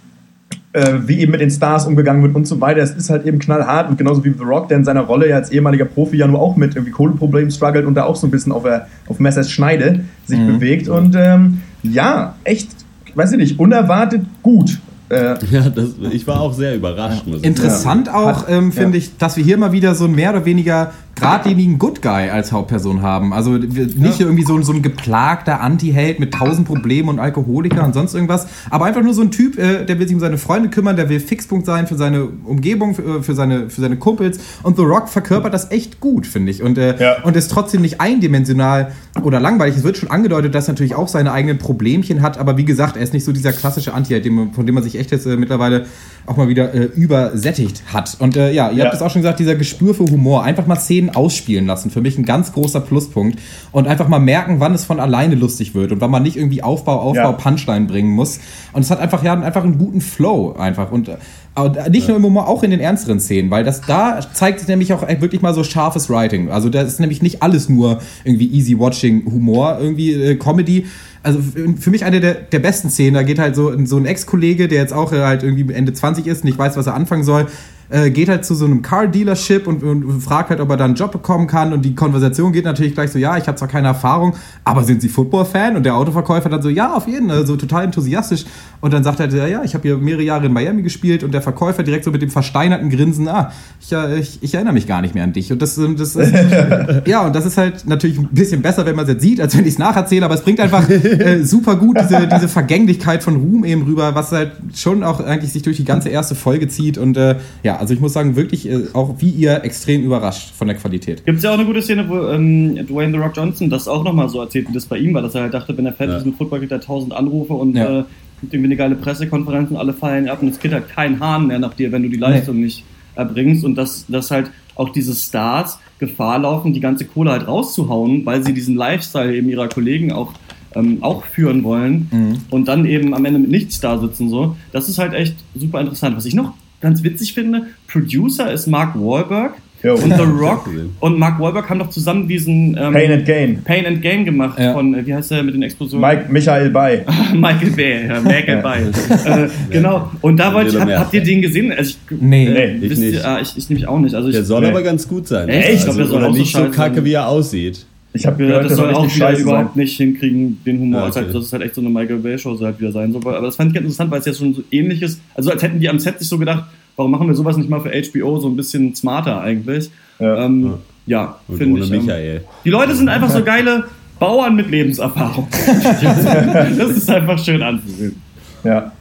äh, 0.77 1.09
wie 1.09 1.21
eben 1.21 1.33
mit 1.33 1.41
den 1.41 1.51
Stars 1.51 1.87
umgegangen 1.87 2.23
wird 2.23 2.35
und 2.35 2.47
so 2.47 2.61
weiter. 2.61 2.83
Es 2.83 2.91
ist 2.91 3.09
halt 3.09 3.25
eben 3.25 3.39
knallhart 3.39 3.89
und 3.89 3.97
genauso 3.97 4.23
wie 4.25 4.33
The 4.33 4.45
Rock, 4.45 4.69
der 4.69 4.77
in 4.77 4.85
seiner 4.85 5.01
Rolle 5.01 5.27
ja 5.27 5.37
als 5.37 5.51
ehemaliger 5.51 5.87
Profi 5.87 6.19
ja 6.19 6.27
nur 6.27 6.39
auch 6.39 6.57
mit 6.57 6.77
irgendwie 6.77 6.93
Kohleproblemen 6.93 7.51
struggelt 7.51 7.87
und 7.87 7.95
da 7.95 8.05
auch 8.05 8.17
so 8.17 8.27
ein 8.27 8.31
bisschen 8.31 8.53
auf, 8.53 8.65
der, 8.65 8.87
auf 9.09 9.19
Messers 9.19 9.51
Schneide 9.51 10.05
sich 10.27 10.39
bewegt. 10.39 10.89
Und 10.89 11.17
ähm, 11.17 11.63
ja, 11.83 12.35
echt, 12.45 12.69
weiß 13.15 13.33
ich 13.33 13.39
nicht, 13.39 13.59
unerwartet 13.59 14.27
gut. 14.43 14.79
Äh, 15.09 15.37
ja, 15.51 15.69
das, 15.69 15.91
ich 16.11 16.27
war 16.27 16.41
auch 16.41 16.53
sehr 16.53 16.75
überrascht. 16.75 17.27
Muss 17.27 17.39
ich 17.39 17.45
Interessant 17.45 18.07
sagen. 18.07 18.19
auch, 18.19 18.49
ähm, 18.49 18.73
finde 18.73 18.99
ich, 18.99 19.17
dass 19.19 19.37
wir 19.37 19.45
hier 19.45 19.57
mal 19.57 19.73
wieder 19.73 19.95
so 19.95 20.05
einen 20.05 20.15
mehr 20.15 20.31
oder 20.31 20.45
weniger 20.45 20.93
geradlinigen 21.17 21.79
Good 21.79 22.03
Guy 22.03 22.31
als 22.31 22.53
Hauptperson 22.53 23.03
haben. 23.03 23.33
Also 23.33 23.53
nicht 23.53 24.21
irgendwie 24.21 24.45
so, 24.45 24.55
ein- 24.55 24.63
so 24.63 24.73
ein 24.73 24.83
geplagter 24.83 25.61
Anti-Held 25.61 26.21
mit 26.21 26.33
tausend 26.35 26.67
Problemen 26.67 27.09
und 27.09 27.19
Alkoholiker 27.19 27.85
und 27.85 27.95
sonst 27.95 28.15
irgendwas, 28.15 28.47
aber 28.71 28.85
einfach 28.85 29.03
nur 29.03 29.15
so 29.15 29.23
ein 29.23 29.31
Typ, 29.31 29.59
äh, 29.59 29.85
der 29.85 29.99
will 29.99 30.07
sich 30.07 30.15
um 30.15 30.21
seine 30.21 30.39
Freunde 30.39 30.69
kümmern, 30.69 30.95
der 30.97 31.09
will 31.09 31.19
Fixpunkt 31.21 31.67
sein 31.67 31.87
für 31.87 31.97
seine 31.97 32.25
Umgebung, 32.45 32.95
für, 32.95 33.23
für, 33.23 33.35
seine, 33.35 33.71
für 33.71 33.81
seine 33.81 33.97
Kumpels 33.97 34.39
und 34.63 34.77
The 34.77 34.83
Rock 34.83 35.09
verkörpert 35.09 35.53
das 35.55 35.71
echt 35.71 36.01
gut, 36.01 36.27
finde 36.27 36.53
ich. 36.53 36.63
Und, 36.63 36.79
äh, 36.79 36.95
und 37.25 37.35
ist 37.37 37.51
trotzdem 37.51 37.81
nicht 37.83 38.01
eindimensional 38.01 38.93
oder 39.23 39.41
langweilig. 39.41 39.77
Es 39.77 39.83
wird 39.85 39.97
schon 39.97 40.11
angedeutet, 40.11 40.55
dass 40.55 40.69
er 40.69 40.73
natürlich 40.75 40.95
auch 40.95 41.09
seine 41.09 41.33
eigenen 41.33 41.59
Problemchen 41.59 42.21
hat, 42.23 42.39
aber 42.39 42.57
wie 42.59 42.65
gesagt, 42.67 42.97
er 42.97 43.03
ist 43.03 43.15
nicht 43.15 43.25
so 43.25 43.33
dieser 43.33 43.53
klassische 43.53 43.95
Anti-Held, 43.95 44.27
von 44.55 44.67
dem 44.67 44.75
man 44.75 44.85
sich 44.85 44.99
echt 44.99 45.11
jetzt 45.11 45.27
äh, 45.27 45.37
mittlerweile 45.37 45.87
auch 46.27 46.37
mal 46.37 46.49
wieder 46.49 46.75
äh, 46.75 46.85
übersättigt 46.95 47.83
hat. 47.93 48.17
Und 48.19 48.37
äh, 48.37 48.53
ja, 48.53 48.71
ihr 48.71 48.79
Ja. 48.79 48.85
habt 48.87 48.95
es 48.95 49.01
auch 49.03 49.11
schon 49.11 49.23
gesagt, 49.23 49.39
dieser 49.41 49.55
Gespür 49.55 49.95
für 49.95 50.05
Humor. 50.05 50.43
Einfach 50.45 50.67
mal 50.67 50.77
Szenen 50.77 51.06
ausspielen 51.11 51.67
lassen. 51.67 51.91
Für 51.91 52.01
mich 52.01 52.19
ein 52.19 52.25
ganz 52.25 52.53
großer 52.53 52.81
Pluspunkt. 52.81 53.39
Und 53.73 53.87
einfach 53.87 54.09
mal 54.09 54.19
merken, 54.19 54.61
wann 54.61 54.75
es 54.75 54.85
von 54.85 55.01
alleine 55.01 55.35
lustig 55.35 55.75
wird 55.75 55.93
und 55.93 56.01
wann 56.01 56.11
man 56.11 56.23
nicht 56.23 56.37
irgendwie 56.37 56.63
Aufbau, 56.63 57.01
Aufbau, 57.01 57.31
Ja. 57.31 57.33
Punchline 57.33 57.87
bringen 57.87 58.11
muss. 58.11 58.41
Und 58.73 58.83
es 58.83 58.91
hat 58.91 59.01
einfach, 59.01 59.23
ja, 59.23 59.35
einfach 59.35 59.65
einen 59.65 59.79
guten 59.79 60.01
Flow 60.01 60.55
einfach. 60.59 60.91
Und 60.91 61.09
äh, 61.09 61.17
aber 61.55 61.89
nicht 61.89 62.07
nur 62.07 62.19
im 62.19 62.23
Humor, 62.23 62.49
auch 62.49 62.63
in 62.63 62.71
den 62.71 62.81
ernsteren 62.81 63.19
Szenen, 63.19 63.51
weil 63.51 63.65
das 63.65 63.81
da 63.81 64.21
zeigt 64.35 64.61
sich 64.61 64.69
nämlich 64.69 64.93
auch 64.93 65.09
wirklich 65.09 65.41
mal 65.41 65.55
so 65.55 65.65
scharfes 65.65 66.11
Writing. 66.11 66.51
Also 66.51 66.69
da 66.69 66.83
ist 66.83 67.01
nämlich 67.01 67.23
nicht 67.23 67.43
alles 67.43 67.71
nur 67.71 68.01
irgendwie 68.25 68.47
easy 68.53 68.79
watching 68.79 69.25
Humor, 69.25 69.79
irgendwie 69.81 70.13
äh, 70.13 70.35
Comedy. 70.37 70.87
Also 71.23 71.41
für 71.81 71.91
mich 71.91 72.05
eine 72.05 72.21
der, 72.21 72.35
der 72.35 72.59
besten 72.59 72.91
Szenen, 72.91 73.15
da 73.15 73.23
geht 73.23 73.39
halt 73.39 73.57
so, 73.57 73.73
so 73.87 73.97
ein 73.97 74.05
Ex-Kollege, 74.05 74.69
der 74.69 74.81
jetzt 74.81 74.93
auch 74.93 75.13
äh, 75.13 75.23
halt 75.23 75.43
irgendwie 75.43 75.73
Ende 75.73 75.93
20 75.95 76.27
ist, 76.27 76.45
nicht 76.45 76.59
weiß, 76.59 76.77
was 76.77 76.87
er 76.87 76.95
anfangen 76.95 77.25
soll, 77.25 77.47
äh, 77.89 78.11
geht 78.11 78.29
halt 78.29 78.45
zu 78.45 78.55
so 78.55 78.65
einem 78.65 78.83
Car-Dealership 78.83 79.67
und, 79.67 79.83
und 79.83 80.21
fragt 80.21 80.51
halt, 80.51 80.61
ob 80.61 80.71
er 80.71 80.77
da 80.77 80.85
einen 80.85 80.95
Job 80.95 81.13
bekommen 81.13 81.47
kann. 81.47 81.73
Und 81.73 81.85
die 81.85 81.95
Konversation 81.95 82.53
geht 82.53 82.65
natürlich 82.65 82.95
gleich 82.95 83.11
so, 83.11 83.19
ja, 83.19 83.37
ich 83.37 83.47
habe 83.47 83.57
zwar 83.57 83.69
keine 83.69 83.89
Erfahrung, 83.89 84.35
aber 84.65 84.85
sind 84.85 85.01
Sie 85.03 85.09
Football-Fan? 85.09 85.77
Und 85.77 85.85
der 85.85 85.97
Autoverkäufer 85.97 86.49
dann 86.49 86.63
so, 86.63 86.69
ja, 86.69 86.95
auf 86.95 87.07
jeden 87.07 87.29
Fall, 87.29 87.47
so 87.47 87.57
total 87.57 87.85
enthusiastisch. 87.85 88.45
Und 88.81 88.93
dann 88.93 89.05
sagt 89.05 89.21
er, 89.21 89.29
ja, 89.29 89.47
ja, 89.47 89.65
ich 89.65 89.75
habe 89.75 89.83
hier 89.83 89.97
mehrere 89.99 90.23
Jahre 90.23 90.47
in 90.47 90.53
Miami 90.53 90.83
gespielt 90.83 91.25
und 91.25 91.33
der 91.33 91.43
Verkäufer 91.43 91.83
direkt 91.83 92.05
so 92.05 92.11
mit 92.11 92.23
dem 92.23 92.31
versteinerten 92.31 92.91
Grinsen, 92.91 93.29
ah, 93.29 93.53
ich, 93.81 93.93
äh, 93.93 94.19
ich, 94.19 94.43
ich 94.43 94.55
erinnere 94.55 94.75
mich 94.75 94.87
gar 94.87 95.01
nicht 95.01 95.15
mehr 95.15 95.25
an 95.25 95.33
dich. 95.33 95.53
Und 95.53 95.63
das, 95.63 95.79
ähm, 95.79 95.97
das 95.97 96.17
ist, 96.17 96.35
ja, 97.07 97.27
und 97.27 97.35
das 97.35 97.47
ist 97.47 97.57
halt 97.57 97.87
natürlich 97.87 98.19
ein 98.19 98.29
bisschen 98.33 98.63
besser, 98.63 98.85
wenn 98.87 98.97
man 98.97 99.05
es 99.05 99.13
jetzt 99.13 99.23
sieht, 99.23 99.41
als 99.41 99.57
wenn 99.57 99.65
ich 99.65 99.75
es 99.75 99.79
nacherzähle, 99.79 100.25
aber 100.25 100.35
es 100.35 100.43
bringt 100.43 100.61
einfach 100.61 100.89
äh, 100.89 101.43
super 101.43 101.77
gut 101.77 101.99
diese, 102.01 102.27
diese 102.27 102.49
Vergänglichkeit 102.49 103.23
von 103.23 103.37
Ruhm 103.37 103.65
eben 103.65 103.83
rüber, 103.83 104.15
was 104.15 104.33
halt 104.33 104.53
schon 104.75 105.03
auch 105.03 105.21
eigentlich 105.21 105.53
sich 105.53 105.63
durch 105.63 105.77
die 105.77 105.85
ganze 105.85 106.09
erste 106.09 106.35
Folge 106.35 106.69
zieht. 106.69 106.99
Und 106.99 107.17
äh, 107.17 107.37
ja, 107.63 107.76
also 107.79 107.95
ich 107.95 108.01
muss 108.01 108.13
sagen, 108.13 108.37
wirklich 108.37 108.69
äh, 108.69 108.85
auch 108.93 109.15
wie 109.19 109.31
ihr 109.31 109.63
extrem 109.65 110.03
überrascht 110.03 110.51
von 110.55 110.67
der 110.69 110.77
Qualität. 110.77 111.25
Gibt 111.25 111.39
es 111.39 111.45
ja 111.45 111.51
auch 111.51 111.55
eine 111.55 111.65
gute 111.65 111.83
Szene, 111.83 112.09
wo 112.09 112.29
ähm, 112.29 112.77
Dwayne 112.87 113.13
The 113.13 113.19
Rock 113.19 113.37
Johnson 113.37 113.71
das 113.71 113.89
auch 113.89 114.05
nochmal 114.05 114.29
so 114.29 114.41
erzählt, 114.41 114.69
wie 114.69 114.73
das 114.75 114.87
bei 114.87 114.99
ihm 114.99 115.15
war, 115.15 115.23
dass 115.23 115.35
er 115.35 115.43
halt 115.43 115.55
dachte, 115.55 115.77
wenn 115.77 115.87
er 115.87 115.93
fertig 115.93 116.15
Ja. 116.15 116.19
ist 116.19 116.27
mit 116.27 116.37
Football, 116.37 116.61
kriegt 116.61 116.73
er 116.73 116.81
tausend 116.81 117.13
Anrufe 117.13 117.55
und 117.55 117.77
Ja. 117.77 118.01
äh, 118.01 118.05
gibt 118.41 118.53
irgendwie 118.53 118.69
eine 118.69 118.77
geile 118.77 118.95
Pressekonferenz 118.97 119.71
und 119.71 119.77
alle 119.77 119.93
feiern 119.95 120.29
ab 120.29 120.43
und 120.43 120.49
es 120.49 120.59
geht 120.61 120.73
halt 120.73 120.89
kein 120.89 121.21
Hahn 121.21 121.47
mehr 121.47 121.59
nach 121.59 121.75
dir, 121.75 121.91
wenn 121.93 122.03
du 122.03 122.09
die 122.11 122.17
Leistung 122.19 122.61
nicht 122.61 122.85
erbringst 123.15 123.65
und 123.65 123.77
dass, 123.77 124.05
dass 124.09 124.31
halt 124.31 124.51
auch 124.75 124.91
diese 124.91 125.15
Stars 125.15 125.79
Gefahr 125.99 126.39
laufen, 126.41 126.75
die 126.75 126.81
ganze 126.81 127.07
Kohle 127.07 127.31
halt 127.31 127.49
rauszuhauen, 127.49 128.27
weil 128.27 128.45
sie 128.45 128.53
diesen 128.53 128.77
Lifestyle 128.77 129.35
eben 129.35 129.49
ihrer 129.49 129.69
Kollegen 129.69 130.13
auch 130.13 130.33
ähm, 130.75 130.99
auch 131.01 131.25
führen 131.25 131.65
wollen 131.65 132.39
und 132.51 132.69
dann 132.69 132.85
eben 132.85 133.15
am 133.15 133.25
Ende 133.25 133.39
mit 133.39 133.51
nichts 133.51 133.81
da 133.81 133.97
sitzen 133.99 134.29
so. 134.29 134.55
Das 134.73 134.91
ist 134.91 134.99
halt 134.99 135.15
echt 135.15 135.35
super 135.55 135.81
interessant. 135.81 136.15
Was 136.19 136.27
ich 136.27 136.35
noch 136.35 136.53
ganz 136.87 137.03
witzig 137.03 137.35
finde, 137.35 137.67
Producer 137.91 138.53
ist 138.53 138.67
Mark 138.69 138.95
Wahlberg 138.95 139.55
Jo. 139.83 139.95
und 139.95 140.05
The 140.05 140.11
Ja, 140.11 140.25
Rock 140.25 140.71
und 141.01 141.19
Mark 141.19 141.39
Wahlberg 141.39 141.69
haben 141.69 141.79
doch 141.81 141.91
zusammen 141.91 142.27
diesen 142.27 142.77
ähm, 142.81 142.93
Pain 142.95 143.13
and 143.13 143.27
Gain. 143.27 143.63
Pain 143.63 143.87
and 143.87 144.01
Gain 144.03 144.25
gemacht 144.25 144.59
von, 144.73 144.95
äh, 144.95 145.07
wie 145.07 145.15
heißt 145.15 145.31
der 145.33 145.43
mit 145.43 145.55
den 145.55 145.63
Explosionen? 145.63 146.09
Mike, 146.09 146.33
Michael 146.33 146.71
Bay. 146.71 147.03
Michael 147.35 147.71
Bay, 147.71 148.07
ja, 148.09 148.21
Michael 148.21 148.63
Bay. 148.63 148.83
äh, 149.27 149.49
genau. 149.71 150.11
Und 150.23 150.39
da 150.39 150.53
wollte 150.55 150.71
ich, 150.71 150.81
hab, 150.81 150.89
habt 150.91 151.13
ihr 151.15 151.23
den 151.23 151.43
gesehen? 151.43 151.73
Also 151.73 151.91
ich, 152.11 152.21
Nee. 152.21 152.47
äh, 152.47 152.79
Nee, 152.79 152.87
ich 152.87 152.99
nicht. 152.99 153.25
ah, 153.25 153.39
ich, 153.43 153.57
ich 153.57 153.69
nämlich 153.69 153.87
auch 153.87 153.99
nicht. 154.01 154.15
Also 154.15 154.29
ich, 154.29 154.35
Der 154.35 154.45
soll 154.45 154.65
aber 154.65 154.83
ganz 154.83 155.07
gut 155.07 155.29
sein. 155.29 155.49
Echt? 155.49 155.69
Ich 155.69 155.75
Also, 155.81 155.85
glaub, 155.87 155.97
der 155.99 156.07
soll 156.07 156.19
oder 156.19 156.29
auch 156.29 156.33
so 156.33 156.39
nicht 156.39 156.53
so 156.53 156.59
scheiße 156.59 156.71
kacke, 156.71 156.95
sein. 156.97 157.05
wie 157.05 157.13
er 157.13 157.29
aussieht. 157.29 157.87
Ich 158.15 158.25
habe 158.27 158.43
Ja, 158.43 158.49
gehört, 158.49 158.65
das 158.65 158.71
das 158.71 158.79
soll 158.79 158.95
auch 158.95 159.15
wieder 159.15 159.33
sein. 159.35 159.43
überhaupt 159.43 159.77
nicht 159.77 159.95
hinkriegen, 159.99 160.59
den 160.65 160.81
Humor. 160.81 161.01
Ja, 161.01 161.07
Das, 161.09 161.17
ist 161.17 161.21
okay. 161.21 161.27
halt, 161.27 161.37
das 161.37 161.45
ist 161.45 161.53
halt 161.53 161.63
echt 161.65 161.75
so 161.75 161.81
eine 161.83 161.91
Michael 161.91 162.17
Bay 162.17 162.39
Show, 162.39 162.55
so 162.57 162.65
halt 162.65 162.81
wieder 162.81 162.91
sein 162.93 163.13
soll. 163.13 163.21
Aber 163.21 163.41
das 163.43 163.57
fand 163.57 163.69
ich 163.69 163.75
ganz 163.75 163.85
interessant, 163.85 164.11
weil 164.11 164.21
es 164.21 164.25
jetzt 164.27 164.39
schon 164.39 164.55
so 164.55 164.63
ähnlich 164.71 165.03
ist. 165.03 165.21
Also 165.35 165.51
als 165.51 165.63
hätten 165.63 165.79
die 165.81 165.89
am 165.91 165.99
Set 165.99 166.19
sich 166.19 166.27
so 166.27 166.39
gedacht, 166.39 166.65
warum 166.97 167.13
machen 167.13 167.29
wir 167.29 167.35
sowas 167.35 167.57
nicht 167.57 167.71
mal 167.71 167.81
für 167.81 167.91
HBO 167.91 168.39
so 168.39 168.49
ein 168.49 168.57
bisschen 168.57 168.95
smarter 168.95 169.41
eigentlich? 169.41 169.91
Ja, 170.19 170.45
ähm, 170.45 170.75
ja 171.07 171.37
finde 171.55 171.81
ich. 171.81 171.93
Ähm, 171.93 172.05
Michael. 172.05 172.45
die 172.65 172.71
Leute 172.71 172.95
sind 172.95 173.09
einfach 173.09 173.31
so 173.31 173.45
geile 173.45 173.85
Bauern 174.19 174.57
mit 174.57 174.71
Lebenserfahrung. 174.71 175.47
das 176.03 176.91
ist 176.91 177.11
einfach 177.11 177.39
schön 177.39 177.63
anzusehen. 177.63 178.21
Ja, 178.65 178.93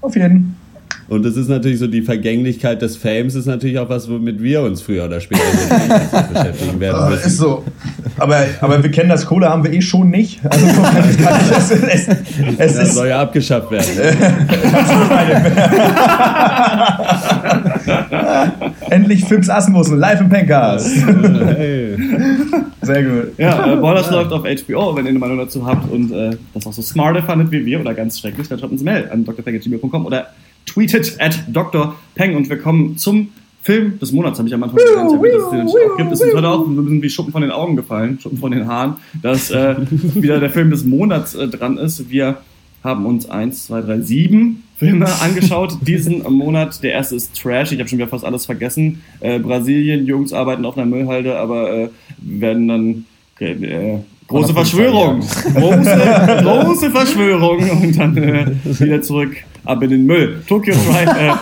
auf 0.00 0.16
jeden 0.16 0.53
Und 1.08 1.24
es 1.26 1.36
ist 1.36 1.48
natürlich 1.48 1.78
so, 1.78 1.86
die 1.86 2.02
Vergänglichkeit 2.02 2.80
des 2.82 2.96
Fames 2.96 3.34
ist 3.34 3.46
natürlich 3.46 3.78
auch 3.78 3.88
was, 3.88 4.10
womit 4.10 4.42
wir 4.42 4.62
uns 4.62 4.80
früher 4.80 5.04
oder 5.04 5.20
später 5.20 5.42
beschäftigen 6.32 6.80
werden 6.80 7.00
Ah, 7.00 7.10
müssen. 7.10 7.26
ist 7.26 7.36
so. 7.36 7.64
Aber, 8.18 8.44
aber 8.60 8.82
wir 8.82 8.90
kennen 8.90 9.10
das 9.10 9.26
Kohle 9.26 9.48
haben 9.48 9.64
wir 9.64 9.72
eh 9.72 9.82
schon 9.82 10.10
nicht. 10.10 10.40
Also 10.48 10.66
nicht. 10.66 10.78
Es, 11.56 11.70
es, 11.70 12.08
es 12.08 12.56
Das 12.56 12.76
ist, 12.88 12.94
soll 12.94 13.08
ja 13.08 13.20
abgeschafft 13.22 13.70
werden. 13.70 13.86
endlich 18.90 19.24
Fips 19.24 19.48
Asmussen, 19.48 19.98
live 19.98 20.20
im 20.20 20.28
Pencast. 20.28 20.90
Sehr 22.82 23.02
gut. 23.02 23.38
Ja, 23.38 23.72
äh, 23.72 23.76
Ballers 23.76 24.10
läuft 24.10 24.32
auf 24.32 24.42
HBO, 24.42 24.96
wenn 24.96 25.04
ihr 25.04 25.10
eine 25.10 25.18
Meinung 25.18 25.38
dazu 25.38 25.66
habt 25.66 25.90
und 25.90 26.12
äh, 26.12 26.30
das 26.52 26.66
auch 26.66 26.72
so 26.72 26.82
smarte 26.82 27.22
fandet 27.22 27.50
wie 27.50 27.64
wir 27.64 27.80
oder 27.80 27.94
ganz 27.94 28.18
schrecklich, 28.20 28.48
dann 28.48 28.58
schreibt 28.58 28.72
uns 28.72 28.82
eine 28.82 28.90
Mail 28.90 29.08
an 29.10 29.24
drpeng.gmail.com 29.24 30.06
oder 30.06 30.26
tweetet 30.66 31.16
at 31.20 31.44
Dr. 31.48 31.96
Peng 32.14 32.36
und 32.36 32.48
wir 32.48 32.58
kommen 32.58 32.96
zum 32.96 33.28
Film 33.64 33.98
des 33.98 34.12
Monats, 34.12 34.38
habe 34.38 34.46
ich 34.46 34.54
am 34.54 34.62
Anfang 34.62 34.76
gesagt, 34.76 34.94
dass 34.94 35.12
es 35.12 35.50
den 35.50 35.64
natürlich 35.64 35.90
auch 35.90 35.96
gibt. 35.96 36.12
Es 36.12 36.20
ist 36.20 36.34
heute 36.34 36.48
auch 36.48 36.66
ein 36.66 36.76
bisschen 36.76 37.02
wie 37.02 37.08
Schuppen 37.08 37.32
von 37.32 37.40
den 37.40 37.50
Augen 37.50 37.76
gefallen, 37.76 38.18
Schuppen 38.20 38.38
von 38.38 38.52
den 38.52 38.66
Haaren, 38.66 38.96
dass 39.22 39.50
äh, 39.50 39.76
wieder 39.90 40.38
der 40.38 40.50
Film 40.50 40.70
des 40.70 40.84
Monats 40.84 41.34
äh, 41.34 41.48
dran 41.48 41.78
ist. 41.78 42.10
Wir 42.10 42.36
haben 42.82 43.06
uns 43.06 43.28
eins, 43.30 43.64
zwei, 43.66 43.80
drei, 43.80 44.00
sieben 44.00 44.64
Filme 44.76 45.06
angeschaut 45.22 45.78
diesen 45.80 46.22
Monat. 46.30 46.82
Der 46.82 46.92
erste 46.92 47.16
ist 47.16 47.40
Trash, 47.40 47.72
ich 47.72 47.78
habe 47.78 47.88
schon 47.88 47.98
wieder 47.98 48.08
fast 48.08 48.26
alles 48.26 48.44
vergessen. 48.44 49.02
Äh, 49.20 49.38
Brasilien, 49.38 50.04
Jungs 50.04 50.34
arbeiten 50.34 50.66
auf 50.66 50.76
einer 50.76 50.84
Müllhalde, 50.84 51.38
aber 51.38 51.72
äh, 51.72 51.88
werden 52.18 52.68
dann 52.68 53.04
okay, 53.34 53.52
äh, 53.52 53.98
große 54.28 54.52
Verschwörung. 54.52 55.20
Große, 55.20 56.42
große 56.42 56.90
Verschwörung 56.90 57.70
und 57.70 57.98
dann 57.98 58.16
äh, 58.18 58.46
wieder 58.64 59.00
zurück 59.00 59.34
ab 59.64 59.82
in 59.82 59.90
den 59.90 60.06
Müll. 60.06 60.42
Tokyo 60.46 60.74
Drive, 60.74 61.10
äh, 61.18 61.32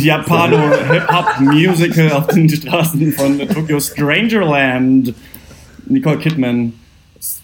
Japano-Hip-Hop-Musical 0.00 2.12
auf 2.12 2.26
den 2.28 2.48
Straßen 2.48 3.12
von 3.12 3.38
Tokyo 3.48 3.80
Strangerland. 3.80 5.12
Nicole 5.86 6.18
Kidman 6.18 6.72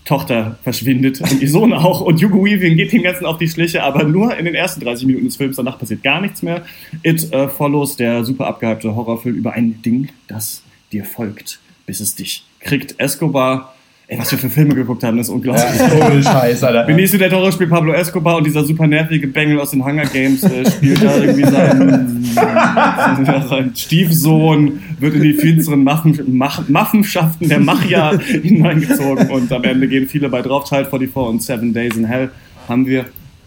Tochter 0.05 0.59
verschwindet 0.63 1.21
und 1.21 1.41
ihr 1.41 1.49
Sohn 1.49 1.73
auch 1.73 2.01
und 2.01 2.23
Hugo 2.23 2.45
Weaving 2.45 2.77
geht 2.77 2.93
dem 2.93 3.03
Ganzen 3.03 3.27
auf 3.27 3.39
die 3.39 3.49
Schliche, 3.49 3.83
aber 3.83 4.05
nur 4.05 4.37
in 4.37 4.45
den 4.45 4.55
ersten 4.55 4.81
30 4.81 5.07
Minuten 5.07 5.27
des 5.27 5.37
Films, 5.37 5.57
danach 5.57 5.79
passiert 5.79 6.03
gar 6.03 6.21
nichts 6.21 6.43
mehr. 6.43 6.65
It 7.03 7.33
äh, 7.33 7.49
Follows, 7.49 7.97
der 7.97 8.25
super 8.25 8.47
abgehypte 8.47 8.95
Horrorfilm 8.95 9.37
über 9.37 9.53
ein 9.53 9.81
Ding, 9.83 10.09
das 10.27 10.63
dir 10.93 11.05
folgt, 11.05 11.61
bis 11.87 12.01
es 12.01 12.15
dich 12.15 12.45
kriegt. 12.61 12.99
Escobar 12.99 13.75
Ey, 14.11 14.19
was 14.19 14.33
wir 14.33 14.39
für 14.41 14.51
Filme 14.51 14.75
geguckt 14.75 15.05
haben, 15.05 15.19
das 15.19 15.29
ist 15.29 15.33
unglaublich. 15.33 15.65
Ja, 15.79 16.05
ohne 16.05 16.21
Scheiß, 16.21 16.65
Alter. 16.65 16.83
Benicio 16.83 17.17
del 17.17 17.31
Toro 17.31 17.49
spielt 17.53 17.71
Pablo 17.71 17.93
Escobar 17.93 18.39
und 18.39 18.45
dieser 18.45 18.65
super 18.65 18.89
nervige 18.89 19.29
Bengel 19.29 19.61
aus 19.61 19.71
den 19.71 19.85
Hunger 19.85 20.05
Games 20.05 20.43
äh, 20.43 20.69
spielt 20.69 21.01
da 21.01 21.17
irgendwie 21.17 21.49
seinen, 21.49 22.25
sein 23.49 23.73
Stiefsohn, 23.73 24.83
wird 24.99 25.15
in 25.15 25.23
die 25.23 25.35
finsteren 25.35 25.85
Maffen, 25.85 26.19
Mach, 26.37 26.69
Maffenschaften 26.69 27.49
der 27.49 27.61
Machia 27.61 28.19
hineingezogen 28.43 29.31
und 29.31 29.53
am 29.53 29.63
Ende 29.63 29.87
gehen 29.87 30.09
viele 30.09 30.29
bei 30.29 30.43
drauf. 30.43 30.65
Child 30.65 30.89
44 30.89 31.17
und 31.17 31.41
Seven 31.41 31.73
Days 31.73 31.97
in 31.97 32.05
Hell 32.05 32.31
haben 32.67 32.87
wir 32.87 33.05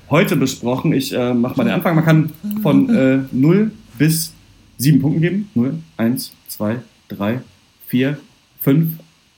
heute 0.10 0.38
besprochen. 0.38 0.94
Ich 0.94 1.14
äh, 1.14 1.34
mache 1.34 1.58
mal 1.58 1.66
den 1.66 1.74
Anfang. 1.74 1.94
Man 1.96 2.06
kann 2.06 2.30
von 2.62 2.90
äh, 2.90 3.20
0 3.34 3.70
bis 3.98 4.32
7 4.78 5.02
Punkten 5.02 5.22
geben. 5.22 5.50
0, 5.56 5.74
1, 5.98 6.32
2, 6.48 6.78
3, 7.10 7.40
4, 7.88 8.18
5, 8.62 8.88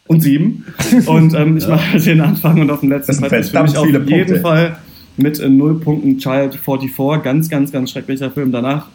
und 0.08 0.22
sieben. 0.22 0.66
Und 1.08 1.34
ähm, 1.34 1.58
ich 1.58 1.64
ja. 1.64 1.72
mache 1.72 2.00
den 2.00 2.22
Anfang 2.22 2.62
und 2.62 2.70
auf 2.70 2.82
dem 2.82 2.90
letzten 2.90 3.18
Platz 3.18 3.48
ist 3.48 3.50
für 3.50 3.64
mich 3.64 3.78
auf 3.78 3.88
jeden 3.88 4.06
Punkte. 4.06 4.40
Fall 4.40 4.78
mit 5.18 5.40
äh, 5.40 5.50
null 5.50 5.80
Punkten 5.80 6.18
Child 6.18 6.56
44. 6.56 7.24
Ganz, 7.24 7.50
ganz, 7.50 7.72
ganz 7.72 7.92
schrecklicher 7.92 8.32
Film. 8.32 8.52
Danach 8.52 8.88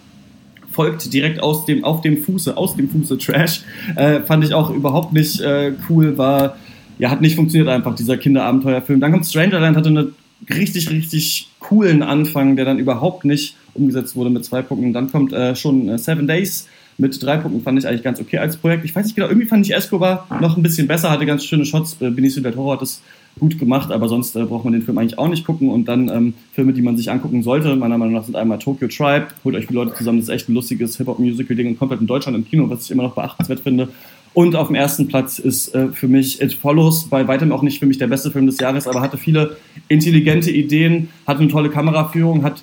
folgt 0.70 1.12
direkt 1.12 1.42
aus 1.42 1.66
dem, 1.66 1.84
auf 1.84 2.00
dem 2.00 2.18
Fuße, 2.18 2.56
aus 2.56 2.76
dem 2.76 2.88
Fuße 2.88 3.18
Trash. 3.18 3.62
Äh, 3.96 4.20
fand 4.20 4.44
ich 4.44 4.54
auch 4.54 4.70
überhaupt 4.70 5.12
nicht 5.12 5.40
äh, 5.40 5.72
cool, 5.88 6.16
war, 6.16 6.56
ja, 6.98 7.10
hat 7.10 7.20
nicht 7.20 7.36
funktioniert 7.36 7.68
einfach, 7.68 7.94
dieser 7.94 8.16
Kinderabenteuerfilm. 8.16 9.00
Dann 9.00 9.12
kommt 9.12 9.26
Strangerland, 9.26 9.76
hatte 9.76 9.88
einen 9.88 10.14
richtig, 10.48 10.90
richtig 10.90 11.48
coolen 11.58 12.02
Anfang, 12.02 12.56
der 12.56 12.64
dann 12.64 12.78
überhaupt 12.78 13.24
nicht 13.24 13.56
umgesetzt 13.74 14.16
wurde 14.16 14.30
mit 14.30 14.44
zwei 14.44 14.62
Punkten. 14.62 14.92
Dann 14.92 15.10
kommt 15.10 15.32
äh, 15.32 15.56
schon 15.56 15.88
äh, 15.88 15.98
Seven 15.98 16.26
Days 16.26 16.68
mit 17.00 17.22
drei 17.22 17.38
Punkten 17.38 17.62
fand 17.62 17.78
ich 17.78 17.86
eigentlich 17.86 18.02
ganz 18.02 18.20
okay 18.20 18.38
als 18.38 18.56
Projekt. 18.56 18.84
Ich 18.84 18.94
weiß 18.94 19.04
nicht 19.04 19.16
genau, 19.16 19.28
irgendwie 19.28 19.48
fand 19.48 19.66
ich 19.66 19.74
Escobar 19.74 20.26
noch 20.40 20.56
ein 20.56 20.62
bisschen 20.62 20.86
besser, 20.86 21.10
hatte 21.10 21.26
ganz 21.26 21.44
schöne 21.44 21.64
Shots. 21.64 21.96
Äh, 22.00 22.10
Benicio 22.10 22.42
del 22.42 22.52
Toro 22.52 22.72
hat 22.72 22.82
das 22.82 23.00
gut 23.38 23.58
gemacht, 23.58 23.90
aber 23.90 24.08
sonst 24.08 24.36
äh, 24.36 24.44
braucht 24.44 24.64
man 24.64 24.72
den 24.72 24.82
Film 24.82 24.98
eigentlich 24.98 25.18
auch 25.18 25.28
nicht 25.28 25.46
gucken. 25.46 25.70
Und 25.70 25.86
dann 25.86 26.08
ähm, 26.08 26.34
Filme, 26.52 26.72
die 26.72 26.82
man 26.82 26.96
sich 26.96 27.10
angucken 27.10 27.42
sollte, 27.42 27.74
meiner 27.76 27.98
Meinung 27.98 28.14
nach 28.14 28.24
sind 28.24 28.36
einmal 28.36 28.58
Tokyo 28.58 28.88
Tribe, 28.88 29.28
holt 29.44 29.54
euch 29.54 29.66
viele 29.66 29.80
Leute 29.80 29.94
zusammen, 29.94 30.18
das 30.18 30.28
ist 30.28 30.34
echt 30.34 30.48
ein 30.48 30.54
lustiges 30.54 30.96
Hip-Hop-Musical-Ding 30.98 31.68
und 31.68 31.78
komplett 31.78 32.00
in 32.00 32.06
Deutschland 32.06 32.36
im 32.36 32.44
Kino, 32.44 32.68
was 32.68 32.84
ich 32.84 32.90
immer 32.90 33.04
noch 33.04 33.14
beachtenswert 33.14 33.60
finde. 33.60 33.88
Und 34.32 34.54
auf 34.54 34.68
dem 34.68 34.76
ersten 34.76 35.08
Platz 35.08 35.38
ist 35.38 35.74
äh, 35.74 35.88
für 35.88 36.06
mich 36.06 36.40
It 36.40 36.54
Follows, 36.54 37.08
bei 37.08 37.26
weitem 37.26 37.50
auch 37.50 37.62
nicht 37.62 37.80
für 37.80 37.86
mich 37.86 37.98
der 37.98 38.06
beste 38.06 38.30
Film 38.30 38.46
des 38.46 38.58
Jahres, 38.60 38.86
aber 38.86 39.00
hatte 39.00 39.16
viele 39.16 39.56
intelligente 39.88 40.50
Ideen, 40.50 41.08
hatte 41.26 41.40
eine 41.40 41.48
tolle 41.48 41.70
Kameraführung, 41.70 42.44
hat 42.44 42.58
äh, 42.58 42.62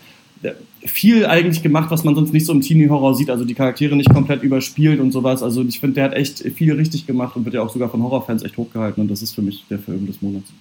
viel 0.85 1.25
eigentlich 1.25 1.63
gemacht, 1.63 1.91
was 1.91 2.03
man 2.03 2.15
sonst 2.15 2.33
nicht 2.33 2.45
so 2.45 2.53
im 2.53 2.61
Teenie-Horror 2.61 3.15
sieht. 3.15 3.29
Also 3.29 3.45
die 3.45 3.53
Charaktere 3.53 3.95
nicht 3.95 4.13
komplett 4.13 4.43
überspielt 4.43 4.99
und 4.99 5.11
sowas. 5.11 5.43
Also 5.43 5.63
ich 5.63 5.79
finde, 5.79 5.95
der 5.95 6.03
hat 6.05 6.13
echt 6.13 6.39
viel 6.55 6.73
richtig 6.73 7.07
gemacht 7.07 7.35
und 7.35 7.45
wird 7.45 7.55
ja 7.55 7.61
auch 7.61 7.71
sogar 7.71 7.89
von 7.89 8.01
Horrorfans 8.03 8.43
echt 8.43 8.57
hochgehalten. 8.57 9.01
Und 9.01 9.11
das 9.11 9.21
ist 9.21 9.33
für 9.33 9.41
mich 9.41 9.65
der 9.69 9.79
Film 9.79 10.07
des 10.07 10.21
Monats. 10.21 10.51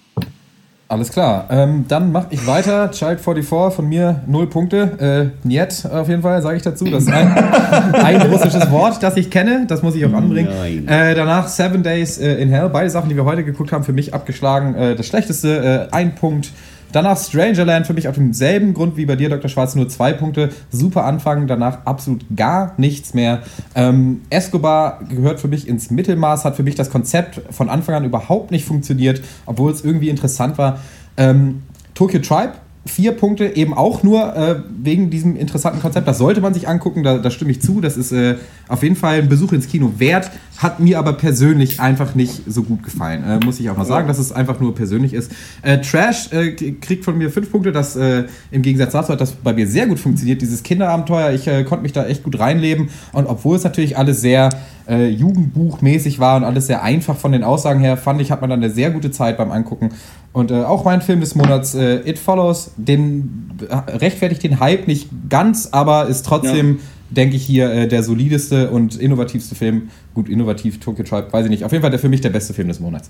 Alles 0.89 1.11
klar. 1.11 1.47
Ähm, 1.49 1.83
dann 1.89 2.13
mache 2.13 2.27
ich 2.29 2.47
weiter. 2.47 2.89
Child 2.91 3.19
44 3.19 3.75
von 3.75 3.89
mir 3.89 4.21
null 4.25 4.47
Punkte. 4.47 5.33
Äh, 5.43 5.47
Niet 5.47 5.85
auf 5.91 6.07
jeden 6.07 6.21
Fall, 6.21 6.41
sage 6.41 6.55
ich 6.55 6.63
dazu. 6.63 6.85
Das 6.85 7.03
ist 7.03 7.11
ein, 7.11 7.27
ein 7.93 8.21
russisches 8.21 8.71
Wort, 8.71 9.03
das 9.03 9.17
ich 9.17 9.29
kenne. 9.29 9.65
Das 9.67 9.83
muss 9.83 9.95
ich 9.95 10.05
auch 10.05 10.13
anbringen. 10.13 10.87
Äh, 10.87 11.13
danach 11.13 11.49
Seven 11.49 11.83
Days 11.83 12.17
äh, 12.19 12.35
in 12.35 12.49
Hell. 12.49 12.69
Beide 12.69 12.89
Sachen, 12.89 13.09
die 13.09 13.17
wir 13.17 13.25
heute 13.25 13.43
geguckt 13.43 13.73
haben, 13.73 13.83
für 13.83 13.91
mich 13.91 14.13
abgeschlagen. 14.13 14.75
Äh, 14.75 14.95
das 14.95 15.07
schlechteste, 15.07 15.89
äh, 15.91 15.93
ein 15.93 16.15
Punkt. 16.15 16.51
Danach 16.91 17.17
Strangerland 17.17 17.85
für 17.85 17.93
mich 17.93 18.07
auf 18.07 18.15
demselben 18.15 18.73
Grund 18.73 18.97
wie 18.97 19.05
bei 19.05 19.15
dir, 19.15 19.29
Dr. 19.29 19.49
Schwarz, 19.49 19.75
nur 19.75 19.89
zwei 19.89 20.13
Punkte. 20.13 20.49
Super 20.69 21.05
Anfang, 21.05 21.47
danach 21.47 21.85
absolut 21.85 22.25
gar 22.35 22.73
nichts 22.77 23.13
mehr. 23.13 23.43
Ähm, 23.75 24.21
Escobar 24.29 25.01
gehört 25.09 25.39
für 25.39 25.47
mich 25.47 25.67
ins 25.67 25.91
Mittelmaß, 25.91 26.45
hat 26.45 26.55
für 26.55 26.63
mich 26.63 26.75
das 26.75 26.89
Konzept 26.89 27.41
von 27.51 27.69
Anfang 27.69 27.95
an 27.95 28.05
überhaupt 28.05 28.51
nicht 28.51 28.65
funktioniert, 28.65 29.21
obwohl 29.45 29.71
es 29.71 29.83
irgendwie 29.83 30.09
interessant 30.09 30.57
war. 30.57 30.79
Ähm, 31.17 31.63
Tokyo 31.93 32.19
Tribe 32.19 32.53
vier 32.87 33.11
Punkte, 33.11 33.55
eben 33.55 33.73
auch 33.73 34.03
nur 34.03 34.35
äh, 34.35 34.55
wegen 34.81 35.09
diesem 35.09 35.35
interessanten 35.35 35.81
Konzept. 35.81 36.07
Das 36.07 36.17
sollte 36.17 36.41
man 36.41 36.53
sich 36.53 36.67
angucken, 36.67 37.03
da, 37.03 37.17
da 37.17 37.29
stimme 37.29 37.51
ich 37.51 37.61
zu. 37.61 37.81
Das 37.81 37.97
ist 37.97 38.11
äh, 38.11 38.35
auf 38.67 38.83
jeden 38.83 38.95
Fall 38.95 39.19
ein 39.19 39.29
Besuch 39.29 39.53
ins 39.53 39.67
Kino 39.67 39.93
wert. 39.97 40.31
Hat 40.57 40.79
mir 40.79 40.97
aber 40.97 41.13
persönlich 41.13 41.79
einfach 41.79 42.15
nicht 42.15 42.41
so 42.47 42.63
gut 42.63 42.83
gefallen. 42.83 43.23
Äh, 43.23 43.45
muss 43.45 43.59
ich 43.59 43.69
auch 43.69 43.77
mal 43.77 43.85
sagen, 43.85 44.07
dass 44.07 44.17
es 44.17 44.31
einfach 44.31 44.59
nur 44.59 44.73
persönlich 44.75 45.13
ist. 45.13 45.31
Äh, 45.61 45.79
Trash 45.81 46.31
äh, 46.31 46.53
kriegt 46.53 47.05
von 47.05 47.17
mir 47.17 47.29
fünf 47.29 47.51
Punkte. 47.51 47.71
Das 47.71 47.95
äh, 47.95 48.25
im 48.51 48.61
Gegensatz 48.61 48.93
dazu 48.93 49.13
hat 49.13 49.21
das 49.21 49.33
bei 49.33 49.53
mir 49.53 49.67
sehr 49.67 49.87
gut 49.87 49.99
funktioniert. 49.99 50.41
Dieses 50.41 50.63
Kinderabenteuer, 50.63 51.31
ich 51.31 51.45
konnte 51.65 51.83
mich 51.83 51.93
da 51.93 52.05
echt 52.05 52.23
gut 52.23 52.39
reinleben. 52.39 52.89
Und 53.13 53.27
obwohl 53.27 53.55
es 53.55 53.63
natürlich 53.63 53.97
alles 53.97 54.21
sehr 54.21 54.49
äh, 54.87 55.09
Jugendbuchmäßig 55.09 56.19
war 56.19 56.37
und 56.37 56.43
alles 56.43 56.67
sehr 56.67 56.83
einfach 56.83 57.15
von 57.15 57.31
den 57.31 57.43
Aussagen 57.43 57.79
her, 57.79 57.97
fand 57.97 58.21
ich, 58.21 58.31
hat 58.31 58.41
man 58.41 58.49
dann 58.49 58.63
eine 58.63 58.71
sehr 58.71 58.91
gute 58.91 59.11
Zeit 59.11 59.37
beim 59.37 59.51
Angucken. 59.51 59.89
Und 60.33 60.51
äh, 60.51 60.63
auch 60.63 60.85
mein 60.85 61.01
Film 61.01 61.19
des 61.19 61.35
Monats, 61.35 61.75
äh, 61.75 62.07
It 62.09 62.19
Follows, 62.19 62.71
den 62.77 63.51
äh, 63.69 63.91
rechtfertigt 63.97 64.43
den 64.43 64.59
Hype 64.59 64.87
nicht 64.87 65.09
ganz, 65.29 65.69
aber 65.71 66.07
ist 66.07 66.25
trotzdem, 66.25 66.75
ja. 66.75 66.81
denke 67.09 67.35
ich, 67.35 67.43
hier 67.43 67.71
äh, 67.71 67.87
der 67.87 68.03
solideste 68.03 68.69
und 68.69 68.95
innovativste 68.95 69.55
Film. 69.55 69.89
Gut, 70.13 70.29
innovativ, 70.29 70.79
Tokyo 70.79 71.03
Tribe, 71.03 71.27
weiß 71.31 71.45
ich 71.45 71.51
nicht. 71.51 71.63
Auf 71.63 71.71
jeden 71.71 71.81
Fall 71.81 71.91
der 71.91 71.99
für 71.99 72.09
mich 72.09 72.21
der 72.21 72.29
beste 72.29 72.53
Film 72.53 72.67
des 72.67 72.79
Monats. 72.79 73.09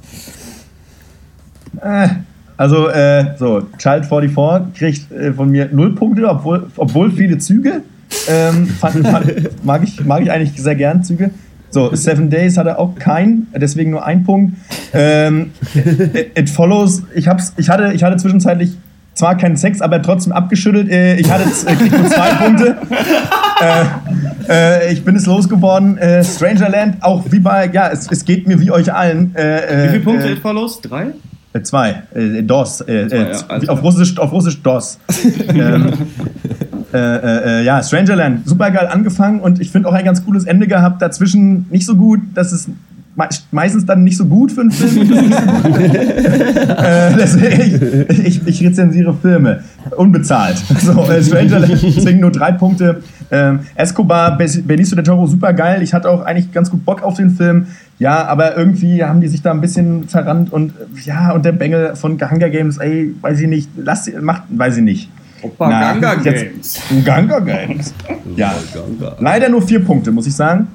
Äh, 1.81 2.07
also, 2.55 2.87
äh, 2.87 3.35
so, 3.37 3.63
Child 3.77 4.05
44 4.05 4.73
kriegt 4.73 5.11
äh, 5.11 5.31
von 5.31 5.49
mir 5.49 5.69
null 5.71 5.93
Punkte, 5.93 6.27
obwohl, 6.27 6.71
obwohl 6.75 7.11
viele 7.11 7.37
Züge. 7.37 7.83
Ähm, 8.29 8.67
fand, 8.67 9.05
fand, 9.05 9.65
mag, 9.65 9.83
ich, 9.83 10.03
mag 10.03 10.23
ich 10.23 10.31
eigentlich 10.31 10.59
sehr 10.61 10.75
gern 10.75 11.03
Züge. 11.03 11.29
So, 11.69 11.93
Seven 11.93 12.29
Days 12.29 12.57
hatte 12.57 12.79
auch 12.79 12.95
keinen, 12.95 13.47
deswegen 13.55 13.91
nur 13.91 14.05
ein 14.05 14.23
Punkt. 14.23 14.55
Ähm, 14.93 15.51
it, 15.75 16.37
it, 16.37 16.49
Follows, 16.49 17.03
ich, 17.13 17.27
hab's, 17.27 17.53
ich, 17.57 17.69
hatte, 17.69 17.91
ich 17.93 18.03
hatte 18.03 18.17
zwischenzeitlich 18.17 18.77
zwar 19.17 19.35
keinen 19.35 19.57
Sex, 19.57 19.81
aber 19.81 20.01
trotzdem 20.01 20.31
abgeschüttelt. 20.31 20.89
Äh, 20.89 21.15
ich 21.15 21.29
hatte 21.29 21.43
äh, 21.43 21.89
nur 21.89 22.09
zwei 22.09 22.33
Punkte. 22.35 22.77
Äh, 23.59 23.85
äh, 24.49 24.93
ich 24.93 25.03
bin 25.03 25.15
es 25.15 25.25
losgeworden. 25.25 25.97
Äh, 25.97 26.23
Strangerland, 26.23 26.97
auch 27.01 27.23
wie 27.31 27.39
bei, 27.39 27.69
ja, 27.73 27.89
es, 27.89 28.07
es 28.09 28.23
geht 28.23 28.47
mir 28.47 28.59
wie 28.61 28.71
euch 28.71 28.93
allen. 28.93 29.35
Äh, 29.35 29.85
wie 29.85 29.89
viele 29.89 30.03
Punkte 30.03 30.29
It 30.29 30.39
Follows? 30.39 30.79
Drei? 30.81 31.07
Zwei. 31.63 32.03
DOS. 32.43 32.77
Zwei, 32.77 33.07
ja, 33.09 33.69
auf, 33.69 33.81
Russisch, 33.81 34.15
auf 34.19 34.31
Russisch 34.31 34.61
DOS. 34.61 34.99
ähm, 35.49 35.93
äh, 36.93 37.59
äh, 37.59 37.63
ja, 37.63 37.83
Strangerland, 37.83 38.47
super 38.47 38.71
geil 38.71 38.87
angefangen 38.87 39.39
und 39.39 39.59
ich 39.59 39.71
finde 39.71 39.89
auch 39.89 39.93
ein 39.93 40.05
ganz 40.05 40.23
cooles 40.25 40.45
Ende 40.45 40.67
gehabt. 40.67 41.01
Dazwischen 41.01 41.65
nicht 41.69 41.85
so 41.85 41.95
gut, 41.95 42.21
das 42.33 42.53
ist 42.53 42.69
meistens 43.51 43.85
dann 43.85 44.03
nicht 44.03 44.17
so 44.17 44.25
gut 44.25 44.51
für 44.51 44.61
einen 44.61 44.71
Film. 44.71 45.11
äh, 45.81 47.15
deswegen, 47.17 48.05
ich, 48.09 48.25
ich, 48.25 48.47
ich, 48.47 48.63
rezensiere 48.63 49.13
Filme. 49.13 49.63
Unbezahlt. 49.95 50.57
So, 50.79 51.03
äh, 51.09 51.23
Strangerland, 51.23 51.81
deswegen 51.83 52.19
nur 52.19 52.31
drei 52.31 52.51
Punkte. 52.51 53.01
Ähm, 53.31 53.61
Escobar, 53.75 54.37
Benicio 54.37 54.95
del 54.95 55.03
Toro, 55.03 55.25
super 55.25 55.51
geil. 55.53 55.81
Ich 55.81 55.93
hatte 55.93 56.09
auch 56.09 56.23
eigentlich 56.23 56.51
ganz 56.51 56.69
gut 56.69 56.85
Bock 56.85 57.01
auf 57.03 57.15
den 57.15 57.31
Film. 57.31 57.67
Ja, 57.99 58.25
aber 58.27 58.55
irgendwie 58.55 59.03
haben 59.03 59.21
die 59.21 59.27
sich 59.27 59.41
da 59.41 59.51
ein 59.51 59.59
bisschen 59.59 60.07
verrannt 60.07 60.53
und 60.53 60.73
ja, 61.03 61.31
und 61.31 61.43
der 61.43 61.51
Bengel 61.51 61.95
von 61.95 62.19
Hunger 62.21 62.49
Games, 62.49 62.77
ey, 62.77 63.15
weiß 63.21 63.39
ich 63.39 63.47
nicht, 63.47 63.69
lass, 63.75 64.09
macht, 64.21 64.43
weiß 64.49 64.77
ich 64.77 64.83
nicht. 64.83 65.09
Opa 65.41 65.69
Na, 65.69 65.93
Ganga 65.93 66.15
Games. 66.15 66.79
Ganga 67.03 67.39
Games. 67.39 67.93
Ja. 68.35 68.53
Leider 69.19 69.49
nur 69.49 69.61
vier 69.61 69.83
Punkte, 69.83 70.11
muss 70.11 70.27
ich 70.27 70.35
sagen. 70.35 70.67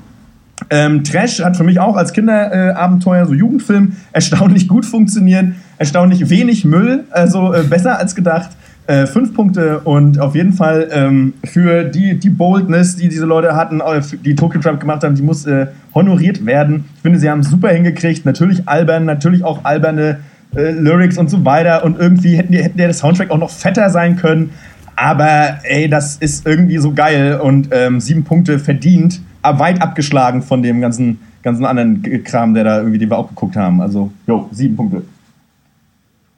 Ähm, 0.70 1.04
Trash 1.04 1.40
hat 1.40 1.56
für 1.56 1.64
mich 1.64 1.78
auch 1.78 1.96
als 1.96 2.12
Kinderabenteuer, 2.12 3.22
äh, 3.22 3.26
so 3.26 3.34
Jugendfilm, 3.34 3.96
erstaunlich 4.12 4.68
gut 4.68 4.84
funktioniert. 4.84 5.52
Erstaunlich 5.78 6.30
wenig 6.30 6.64
Müll, 6.64 7.04
also 7.10 7.52
äh, 7.52 7.62
besser 7.62 7.98
als 7.98 8.14
gedacht. 8.14 8.50
Äh, 8.88 9.06
fünf 9.06 9.32
Punkte 9.32 9.78
und 9.80 10.18
auf 10.18 10.34
jeden 10.34 10.52
Fall 10.52 10.88
ähm, 10.90 11.34
für 11.44 11.84
die, 11.84 12.18
die 12.18 12.30
Boldness, 12.30 12.96
die 12.96 13.08
diese 13.08 13.26
Leute 13.26 13.54
hatten, 13.54 13.80
äh, 13.80 14.00
die 14.24 14.34
Tokyo 14.34 14.60
Trap 14.60 14.80
gemacht 14.80 15.04
haben, 15.04 15.14
die 15.14 15.22
muss 15.22 15.46
äh, 15.46 15.68
honoriert 15.94 16.44
werden. 16.46 16.86
Ich 16.96 17.02
finde, 17.02 17.20
sie 17.20 17.30
haben 17.30 17.40
es 17.40 17.48
super 17.48 17.68
hingekriegt. 17.68 18.26
Natürlich 18.26 18.68
albern, 18.68 19.04
natürlich 19.04 19.44
auch 19.44 19.64
alberne 19.64 20.18
äh, 20.54 20.72
Lyrics 20.72 21.18
und 21.18 21.30
so 21.30 21.44
weiter. 21.44 21.84
Und 21.84 21.98
irgendwie 21.98 22.36
hätten, 22.36 22.52
die, 22.52 22.62
hätten 22.62 22.78
der 22.78 22.92
Soundtrack 22.92 23.30
auch 23.30 23.38
noch 23.38 23.50
fetter 23.50 23.90
sein 23.90 24.16
können. 24.16 24.50
Aber 24.96 25.58
ey, 25.64 25.88
das 25.88 26.16
ist 26.16 26.46
irgendwie 26.46 26.78
so 26.78 26.92
geil 26.92 27.40
und 27.40 27.68
ähm, 27.72 28.00
sieben 28.00 28.24
Punkte 28.24 28.58
verdient, 28.58 29.20
aber 29.40 29.60
weit 29.60 29.80
abgeschlagen 29.80 30.42
von 30.42 30.62
dem 30.62 30.80
ganzen, 30.80 31.20
ganzen 31.42 31.64
anderen 31.64 32.24
Kram, 32.24 32.54
der 32.54 32.64
da 32.64 32.78
irgendwie, 32.78 32.98
den 32.98 33.10
wir 33.10 33.18
auch 33.18 33.28
geguckt 33.28 33.56
haben. 33.56 33.80
Also, 33.80 34.12
jo, 34.26 34.48
sieben 34.52 34.76
Punkte. 34.76 35.02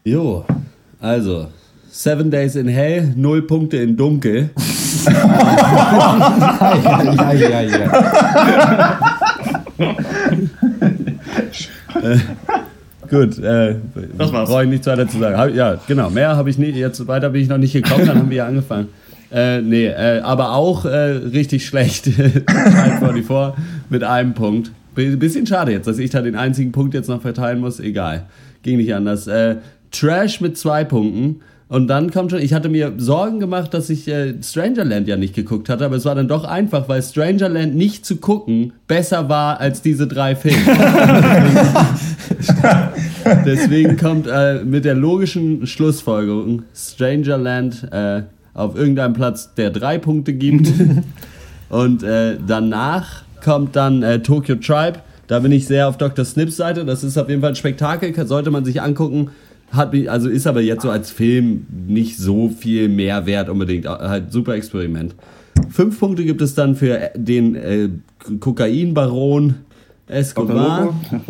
Jo, 0.04 0.44
also 1.00 1.48
Seven 1.90 2.30
Days 2.30 2.56
in 2.56 2.68
Hell, 2.68 3.12
null 3.16 3.42
Punkte 3.42 3.76
in 3.76 3.96
Dunkel. 3.96 4.50
ja, 5.06 5.12
ja, 7.32 7.60
ja. 7.60 8.98
äh, 12.02 12.18
gut, 13.10 13.38
äh, 13.38 13.76
Das 14.18 14.32
war's. 14.32 14.48
brauche 14.48 14.64
ich 14.64 14.68
nichts 14.70 14.86
weiter 14.86 15.08
zu 15.08 15.18
sagen. 15.18 15.36
Hab, 15.36 15.54
ja, 15.54 15.76
genau, 15.86 16.10
mehr 16.10 16.36
habe 16.36 16.50
ich 16.50 16.58
nicht, 16.58 16.76
jetzt 16.76 17.06
weiter 17.06 17.30
bin 17.30 17.42
ich 17.42 17.48
noch 17.48 17.58
nicht 17.58 17.72
gekommen, 17.72 18.06
dann 18.06 18.18
haben 18.18 18.30
wir 18.30 18.36
ja 18.38 18.46
angefangen. 18.46 18.88
Äh, 19.32 19.62
nee, 19.62 19.86
äh, 19.86 20.20
aber 20.20 20.52
auch 20.52 20.84
äh, 20.84 20.88
richtig 20.90 21.66
schlecht. 21.66 22.04
Child 22.04 22.44
44 22.46 23.54
mit 23.90 24.04
einem 24.04 24.34
Punkt. 24.34 24.70
B 24.94 25.16
bisschen 25.16 25.46
schade 25.46 25.72
jetzt, 25.72 25.88
dass 25.88 25.98
ich 25.98 26.10
da 26.10 26.22
den 26.22 26.36
einzigen 26.36 26.70
Punkt 26.70 26.94
jetzt 26.94 27.08
noch 27.08 27.20
verteilen 27.20 27.58
muss. 27.58 27.80
Egal. 27.80 28.26
Ging 28.62 28.76
nicht 28.76 28.94
anders. 28.94 29.26
Äh, 29.26 29.56
Trash 29.90 30.40
mit 30.40 30.56
zwei 30.56 30.84
Punkten. 30.84 31.40
Und 31.66 31.88
dann 31.88 32.10
kommt 32.12 32.30
schon, 32.30 32.40
ich 32.40 32.52
hatte 32.52 32.68
mir 32.68 32.92
Sorgen 32.98 33.40
gemacht, 33.40 33.74
dass 33.74 33.90
ich 33.90 34.06
äh, 34.06 34.34
Strangerland 34.42 35.08
ja 35.08 35.16
nicht 35.16 35.34
geguckt 35.34 35.68
hatte, 35.68 35.84
aber 35.84 35.96
es 35.96 36.04
war 36.04 36.14
dann 36.14 36.28
doch 36.28 36.44
einfach, 36.44 36.88
weil 36.88 37.02
Strangerland 37.02 37.74
nicht 37.74 38.04
zu 38.06 38.16
gucken 38.16 38.74
besser 38.86 39.28
war 39.28 39.58
als 39.60 39.82
diese 39.82 40.06
drei 40.06 40.36
Filme. 40.36 40.58
Deswegen 43.46 43.96
kommt 43.96 44.26
äh, 44.26 44.64
mit 44.64 44.84
der 44.84 44.94
logischen 44.94 45.66
Schlussfolgerung 45.66 46.62
Strangerland 46.74 47.88
äh, 47.92 48.22
auf 48.54 48.76
irgendeinem 48.76 49.14
Platz, 49.14 49.54
der 49.54 49.70
drei 49.70 49.98
Punkte 49.98 50.32
gibt. 50.32 50.72
Und 51.68 52.02
äh, 52.02 52.36
danach 52.46 53.22
kommt 53.42 53.76
dann 53.76 54.02
äh, 54.02 54.20
Tokyo 54.20 54.56
Tribe. 54.56 55.00
Da 55.26 55.40
bin 55.40 55.52
ich 55.52 55.66
sehr 55.66 55.88
auf 55.88 55.98
Dr. 55.98 56.24
Snips 56.24 56.56
Seite. 56.56 56.84
Das 56.84 57.02
ist 57.02 57.16
auf 57.18 57.28
jeden 57.28 57.40
Fall 57.40 57.50
ein 57.50 57.56
Spektakel, 57.56 58.14
sollte 58.26 58.50
man 58.50 58.64
sich 58.64 58.82
angucken. 58.82 59.30
Hat 59.72 59.92
mich, 59.92 60.10
also 60.10 60.28
ist 60.28 60.46
aber 60.46 60.60
jetzt 60.60 60.82
so 60.82 60.90
als 60.90 61.10
Film 61.10 61.66
nicht 61.86 62.18
so 62.18 62.48
viel 62.48 62.88
Mehrwert 62.88 63.48
unbedingt. 63.48 63.86
Halt 63.86 64.32
super 64.32 64.54
Experiment. 64.54 65.14
Fünf 65.70 65.98
Punkte 65.98 66.24
gibt 66.24 66.42
es 66.42 66.54
dann 66.54 66.76
für 66.76 67.10
den 67.16 67.54
äh, 67.56 67.88
Kokainbaron 68.40 69.54
Escobar. 70.06 70.94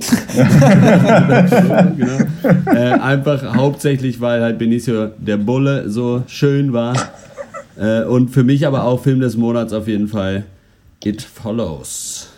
genau. 1.97 2.19
äh, 2.67 2.93
einfach 3.01 3.55
hauptsächlich, 3.55 4.21
weil 4.21 4.43
halt 4.43 4.59
Benicio 4.59 5.11
der 5.17 5.37
Bulle 5.37 5.89
so 5.89 6.25
schön 6.27 6.73
war. 6.73 6.95
Äh, 7.77 8.05
und 8.05 8.31
für 8.31 8.43
mich 8.45 8.67
aber 8.67 8.85
auch 8.85 9.01
Film 9.03 9.21
des 9.21 9.37
Monats 9.37 9.73
auf 9.73 9.87
jeden 9.87 10.09
Fall 10.09 10.45
It 11.05 11.23
Follows. 11.23 12.31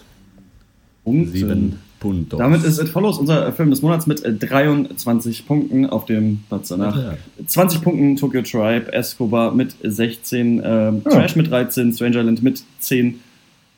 Und, 1.05 1.29
Sieben 1.29 1.79
Puntos. 2.01 2.39
Damit 2.39 2.65
ist 2.65 2.79
It 2.79 2.89
Follows 2.89 3.19
unser 3.19 3.53
Film 3.53 3.71
des 3.71 3.81
Monats 3.81 4.07
mit 4.07 4.25
äh, 4.25 4.35
23 4.35 5.47
Punkten 5.47 5.87
auf 5.87 6.05
dem 6.05 6.41
Platz 6.49 6.69
danach. 6.69 6.97
Ja. 6.97 7.15
20 7.47 7.83
Punkten 7.83 8.17
Tokyo 8.17 8.43
Tribe, 8.43 8.93
Escobar 8.93 9.55
mit 9.55 9.75
16, 9.83 10.63
ähm, 10.65 11.05
Trash 11.05 11.37
mit 11.37 11.51
13, 11.51 11.93
Strangerland 11.93 12.43
mit 12.43 12.63
10, 12.81 13.21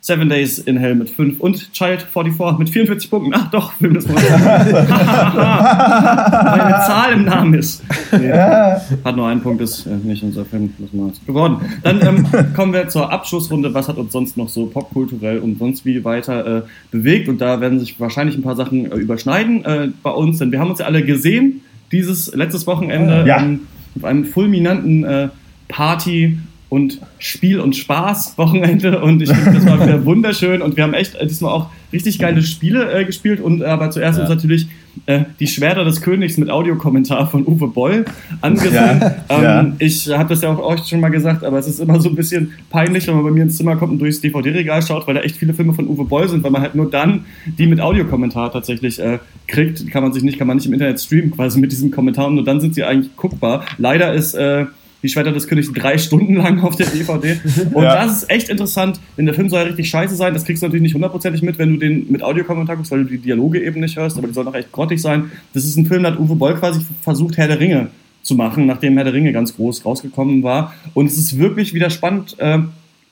Seven 0.08 0.28
Days 0.30 0.58
in 0.58 0.78
Hell 0.78 0.94
mit 0.94 1.10
5 1.10 1.38
und 1.38 1.70
Child 1.74 2.00
44 2.00 2.58
mit 2.58 2.70
44 2.70 3.10
Punkten. 3.10 3.32
Ach 3.34 3.50
doch, 3.50 3.72
Film 3.72 3.92
des 3.92 4.08
Monats. 4.08 4.30
Weil 4.30 4.40
eine 6.62 6.74
Zahl 6.86 7.12
im 7.12 7.26
Namen 7.26 7.52
ist. 7.52 7.82
Nee, 8.10 8.32
hat 8.32 9.16
nur 9.16 9.28
einen 9.28 9.42
Punkt, 9.42 9.60
ist 9.60 9.84
äh, 9.84 9.90
nicht 10.02 10.22
unser 10.22 10.46
Film 10.46 10.72
des 10.78 10.94
Monats 10.94 11.20
geworden. 11.26 11.58
Dann 11.82 12.00
ähm, 12.00 12.26
kommen 12.56 12.72
wir 12.72 12.88
zur 12.88 13.12
Abschlussrunde. 13.12 13.74
Was 13.74 13.88
hat 13.88 13.98
uns 13.98 14.10
sonst 14.10 14.38
noch 14.38 14.48
so 14.48 14.64
popkulturell 14.64 15.40
und 15.40 15.58
sonst 15.58 15.84
wie 15.84 16.02
weiter 16.02 16.60
äh, 16.60 16.62
bewegt? 16.90 17.28
Und 17.28 17.42
da 17.42 17.60
werden 17.60 17.78
sich 17.78 18.00
wahrscheinlich 18.00 18.34
ein 18.34 18.42
paar 18.42 18.56
Sachen 18.56 18.90
äh, 18.90 18.96
überschneiden 18.96 19.62
äh, 19.66 19.88
bei 20.02 20.10
uns, 20.10 20.38
denn 20.38 20.50
wir 20.52 20.58
haben 20.58 20.70
uns 20.70 20.78
ja 20.78 20.86
alle 20.86 21.04
gesehen 21.04 21.60
dieses 21.92 22.34
letztes 22.34 22.66
Wochenende 22.66 23.26
Ja. 23.26 23.42
ähm, 23.42 23.60
auf 23.94 24.04
einem 24.04 24.24
fulminanten 24.24 25.04
äh, 25.04 25.28
Party 25.68 26.38
und 26.68 27.00
Spiel- 27.18 27.60
und 27.60 27.76
Spaß-Wochenende 27.76 29.00
und 29.00 29.22
ich 29.22 29.30
finde, 29.30 29.52
das 29.58 29.66
war 29.66 29.82
wieder 29.82 30.04
wunderschön 30.04 30.60
und 30.62 30.76
wir 30.76 30.84
haben 30.84 30.94
echt 30.94 31.16
diesmal 31.22 31.52
auch 31.52 31.70
richtig 31.92 32.18
geile 32.18 32.42
Spiele 32.42 32.92
äh, 32.92 33.04
gespielt 33.04 33.40
und 33.40 33.62
äh, 33.62 33.64
aber 33.64 33.90
zuerst 33.90 34.18
Ja. 34.18 34.24
uns 34.24 34.30
natürlich 34.30 34.66
äh, 35.06 35.20
die 35.40 35.46
Schwerter 35.46 35.84
des 35.84 36.02
Königs 36.02 36.36
mit 36.36 36.50
Audiokommentar 36.50 37.30
von 37.30 37.46
Uwe 37.46 37.68
Boll 37.68 38.04
angesehen. 38.42 38.72
Ja, 39.00 39.14
Ähm, 39.30 39.42
ja. 39.42 39.72
Ich 39.78 40.08
habe 40.10 40.28
das 40.28 40.42
ja 40.42 40.50
auch 40.50 40.58
euch 40.58 40.86
schon 40.86 41.00
mal 41.00 41.08
gesagt, 41.08 41.44
aber 41.44 41.58
es 41.58 41.66
ist 41.68 41.80
immer 41.80 42.00
so 42.00 42.08
ein 42.10 42.14
bisschen 42.16 42.52
peinlich, 42.68 43.06
wenn 43.06 43.14
man 43.14 43.24
bei 43.24 43.30
mir 43.30 43.44
ins 43.44 43.56
Zimmer 43.56 43.76
kommt 43.76 43.92
und 43.92 43.98
durchs 44.00 44.20
DVD-Regal 44.20 44.82
schaut, 44.82 45.06
weil 45.06 45.14
da 45.14 45.20
echt 45.20 45.36
viele 45.36 45.54
Filme 45.54 45.72
von 45.72 45.86
Uwe 45.86 46.04
Boll 46.04 46.28
sind, 46.28 46.42
weil 46.42 46.50
man 46.50 46.60
halt 46.60 46.74
nur 46.74 46.90
dann 46.90 47.24
die 47.46 47.66
mit 47.66 47.80
Audiokommentar 47.80 48.52
tatsächlich 48.52 48.98
äh, 48.98 49.18
kriegt. 49.46 49.88
Kann 49.90 50.02
man 50.02 50.12
sich 50.12 50.22
nicht, 50.22 50.36
kann 50.38 50.46
man 50.48 50.56
nicht 50.58 50.66
im 50.66 50.72
Internet 50.74 51.00
streamen, 51.00 51.30
quasi 51.30 51.58
mit 51.60 51.72
diesem 51.72 51.90
Kommentar 51.90 52.26
und 52.26 52.34
nur 52.34 52.44
dann 52.44 52.60
sind 52.60 52.74
sie 52.74 52.84
eigentlich 52.84 53.16
guckbar. 53.16 53.64
Leider 53.78 54.12
ist 54.12 54.34
äh, 54.34 54.66
die 55.02 55.08
Schwerter 55.08 55.32
des 55.32 55.46
Königs 55.46 55.72
drei 55.72 55.96
Stunden 55.98 56.34
lang 56.34 56.60
auf 56.60 56.76
der 56.76 56.86
DVD. 56.86 57.38
Und 57.72 57.82
Ja. 57.84 58.04
das 58.04 58.22
ist 58.22 58.30
echt 58.30 58.48
interessant, 58.48 58.98
denn 59.16 59.26
der 59.26 59.34
Film 59.34 59.48
soll 59.48 59.60
ja 59.60 59.66
richtig 59.66 59.88
scheiße 59.88 60.16
sein. 60.16 60.34
Das 60.34 60.44
kriegst 60.44 60.62
du 60.62 60.66
natürlich 60.66 60.82
nicht 60.82 60.94
hundertprozentig 60.94 61.42
mit, 61.42 61.58
wenn 61.58 61.74
du 61.74 61.76
den 61.78 62.10
mit 62.10 62.22
Audiokommentar 62.22 62.76
guckst, 62.76 62.90
weil 62.90 63.04
du 63.04 63.10
die 63.10 63.18
Dialoge 63.18 63.62
eben 63.62 63.80
nicht 63.80 63.96
hörst, 63.96 64.18
aber 64.18 64.26
die 64.26 64.34
sollen 64.34 64.48
auch 64.48 64.54
echt 64.54 64.72
grottig 64.72 65.00
sein. 65.00 65.30
Das 65.54 65.64
ist 65.64 65.76
ein 65.76 65.86
Film, 65.86 66.02
da 66.02 66.10
hat 66.10 66.18
Uwe 66.18 66.34
Boll 66.34 66.54
quasi 66.54 66.80
versucht, 67.02 67.36
Herr 67.36 67.46
der 67.48 67.60
Ringe 67.60 67.88
zu 68.22 68.34
machen, 68.34 68.66
nachdem 68.66 68.94
Herr 68.96 69.04
der 69.04 69.12
Ringe 69.14 69.32
ganz 69.32 69.54
groß 69.54 69.84
rausgekommen 69.84 70.42
war. 70.42 70.74
Und 70.94 71.06
es 71.06 71.16
ist 71.16 71.38
wirklich 71.38 71.74
wieder 71.74 71.90
spannend, 71.90 72.34
äh, 72.38 72.58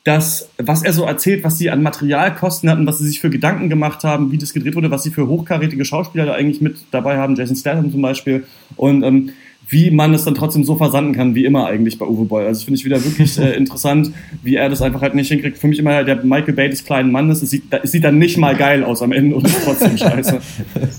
dass, 0.05 0.51
was 0.59 0.83
er 0.85 0.93
so 0.93 1.05
erzählt, 1.05 1.43
was 1.43 1.59
sie 1.59 1.69
an 1.71 1.83
Materialkosten 1.83 2.71
hatten, 2.71 2.87
was 2.87 2.99
sie 2.99 3.07
sich 3.09 3.21
für 3.21 3.29
Gedanken 3.31 3.69
gemacht 3.69 4.05
haben, 4.05 4.31
wie 4.31 4.39
das 4.39 4.53
gedreht 4.53 4.77
wurde, 4.77 4.91
was 4.91 5.03
sie 5.03 5.11
für 5.11 5.27
hochkarätige 5.27 5.85
Schauspieler 5.85 6.27
da 6.27 6.35
eigentlich 6.35 6.61
mit 6.61 6.77
dabei 6.93 7.17
haben, 7.19 7.35
Jason 7.35 7.57
Statham 7.57 7.91
zum 7.91 8.03
Beispiel. 8.03 8.45
Und 8.77 9.03
ähm, 9.03 9.31
wie 9.69 9.91
man 9.91 10.15
es 10.15 10.25
dann 10.25 10.35
trotzdem 10.35 10.65
so 10.65 10.77
versanden 10.77 11.13
kann, 11.13 11.35
wie 11.35 11.45
immer 11.45 11.67
eigentlich 11.67 11.99
bei 11.99 12.07
Uwe 12.07 12.25
Boll. 12.25 12.45
Also 12.45 12.65
finde 12.65 12.79
ich 12.79 12.85
wieder 12.85 13.03
wirklich 13.03 13.39
äh, 13.39 13.57
interessant, 13.57 14.13
wie 14.43 14.57
er 14.57 14.69
das 14.69 14.83
einfach 14.83 15.03
halt 15.03 15.15
nicht 15.15 15.29
hinkriegt. 15.29 15.59
Für 15.59 15.69
mich 15.69 15.79
immer 15.79 16.05
der 16.05 16.25
Michael 16.25 16.55
Bay 16.55 16.69
des 16.69 16.85
kleinen 16.85 17.11
Mannes. 17.11 17.43
Es 17.43 17.51
sieht, 17.51 17.65
es 17.83 17.93
sieht 17.93 18.05
dann 18.05 18.19
nicht 18.19 18.39
mal 18.39 18.55
geil 18.55 18.85
aus 18.85 19.03
am 19.03 19.13
Ende 19.13 19.35
und 19.35 19.47
ist 19.47 19.65
trotzdem 19.65 19.97
scheiße. 19.99 20.41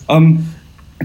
ähm, 0.10 0.48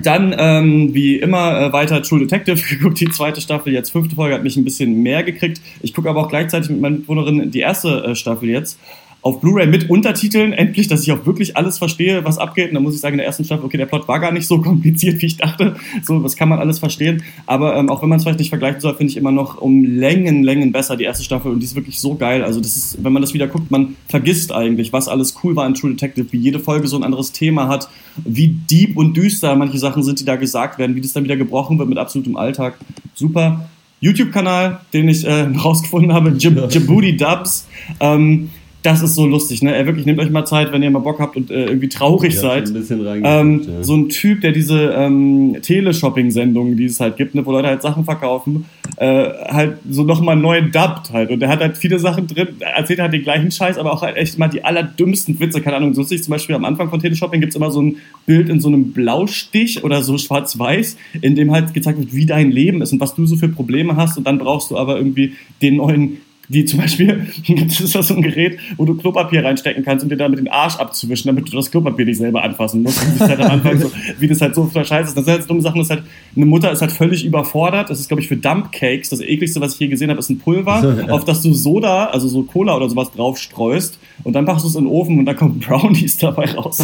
dann, 0.00 0.34
ähm, 0.38 0.94
wie 0.94 1.16
immer, 1.16 1.60
äh, 1.60 1.72
weiter 1.72 2.02
True 2.02 2.20
Detective 2.20 2.60
geguckt, 2.68 2.98
die 2.98 3.10
zweite 3.10 3.40
Staffel, 3.40 3.72
jetzt 3.72 3.90
fünfte 3.90 4.16
Folge, 4.16 4.34
hat 4.34 4.42
mich 4.42 4.56
ein 4.56 4.64
bisschen 4.64 5.02
mehr 5.02 5.22
gekriegt. 5.22 5.60
Ich 5.82 5.92
gucke 5.94 6.08
aber 6.08 6.20
auch 6.20 6.28
gleichzeitig 6.28 6.70
mit 6.70 6.80
meiner 6.80 6.96
Mitbewohnerin 6.96 7.50
die 7.50 7.60
erste 7.60 8.04
äh, 8.04 8.14
Staffel 8.14 8.48
jetzt 8.48 8.78
auf 9.22 9.40
Blu-ray 9.40 9.68
mit 9.68 9.88
Untertiteln, 9.88 10.52
endlich, 10.52 10.88
dass 10.88 11.04
ich 11.04 11.12
auch 11.12 11.24
wirklich 11.24 11.56
alles 11.56 11.78
verstehe, 11.78 12.24
was 12.24 12.38
abgeht. 12.38 12.68
Und 12.68 12.74
dann 12.74 12.82
muss 12.82 12.96
ich 12.96 13.00
sagen, 13.00 13.14
in 13.14 13.18
der 13.18 13.26
ersten 13.26 13.44
Staffel, 13.44 13.64
okay, 13.64 13.76
der 13.76 13.86
Plot 13.86 14.08
war 14.08 14.18
gar 14.18 14.32
nicht 14.32 14.48
so 14.48 14.58
kompliziert, 14.62 15.22
wie 15.22 15.26
ich 15.26 15.36
dachte. 15.36 15.76
So, 16.02 16.18
das 16.18 16.34
kann 16.34 16.48
man 16.48 16.58
alles 16.58 16.80
verstehen. 16.80 17.22
Aber 17.46 17.76
ähm, 17.76 17.88
auch 17.88 18.02
wenn 18.02 18.08
man 18.08 18.18
es 18.18 18.24
vielleicht 18.24 18.40
nicht 18.40 18.48
vergleichen 18.48 18.80
soll, 18.80 18.96
finde 18.96 19.12
ich 19.12 19.16
immer 19.16 19.30
noch 19.30 19.60
um 19.60 19.84
Längen, 19.84 20.42
Längen 20.42 20.72
besser 20.72 20.96
die 20.96 21.04
erste 21.04 21.22
Staffel. 21.22 21.52
Und 21.52 21.60
die 21.60 21.66
ist 21.66 21.76
wirklich 21.76 22.00
so 22.00 22.16
geil. 22.16 22.42
Also 22.42 22.60
das 22.60 22.76
ist, 22.76 23.04
wenn 23.04 23.12
man 23.12 23.22
das 23.22 23.32
wieder 23.32 23.46
guckt, 23.46 23.70
man 23.70 23.94
vergisst 24.08 24.50
eigentlich, 24.50 24.92
was 24.92 25.06
alles 25.06 25.36
cool 25.44 25.54
war 25.54 25.68
in 25.68 25.74
True 25.74 25.92
Detective, 25.92 26.26
wie 26.32 26.38
jede 26.38 26.58
Folge 26.58 26.88
so 26.88 26.96
ein 26.96 27.04
anderes 27.04 27.30
Thema 27.30 27.68
hat, 27.68 27.88
wie 28.24 28.48
deep 28.48 28.96
und 28.96 29.16
düster 29.16 29.54
manche 29.54 29.78
Sachen 29.78 30.02
sind, 30.02 30.18
die 30.18 30.24
da 30.24 30.34
gesagt 30.34 30.80
werden, 30.80 30.96
wie 30.96 31.00
das 31.00 31.12
dann 31.12 31.22
wieder 31.22 31.36
gebrochen 31.36 31.78
wird 31.78 31.88
mit 31.88 31.98
absolutem 31.98 32.36
Alltag. 32.36 32.76
Super. 33.14 33.68
YouTube-Kanal, 34.00 34.80
den 34.92 35.08
ich 35.08 35.24
äh, 35.24 35.42
rausgefunden 35.64 36.12
habe, 36.12 36.30
Jib 36.30 36.68
Djibouti 36.68 37.16
Dubs. 37.16 37.68
Ähm, 38.00 38.50
das 38.82 39.00
ist 39.00 39.14
so 39.14 39.26
lustig, 39.26 39.62
ne? 39.62 39.74
Er 39.74 39.86
wirklich 39.86 40.06
nehmt 40.06 40.18
euch 40.18 40.30
mal 40.30 40.44
Zeit, 40.44 40.72
wenn 40.72 40.82
ihr 40.82 40.90
mal 40.90 40.98
Bock 40.98 41.20
habt 41.20 41.36
und 41.36 41.50
äh, 41.50 41.66
irgendwie 41.66 41.88
traurig 41.88 42.38
seid. 42.38 42.66
ein 42.66 42.74
bisschen 42.74 43.00
Ähm, 43.24 43.62
ja. 43.64 43.82
So 43.84 43.94
ein 43.94 44.08
Typ, 44.08 44.40
der 44.40 44.50
diese 44.50 44.92
ähm, 44.96 45.56
Teleshopping-Sendungen, 45.62 46.76
die 46.76 46.86
es 46.86 46.98
halt 46.98 47.16
gibt, 47.16 47.36
ne, 47.36 47.46
wo 47.46 47.52
Leute 47.52 47.68
halt 47.68 47.80
Sachen 47.80 48.04
verkaufen, 48.04 48.66
äh, 48.96 49.28
halt 49.48 49.78
so 49.88 50.02
nochmal 50.02 50.34
neu 50.34 50.62
dubbt 50.62 51.12
halt. 51.12 51.30
Und 51.30 51.40
der 51.40 51.48
hat 51.48 51.60
halt 51.60 51.76
viele 51.76 52.00
Sachen 52.00 52.26
drin, 52.26 52.48
er 52.58 52.76
erzählt 52.76 52.98
halt 52.98 53.12
den 53.12 53.22
gleichen 53.22 53.52
Scheiß, 53.52 53.78
aber 53.78 53.92
auch 53.92 54.02
halt 54.02 54.16
echt 54.16 54.36
mal 54.38 54.48
die 54.48 54.64
allerdümmsten 54.64 55.38
Witze. 55.38 55.60
Keine 55.60 55.76
Ahnung, 55.76 55.94
so 55.94 56.00
lustig 56.00 56.24
zum 56.24 56.32
Beispiel 56.32 56.56
am 56.56 56.64
Anfang 56.64 56.90
von 56.90 57.00
Teleshopping 57.00 57.40
gibt's 57.40 57.54
immer 57.54 57.70
so 57.70 57.80
ein 57.80 57.96
Bild 58.26 58.48
in 58.48 58.60
so 58.60 58.66
einem 58.66 58.92
Blaustich 58.92 59.84
oder 59.84 60.02
so 60.02 60.18
schwarz-weiß, 60.18 60.96
in 61.20 61.36
dem 61.36 61.52
halt 61.52 61.72
gezeigt 61.72 62.00
wird, 62.00 62.14
wie 62.14 62.26
dein 62.26 62.50
Leben 62.50 62.82
ist 62.82 62.92
und 62.92 63.00
was 63.00 63.14
du 63.14 63.26
so 63.26 63.36
für 63.36 63.48
Probleme 63.48 63.94
hast. 63.94 64.18
Und 64.18 64.26
dann 64.26 64.38
brauchst 64.38 64.72
du 64.72 64.76
aber 64.76 64.96
irgendwie 64.96 65.34
den 65.60 65.76
neuen 65.76 66.18
die 66.52 66.64
zum 66.64 66.80
Beispiel, 66.80 67.26
das 67.66 67.80
ist 67.80 67.94
das 67.94 68.08
so 68.08 68.14
ein 68.14 68.22
Gerät, 68.22 68.58
wo 68.76 68.84
du 68.84 68.94
Klopapier 68.94 69.44
reinstecken 69.44 69.84
kannst, 69.84 70.04
um 70.04 70.08
dir 70.08 70.16
damit 70.16 70.38
den 70.38 70.48
Arsch 70.48 70.76
abzuwischen, 70.76 71.28
damit 71.28 71.50
du 71.50 71.56
das 71.56 71.70
Klopapier 71.70 72.04
nicht 72.04 72.18
selber 72.18 72.42
anfassen 72.42 72.82
musst. 72.82 73.02
Und 73.02 73.20
das 73.20 73.22
ist 73.22 73.28
halt 73.28 73.40
am 73.40 73.50
Anfang 73.52 73.78
so, 73.80 73.90
wie 74.18 74.28
das 74.28 74.40
halt 74.40 74.54
so 74.54 74.66
voll 74.66 74.84
scheiße 74.84 75.08
ist. 75.08 75.16
Das 75.16 75.24
sind 75.24 75.32
halt 75.32 75.42
so 75.42 75.48
dumme 75.48 75.62
Sachen, 75.62 75.78
das 75.78 75.86
ist 75.88 75.90
halt, 75.90 76.02
eine 76.36 76.46
Mutter 76.46 76.70
ist 76.70 76.80
halt 76.80 76.92
völlig 76.92 77.24
überfordert. 77.24 77.90
Das 77.90 77.98
ist, 78.00 78.08
glaube 78.08 78.20
ich, 78.20 78.28
für 78.28 78.36
Dumpcakes. 78.36 79.10
Das 79.10 79.20
ekligste, 79.20 79.60
was 79.60 79.74
ich 79.74 79.80
je 79.80 79.88
gesehen 79.88 80.10
habe, 80.10 80.20
ist 80.20 80.30
ein 80.30 80.38
Pulver, 80.38 80.82
Ja. 81.02 81.12
auf 81.12 81.24
das 81.24 81.42
du 81.42 81.54
Soda, 81.54 82.06
also 82.06 82.28
so 82.28 82.42
Cola 82.42 82.76
oder 82.76 82.88
sowas 82.88 83.10
drauf 83.12 83.38
streust 83.38 83.98
und 84.24 84.34
dann 84.34 84.44
machst 84.44 84.64
du 84.64 84.68
es 84.68 84.74
in 84.74 84.84
den 84.84 84.90
Ofen 84.90 85.18
und 85.18 85.24
da 85.24 85.34
kommen 85.34 85.58
Brownies 85.58 86.18
dabei 86.18 86.44
raus. 86.52 86.82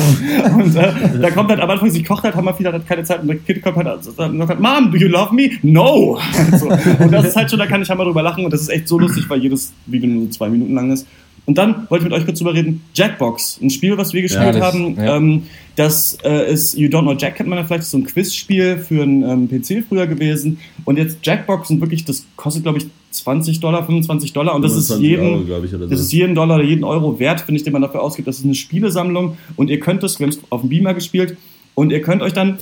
Und 0.57 0.75
äh, 0.77 0.93
da 1.21 1.31
kommt 1.31 1.51
halt 1.51 1.61
am 1.61 1.69
Anfang, 1.71 1.91
sie 1.91 2.03
kocht 2.03 2.25
halt, 2.25 2.35
haben 2.35 2.45
wir 2.47 2.55
viel, 2.55 2.67
hat 2.67 2.87
keine 2.87 3.03
Zeit 3.05 3.21
und 3.21 3.29
der 3.29 3.37
Kind 3.37 3.63
kommt 3.63 3.77
halt 3.77 3.99
und 4.07 4.17
sagt, 4.17 4.19
halt, 4.49 4.61
Mom, 4.61 4.91
do 4.91 4.97
you 4.97 5.09
love 5.09 5.35
me? 5.35 5.51
No! 5.63 6.19
so. 6.59 6.69
Und 6.69 7.13
das 7.13 7.27
ist 7.27 7.37
halt 7.37 7.51
schon, 7.51 7.59
da 7.59 7.67
kann 7.67 7.83
ich 7.83 7.89
halt 7.89 7.99
mal 7.99 8.05
drüber 8.05 8.23
lachen 8.23 8.45
und 8.45 8.53
das 8.53 8.63
ist 8.63 8.69
echt 8.69 8.89
so 8.89 8.99
lustig, 8.99 9.29
weil 9.29 9.43
jedes 9.43 9.58
Video 9.87 10.09
nur 10.09 10.25
so 10.25 10.31
zwei 10.31 10.49
Minuten 10.49 10.75
lang 10.75 10.91
ist. 10.93 11.07
Und 11.47 11.57
dann 11.57 11.87
wollte 11.89 12.05
ich 12.05 12.11
mit 12.11 12.19
euch 12.19 12.27
kurz 12.27 12.39
drüber 12.39 12.53
reden. 12.53 12.83
Jackbox, 12.95 13.59
ein 13.63 13.71
Spiel, 13.71 13.97
was 13.97 14.13
wir 14.13 14.21
gespielt 14.21 14.45
Ja, 14.45 14.53
das- 14.53 14.63
haben. 14.75 14.97
ja. 14.97 15.17
Ähm, 15.17 15.43
das 15.77 16.19
äh, 16.23 16.53
ist 16.53 16.77
You 16.77 16.89
Don't 16.89 17.03
Know 17.03 17.15
Jack, 17.15 17.37
kennt 17.37 17.49
man 17.49 17.57
ja 17.59 17.65
vielleicht, 17.65 17.85
so 17.85 17.97
ein 17.97 18.05
Quizspiel 18.05 18.77
für 18.79 19.03
einen 19.03 19.23
ähm, 19.23 19.49
PC 19.49 19.85
früher 19.89 20.07
gewesen. 20.07 20.59
Und 20.85 20.99
jetzt 20.99 21.19
Jackbox 21.23 21.69
sind 21.69 21.81
wirklich, 21.81 22.05
das 22.05 22.27
kostet, 22.37 22.65
glaube 22.65 22.79
ich, 22.79 22.87
20 23.13 23.61
Dollar, 23.61 23.87
25 23.87 24.33
Dollar. 24.35 24.55
Und 24.55 24.63
das 24.63 24.77
ist 24.77 24.89
25 24.89 25.09
jeden, 25.11 25.51
Euro, 25.51 25.65
ich, 25.65 25.71
so. 25.71 25.79
das 25.87 26.01
ist 26.01 26.13
jeden 26.13 26.35
Dollar 26.35 26.57
oder 26.57 26.65
jeden 26.65 26.85
Euro 26.85 27.19
wert, 27.19 27.41
finde 27.41 27.59
ich, 27.59 27.65
den 27.65 27.73
man 27.73 27.81
dafür 27.81 28.03
ausgibt. 28.03 28.29
Das 28.29 28.39
ist 28.39 28.45
eine 28.45 28.55
Spielesammlung 28.55 29.39
und 29.57 29.71
ihr 29.71 29.81
könnt 29.81 30.03
es, 30.03 30.19
wir 30.19 30.27
haben 30.27 30.33
es 30.33 30.41
auf 30.51 30.61
dem 30.61 30.69
Beamer 30.69 30.93
gespielt, 30.95 31.37
und 31.75 31.93
ihr 31.93 32.03
könnt 32.03 32.23
euch 32.23 32.33
dann 32.33 32.59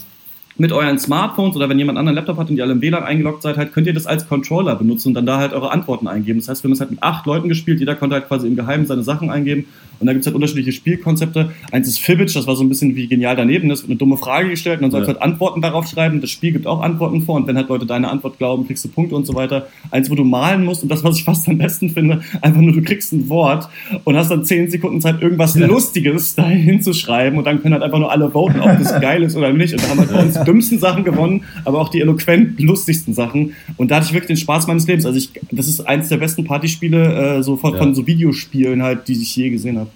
mit 0.59 0.73
euren 0.73 0.99
Smartphones 0.99 1.55
oder 1.57 1.69
wenn 1.69 1.79
jemand 1.79 1.99
anderen 1.99 2.17
Laptop 2.17 2.39
hat 2.39 2.49
und 2.49 2.57
ihr 2.57 2.65
alle 2.65 2.73
im 2.73 2.81
WLAN 2.81 3.05
eingeloggt 3.05 3.43
seid, 3.43 3.57
halt, 3.57 3.73
könnt 3.73 3.87
ihr 3.87 3.93
das 3.93 4.07
als 4.07 4.29
Controller 4.29 4.75
benutzen 4.75 5.09
und 5.09 5.15
dann 5.15 5.27
da 5.27 5.39
halt 5.39 5.53
eure 5.53 5.71
Antworten 5.71 6.09
eingeben. 6.09 6.41
Das 6.41 6.49
heißt, 6.49 6.65
wir 6.65 6.69
haben 6.69 6.73
es 6.73 6.81
halt 6.81 6.91
mit 6.91 7.03
acht 7.03 7.27
Leuten 7.27 7.49
gespielt, 7.49 7.79
jeder 7.79 7.95
konnte 7.95 8.15
halt 8.15 8.29
quasi 8.29 8.47
im 8.47 8.57
Geheimen 8.57 8.87
seine 8.87 9.03
Sachen 9.03 9.31
eingeben 9.31 9.67
und 10.01 10.07
da 10.07 10.13
gibt 10.13 10.23
es 10.23 10.27
halt 10.27 10.35
unterschiedliche 10.35 10.73
Spielkonzepte. 10.73 11.51
Eins 11.73 11.89
ist 11.89 11.99
Fibbage, 12.01 12.35
das 12.35 12.47
war 12.47 12.57
so 12.57 12.65
ein 12.65 12.69
bisschen 12.69 12.97
wie 12.97 13.07
genial 13.07 13.37
daneben, 13.37 13.69
das 13.69 13.81
wird 13.83 13.91
eine 13.91 13.99
dumme 13.99 14.17
Frage 14.17 14.51
gestellt 14.51 14.77
und 14.79 14.83
dann 14.83 14.91
sollst 14.91 15.09
du 15.09 15.13
Ja. 15.13 15.21
halt 15.21 15.31
Antworten 15.33 15.61
darauf 15.63 15.87
schreiben. 15.89 16.21
Das 16.21 16.31
Spiel 16.31 16.53
gibt 16.53 16.67
auch 16.67 16.81
Antworten 16.83 17.23
vor 17.23 17.37
und 17.37 17.47
wenn 17.47 17.57
halt 17.57 17.69
Leute 17.69 17.87
deine 17.87 18.09
Antwort 18.11 18.39
glauben, 18.39 18.67
kriegst 18.67 18.85
du 18.85 18.89
Punkte 18.89 19.15
und 19.17 19.27
so 19.27 19.35
weiter. 19.35 19.67
Eins, 19.91 20.11
wo 20.11 20.15
du 20.15 20.25
malen 20.25 20.65
musst 20.65 20.83
und 20.83 20.89
das, 20.91 21.03
was 21.05 21.17
ich 21.19 21.25
fast 21.25 21.49
am 21.49 21.59
besten 21.59 21.91
finde, 21.91 22.21
einfach 22.43 22.61
nur 22.61 22.73
du 22.73 22.83
kriegst 22.83 23.13
ein 23.13 23.29
Wort 23.29 23.69
und 24.05 24.17
hast 24.17 24.31
dann 24.31 24.45
zehn 24.45 24.71
Sekunden 24.71 25.01
Zeit, 25.01 25.23
irgendwas 25.23 25.57
Lustiges 25.57 26.35
dahin 26.35 26.59
hinzuschreiben 26.59 27.39
und 27.39 27.45
dann 27.47 27.61
können 27.63 27.75
halt 27.75 27.83
einfach 27.83 27.99
nur 27.99 28.11
alle 28.11 28.31
voten, 28.31 28.61
ob 28.61 28.79
das 28.79 29.01
geil 29.01 29.23
ist 29.23 29.37
oder 29.37 29.53
nicht. 29.53 29.73
Und 29.75 29.83
da 29.83 29.89
haben 29.89 29.99
halt 30.01 30.13
bei 30.13 30.23
uns 30.23 30.35
die 30.39 30.45
dümmsten 30.45 30.79
Sachen 30.79 31.05
gewonnen, 31.05 31.45
aber 31.65 31.81
auch 31.81 31.89
die 31.89 32.01
eloquent 32.01 32.61
lustigsten 32.61 33.15
Sachen. 33.15 33.55
Und 33.77 33.91
da 33.91 33.97
hatte 33.97 34.07
ich 34.07 34.13
wirklich 34.13 34.29
den 34.29 34.37
Spaß 34.37 34.67
meines 34.67 34.87
Lebens. 34.87 35.07
Also 35.07 35.19
ich, 35.19 35.31
das 35.51 35.69
ist 35.69 35.81
eins 35.87 36.09
der 36.09 36.17
besten 36.19 36.45
Partyspiele 36.45 37.39
äh, 37.39 37.43
so 37.43 37.57
von, 37.57 37.73
Ja. 37.73 37.79
von 37.79 37.95
so 37.95 38.07
Videospielen 38.07 38.83
halt, 38.83 39.09
die 39.09 39.13
ich 39.13 39.35
je 39.37 39.51
gesehen 39.51 39.79
habe. 39.79 39.91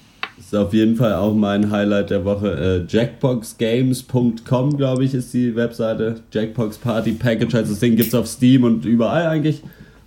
Ist 0.53 0.59
auf 0.59 0.75
jeden 0.75 0.97
Fall 0.97 1.15
auch 1.15 1.33
mein 1.33 1.71
Highlight 1.71 2.11
der 2.11 2.25
Woche. 2.25 2.51
Äh, 2.51 2.85
Jackboxgames.com, 2.89 4.77
glaube 4.77 5.05
ich, 5.05 5.15
ist 5.15 5.33
die 5.33 5.55
Webseite. 5.55 6.17
Jackbox 6.33 6.79
Party 6.79 7.13
Package 7.13 7.55
heißt 7.55 7.71
das 7.71 7.79
Ding, 7.79 7.95
gibt 7.95 8.09
es 8.09 8.15
auf 8.17 8.27
Steam 8.27 8.65
und 8.65 8.85
überall 8.85 9.29
eigentlich. 9.29 9.63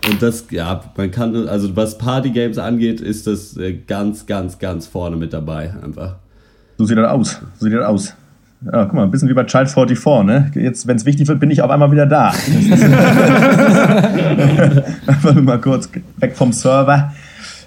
Und 0.10 0.22
das, 0.22 0.48
ja, 0.52 0.84
man 0.98 1.12
kann, 1.12 1.48
also 1.48 1.74
was 1.78 1.98
Partygames 1.98 2.58
angeht, 2.58 3.00
ist 3.00 3.26
das 3.26 3.56
äh, 3.56 3.72
ganz, 3.72 4.26
ganz, 4.26 4.60
ganz 4.60 4.86
vorne 4.86 5.16
mit 5.16 5.32
dabei. 5.32 5.76
Einfach. 5.82 6.18
So 6.78 6.84
sieht 6.84 6.98
das 6.98 7.10
aus. 7.10 7.40
So 7.58 7.68
sieht 7.68 7.76
das 7.76 7.86
aus. 7.86 8.14
Ja, 8.66 8.84
guck 8.84 8.96
mal, 8.96 9.04
ein 9.04 9.12
bisschen 9.12 9.30
wie 9.30 9.34
bei 9.34 9.46
Child 9.46 9.70
44, 9.70 10.26
ne? 10.26 10.52
Jetzt, 10.56 10.88
wenn 10.88 10.98
es 10.98 11.06
wichtig 11.06 11.30
wird, 11.30 11.40
bin 11.40 11.52
ich 11.52 11.62
auf 11.62 11.72
einmal 11.72 11.90
wieder 11.90 12.06
da. 12.06 12.30
Einfach 15.08 15.34
nur 15.34 15.44
mal 15.44 15.62
kurz 15.62 15.90
weg 16.18 16.36
vom 16.36 16.52
Server. 16.52 17.14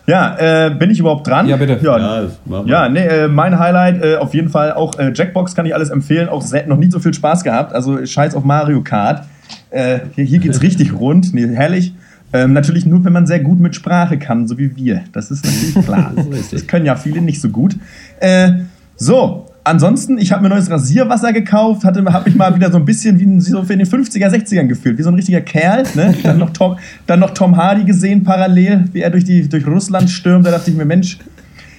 Ja, 0.07 0.67
äh, 0.67 0.71
bin 0.71 0.91
ich 0.91 1.01
überhaupt 1.01 1.27
dran? 1.27 1.49
Ja, 1.49 1.57
bitte. 1.57 1.79
Ja, 1.83 2.23
Ja, 2.49 2.63
ja 2.65 2.89
nee, 2.89 3.01
äh, 3.01 3.29
mein 3.29 3.59
Highlight 3.59 4.05
äh, 4.05 4.17
auf 4.17 4.35
jeden 4.35 4.49
Fall 4.49 4.73
auch 4.73 4.99
äh, 4.99 5.13
Jackbox 5.13 5.55
kann 5.55 5.67
ich 5.67 5.75
alles 5.75 5.91
empfehlen. 5.91 6.29
Auch 6.29 6.45
noch 6.67 6.77
nie 6.77 6.91
so 6.91 7.01
viel 7.01 7.13
Spaß 7.13 7.43
gehabt. 7.43 7.73
Also 7.73 8.05
scheiß 8.05 8.35
auf 8.35 8.45
Mario 8.45 8.83
Kart. 8.83 9.25
Äh, 9.71 10.01
hier, 10.15 10.25
hier 10.25 10.39
geht's 10.39 10.63
richtig 10.63 10.95
rund. 10.95 11.35
Nee, 11.35 11.49
herrlich. 11.49 11.93
Ähm, 12.33 12.53
natürlich 12.53 12.87
nur, 12.87 13.05
wenn 13.05 13.13
man 13.13 13.27
sehr 13.27 13.41
gut 13.41 13.61
mit 13.61 13.75
Sprache 13.75 14.19
kann, 14.19 14.47
so 14.47 14.59
wie 14.59 14.77
wir. 14.77 15.03
Das 15.13 15.31
ist 15.31 15.45
natürlich 15.45 15.87
klar. 15.87 16.13
das 16.53 16.67
können 16.67 16.87
ja 16.87 16.97
viele 16.97 17.21
nicht 17.21 17.41
so 17.41 17.49
gut. 17.49 17.77
Äh, 18.21 18.53
so, 18.97 19.46
ansonsten, 19.67 20.19
ich 20.19 20.33
habe 20.33 20.43
mir 20.43 20.49
neues 20.49 20.71
Rasierwasser 20.71 21.33
gekauft, 21.33 21.85
hatte, 21.85 22.05
habe 22.05 22.29
mich 22.31 22.37
mal 22.37 22.55
wieder 22.55 22.71
so 22.71 22.79
ein 22.79 22.85
bisschen 22.85 23.19
wie 23.19 23.25
ein- 23.25 23.41
so 23.41 23.61
in 23.61 23.79
den 23.79 23.87
50er, 23.87 24.29
60ern 24.31 24.67
gefühlt, 24.67 24.97
wie 24.99 25.03
so 25.03 25.11
ein 25.11 25.14
richtiger 25.14 25.41
Kerl. 25.41 25.85
Ne? 25.95 26.14
Dann, 26.23 26.39
noch 26.39 26.51
Tom, 26.51 26.77
dann 27.07 27.21
noch 27.21 27.31
Tom 27.31 27.57
Hardy 27.57 27.85
gesehen 27.85 28.25
parallel, 28.25 28.85
wie 28.93 29.01
er 29.01 29.11
durch, 29.11 29.25
die, 29.25 29.49
durch 29.49 29.67
Russland 29.67 30.09
stürmt. 30.11 30.47
Da 30.47 30.51
dachte 30.53 30.71
ich 30.71 30.77
mir, 30.77 30.85
Mensch, 30.85 31.19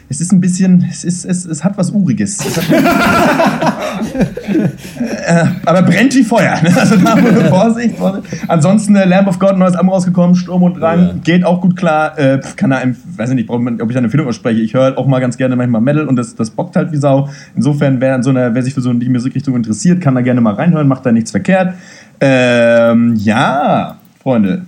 es 0.10 0.22
ist 0.22 0.32
ein 0.32 0.40
bisschen, 0.42 0.86
es, 0.90 1.04
ist, 1.04 1.26
es, 1.26 1.46
es 1.46 1.64
hat 1.64 1.78
was 1.78 1.92
Uriges. 1.92 2.38
Äh, 5.28 5.46
aber 5.66 5.82
brennt 5.84 6.16
wie 6.16 6.24
Feuer. 6.24 6.56
Ne? 6.62 6.70
Also 6.78 6.96
da 6.98 7.16
Vorsicht, 7.50 7.98
Vorsicht. 7.98 8.28
Ansonsten 8.48 8.96
äh, 8.96 9.06
Lamb 9.06 9.28
of 9.28 9.38
God, 9.40 9.58
neues 9.58 9.74
Album 9.76 9.90
rausgekommen, 9.90 10.36
Sturm 10.36 10.64
und 10.64 10.80
Drang, 10.80 11.00
Ja. 11.00 11.14
geht 11.24 11.44
auch 11.46 11.62
gut 11.62 11.76
klar. 11.76 12.18
Äh, 12.18 12.40
kann 12.56 12.72
er, 12.72 12.78
einem- 12.80 12.96
weiß 13.18 13.30
ich 13.32 13.36
nicht, 13.36 13.50
ob 13.50 13.62
ich 13.62 13.98
eine 13.98 14.06
Empfehlung 14.06 14.28
ausspreche. 14.28 14.62
Ich 14.62 14.74
höre 14.74 14.98
auch 14.98 15.06
mal 15.08 15.20
ganz 15.20 15.38
gerne 15.38 15.56
manchmal 15.56 15.82
Metal 15.82 16.06
und 16.08 16.16
das, 16.16 16.36
das 16.36 16.50
bockt 16.52 16.76
halt 16.76 16.92
wie 16.92 16.98
Sau. 16.98 17.30
Insofern, 17.56 18.00
wer, 18.02 18.16
in 18.16 18.24
so 18.24 18.30
einer, 18.30 18.54
wer 18.56 18.64
sich 18.64 18.74
für 18.74 18.82
so 18.82 18.90
eine 18.90 19.04
Musikrichtung 19.10 19.56
interessiert, 19.56 20.02
kann 20.02 20.16
da 20.16 20.22
gerne 20.22 20.42
mal 20.42 20.54
reinhören, 20.54 20.88
macht 20.88 21.06
da 21.06 21.12
nichts 21.12 21.32
verkehrt. 21.32 21.74
Ähm, 22.22 23.16
ja, 23.18 23.98
Freunde. 24.22 24.64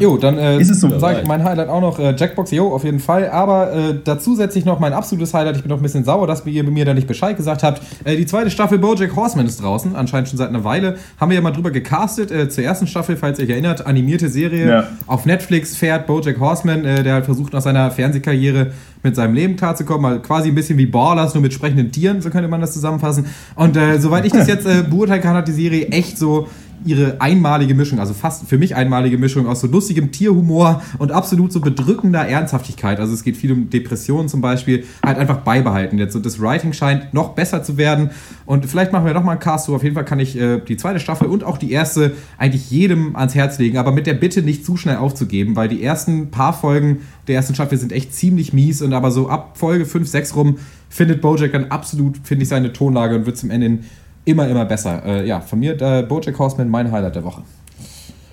Jo, 0.00 0.16
dann 0.16 0.38
äh, 0.38 0.58
Ist 0.58 0.70
es 0.70 0.80
so? 0.80 0.98
sage 0.98 1.20
ich 1.20 1.26
mein 1.26 1.44
Highlight 1.44 1.68
auch 1.68 1.80
noch. 1.80 1.98
Äh, 1.98 2.14
Jackbox, 2.16 2.50
jo, 2.50 2.72
auf 2.72 2.84
jeden 2.84 3.00
Fall. 3.00 3.30
Aber 3.30 3.72
äh, 3.72 3.94
dazu 4.02 4.34
setze 4.34 4.58
ich 4.58 4.64
noch 4.64 4.80
mein 4.80 4.92
absolutes 4.92 5.34
Highlight. 5.34 5.56
Ich 5.56 5.62
bin 5.62 5.70
noch 5.70 5.78
ein 5.78 5.82
bisschen 5.82 6.04
sauer, 6.04 6.26
dass 6.26 6.44
ihr 6.46 6.64
mir 6.64 6.84
da 6.84 6.94
nicht 6.94 7.06
Bescheid 7.06 7.36
gesagt 7.36 7.62
habt. 7.62 7.82
Äh, 8.04 8.16
die 8.16 8.26
zweite 8.26 8.50
Staffel 8.50 8.78
Bojack 8.78 9.14
Horseman 9.16 9.46
ist 9.46 9.62
draußen, 9.62 9.96
anscheinend 9.96 10.28
schon 10.28 10.38
seit 10.38 10.48
einer 10.48 10.64
Weile. 10.64 10.96
Haben 11.18 11.30
wir 11.30 11.36
ja 11.36 11.40
mal 11.40 11.50
drüber 11.50 11.70
gecastet. 11.70 12.30
Äh, 12.30 12.48
zur 12.48 12.64
ersten 12.64 12.86
Staffel, 12.86 13.16
falls 13.16 13.38
ihr 13.38 13.44
euch 13.44 13.50
erinnert, 13.50 13.86
animierte 13.86 14.28
Serie. 14.28 14.68
Ja. 14.68 14.84
Auf 15.06 15.26
Netflix 15.26 15.76
fährt 15.76 16.06
Bojack 16.06 16.38
Horseman, 16.40 16.84
äh, 16.84 17.02
der 17.02 17.14
halt 17.14 17.24
versucht, 17.24 17.52
nach 17.52 17.62
seiner 17.62 17.90
Fernsehkarriere 17.90 18.72
mit 19.02 19.14
seinem 19.14 19.34
Leben 19.34 19.56
klarzukommen. 19.56 20.02
Mal 20.02 20.22
quasi 20.22 20.48
ein 20.48 20.54
bisschen 20.54 20.78
wie 20.78 20.86
Ballers, 20.86 21.34
nur 21.34 21.42
mit 21.42 21.52
sprechenden 21.52 21.92
Tieren, 21.92 22.20
so 22.20 22.30
könnte 22.30 22.48
man 22.48 22.60
das 22.60 22.72
zusammenfassen. 22.72 23.26
Und 23.54 23.76
äh, 23.76 24.00
soweit 24.00 24.24
ich 24.24 24.32
das 24.32 24.46
jetzt 24.48 24.66
beurteilen 24.90 25.22
kann, 25.22 25.36
hat 25.36 25.46
die 25.48 25.52
Serie 25.52 25.88
echt 25.88 26.18
so 26.18 26.48
ihre 26.84 27.20
einmalige 27.20 27.74
Mischung, 27.74 27.98
also 27.98 28.14
fast 28.14 28.48
für 28.48 28.58
mich 28.58 28.74
einmalige 28.74 29.18
Mischung 29.18 29.46
aus 29.46 29.60
so 29.60 29.66
lustigem 29.66 30.10
Tierhumor 30.10 30.82
und 30.98 31.12
absolut 31.12 31.52
so 31.52 31.60
bedrückender 31.60 32.26
Ernsthaftigkeit. 32.26 33.00
Also 33.00 33.14
es 33.14 33.22
geht 33.22 33.36
viel 33.36 33.52
um 33.52 33.70
Depressionen 33.70 34.28
zum 34.28 34.40
Beispiel, 34.40 34.84
halt 35.04 35.18
einfach 35.18 35.38
beibehalten. 35.38 35.98
Jetzt 35.98 36.12
so 36.12 36.18
das 36.18 36.40
Writing 36.40 36.72
scheint 36.72 37.14
noch 37.14 37.30
besser 37.30 37.62
zu 37.62 37.76
werden 37.76 38.10
und 38.46 38.66
vielleicht 38.66 38.92
machen 38.92 39.06
wir 39.06 39.14
noch 39.14 39.24
mal 39.24 39.32
einen 39.32 39.40
Cast. 39.40 39.66
So 39.66 39.74
auf 39.74 39.82
jeden 39.82 39.94
Fall 39.94 40.04
kann 40.04 40.20
ich 40.20 40.38
äh, 40.38 40.60
die 40.60 40.76
zweite 40.76 41.00
Staffel 41.00 41.28
und 41.28 41.44
auch 41.44 41.58
die 41.58 41.72
erste 41.72 42.12
eigentlich 42.36 42.70
jedem 42.70 43.16
ans 43.16 43.34
Herz 43.34 43.58
legen, 43.58 43.78
aber 43.78 43.92
mit 43.92 44.06
der 44.06 44.14
Bitte 44.14 44.42
nicht 44.42 44.64
zu 44.64 44.76
schnell 44.76 44.96
aufzugeben, 44.96 45.56
weil 45.56 45.68
die 45.68 45.82
ersten 45.82 46.30
paar 46.30 46.52
Folgen 46.52 46.98
der 47.26 47.36
ersten 47.36 47.54
Staffel 47.54 47.78
sind 47.78 47.92
echt 47.92 48.14
ziemlich 48.14 48.52
mies 48.52 48.82
und 48.82 48.92
aber 48.92 49.10
so 49.10 49.28
ab 49.28 49.58
Folge 49.58 49.84
5, 49.84 50.08
6 50.08 50.36
rum 50.36 50.58
findet 50.88 51.20
Bojack 51.20 51.52
dann 51.52 51.66
absolut, 51.66 52.18
finde 52.22 52.44
ich, 52.44 52.48
seine 52.48 52.72
Tonlage 52.72 53.16
und 53.16 53.26
wird 53.26 53.36
zum 53.36 53.50
Ende 53.50 53.66
hin 53.66 53.84
immer, 54.28 54.46
immer 54.48 54.64
besser. 54.64 55.02
Äh, 55.04 55.26
ja, 55.26 55.40
von 55.40 55.58
mir 55.58 55.80
äh, 55.80 56.02
Bojack 56.02 56.38
Horseman 56.38 56.68
mein 56.68 56.92
Highlight 56.92 57.16
der 57.16 57.24
Woche. 57.24 57.42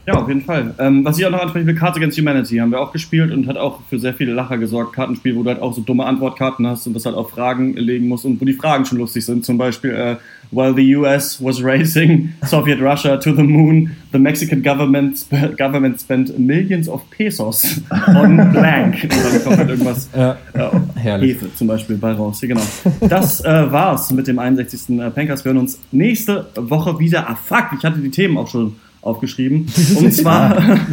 Ja, 0.08 0.14
auf 0.16 0.28
jeden 0.28 0.42
Fall. 0.42 0.76
Ähm, 0.78 1.04
was 1.04 1.18
ich 1.18 1.26
auch 1.26 1.32
noch 1.32 1.42
ansprechen 1.42 1.66
will, 1.66 1.76
Cards 1.76 1.98
Against 1.98 2.18
Humanity 2.18 2.58
haben 2.58 2.72
wir 2.72 2.80
auch 2.80 2.92
gespielt 2.92 3.32
und 3.32 3.48
hat 3.48 3.58
auch 3.58 3.80
für 3.90 3.98
sehr 3.98 4.14
viele 4.14 4.34
Lacher 4.34 4.58
gesorgt. 4.60 4.94
Kartenspiel, 4.94 5.36
wo 5.36 5.42
du 5.42 5.50
halt 5.50 5.62
auch 5.62 5.74
so 5.74 5.82
dumme 5.82 6.06
Antwortkarten 6.06 6.68
hast 6.68 6.86
und 6.86 6.94
das 6.94 7.06
halt 7.06 7.16
auf 7.16 7.32
Fragen 7.32 7.74
legen 7.76 8.08
musst 8.08 8.24
und 8.26 8.40
wo 8.40 8.46
die 8.46 8.54
Fragen 8.54 8.86
schon 8.86 9.00
lustig 9.00 9.26
sind. 9.26 9.46
Zum 9.46 9.58
Beispiel, 9.58 9.92
äh, 9.92 10.16
while 10.52 10.76
the 10.76 10.96
US 10.96 11.44
was 11.44 11.64
racing 11.64 12.34
Soviet 12.46 12.80
Russia 12.80 13.18
to 13.18 13.34
the 13.34 13.42
moon, 13.42 13.96
the 14.12 14.20
Mexican 14.20 14.62
government, 14.62 15.18
sp 15.18 15.58
government 15.58 16.00
spent 16.00 16.38
millions 16.38 16.88
of 16.88 17.02
pesos 17.10 17.82
on 18.16 18.52
blank. 18.52 19.04
Und 19.04 19.12
dann 19.12 19.44
kommt 19.44 19.58
halt 19.58 19.70
irgendwas, 19.70 20.10
Ja, 20.16 20.38
äh. 20.54 21.20
Hefe 21.20 21.54
zum 21.56 21.68
Beispiel 21.68 21.98
bei 21.98 22.12
raus. 22.12 22.40
Hier, 22.40 22.50
genau. 22.50 22.62
Das 23.02 23.44
äh, 23.44 23.72
war's 23.72 24.12
mit 24.12 24.28
dem 24.28 24.38
61. 24.38 25.00
Äh, 25.00 25.10
Pankers. 25.10 25.44
Wir 25.44 25.52
hören 25.52 25.62
uns 25.62 25.80
nächste 25.92 26.46
Woche 26.56 27.00
wieder. 27.00 27.28
Ah, 27.28 27.36
fuck, 27.36 27.70
ich 27.78 27.84
hatte 27.84 28.00
die 28.00 28.12
Themen 28.12 28.38
auch 28.38 28.48
schon 28.48 28.76
aufgeschrieben. 29.06 29.68
Und 29.96 30.14
zwar. 30.14 30.80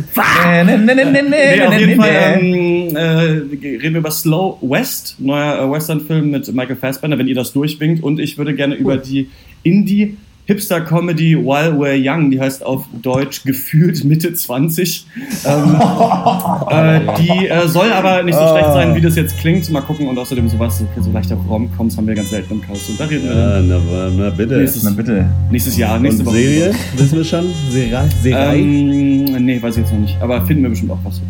Nee, 0.64 0.76
nee, 0.76 1.62
auf 1.62 1.78
jeden 1.78 2.00
Fall 2.00 2.38
ähm, 2.40 2.96
äh, 2.96 3.00
reden 3.00 3.94
wir 3.94 3.98
über 3.98 4.10
Slow 4.10 4.58
West, 4.60 5.16
neuer 5.18 5.62
äh, 5.62 5.70
Western-Film 5.70 6.30
mit 6.30 6.52
Michael 6.52 6.76
Fassbender, 6.76 7.18
wenn 7.18 7.28
ihr 7.28 7.34
das 7.34 7.52
durchwinkt. 7.52 8.02
Und 8.02 8.20
ich 8.20 8.38
würde 8.38 8.54
gerne 8.54 8.74
über 8.74 8.96
die 8.96 9.28
Indie 9.62 10.16
Hipster-Comedy 10.52 11.36
While 11.36 11.72
We're 11.78 11.96
Young, 11.98 12.30
die 12.30 12.40
heißt 12.40 12.64
auf 12.64 12.84
Deutsch 13.00 13.42
gefühlt 13.44 14.04
Mitte 14.04 14.32
20. 14.34 15.06
Ähm, 15.46 15.76
äh, 16.70 17.00
die 17.20 17.48
äh, 17.48 17.66
soll 17.68 17.90
aber 17.92 18.22
nicht 18.22 18.34
so 18.38 18.46
schlecht 18.48 18.72
sein, 18.72 18.94
wie 18.94 19.00
das 19.00 19.16
jetzt 19.16 19.38
klingt. 19.38 19.68
Mal 19.70 19.80
gucken 19.82 20.08
und 20.08 20.18
außerdem 20.18 20.48
sowas, 20.48 20.78
so, 20.78 21.02
so 21.02 21.10
leichter 21.10 21.36
Rom-Coms 21.36 21.96
haben 21.96 22.06
wir 22.06 22.14
ganz 22.14 22.30
selten 22.30 22.54
im 22.54 22.60
Cast. 22.62 22.90
Und 22.90 23.00
da 23.00 23.04
reden 23.06 23.24
wir 23.24 23.34
Ja, 23.34 23.48
dann 23.56 23.68
na, 23.68 24.10
na 24.24 24.30
bitte. 24.30 24.58
nächstes, 24.58 24.82
Na 24.82 24.90
bitte. 24.90 25.26
nächstes 25.50 25.76
Jahr, 25.76 25.98
nächste 25.98 26.20
Und 26.22 26.26
Woche. 26.28 26.36
Serie? 26.36 26.74
Wissen 26.96 27.16
wir 27.18 27.24
schon? 27.24 27.44
Serie? 27.70 28.02
Serie? 28.22 28.54
Ähm, 28.58 29.44
nee, 29.46 29.60
weiß 29.62 29.76
ich 29.76 29.82
jetzt 29.82 29.92
noch 29.92 30.00
nicht. 30.00 30.16
Aber 30.20 30.44
finden 30.46 30.62
wir 30.64 30.70
bestimmt 30.70 30.90
auch 30.92 30.98
was. 31.04 31.20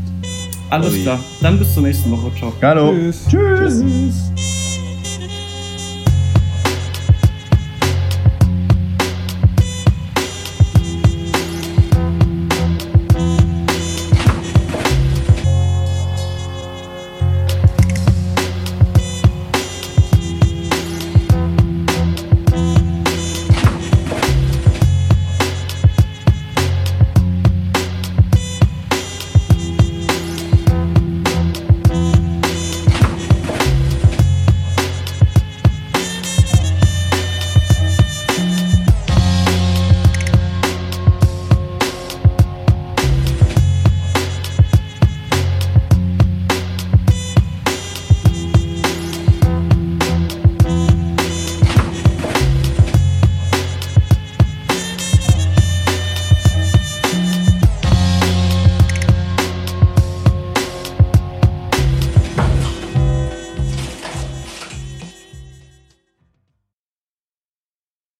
Alles 0.71 0.95
Ui. 0.95 1.03
klar. 1.03 1.19
Dann 1.43 1.59
bis 1.59 1.75
zur 1.75 1.83
nächsten 1.83 2.11
Woche. 2.11 2.31
Ciao. 2.39 2.53
Hallo. 2.63 2.93
Tschüss. 2.95 3.27
Tschüss. 3.29 3.81
Tschüss. 3.81 4.32